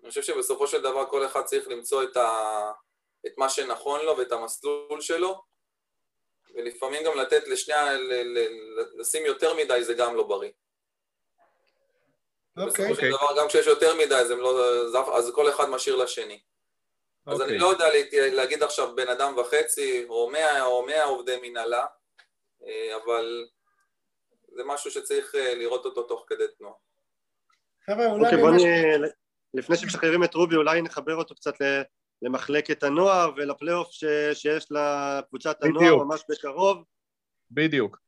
אני 0.00 0.08
חושב 0.08 0.22
שבסופו 0.22 0.66
של 0.66 0.82
דבר 0.82 1.06
כל 1.10 1.26
אחד 1.26 1.44
צריך 1.44 1.68
למצוא 1.68 2.02
את, 2.02 2.16
ה, 2.16 2.72
את 3.26 3.32
מה 3.38 3.48
שנכון 3.48 4.00
לו 4.00 4.16
ואת 4.16 4.32
המסלול 4.32 5.00
שלו, 5.00 5.42
ולפעמים 6.54 7.04
גם 7.04 7.18
לתת 7.18 7.48
לשני, 7.48 7.74
ל, 7.98 8.38
ל, 8.38 8.48
לשים 9.00 9.26
יותר 9.26 9.54
מדי 9.54 9.84
זה 9.84 9.94
גם 9.94 10.16
לא 10.16 10.22
בריא. 10.22 10.50
Okay. 12.58 12.66
בסופו 12.66 12.82
של 12.82 12.92
אוקיי. 12.92 13.10
דבר 13.10 13.40
גם 13.40 13.48
כשיש 13.48 13.66
יותר 13.66 13.94
מדי 13.96 14.14
אז, 14.14 14.30
לא, 14.30 15.16
אז 15.16 15.32
כל 15.34 15.48
אחד 15.50 15.70
משאיר 15.70 15.96
לשני. 15.96 16.42
אז 17.26 17.40
okay. 17.40 17.44
אני 17.44 17.44
אוקיי. 17.44 17.58
לא 17.58 17.66
יודע 17.66 17.84
להגיד 18.36 18.62
עכשיו 18.62 18.96
בן 18.96 19.08
אדם 19.08 19.36
וחצי, 19.38 20.04
או 20.08 20.30
מאה, 20.30 20.64
או 20.64 20.86
מאה 20.86 21.04
עובדי 21.04 21.36
מנהלה, 21.42 21.86
אה, 22.66 22.96
אבל 23.04 23.44
זה 24.56 24.62
משהו 24.66 24.90
שצריך 24.90 25.34
אה, 25.34 25.54
לראות 25.54 25.84
אותו 25.84 26.02
תוך 26.02 26.24
כדי 26.28 26.44
תנועה. 26.58 26.74
חבר'ה, 27.86 28.06
אולי... 28.06 28.30
Okay, 28.30 28.36
באמת... 28.36 29.12
לפני 29.54 29.76
שמשחררים 29.76 30.24
את 30.24 30.34
רובי, 30.34 30.56
אולי 30.56 30.82
נחבר 30.82 31.14
אותו 31.14 31.34
קצת 31.34 31.54
למחלקת 32.22 32.82
הנוער 32.82 33.30
ולפלייאוף 33.36 33.90
שיש 34.34 34.68
לקבוצת 34.70 35.62
הנוער 35.62 35.96
ממש 35.96 36.22
בקרוב. 36.28 36.84
בדיוק. 37.50 37.98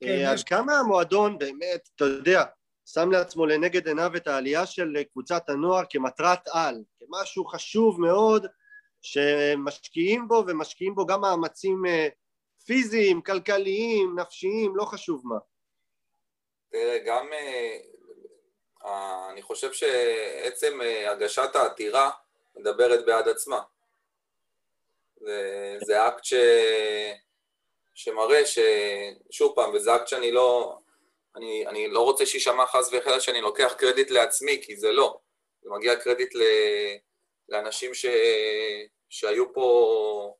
כן, 0.00 0.24
עד 0.26 0.38
כמה 0.46 0.78
המועדון 0.78 1.38
באמת, 1.38 1.88
אתה 1.96 2.04
יודע, 2.04 2.44
שם 2.86 3.10
לעצמו 3.10 3.46
לנגד 3.46 3.88
עיניו 3.88 4.10
את 4.16 4.26
העלייה 4.26 4.66
של 4.66 5.02
קבוצת 5.12 5.48
הנוער 5.48 5.84
כמטרת 5.90 6.48
על, 6.48 6.82
כמשהו 6.98 7.44
חשוב 7.44 8.00
מאוד 8.00 8.46
שמשקיעים 9.02 10.28
בו 10.28 10.44
ומשקיעים 10.46 10.94
בו 10.94 11.06
גם 11.06 11.20
מאמצים 11.20 11.86
אה, 11.86 12.08
פיזיים, 12.66 13.22
כלכליים, 13.22 14.18
נפשיים, 14.18 14.76
לא 14.76 14.84
חשוב 14.84 15.22
מה. 15.24 15.38
תראה, 16.70 16.98
גם 17.06 17.32
אה, 17.32 19.30
אני 19.32 19.42
חושב 19.42 19.72
שעצם 19.72 20.80
אה, 20.82 21.10
הגשת 21.10 21.50
העתירה 21.56 22.10
מדברת 22.56 23.06
בעד 23.06 23.28
עצמה. 23.28 23.62
זה, 25.20 25.76
זה 25.84 26.08
אקט 26.08 26.24
ש... 26.24 26.34
שמראה 27.94 28.46
ש... 28.46 28.58
שוב 29.30 29.52
פעם, 29.54 29.74
וזה 29.74 29.96
אקט 29.96 30.08
שאני 30.08 30.32
לא... 30.32 30.78
אני, 31.36 31.66
אני 31.66 31.88
לא 31.88 32.00
רוצה 32.00 32.26
שיישמע 32.26 32.66
חס 32.66 32.90
וחלילה 32.92 33.20
שאני 33.20 33.40
לוקח 33.40 33.74
קרדיט 33.78 34.10
לעצמי, 34.10 34.60
כי 34.62 34.76
זה 34.76 34.92
לא. 34.92 35.18
זה 35.62 35.70
מגיע 35.70 35.96
קרדיט 35.96 36.34
ל... 36.34 36.42
לאנשים 37.48 37.94
ש... 37.94 38.06
שהיו 39.10 39.54
פה, 39.54 40.34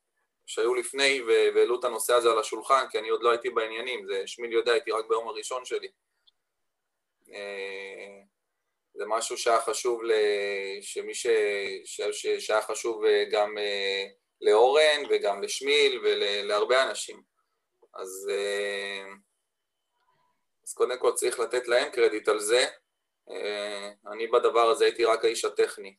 שהיו 0.47 0.75
לפני 0.75 1.21
והעלו 1.55 1.81
את 1.81 1.85
הנושא 1.85 2.15
הזה 2.15 2.31
על 2.31 2.39
השולחן, 2.39 2.85
כי 2.91 2.99
אני 2.99 3.09
עוד 3.09 3.23
לא 3.23 3.31
הייתי 3.31 3.51
בעניינים, 3.51 4.07
זה 4.07 4.23
שמיל 4.27 4.53
יודע, 4.53 4.73
הייתי 4.73 4.91
רק 4.91 5.05
ביום 5.09 5.29
הראשון 5.29 5.65
שלי. 5.65 5.89
אה, 7.33 8.23
זה 8.95 9.05
משהו 9.07 9.39
שהיה 9.39 9.61
חשוב, 9.61 10.03
ל... 10.05 10.13
שמי 10.81 11.15
ש... 11.15 11.27
ש... 11.85 12.27
שהיה 12.27 12.63
חשוב 12.63 13.05
אה, 13.05 13.25
גם 13.31 13.59
אה, 13.59 14.05
לאורן 14.41 15.03
וגם 15.11 15.43
לשמיל 15.43 16.01
ולהרבה 16.05 16.83
אנשים. 16.83 17.23
אז, 17.95 18.31
אז 20.67 20.75
קודם 20.75 20.99
כל 20.99 21.13
צריך 21.13 21.41
לתת 21.41 21.69
להם 21.69 21.91
קרדיט 21.91 22.29
על 22.29 22.39
זה. 22.39 22.67
אני 24.13 24.27
בדבר 24.27 24.71
הזה 24.71 24.85
הייתי 24.85 25.05
רק 25.05 25.25
האיש 25.25 25.45
הטכני. 25.45 25.97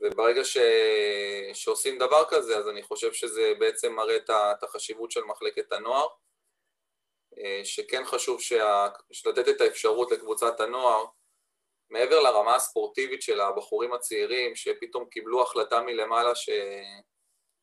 וברגע 0.00 0.44
ש... 0.44 0.58
שעושים 1.54 1.98
דבר 1.98 2.24
כזה, 2.28 2.56
אז 2.56 2.68
אני 2.68 2.82
חושב 2.82 3.12
שזה 3.12 3.52
בעצם 3.58 3.92
מראה 3.92 4.16
את 4.26 4.62
החשיבות 4.62 5.10
של 5.10 5.24
מחלקת 5.24 5.72
הנוער, 5.72 6.06
שכן 7.64 8.04
חשוב 8.04 8.40
שה... 8.40 8.88
לתת 9.26 9.48
את 9.48 9.60
האפשרות 9.60 10.10
לקבוצת 10.10 10.60
הנוער, 10.60 11.04
מעבר 11.90 12.20
לרמה 12.20 12.54
הספורטיבית 12.56 13.22
של 13.22 13.40
הבחורים 13.40 13.92
הצעירים, 13.92 14.56
שפתאום 14.56 15.08
קיבלו 15.08 15.42
החלטה 15.42 15.80
מלמעלה 15.80 16.34
ש... 16.34 16.50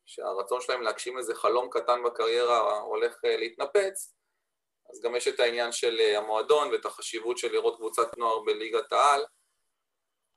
שהרצון 0.05 0.61
שלהם 0.61 0.81
להגשים 0.81 1.17
איזה 1.17 1.35
חלום 1.35 1.69
קטן 1.69 2.03
בקריירה 2.03 2.79
הולך 2.79 3.19
להתנפץ, 3.23 4.18
אז 4.91 5.01
גם 5.01 5.15
יש 5.15 5.27
את 5.27 5.39
העניין 5.39 5.71
של 5.71 5.99
המועדון 6.17 6.71
ואת 6.71 6.85
החשיבות 6.85 7.37
של 7.37 7.51
לראות 7.51 7.75
קבוצת 7.75 8.17
נוער 8.17 8.39
בליגת 8.39 8.93
העל, 8.93 9.25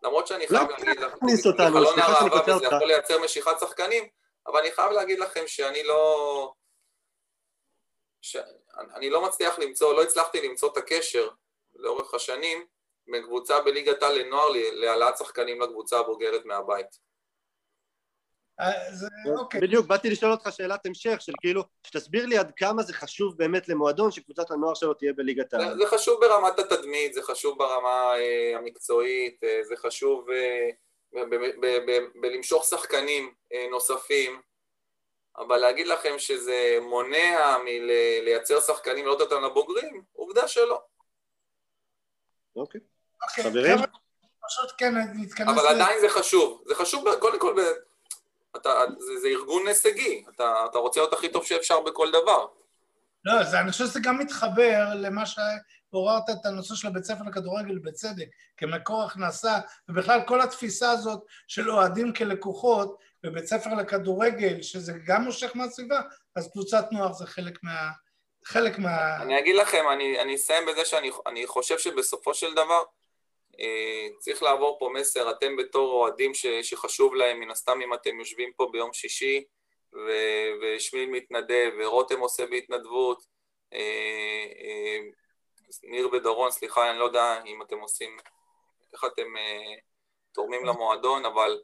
למרות 0.02 0.26
שאני 0.26 0.48
חייב 0.48 0.70
לא 0.70 0.76
להגיד 0.78 1.00
לכם, 1.00 1.16
חלון 1.56 1.98
הראווה 1.98 2.54
וזה 2.56 2.66
יכול 2.66 2.86
לייצר 2.86 3.18
משיכת 3.18 3.56
שחקנים, 3.60 4.08
אבל 4.46 4.60
אני 4.60 4.72
חייב 4.72 4.92
להגיד 4.92 5.18
לכם 5.18 5.46
שאני 5.46 5.82
לא... 5.82 6.52
ש... 8.22 8.36
אני 8.94 9.10
לא 9.10 9.22
מצליח 9.22 9.58
למצוא, 9.58 9.94
לא 9.94 10.02
הצלחתי 10.02 10.48
למצוא 10.48 10.72
את 10.72 10.76
הקשר 10.76 11.28
לאורך 11.74 12.14
השנים 12.14 12.66
בין 13.06 13.22
קבוצה 13.22 13.60
בליגת 13.60 14.02
העל 14.02 14.18
לנוער 14.18 14.48
להעלאת 14.52 15.16
שחקנים 15.16 15.60
לקבוצה 15.60 15.98
הבוגרת 15.98 16.44
מהבית. 16.44 17.11
אז, 18.62 19.06
אוקיי. 19.38 19.60
בדיוק, 19.60 19.86
באתי 19.86 20.10
לשאול 20.10 20.32
אותך 20.32 20.48
שאלת 20.52 20.86
המשך, 20.86 21.16
של 21.20 21.32
כאילו, 21.40 21.62
שתסביר 21.86 22.26
לי 22.26 22.38
עד 22.38 22.52
כמה 22.56 22.82
זה 22.82 22.92
חשוב 22.92 23.38
באמת 23.38 23.68
למועדון 23.68 24.10
שקבוצת 24.10 24.50
הנוער 24.50 24.74
שלו 24.74 24.94
תהיה 24.94 25.12
בליגת 25.12 25.54
העל. 25.54 25.78
זה 25.78 25.86
חשוב 25.86 26.20
ברמת 26.20 26.58
התדמית, 26.58 27.14
זה 27.14 27.22
חשוב 27.22 27.58
ברמה 27.58 28.14
אה, 28.14 28.58
המקצועית, 28.58 29.44
אה, 29.44 29.60
זה 29.64 29.76
חשוב 29.76 30.30
אה, 30.30 30.70
בלמשוך 32.20 32.64
שחקנים 32.64 33.34
אה, 33.52 33.66
נוספים, 33.70 34.40
אבל 35.36 35.56
להגיד 35.56 35.86
לכם 35.86 36.18
שזה 36.18 36.78
מונע 36.80 37.56
מלייצר 37.64 38.60
שחקנים 38.60 39.04
ולא 39.04 39.16
אותם 39.20 39.44
לבוגרים, 39.44 40.02
עובדה 40.12 40.48
שלא. 40.48 40.82
אוקיי. 42.56 42.80
אוקיי, 43.22 43.44
חברים? 43.44 43.78
פשוט 44.46 44.70
כן, 44.78 44.94
נתכנס... 45.14 45.48
אבל 45.48 45.66
עדיין 45.66 46.00
זה 46.00 46.08
חשוב, 46.08 46.62
זה 46.66 46.74
חשוב 46.74 47.14
קודם 47.20 47.38
כל 47.38 47.54
אתה, 48.56 48.70
זה, 48.98 49.20
זה 49.20 49.28
ארגון 49.28 49.66
הישגי, 49.66 50.24
אתה, 50.34 50.66
אתה 50.70 50.78
רוצה 50.78 51.00
להיות 51.00 51.12
הכי 51.12 51.28
טוב 51.28 51.44
שאפשר 51.44 51.80
בכל 51.80 52.10
דבר. 52.10 52.46
לא, 53.24 53.42
זה, 53.44 53.60
אני 53.60 53.72
חושב 53.72 53.84
שזה 53.84 54.00
גם 54.02 54.18
מתחבר 54.18 54.84
למה 54.94 55.22
שעוררת 55.26 56.30
את 56.30 56.46
הנושא 56.46 56.74
של 56.74 56.88
הבית 56.88 57.04
ספר 57.04 57.24
לכדורגל 57.28 57.78
בצדק, 57.78 58.26
כמקור 58.56 59.02
הכנסה, 59.02 59.58
ובכלל 59.88 60.20
כל 60.26 60.40
התפיסה 60.40 60.90
הזאת 60.90 61.20
של 61.48 61.70
אוהדים 61.70 62.12
כלקוחות 62.12 62.98
בבית 63.22 63.46
ספר 63.46 63.74
לכדורגל, 63.74 64.62
שזה 64.62 64.92
גם 65.06 65.22
מושך 65.24 65.50
מהסביבה, 65.54 66.00
אז 66.36 66.50
קבוצת 66.52 66.84
נוער 66.92 67.12
זה 67.12 67.26
חלק 67.26 67.58
מה... 67.62 67.90
חלק 68.44 68.78
מה... 68.78 69.22
אני 69.22 69.38
אגיד 69.38 69.56
לכם, 69.56 69.84
אני, 69.92 70.20
אני 70.22 70.34
אסיים 70.34 70.66
בזה 70.66 70.84
שאני 70.84 71.46
חושב 71.46 71.78
שבסופו 71.78 72.34
של 72.34 72.52
דבר, 72.52 72.82
צריך 74.18 74.42
לעבור 74.42 74.76
פה 74.78 74.90
מסר, 74.94 75.30
אתם 75.30 75.56
בתור 75.56 75.92
אוהדים 75.92 76.32
שחשוב 76.62 77.14
להם, 77.14 77.40
מן 77.40 77.50
הסתם 77.50 77.80
אם 77.84 77.94
אתם 77.94 78.18
יושבים 78.18 78.52
פה 78.56 78.68
ביום 78.72 78.92
שישי 78.92 79.44
ו- 79.94 80.52
ושמיל 80.62 81.10
מתנדב 81.10 81.70
ורותם 81.80 82.20
עושה 82.20 82.46
בהתנדבות, 82.46 83.22
אה, 83.72 84.46
אה, 84.58 84.98
ניר 85.82 86.08
ודורון, 86.12 86.50
סליחה, 86.50 86.90
אני 86.90 86.98
לא 86.98 87.04
יודע 87.04 87.42
אם 87.46 87.62
אתם 87.62 87.78
עושים, 87.78 88.16
איך 88.92 89.04
אתם 89.04 89.26
תורמים 90.32 90.64
למועדון, 90.64 91.24
אבל... 91.24 91.60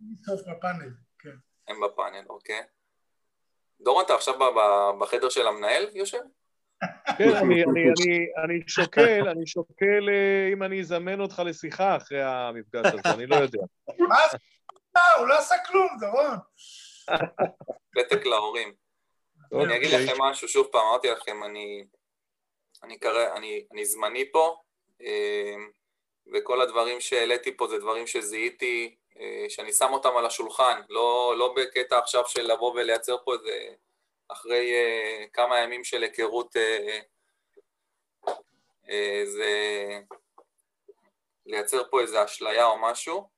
בסוף 0.00 0.40
בפאנל, 0.40 0.90
כן. 1.18 1.36
הם 1.68 1.80
בפאנל, 1.80 2.24
אוקיי. 2.28 2.62
דורון, 3.80 4.04
אתה 4.04 4.14
עכשיו 4.14 4.34
בחדר 5.00 5.28
של 5.28 5.46
המנהל 5.46 5.88
יושב? 5.94 6.20
כן, 7.18 7.36
אני, 7.36 7.64
אני, 7.64 7.82
אני, 7.82 8.26
אני 8.44 8.62
שוקל, 8.66 9.28
אני 9.28 9.46
שוקל 9.46 10.08
אה, 10.08 10.52
אם 10.52 10.62
אני 10.62 10.80
אזמן 10.80 11.20
אותך 11.20 11.42
לשיחה 11.44 11.96
אחרי 11.96 12.22
המפגש 12.22 12.86
הזה, 12.86 13.14
אני 13.14 13.26
לא 13.26 13.36
יודע. 13.36 13.60
מה 14.08 14.16
זה? 14.30 14.38
הוא 15.18 15.26
לא 15.26 15.38
עשה 15.38 15.54
כלום, 15.66 15.88
דורון. 16.00 16.36
פתק 17.94 18.26
להורים. 18.26 18.72
אני 19.52 19.76
אגיד 19.76 19.92
אוקיי. 19.92 20.06
לכם 20.06 20.22
משהו, 20.22 20.48
שוב 20.48 20.66
פעם, 20.66 20.86
אמרתי 20.86 21.08
לכם, 21.08 21.44
אני, 21.44 21.84
אני, 22.82 22.98
קרא, 22.98 23.36
אני, 23.36 23.64
אני 23.72 23.84
זמני 23.84 24.32
פה, 24.32 24.56
אה, 25.02 25.54
וכל 26.34 26.60
הדברים 26.60 27.00
שהעליתי 27.00 27.56
פה 27.56 27.66
זה 27.66 27.78
דברים 27.78 28.06
שזיהיתי, 28.06 28.96
אה, 29.20 29.44
שאני 29.48 29.72
שם 29.72 29.92
אותם 29.92 30.16
על 30.16 30.26
השולחן, 30.26 30.80
לא, 30.88 31.34
לא 31.38 31.54
בקטע 31.56 31.98
עכשיו 31.98 32.22
של 32.26 32.52
לבוא 32.52 32.72
ולייצר 32.72 33.16
פה 33.24 33.34
איזה... 33.34 33.68
אחרי 34.28 34.72
uh, 34.72 35.30
כמה 35.32 35.58
ימים 35.58 35.84
של 35.84 36.02
היכרות, 36.02 36.56
uh, 36.56 36.60
uh, 38.86 38.90
זה 39.24 39.50
לייצר 41.46 41.90
פה 41.90 42.00
איזו 42.00 42.24
אשליה 42.24 42.66
או 42.66 42.78
משהו. 42.78 43.28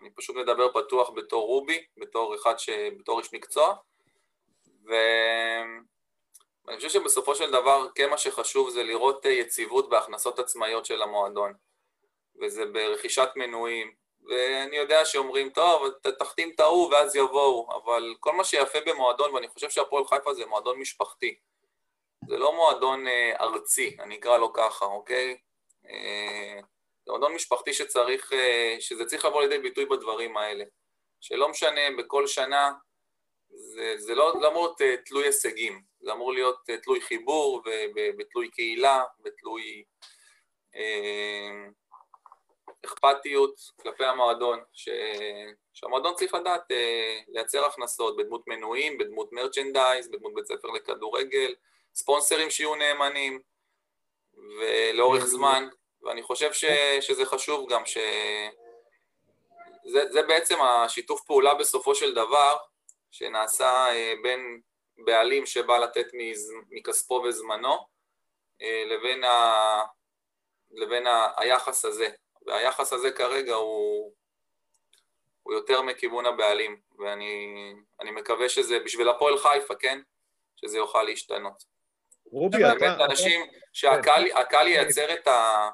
אני 0.00 0.10
פשוט 0.10 0.36
מדבר 0.36 0.72
פתוח 0.72 1.10
בתור 1.10 1.46
רובי, 1.46 1.86
בתור 1.96 2.34
אחד 2.34 2.58
ש... 2.58 2.70
בתור 2.98 3.18
איש 3.18 3.34
מקצוע, 3.34 3.74
ואני 4.84 6.76
חושב 6.76 6.88
שבסופו 6.88 7.34
של 7.34 7.50
דבר 7.50 7.88
כן 7.94 8.10
מה 8.10 8.18
שחשוב 8.18 8.70
זה 8.70 8.82
לראות 8.82 9.24
יציבות 9.24 9.88
בהכנסות 9.88 10.38
עצמאיות 10.38 10.86
של 10.86 11.02
המועדון, 11.02 11.54
וזה 12.40 12.66
ברכישת 12.66 13.28
מנויים, 13.36 14.01
ואני 14.28 14.76
יודע 14.76 15.04
שאומרים, 15.04 15.50
טוב, 15.50 15.88
תחתים 16.18 16.52
את 16.54 16.60
ההוא 16.60 16.92
ואז 16.92 17.16
יבואו, 17.16 17.68
אבל 17.76 18.14
כל 18.20 18.32
מה 18.32 18.44
שיפה 18.44 18.78
במועדון, 18.86 19.34
ואני 19.34 19.48
חושב 19.48 19.70
שהפועל 19.70 20.04
חיפה 20.04 20.34
זה 20.34 20.46
מועדון 20.46 20.78
משפחתי. 20.78 21.34
זה 22.28 22.36
לא 22.36 22.54
מועדון 22.54 23.08
אה, 23.08 23.36
ארצי, 23.40 23.96
אני 24.00 24.16
אקרא 24.16 24.38
לו 24.38 24.52
ככה, 24.52 24.84
אוקיי? 24.84 25.36
אה, 25.90 26.60
זה 27.04 27.12
מועדון 27.12 27.34
משפחתי 27.34 27.72
שצריך, 27.72 28.32
אה, 28.32 28.76
שזה 28.80 29.04
צריך 29.04 29.24
לבוא 29.24 29.42
לידי 29.42 29.58
ביטוי 29.58 29.86
בדברים 29.86 30.36
האלה. 30.36 30.64
שלא 31.20 31.48
משנה, 31.48 31.80
בכל 31.98 32.26
שנה, 32.26 32.72
זה, 33.50 33.94
זה 33.98 34.14
לא, 34.14 34.40
לא 34.40 34.48
אמור 34.48 34.62
להיות 34.62 34.80
אה, 34.80 34.96
תלוי 34.96 35.24
הישגים, 35.24 35.82
זה 36.00 36.12
אמור 36.12 36.32
להיות 36.32 36.70
אה, 36.70 36.76
תלוי 36.76 37.00
חיבור 37.00 37.62
ותלוי 38.18 38.50
קהילה 38.50 39.02
ותלוי... 39.24 39.84
אה, 40.76 41.81
אכפתיות 42.84 43.54
כלפי 43.82 44.04
המועדון, 44.04 44.60
ש... 44.72 44.88
שהמועדון 45.74 46.14
צריך 46.14 46.34
לדעת 46.34 46.70
אה, 46.70 47.18
לייצר 47.28 47.64
הכנסות 47.64 48.16
בדמות 48.16 48.46
מנויים, 48.46 48.98
בדמות 48.98 49.32
מרצ'נדייז, 49.32 50.10
בדמות 50.10 50.34
בית 50.34 50.46
ספר 50.46 50.68
לכדורגל, 50.68 51.54
ספונסרים 51.94 52.50
שיהיו 52.50 52.74
נאמנים 52.74 53.40
ולאורך 54.34 55.24
זמן, 55.24 55.68
ואני 56.02 56.22
חושב 56.22 56.52
ש... 56.52 56.64
שזה 57.00 57.24
חשוב 57.24 57.72
גם 57.72 57.86
ש... 57.86 57.98
זה, 59.84 60.12
זה 60.12 60.22
בעצם 60.22 60.60
השיתוף 60.60 61.24
פעולה 61.24 61.54
בסופו 61.54 61.94
של 61.94 62.14
דבר, 62.14 62.56
שנעשה 63.10 63.86
בין 64.22 64.60
בעלים 64.98 65.46
שבא 65.46 65.78
לתת 65.78 66.06
מכספו 66.70 67.14
וזמנו, 67.14 67.76
לבין, 68.86 69.24
ה, 69.24 69.82
לבין 70.70 71.06
ה, 71.06 71.32
היחס 71.36 71.84
הזה. 71.84 72.08
והיחס 72.46 72.92
הזה 72.92 73.10
כרגע 73.10 73.54
הוא, 73.54 74.12
הוא 75.42 75.54
יותר 75.54 75.82
מכיוון 75.82 76.26
הבעלים, 76.26 76.80
ואני 76.98 78.10
מקווה 78.12 78.48
שזה 78.48 78.78
בשביל 78.78 79.08
הפועל 79.08 79.38
חיפה, 79.38 79.74
כן? 79.74 80.00
שזה 80.56 80.78
יוכל 80.78 81.02
להשתנות. 81.02 81.64
רובי, 82.24 82.56
אתה... 82.56 82.74
באמת 82.74 83.00
אנשים 83.10 83.40
שהקהל 83.72 84.68
ייצר 84.68 85.14
את 85.14 85.26
ה... 85.26 85.68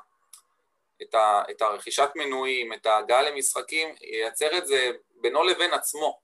את, 1.02 1.14
ה, 1.14 1.42
את 1.50 1.62
הרכישת 1.62 2.08
מנויים, 2.14 2.72
את 2.72 2.86
ההגעה 2.86 3.22
למשחקים, 3.22 3.94
ייצר 4.00 4.58
את 4.58 4.66
זה 4.66 4.90
בינו 5.10 5.42
לבין 5.42 5.72
עצמו, 5.72 6.20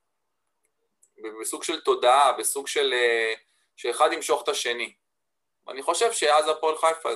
בסוג 1.41 1.63
של 1.63 1.81
תודעה, 1.81 2.33
בסוג 2.33 2.67
של 2.67 2.93
אה, 2.93 3.35
שאחד 3.77 4.13
ימשוך 4.13 4.43
את 4.43 4.49
השני. 4.49 4.95
ואני 5.67 5.83
חושב 5.83 6.13
שאז 6.13 6.49
הפועל 6.49 6.77
חיפה, 6.77 7.09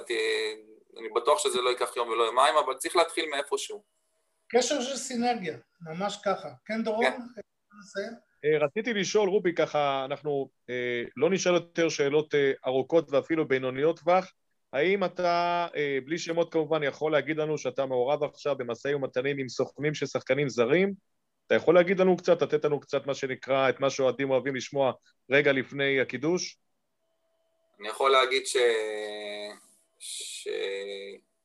אני 0.98 1.08
בטוח 1.16 1.38
שזה 1.38 1.60
לא 1.60 1.70
ייקח 1.70 1.96
יום 1.96 2.08
ולא 2.08 2.22
יומיים, 2.22 2.54
אבל 2.56 2.74
צריך 2.74 2.96
להתחיל 2.96 3.30
מאיפשהו. 3.30 3.82
קשר 4.48 4.80
של 4.80 4.96
סינרגיה, 4.96 5.56
ממש 5.80 6.18
ככה. 6.24 6.48
כן, 6.66 6.82
דורון? 6.84 7.04
כן. 7.04 8.14
אה, 8.44 8.58
רציתי 8.58 8.92
לשאול, 8.94 9.28
רובי, 9.28 9.54
ככה, 9.54 10.04
אנחנו 10.04 10.50
אה, 10.70 11.02
לא 11.16 11.30
נשאל 11.30 11.54
יותר 11.54 11.88
שאלות 11.88 12.34
אה, 12.34 12.52
ארוכות 12.66 13.10
ואפילו 13.10 13.48
בינוניות 13.48 14.00
טווח. 14.00 14.32
האם 14.72 15.04
אתה, 15.04 15.66
בלי 16.04 16.18
שמות 16.18 16.52
כמובן, 16.52 16.82
יכול 16.82 17.12
להגיד 17.12 17.36
לנו 17.36 17.58
שאתה 17.58 17.86
מעורב 17.86 18.24
עכשיו 18.24 18.56
במשאים 18.56 18.96
ומתנים 18.96 19.38
עם 19.38 19.48
סוכנים 19.48 19.94
של 19.94 20.06
שחקנים 20.06 20.48
זרים? 20.48 20.92
אתה 21.46 21.54
יכול 21.54 21.74
להגיד 21.74 22.00
לנו 22.00 22.16
קצת, 22.16 22.42
לתת 22.42 22.64
לנו 22.64 22.80
קצת 22.80 23.06
מה 23.06 23.14
שנקרא, 23.14 23.68
את 23.68 23.80
מה 23.80 23.90
שאוהדים 23.90 24.30
אוהבים 24.30 24.56
לשמוע 24.56 24.92
רגע 25.30 25.52
לפני 25.52 26.00
הקידוש? 26.00 26.58
אני 27.80 27.88
יכול 27.88 28.10
להגיד 28.10 28.46
ש... 28.46 28.56
ש... 29.98 30.48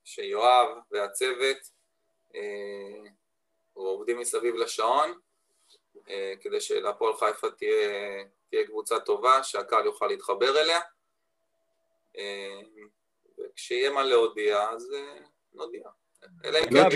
שיואב 0.04 0.68
והצוות 0.92 1.58
אה, 2.36 3.10
עובדים 3.74 4.20
מסביב 4.20 4.56
לשעון, 4.56 5.20
אה, 6.10 6.34
כדי 6.42 6.62
שלהפועל 6.62 7.14
חיפה 7.14 7.52
תהיה, 7.52 8.24
תהיה 8.50 8.68
קבוצה 8.68 9.00
טובה, 9.00 9.44
שהקהל 9.44 9.86
יוכל 9.86 10.08
להתחבר 10.08 10.62
אליה. 10.62 10.80
אה, 12.18 12.62
וכשיהיה 13.40 13.90
מה 13.90 14.04
להודיע, 14.04 14.70
אז 14.70 14.96
נודיע. 15.54 15.84
אלא 16.46 16.60
אם 16.60 16.70
כן, 16.70 16.90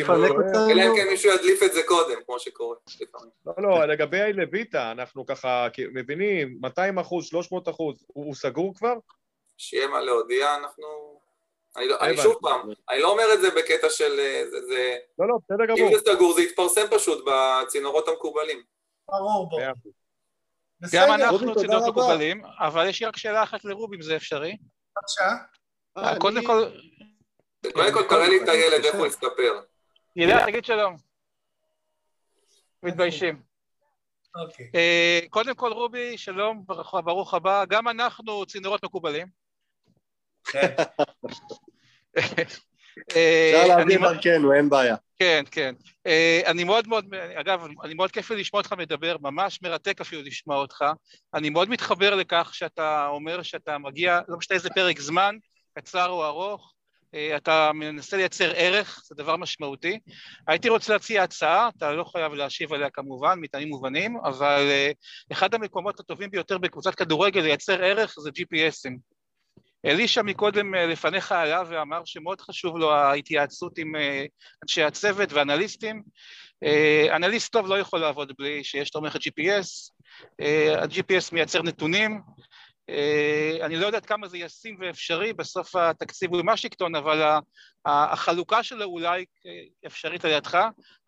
כן 0.95 1.07
מישהו 1.09 1.31
ידליף 1.31 1.63
את 1.63 1.73
זה 1.73 1.84
קודם, 1.84 2.23
כמו 2.25 2.39
שקורה 2.39 2.75
לא, 3.45 3.53
לא, 3.57 3.85
לגבי 3.85 4.34
לויטה, 4.34 4.91
אנחנו 4.91 5.25
ככה 5.25 5.67
מבינים, 5.93 6.57
200 6.61 6.99
אחוז, 6.99 7.25
300 7.25 7.69
אחוז, 7.69 8.05
הוא 8.07 8.35
סגור 8.35 8.75
כבר? 8.75 8.93
שיהיה 9.57 9.88
מה 9.88 10.01
להודיע, 10.01 10.55
אנחנו... 10.55 11.17
אני, 11.78 11.88
לא, 11.88 11.98
אני 12.02 12.18
שוב 12.18 12.36
פעם, 12.41 12.70
אני 12.90 12.99
לא 13.02 13.12
אומר 13.12 13.24
את 13.34 13.41
זה 13.41 13.49
בקטע 13.52 13.90
של... 13.90 14.20
אה, 14.20 14.44
זה, 14.49 14.62
זה... 14.68 14.98
לא, 15.20 15.28
לא, 15.28 15.38
בסדר 15.44 15.66
גמור. 15.66 15.90
אם 15.90 15.95
זה 15.95 16.12
סגור, 16.12 16.34
זה 16.34 16.41
יתפרסם 16.41 16.86
פשוט 16.91 17.26
בצינורות 17.28 18.08
המקובלים. 18.08 18.64
ברור, 19.08 19.49
ברור. 19.49 19.62
גם 20.94 21.14
אנחנו 21.14 21.56
צינורות 21.56 21.90
מקובלים, 21.90 22.41
אבל 22.60 22.90
יש 22.90 23.02
לי 23.02 23.08
רק 23.08 23.18
שאלה 23.18 23.44
אחת 23.44 23.66
לרובי, 23.66 23.95
אם 23.95 24.02
זה 24.02 24.16
אפשרי. 24.16 24.58
בבקשה. 24.98 25.30
אה, 25.98 26.20
קודם 26.20 26.45
כל... 26.45 26.64
קודם 27.74 27.94
כל 27.94 28.04
תראה 28.10 28.28
לי 28.28 28.44
את 28.44 28.49
הילד, 28.49 28.86
איך 28.86 28.95
הוא 28.95 29.08
יסתפר. 29.08 29.62
ילד, 30.16 30.45
תגיד 30.45 30.66
שלום. 30.66 30.95
מתביישים. 32.84 33.41
אוקיי. 34.36 34.72
אה, 34.76 35.20
קודם 35.30 35.56
כל, 35.56 35.72
רובי, 35.72 36.18
שלום, 36.18 36.64
ברוך 37.04 37.34
הבא. 37.34 37.66
גם 37.66 37.88
אנחנו 37.88 38.45
צינורות 38.45 38.84
מקובלים. 38.84 39.28
כן. 40.52 40.76
אפשר 42.99 43.68
להביא 43.68 43.98
דרכנו, 43.98 44.53
אין 44.53 44.69
בעיה. 44.69 44.95
כן, 45.19 45.44
כן. 45.52 45.76
אה, 46.07 46.41
אני 46.45 46.64
מאוד 46.64 46.88
מאוד, 46.88 47.06
אגב, 47.36 47.68
אני 47.84 47.94
מאוד 47.94 48.11
כיף 48.11 48.32
לי 48.32 48.40
לשמוע 48.40 48.61
אותך 48.61 48.74
מדבר, 48.74 49.15
ממש 49.22 49.61
מרתק 49.61 50.02
אפילו 50.02 50.22
לשמוע 50.22 50.57
אותך. 50.57 50.86
אני 51.34 51.49
מאוד 51.49 51.69
מתחבר 51.69 52.15
לכך 52.15 52.49
שאתה 52.53 53.07
אומר 53.07 53.41
שאתה 53.41 53.78
מגיע, 53.78 54.19
לא 54.28 54.38
משנה 54.38 54.56
איזה 54.56 54.69
פרק 54.69 54.99
זמן, 54.99 55.36
קצר 55.74 56.10
או 56.10 56.26
ארוך, 56.26 56.74
אה, 57.14 57.38
אתה 57.38 57.72
מנסה 57.74 58.18
לייצר 58.18 58.52
ערך, 58.56 59.02
זה 59.06 59.15
דבר 59.15 59.38
משמעותי. 59.38 59.99
הייתי 60.48 60.69
רוצה 60.69 60.94
להציע 60.94 61.24
הצעה, 61.24 61.69
אתה 61.78 61.91
לא 61.91 62.03
חייב 62.03 62.34
להשיב 62.34 62.74
עליה 62.74 62.90
כמובן, 62.90 63.40
מטעמים 63.40 63.69
מובנים, 63.69 64.18
אבל 64.18 64.68
אה, 64.69 64.91
אחד 65.32 65.53
המקומות 65.53 65.99
הטובים 65.99 66.32
ביותר 66.32 66.57
בקבוצת 66.57 66.95
כדורגל 66.95 67.41
לייצר 67.41 67.84
ערך 67.84 68.15
זה 68.19 68.30
GPSים. 68.30 69.16
אלישע 69.86 70.22
מקודם 70.22 70.76
אה, 70.76 70.86
לפניך 70.86 71.32
עלה 71.32 71.64
ואמר 71.68 72.02
שמאוד 72.06 72.41
חשוב 72.41 72.78
לו 72.78 72.91
ההתייעצות 72.91 73.78
עם 73.78 73.95
אה, 73.95 74.26
אנשי 74.64 74.84
הצוות 74.84 75.34
ואנליסטים. 75.34 76.04
אה, 76.64 77.16
אנליסט 77.16 77.52
טוב 77.52 77.68
לא 77.68 77.80
יכול 77.80 77.99
לעבוד 77.99 78.32
בלי 78.40 78.64
שיש 78.64 78.95
לו 78.95 79.02
מערכת 79.02 79.20
GPS, 79.20 79.91
ה-GPS 80.41 81.34
מייצר 81.34 81.62
נתונים, 81.62 82.22
אני 83.62 83.76
לא 83.76 83.86
יודעת 83.86 84.06
כמה 84.06 84.28
זה 84.28 84.38
ישים 84.38 84.78
ואפשרי, 84.80 85.34
בסוף 85.34 85.76
התקציב 85.76 86.34
הוא 86.34 86.41
משיקטון, 86.45 86.95
אבל 86.95 87.40
החלוקה 87.86 88.64
שלו 88.64 88.86
אולי 88.86 89.26
אפשרית 89.88 90.26
על 90.26 90.32
ידך. 90.32 90.58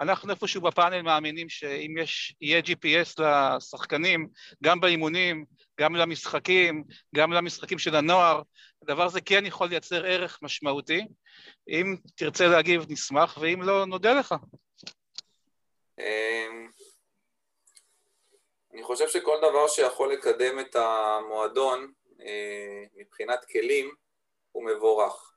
אנחנו 0.01 0.31
איפשהו 0.31 0.61
בפאנל 0.61 1.01
מאמינים 1.01 1.49
שאם 1.49 1.95
יש, 1.97 2.35
יהיה 2.41 2.61
GPS 2.65 3.23
לשחקנים, 3.23 4.27
גם 4.63 4.79
באימונים, 4.79 5.45
גם 5.79 5.95
למשחקים, 5.95 6.83
גם 7.15 7.33
למשחקים 7.33 7.79
של 7.79 7.95
הנוער, 7.95 8.41
הדבר 8.81 9.03
הזה 9.03 9.21
כן 9.21 9.45
יכול 9.45 9.67
לייצר 9.67 10.05
ערך 10.05 10.39
משמעותי. 10.41 11.01
אם 11.69 11.95
תרצה 12.15 12.47
להגיב, 12.47 12.85
נשמח, 12.89 13.37
ואם 13.41 13.61
לא, 13.61 13.85
נודה 13.85 14.13
לך. 14.13 14.35
אמ, 15.99 16.69
אני 18.73 18.83
חושב 18.83 19.07
שכל 19.07 19.37
דבר 19.37 19.67
שיכול 19.67 20.13
לקדם 20.13 20.59
את 20.59 20.75
המועדון 20.75 21.91
אה, 22.21 22.83
מבחינת 22.95 23.45
כלים 23.45 23.95
הוא 24.51 24.65
מבורך. 24.65 25.33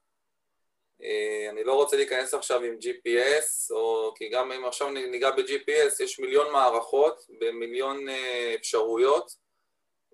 אה, 1.03 1.51
אני 1.51 1.65
לא 1.65 1.75
רוצה 1.75 1.97
להיכנס 1.97 2.35
עכשיו 2.35 2.63
עם 2.63 2.75
GPS, 2.75 3.75
או 3.75 4.15
כי 4.17 4.29
גם 4.29 4.53
אם 4.53 4.65
עכשיו 4.65 4.91
ניגע 4.91 5.31
ב-GPS, 5.31 6.03
יש 6.05 6.19
מיליון 6.19 6.53
מערכות 6.53 7.23
במיליון 7.41 8.09
אה, 8.09 8.55
אפשרויות, 8.61 9.42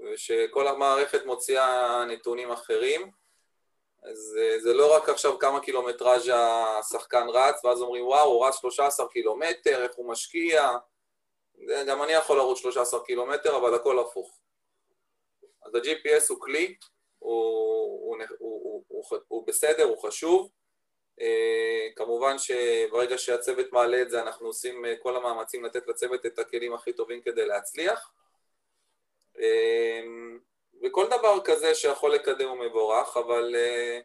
ושכל 0.01 0.69
המערכת 0.69 1.27
מוציאה 1.27 2.05
נתונים 2.05 2.51
אחרים. 2.51 3.11
אז 4.03 4.39
זה 4.59 4.75
לא 4.75 4.97
רק 4.97 5.09
עכשיו 5.09 5.39
כמה 5.39 5.61
קילומטראז' 5.61 6.31
השחקן 6.35 7.27
רץ, 7.29 7.65
ואז 7.65 7.83
אומרים 7.83 8.07
וואו, 8.07 8.33
הוא 8.33 8.47
רץ 8.47 8.61
13 8.61 9.09
קילומטר, 9.09 9.83
איך 9.83 9.95
הוא 9.97 10.09
משקיע, 10.09 10.71
גם 11.87 12.03
אני 12.03 12.13
יכול 12.13 12.37
לרוץ 12.37 12.59
13 12.59 13.05
קילומטר, 13.05 13.57
אבל 13.57 13.75
הכל 13.75 13.99
הפוך. 13.99 14.39
אז 15.63 15.75
ה-GPS 15.75 16.25
הוא 16.29 16.41
כלי, 16.41 16.77
הוא, 17.19 17.33
הוא, 18.03 18.17
הוא, 18.39 18.85
הוא, 18.89 19.05
הוא, 19.11 19.19
הוא 19.29 19.47
בסדר, 19.47 19.85
הוא 19.85 20.03
חשוב. 20.03 20.51
Uh, 21.21 21.95
כמובן 21.97 22.39
שברגע 22.39 23.19
שהצוות 23.19 23.73
מעלה 23.73 24.03
את 24.03 24.11
זה, 24.11 24.21
אנחנו 24.23 24.47
עושים 24.47 24.85
uh, 24.85 24.89
כל 25.03 25.17
המאמצים 25.17 25.65
לתת 25.65 25.89
לצוות 25.89 26.27
את 26.27 26.39
הכלים 26.39 26.75
הכי 26.75 26.93
טובים 26.93 27.23
כדי 27.23 27.47
להצליח. 27.47 28.13
Uh, 29.39 30.41
וכל 30.83 31.07
דבר 31.07 31.41
כזה 31.45 31.75
שיכול 31.75 32.15
לקדם 32.15 32.49
הוא 32.49 32.59
מבורך, 32.59 33.17
אבל 33.17 33.55
uh, 33.55 34.05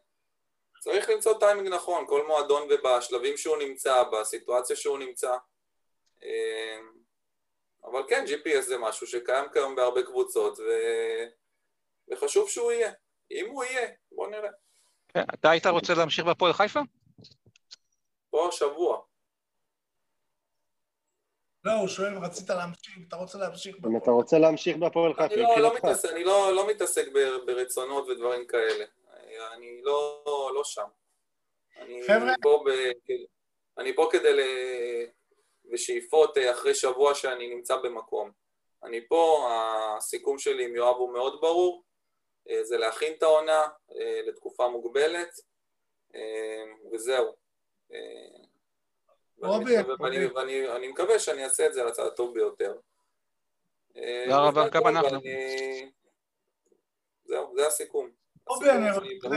צריך 0.80 1.10
למצוא 1.10 1.39
טיימינג 1.39 1.68
נכון, 1.68 2.05
כל 2.07 2.27
מועדון 2.27 2.68
ובשלבים 2.69 3.38
שהוא 3.38 3.57
נמצא, 3.57 4.03
בסיטואציה 4.03 4.76
שהוא 4.76 4.97
נמצא. 4.97 5.35
Uh, 6.19 6.23
אבל 7.84 8.03
כן, 8.10 8.26
GPS 8.27 8.61
זה 8.61 8.77
משהו 8.77 9.07
שקיים 9.07 9.45
כיום 9.53 9.76
בהרבה 9.76 10.03
קבוצות, 10.03 10.60
ו... 10.60 10.64
וחשוב 12.11 12.49
שהוא 12.49 12.72
יהיה. 12.72 12.91
אם 13.31 13.49
הוא 13.49 13.64
יהיה, 13.64 13.89
בוא 14.11 14.27
נראה. 14.27 14.49
כן, 15.14 15.23
אתה 15.34 15.49
היית 15.49 15.65
רוצה 15.65 15.93
להמשיך 15.93 16.26
בהפועל 16.26 16.53
חיפה? 16.53 16.80
פה 18.30 18.49
שבוע. 18.51 19.01
לא, 21.65 21.72
הוא 21.72 21.88
שואל 21.88 22.15
אם 22.15 22.23
רצית 22.23 22.49
להמשיך, 22.49 22.98
אתה 23.07 23.15
רוצה 23.15 23.38
להמשיך 23.38 23.76
אם 23.85 23.98
אתה 23.98 24.11
רוצה 24.11 24.40
להמשיך 24.40 24.77
בהפועל 24.77 25.14
חיפה, 25.14 25.34
אני 25.34 25.41
לא, 25.41 25.60
לא 25.60 25.76
מתעסק, 25.76 26.10
אני 26.10 26.23
לא, 26.23 26.56
לא 26.56 26.68
מתעסק 26.68 27.07
ברצונות 27.45 28.10
ודברים 28.10 28.48
כאלה. 28.48 28.85
אני 29.53 29.81
לא, 29.84 30.23
לא 30.56 30.64
שם. 30.64 30.88
אני 31.77 32.03
חבר'ה... 32.07 32.34
פה 32.41 32.64
ב... 32.65 32.69
אני 33.77 33.95
פה 33.95 34.10
כדי 34.11 34.34
ל... 34.34 34.40
ושאיפות 35.72 36.38
אה, 36.38 36.52
אחרי 36.52 36.76
שבוע 36.76 37.15
שאני 37.15 37.56
נמצא 37.56 37.76
במקום. 37.76 38.31
אני 38.84 39.07
פה, 39.07 39.49
הסיכום 39.98 40.40
שלי 40.40 40.65
עם 40.65 40.76
יואב 40.76 40.95
הוא 40.95 41.14
מאוד 41.14 41.41
ברור, 41.41 41.84
אה, 42.49 42.64
זה 42.64 42.77
להכין 42.77 43.14
את 43.14 43.23
העונה 43.23 43.68
אה, 43.95 44.22
לתקופה 44.27 44.68
מוגבלת, 44.68 45.40
וזהו. 46.91 47.34
ואני 49.43 50.87
מקווה 50.87 51.19
שאני 51.19 51.43
אעשה 51.43 51.67
את 51.67 51.73
זה 51.73 51.81
על 51.81 51.87
הצד 51.87 52.05
הטוב 52.05 52.33
ביותר. 52.33 52.73
תודה 53.93 54.37
רבה, 54.37 54.69
גם 54.69 54.87
אנחנו. 54.87 55.19
זהו, 57.25 57.53
זה 57.55 57.67
הסיכום. 57.67 58.09
רובי, 58.47 58.69
אני 58.69 58.91
רוצה 58.91 59.27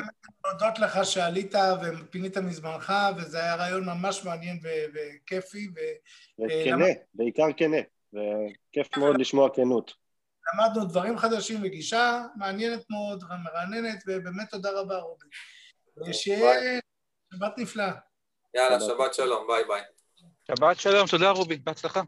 להודות 0.45 0.79
לך 0.79 0.99
שעלית 1.05 1.55
ופינית 1.83 2.39
מזמנך, 2.39 2.93
וזה 3.17 3.39
היה 3.39 3.55
רעיון 3.55 3.85
ממש 3.85 4.25
מעניין 4.25 4.61
וכיפי. 4.95 5.69
וכנה, 6.39 6.87
בעיקר 7.15 7.47
כנה, 7.57 7.77
וכיף 8.13 8.97
מאוד 8.97 9.21
לשמוע 9.21 9.49
כנות. 9.55 9.93
למדנו 10.55 10.85
דברים 10.85 11.19
חדשים 11.19 11.61
וגישה 11.63 12.23
מעניינת 12.37 12.85
מאוד, 12.91 13.25
מרעננת, 13.45 14.03
ובאמת 14.07 14.51
תודה 14.51 14.71
רבה, 14.71 14.97
רובי. 14.97 15.27
ושיהיה 16.09 16.81
שבת 17.35 17.59
נפלאה. 17.59 17.93
יאללה, 18.55 18.81
שבת 18.81 19.15
שלום, 19.15 19.47
ביי 19.47 19.65
ביי. 19.65 19.83
שבת 20.47 20.81
שלום, 20.81 21.07
תודה 21.11 21.31
רובי, 21.31 21.57
בהצלחה. 21.57 22.03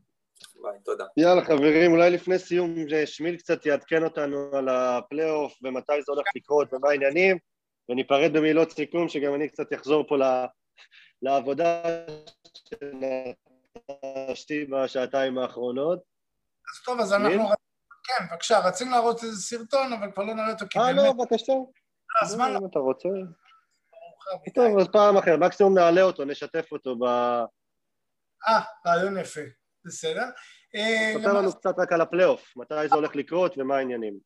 ביי, 0.63 0.79
תודה. 0.85 1.05
יאללה 1.17 1.45
חברים, 1.45 1.93
אולי 1.93 2.11
לפני 2.11 2.39
סיום 2.39 2.75
שמיל 3.07 3.37
קצת 3.37 3.67
יעדכן 3.67 4.05
אותנו 4.05 4.51
על 4.53 4.69
הפלייאוף 4.69 5.53
ומתי 5.63 6.03
זה 6.07 6.13
הולך 6.13 6.27
לקרות 6.37 6.75
ומה 6.75 6.91
העניינים, 6.91 7.39
וניפרד 7.89 8.33
במילות 8.33 8.71
סיכום 8.71 9.09
שגם 9.09 9.35
אני 9.35 9.49
קצת 9.49 9.73
אחזור 9.75 10.09
פה 10.09 10.17
לעבודה 11.23 11.83
שנשתי 12.69 14.65
בשעתיים 14.65 15.39
האחרונות. 15.39 15.99
אז 15.99 16.85
טוב, 16.85 17.01
אז 17.01 17.13
אנחנו... 17.13 17.49
כן, 18.05 18.25
בבקשה, 18.31 18.59
רצינו 18.59 18.91
להראות 18.91 19.25
איזה 19.25 19.43
סרטון, 19.43 19.93
אבל 19.93 20.13
כבר 20.13 20.25
לא 20.25 20.35
נראה 20.35 20.53
אותו 20.53 20.65
כי 20.71 20.79
באמת... 20.79 20.99
אה, 20.99 21.05
לא, 21.05 21.13
בבקשה. 21.13 21.53
הזמן... 22.23 22.57
אם 22.61 22.67
אתה 22.71 22.79
רוצה. 22.79 23.09
טוב, 24.55 24.79
אז 24.79 24.89
פעם 24.93 25.17
אחרת, 25.17 25.39
מקסימום 25.39 25.79
נעלה 25.79 26.03
אותו, 26.03 26.25
נשתף 26.25 26.73
אותו 26.73 26.97
ב... 26.97 27.05
אה, 28.49 28.61
רעיון 28.87 29.19
יפה, 29.19 29.41
בסדר. 29.85 30.25
ספר 31.19 31.33
לנו 31.33 31.57
קצת 31.57 31.75
רק 31.79 31.93
על 31.93 32.01
הפלייאוף, 32.01 32.53
מתי 32.57 32.89
זה 32.89 32.95
הולך 32.95 33.17
לקרות 33.17 33.59
ומה 33.59 33.77
העניינים. 33.77 34.19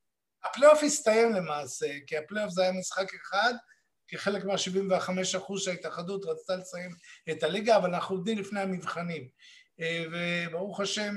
הפלייאוף 0.44 0.82
הסתיים 0.82 1.32
למעשה, 1.32 1.86
כי 2.06 2.16
הפלייאוף 2.16 2.52
זה 2.52 2.62
היה 2.62 2.72
משחק 2.72 3.14
אחד, 3.14 3.55
כחלק 4.09 4.44
מה-75% 4.44 5.59
שההתאחדות 5.59 6.24
רצתה 6.24 6.56
לסיים 6.56 6.90
את 7.30 7.43
הליגה, 7.43 7.76
אבל 7.76 7.94
אנחנו 7.94 8.16
עובדים 8.16 8.39
לפני 8.39 8.60
המבחנים. 8.60 9.28
וברוך 10.12 10.80
השם 10.80 11.14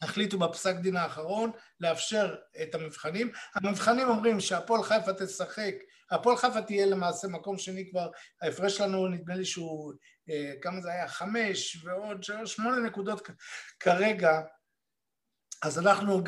שהחליטו 0.00 0.38
בפסק 0.38 0.76
דין 0.76 0.96
האחרון 0.96 1.50
לאפשר 1.80 2.34
את 2.62 2.74
המבחנים. 2.74 3.32
המבחנים 3.54 4.08
אומרים 4.08 4.40
שהפועל 4.40 4.82
חיפה 4.82 5.12
תשחק 5.12 5.74
הפועל 6.10 6.36
חיפה 6.36 6.62
תהיה 6.62 6.86
למעשה 6.86 7.28
מקום 7.28 7.58
שני 7.58 7.90
כבר, 7.90 8.10
ההפרש 8.42 8.76
שלנו 8.76 9.08
נדמה 9.08 9.34
לי 9.34 9.44
שהוא, 9.44 9.92
אה, 10.30 10.52
כמה 10.62 10.80
זה 10.80 10.92
היה? 10.92 11.08
חמש 11.08 11.84
ועוד 11.84 12.22
שלוש, 12.22 12.54
שמונה 12.54 12.76
נקודות 12.76 13.28
כרגע, 13.80 14.40
אז 15.62 15.78
אנחנו, 15.78 16.22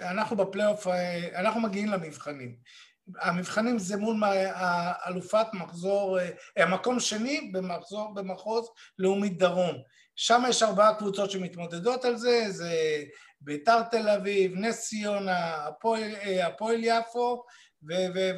אנחנו 0.00 0.36
בפלייאוף, 0.36 0.86
אה, 0.86 1.40
אנחנו 1.40 1.60
מגיעים 1.60 1.88
למבחנים. 1.88 2.56
המבחנים 3.20 3.78
זה 3.78 3.96
מול 3.96 4.20
אלופת 5.06 5.46
מחזור, 5.52 6.18
אה, 6.58 6.66
מקום 6.66 7.00
שני 7.00 7.50
במחזור, 7.52 8.14
במחוז 8.14 8.68
לאומית 8.98 9.38
דרום. 9.38 9.82
שם 10.20 10.42
יש 10.48 10.62
ארבעה 10.62 10.94
קבוצות 10.94 11.30
שמתמודדות 11.30 12.04
על 12.04 12.16
זה, 12.16 12.44
זה 12.48 13.04
ביתר 13.40 13.82
תל 13.82 14.08
אביב, 14.08 14.52
נס 14.54 14.88
ציונה, 14.88 15.66
הפועל, 15.66 16.14
הפועל 16.42 16.80
יפו 16.84 17.44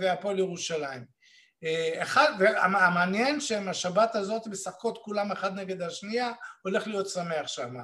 והפועל 0.01 0.39
ירושלים. 0.39 1.05
אה, 1.65 2.02
אחד, 2.02 2.32
והמעניין 2.39 3.40
שהם 3.40 3.69
השבת 3.69 4.15
הזאת 4.15 4.47
משחקות 4.47 4.98
כולם 5.02 5.32
אחד 5.32 5.55
נגד 5.55 5.82
השנייה, 5.82 6.32
הולך 6.62 6.86
להיות 6.86 7.09
שמח 7.09 7.47
שם. 7.47 7.77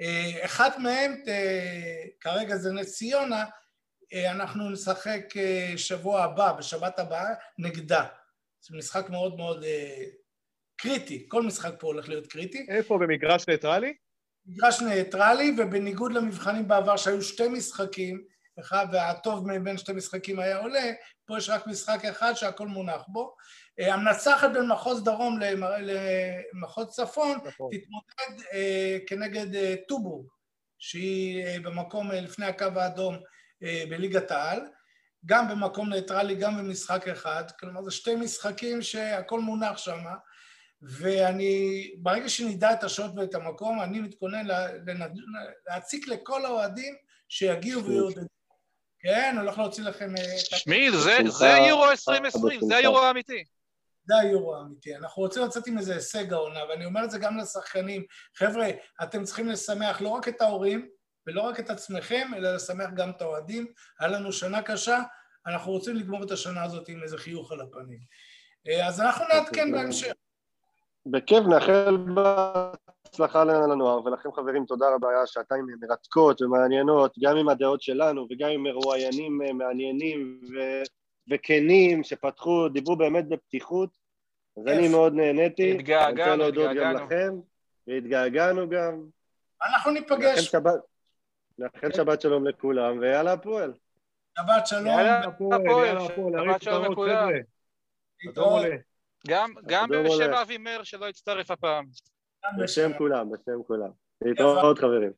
אה, 0.00 0.44
אחת 0.44 0.78
מהם, 0.78 1.22
אה, 1.28 2.04
כרגע 2.20 2.56
זה 2.56 2.72
נס 2.72 2.96
ציונה, 2.96 3.44
אנחנו 4.30 4.70
נשחק 4.70 5.34
שבוע 5.76 6.22
הבא, 6.22 6.52
בשבת 6.52 6.98
הבאה, 6.98 7.34
נגדה. 7.58 8.04
זה 8.60 8.76
משחק 8.76 9.10
מאוד 9.10 9.36
מאוד 9.36 9.64
קריטי, 10.76 11.26
כל 11.28 11.42
משחק 11.42 11.72
פה 11.78 11.86
הולך 11.86 12.08
להיות 12.08 12.26
קריטי. 12.26 12.66
איפה, 12.68 12.98
במגרש 12.98 13.48
ניטרלי? 13.48 13.94
מגרש 14.46 14.82
ניטרלי, 14.82 15.56
ובניגוד 15.58 16.12
למבחנים 16.12 16.68
בעבר 16.68 16.96
שהיו 16.96 17.22
שתי 17.22 17.48
משחקים, 17.48 18.24
אחד 18.60 18.86
והטוב 18.92 19.46
מבין 19.52 19.78
שתי 19.78 19.92
משחקים 19.92 20.38
היה 20.38 20.58
עולה, 20.58 20.92
פה 21.26 21.38
יש 21.38 21.50
רק 21.50 21.66
משחק 21.66 22.04
אחד 22.04 22.32
שהכל 22.34 22.66
מונח 22.66 23.04
בו. 23.08 23.34
אה, 23.80 23.94
המנצחת 23.94 24.50
בין 24.52 24.68
מחוז 24.68 25.04
דרום 25.04 25.38
למחוז 25.80 26.88
צפון 26.88 27.38
נכון. 27.44 27.70
תתמודד 27.72 28.44
אה, 28.52 28.98
כנגד 29.06 29.54
אה, 29.54 29.74
טובורג, 29.88 30.26
שהיא 30.78 31.58
במקום 31.62 32.10
לפני 32.10 32.46
הקו 32.46 32.66
האדום 32.76 33.18
בליגת 33.88 34.30
העל, 34.30 34.60
גם 35.26 35.48
במקום 35.48 35.92
ניטרלי, 35.92 36.34
גם 36.34 36.58
במשחק 36.58 37.08
אחד, 37.08 37.44
כלומר 37.60 37.82
זה 37.82 37.90
שתי 37.90 38.14
משחקים 38.14 38.82
שהכל 38.82 39.40
מונח 39.40 39.78
שם, 39.78 40.04
ואני, 40.82 41.90
ברגע 41.98 42.28
שנדע 42.28 42.72
את 42.72 42.84
השעות 42.84 43.10
ואת 43.16 43.34
המקום, 43.34 43.82
אני 43.82 44.00
מתכונן 44.00 44.46
להציק 45.68 46.08
לכל 46.08 46.44
האוהדים 46.44 46.94
שיגיעו 47.28 47.84
ויעודדו. 47.84 48.26
כן, 48.98 49.36
הולך 49.40 49.58
להוציא 49.58 49.84
לכם... 49.84 50.16
אה, 50.16 50.38
שמי, 50.38 50.90
זה 51.28 51.48
יורו 51.68 51.90
2020, 51.90 52.60
זה 52.62 52.76
היורו 52.76 52.98
האמיתי. 52.98 53.44
זה 54.06 54.14
היורו 54.16 54.56
האמיתי. 54.56 54.96
אנחנו 54.96 55.22
רוצים 55.22 55.42
לצאת 55.42 55.66
עם 55.66 55.78
איזה 55.78 55.94
הישג 55.94 56.32
העונה, 56.32 56.60
ואני 56.68 56.84
אומר 56.84 57.04
את 57.04 57.10
זה 57.10 57.18
גם 57.18 57.38
לשחקנים. 57.38 58.04
חבר'ה, 58.36 58.68
אתם 59.02 59.24
צריכים 59.24 59.48
לשמח 59.48 60.00
לא 60.00 60.08
רק 60.08 60.28
את 60.28 60.40
ההורים, 60.40 60.88
ולא 61.26 61.42
רק 61.42 61.60
את 61.60 61.70
עצמכם, 61.70 62.30
אלא 62.36 62.54
לשמח 62.54 62.90
גם 62.94 63.10
את 63.10 63.22
האוהדים. 63.22 63.66
היה 64.00 64.08
לנו 64.08 64.32
שנה 64.32 64.62
קשה, 64.62 65.02
אנחנו 65.46 65.72
רוצים 65.72 65.96
לגמור 65.96 66.22
את 66.22 66.30
השנה 66.30 66.64
הזאת 66.64 66.88
עם 66.88 67.02
איזה 67.02 67.18
חיוך 67.18 67.52
על 67.52 67.60
הפנים. 67.60 68.00
אה, 68.68 68.86
אז 68.86 69.00
אנחנו 69.00 69.24
נעדכן 69.34 69.72
בהמשך. 69.72 70.12
בכיף, 71.06 71.44
נאחל 71.46 71.96
בהצלחה 71.96 73.44
לנוער, 73.44 74.04
ולכם 74.04 74.32
חברים 74.32 74.64
תודה 74.64 74.86
רבה, 74.94 75.10
היה 75.10 75.26
שעתיים 75.26 75.66
מרתקות 75.80 76.42
ומעניינות, 76.42 77.14
גם 77.20 77.36
עם 77.36 77.48
הדעות 77.48 77.82
שלנו 77.82 78.26
וגם 78.30 78.50
עם 78.50 78.62
מרואיינים 78.62 79.38
מעניינים 79.58 80.40
ו... 80.42 80.82
וכנים 81.30 82.04
שפתחו, 82.04 82.68
דיברו 82.68 82.96
באמת 82.96 83.28
בפתיחות, 83.28 83.90
אז 84.56 84.66
אני 84.66 84.88
מאוד 84.88 85.14
נהניתי. 85.14 85.72
התגעגענו. 85.72 86.12
אני 86.12 86.20
רוצה 86.20 86.36
להודות 86.36 86.76
גם 86.76 86.94
לכם, 86.94 87.34
והתגעגענו 87.86 88.68
גם. 88.68 89.02
אנחנו 89.66 89.90
ניפגש. 89.90 90.54
נאחל 91.58 91.92
שבת 91.96 92.20
שלום 92.20 92.46
לכולם, 92.46 92.98
ויאללה 92.98 93.32
הפועל. 93.32 93.72
שבת 94.38 94.66
שלום. 94.66 94.86
יאללה 94.86 95.20
הפועל, 95.24 95.98
שבת 96.08 96.62
שלום 96.62 96.84
לכולם. 96.84 97.30
גם 99.66 99.88
בשם 100.04 100.32
אבי 100.42 100.58
מר 100.58 100.82
שלא 100.82 101.06
יצטרף 101.06 101.50
הפעם. 101.50 101.86
בשם 102.58 102.90
כולם, 102.98 103.30
בשם 103.30 103.62
כולם. 103.66 103.90
להתראות 104.24 104.78
חברים. 104.78 105.12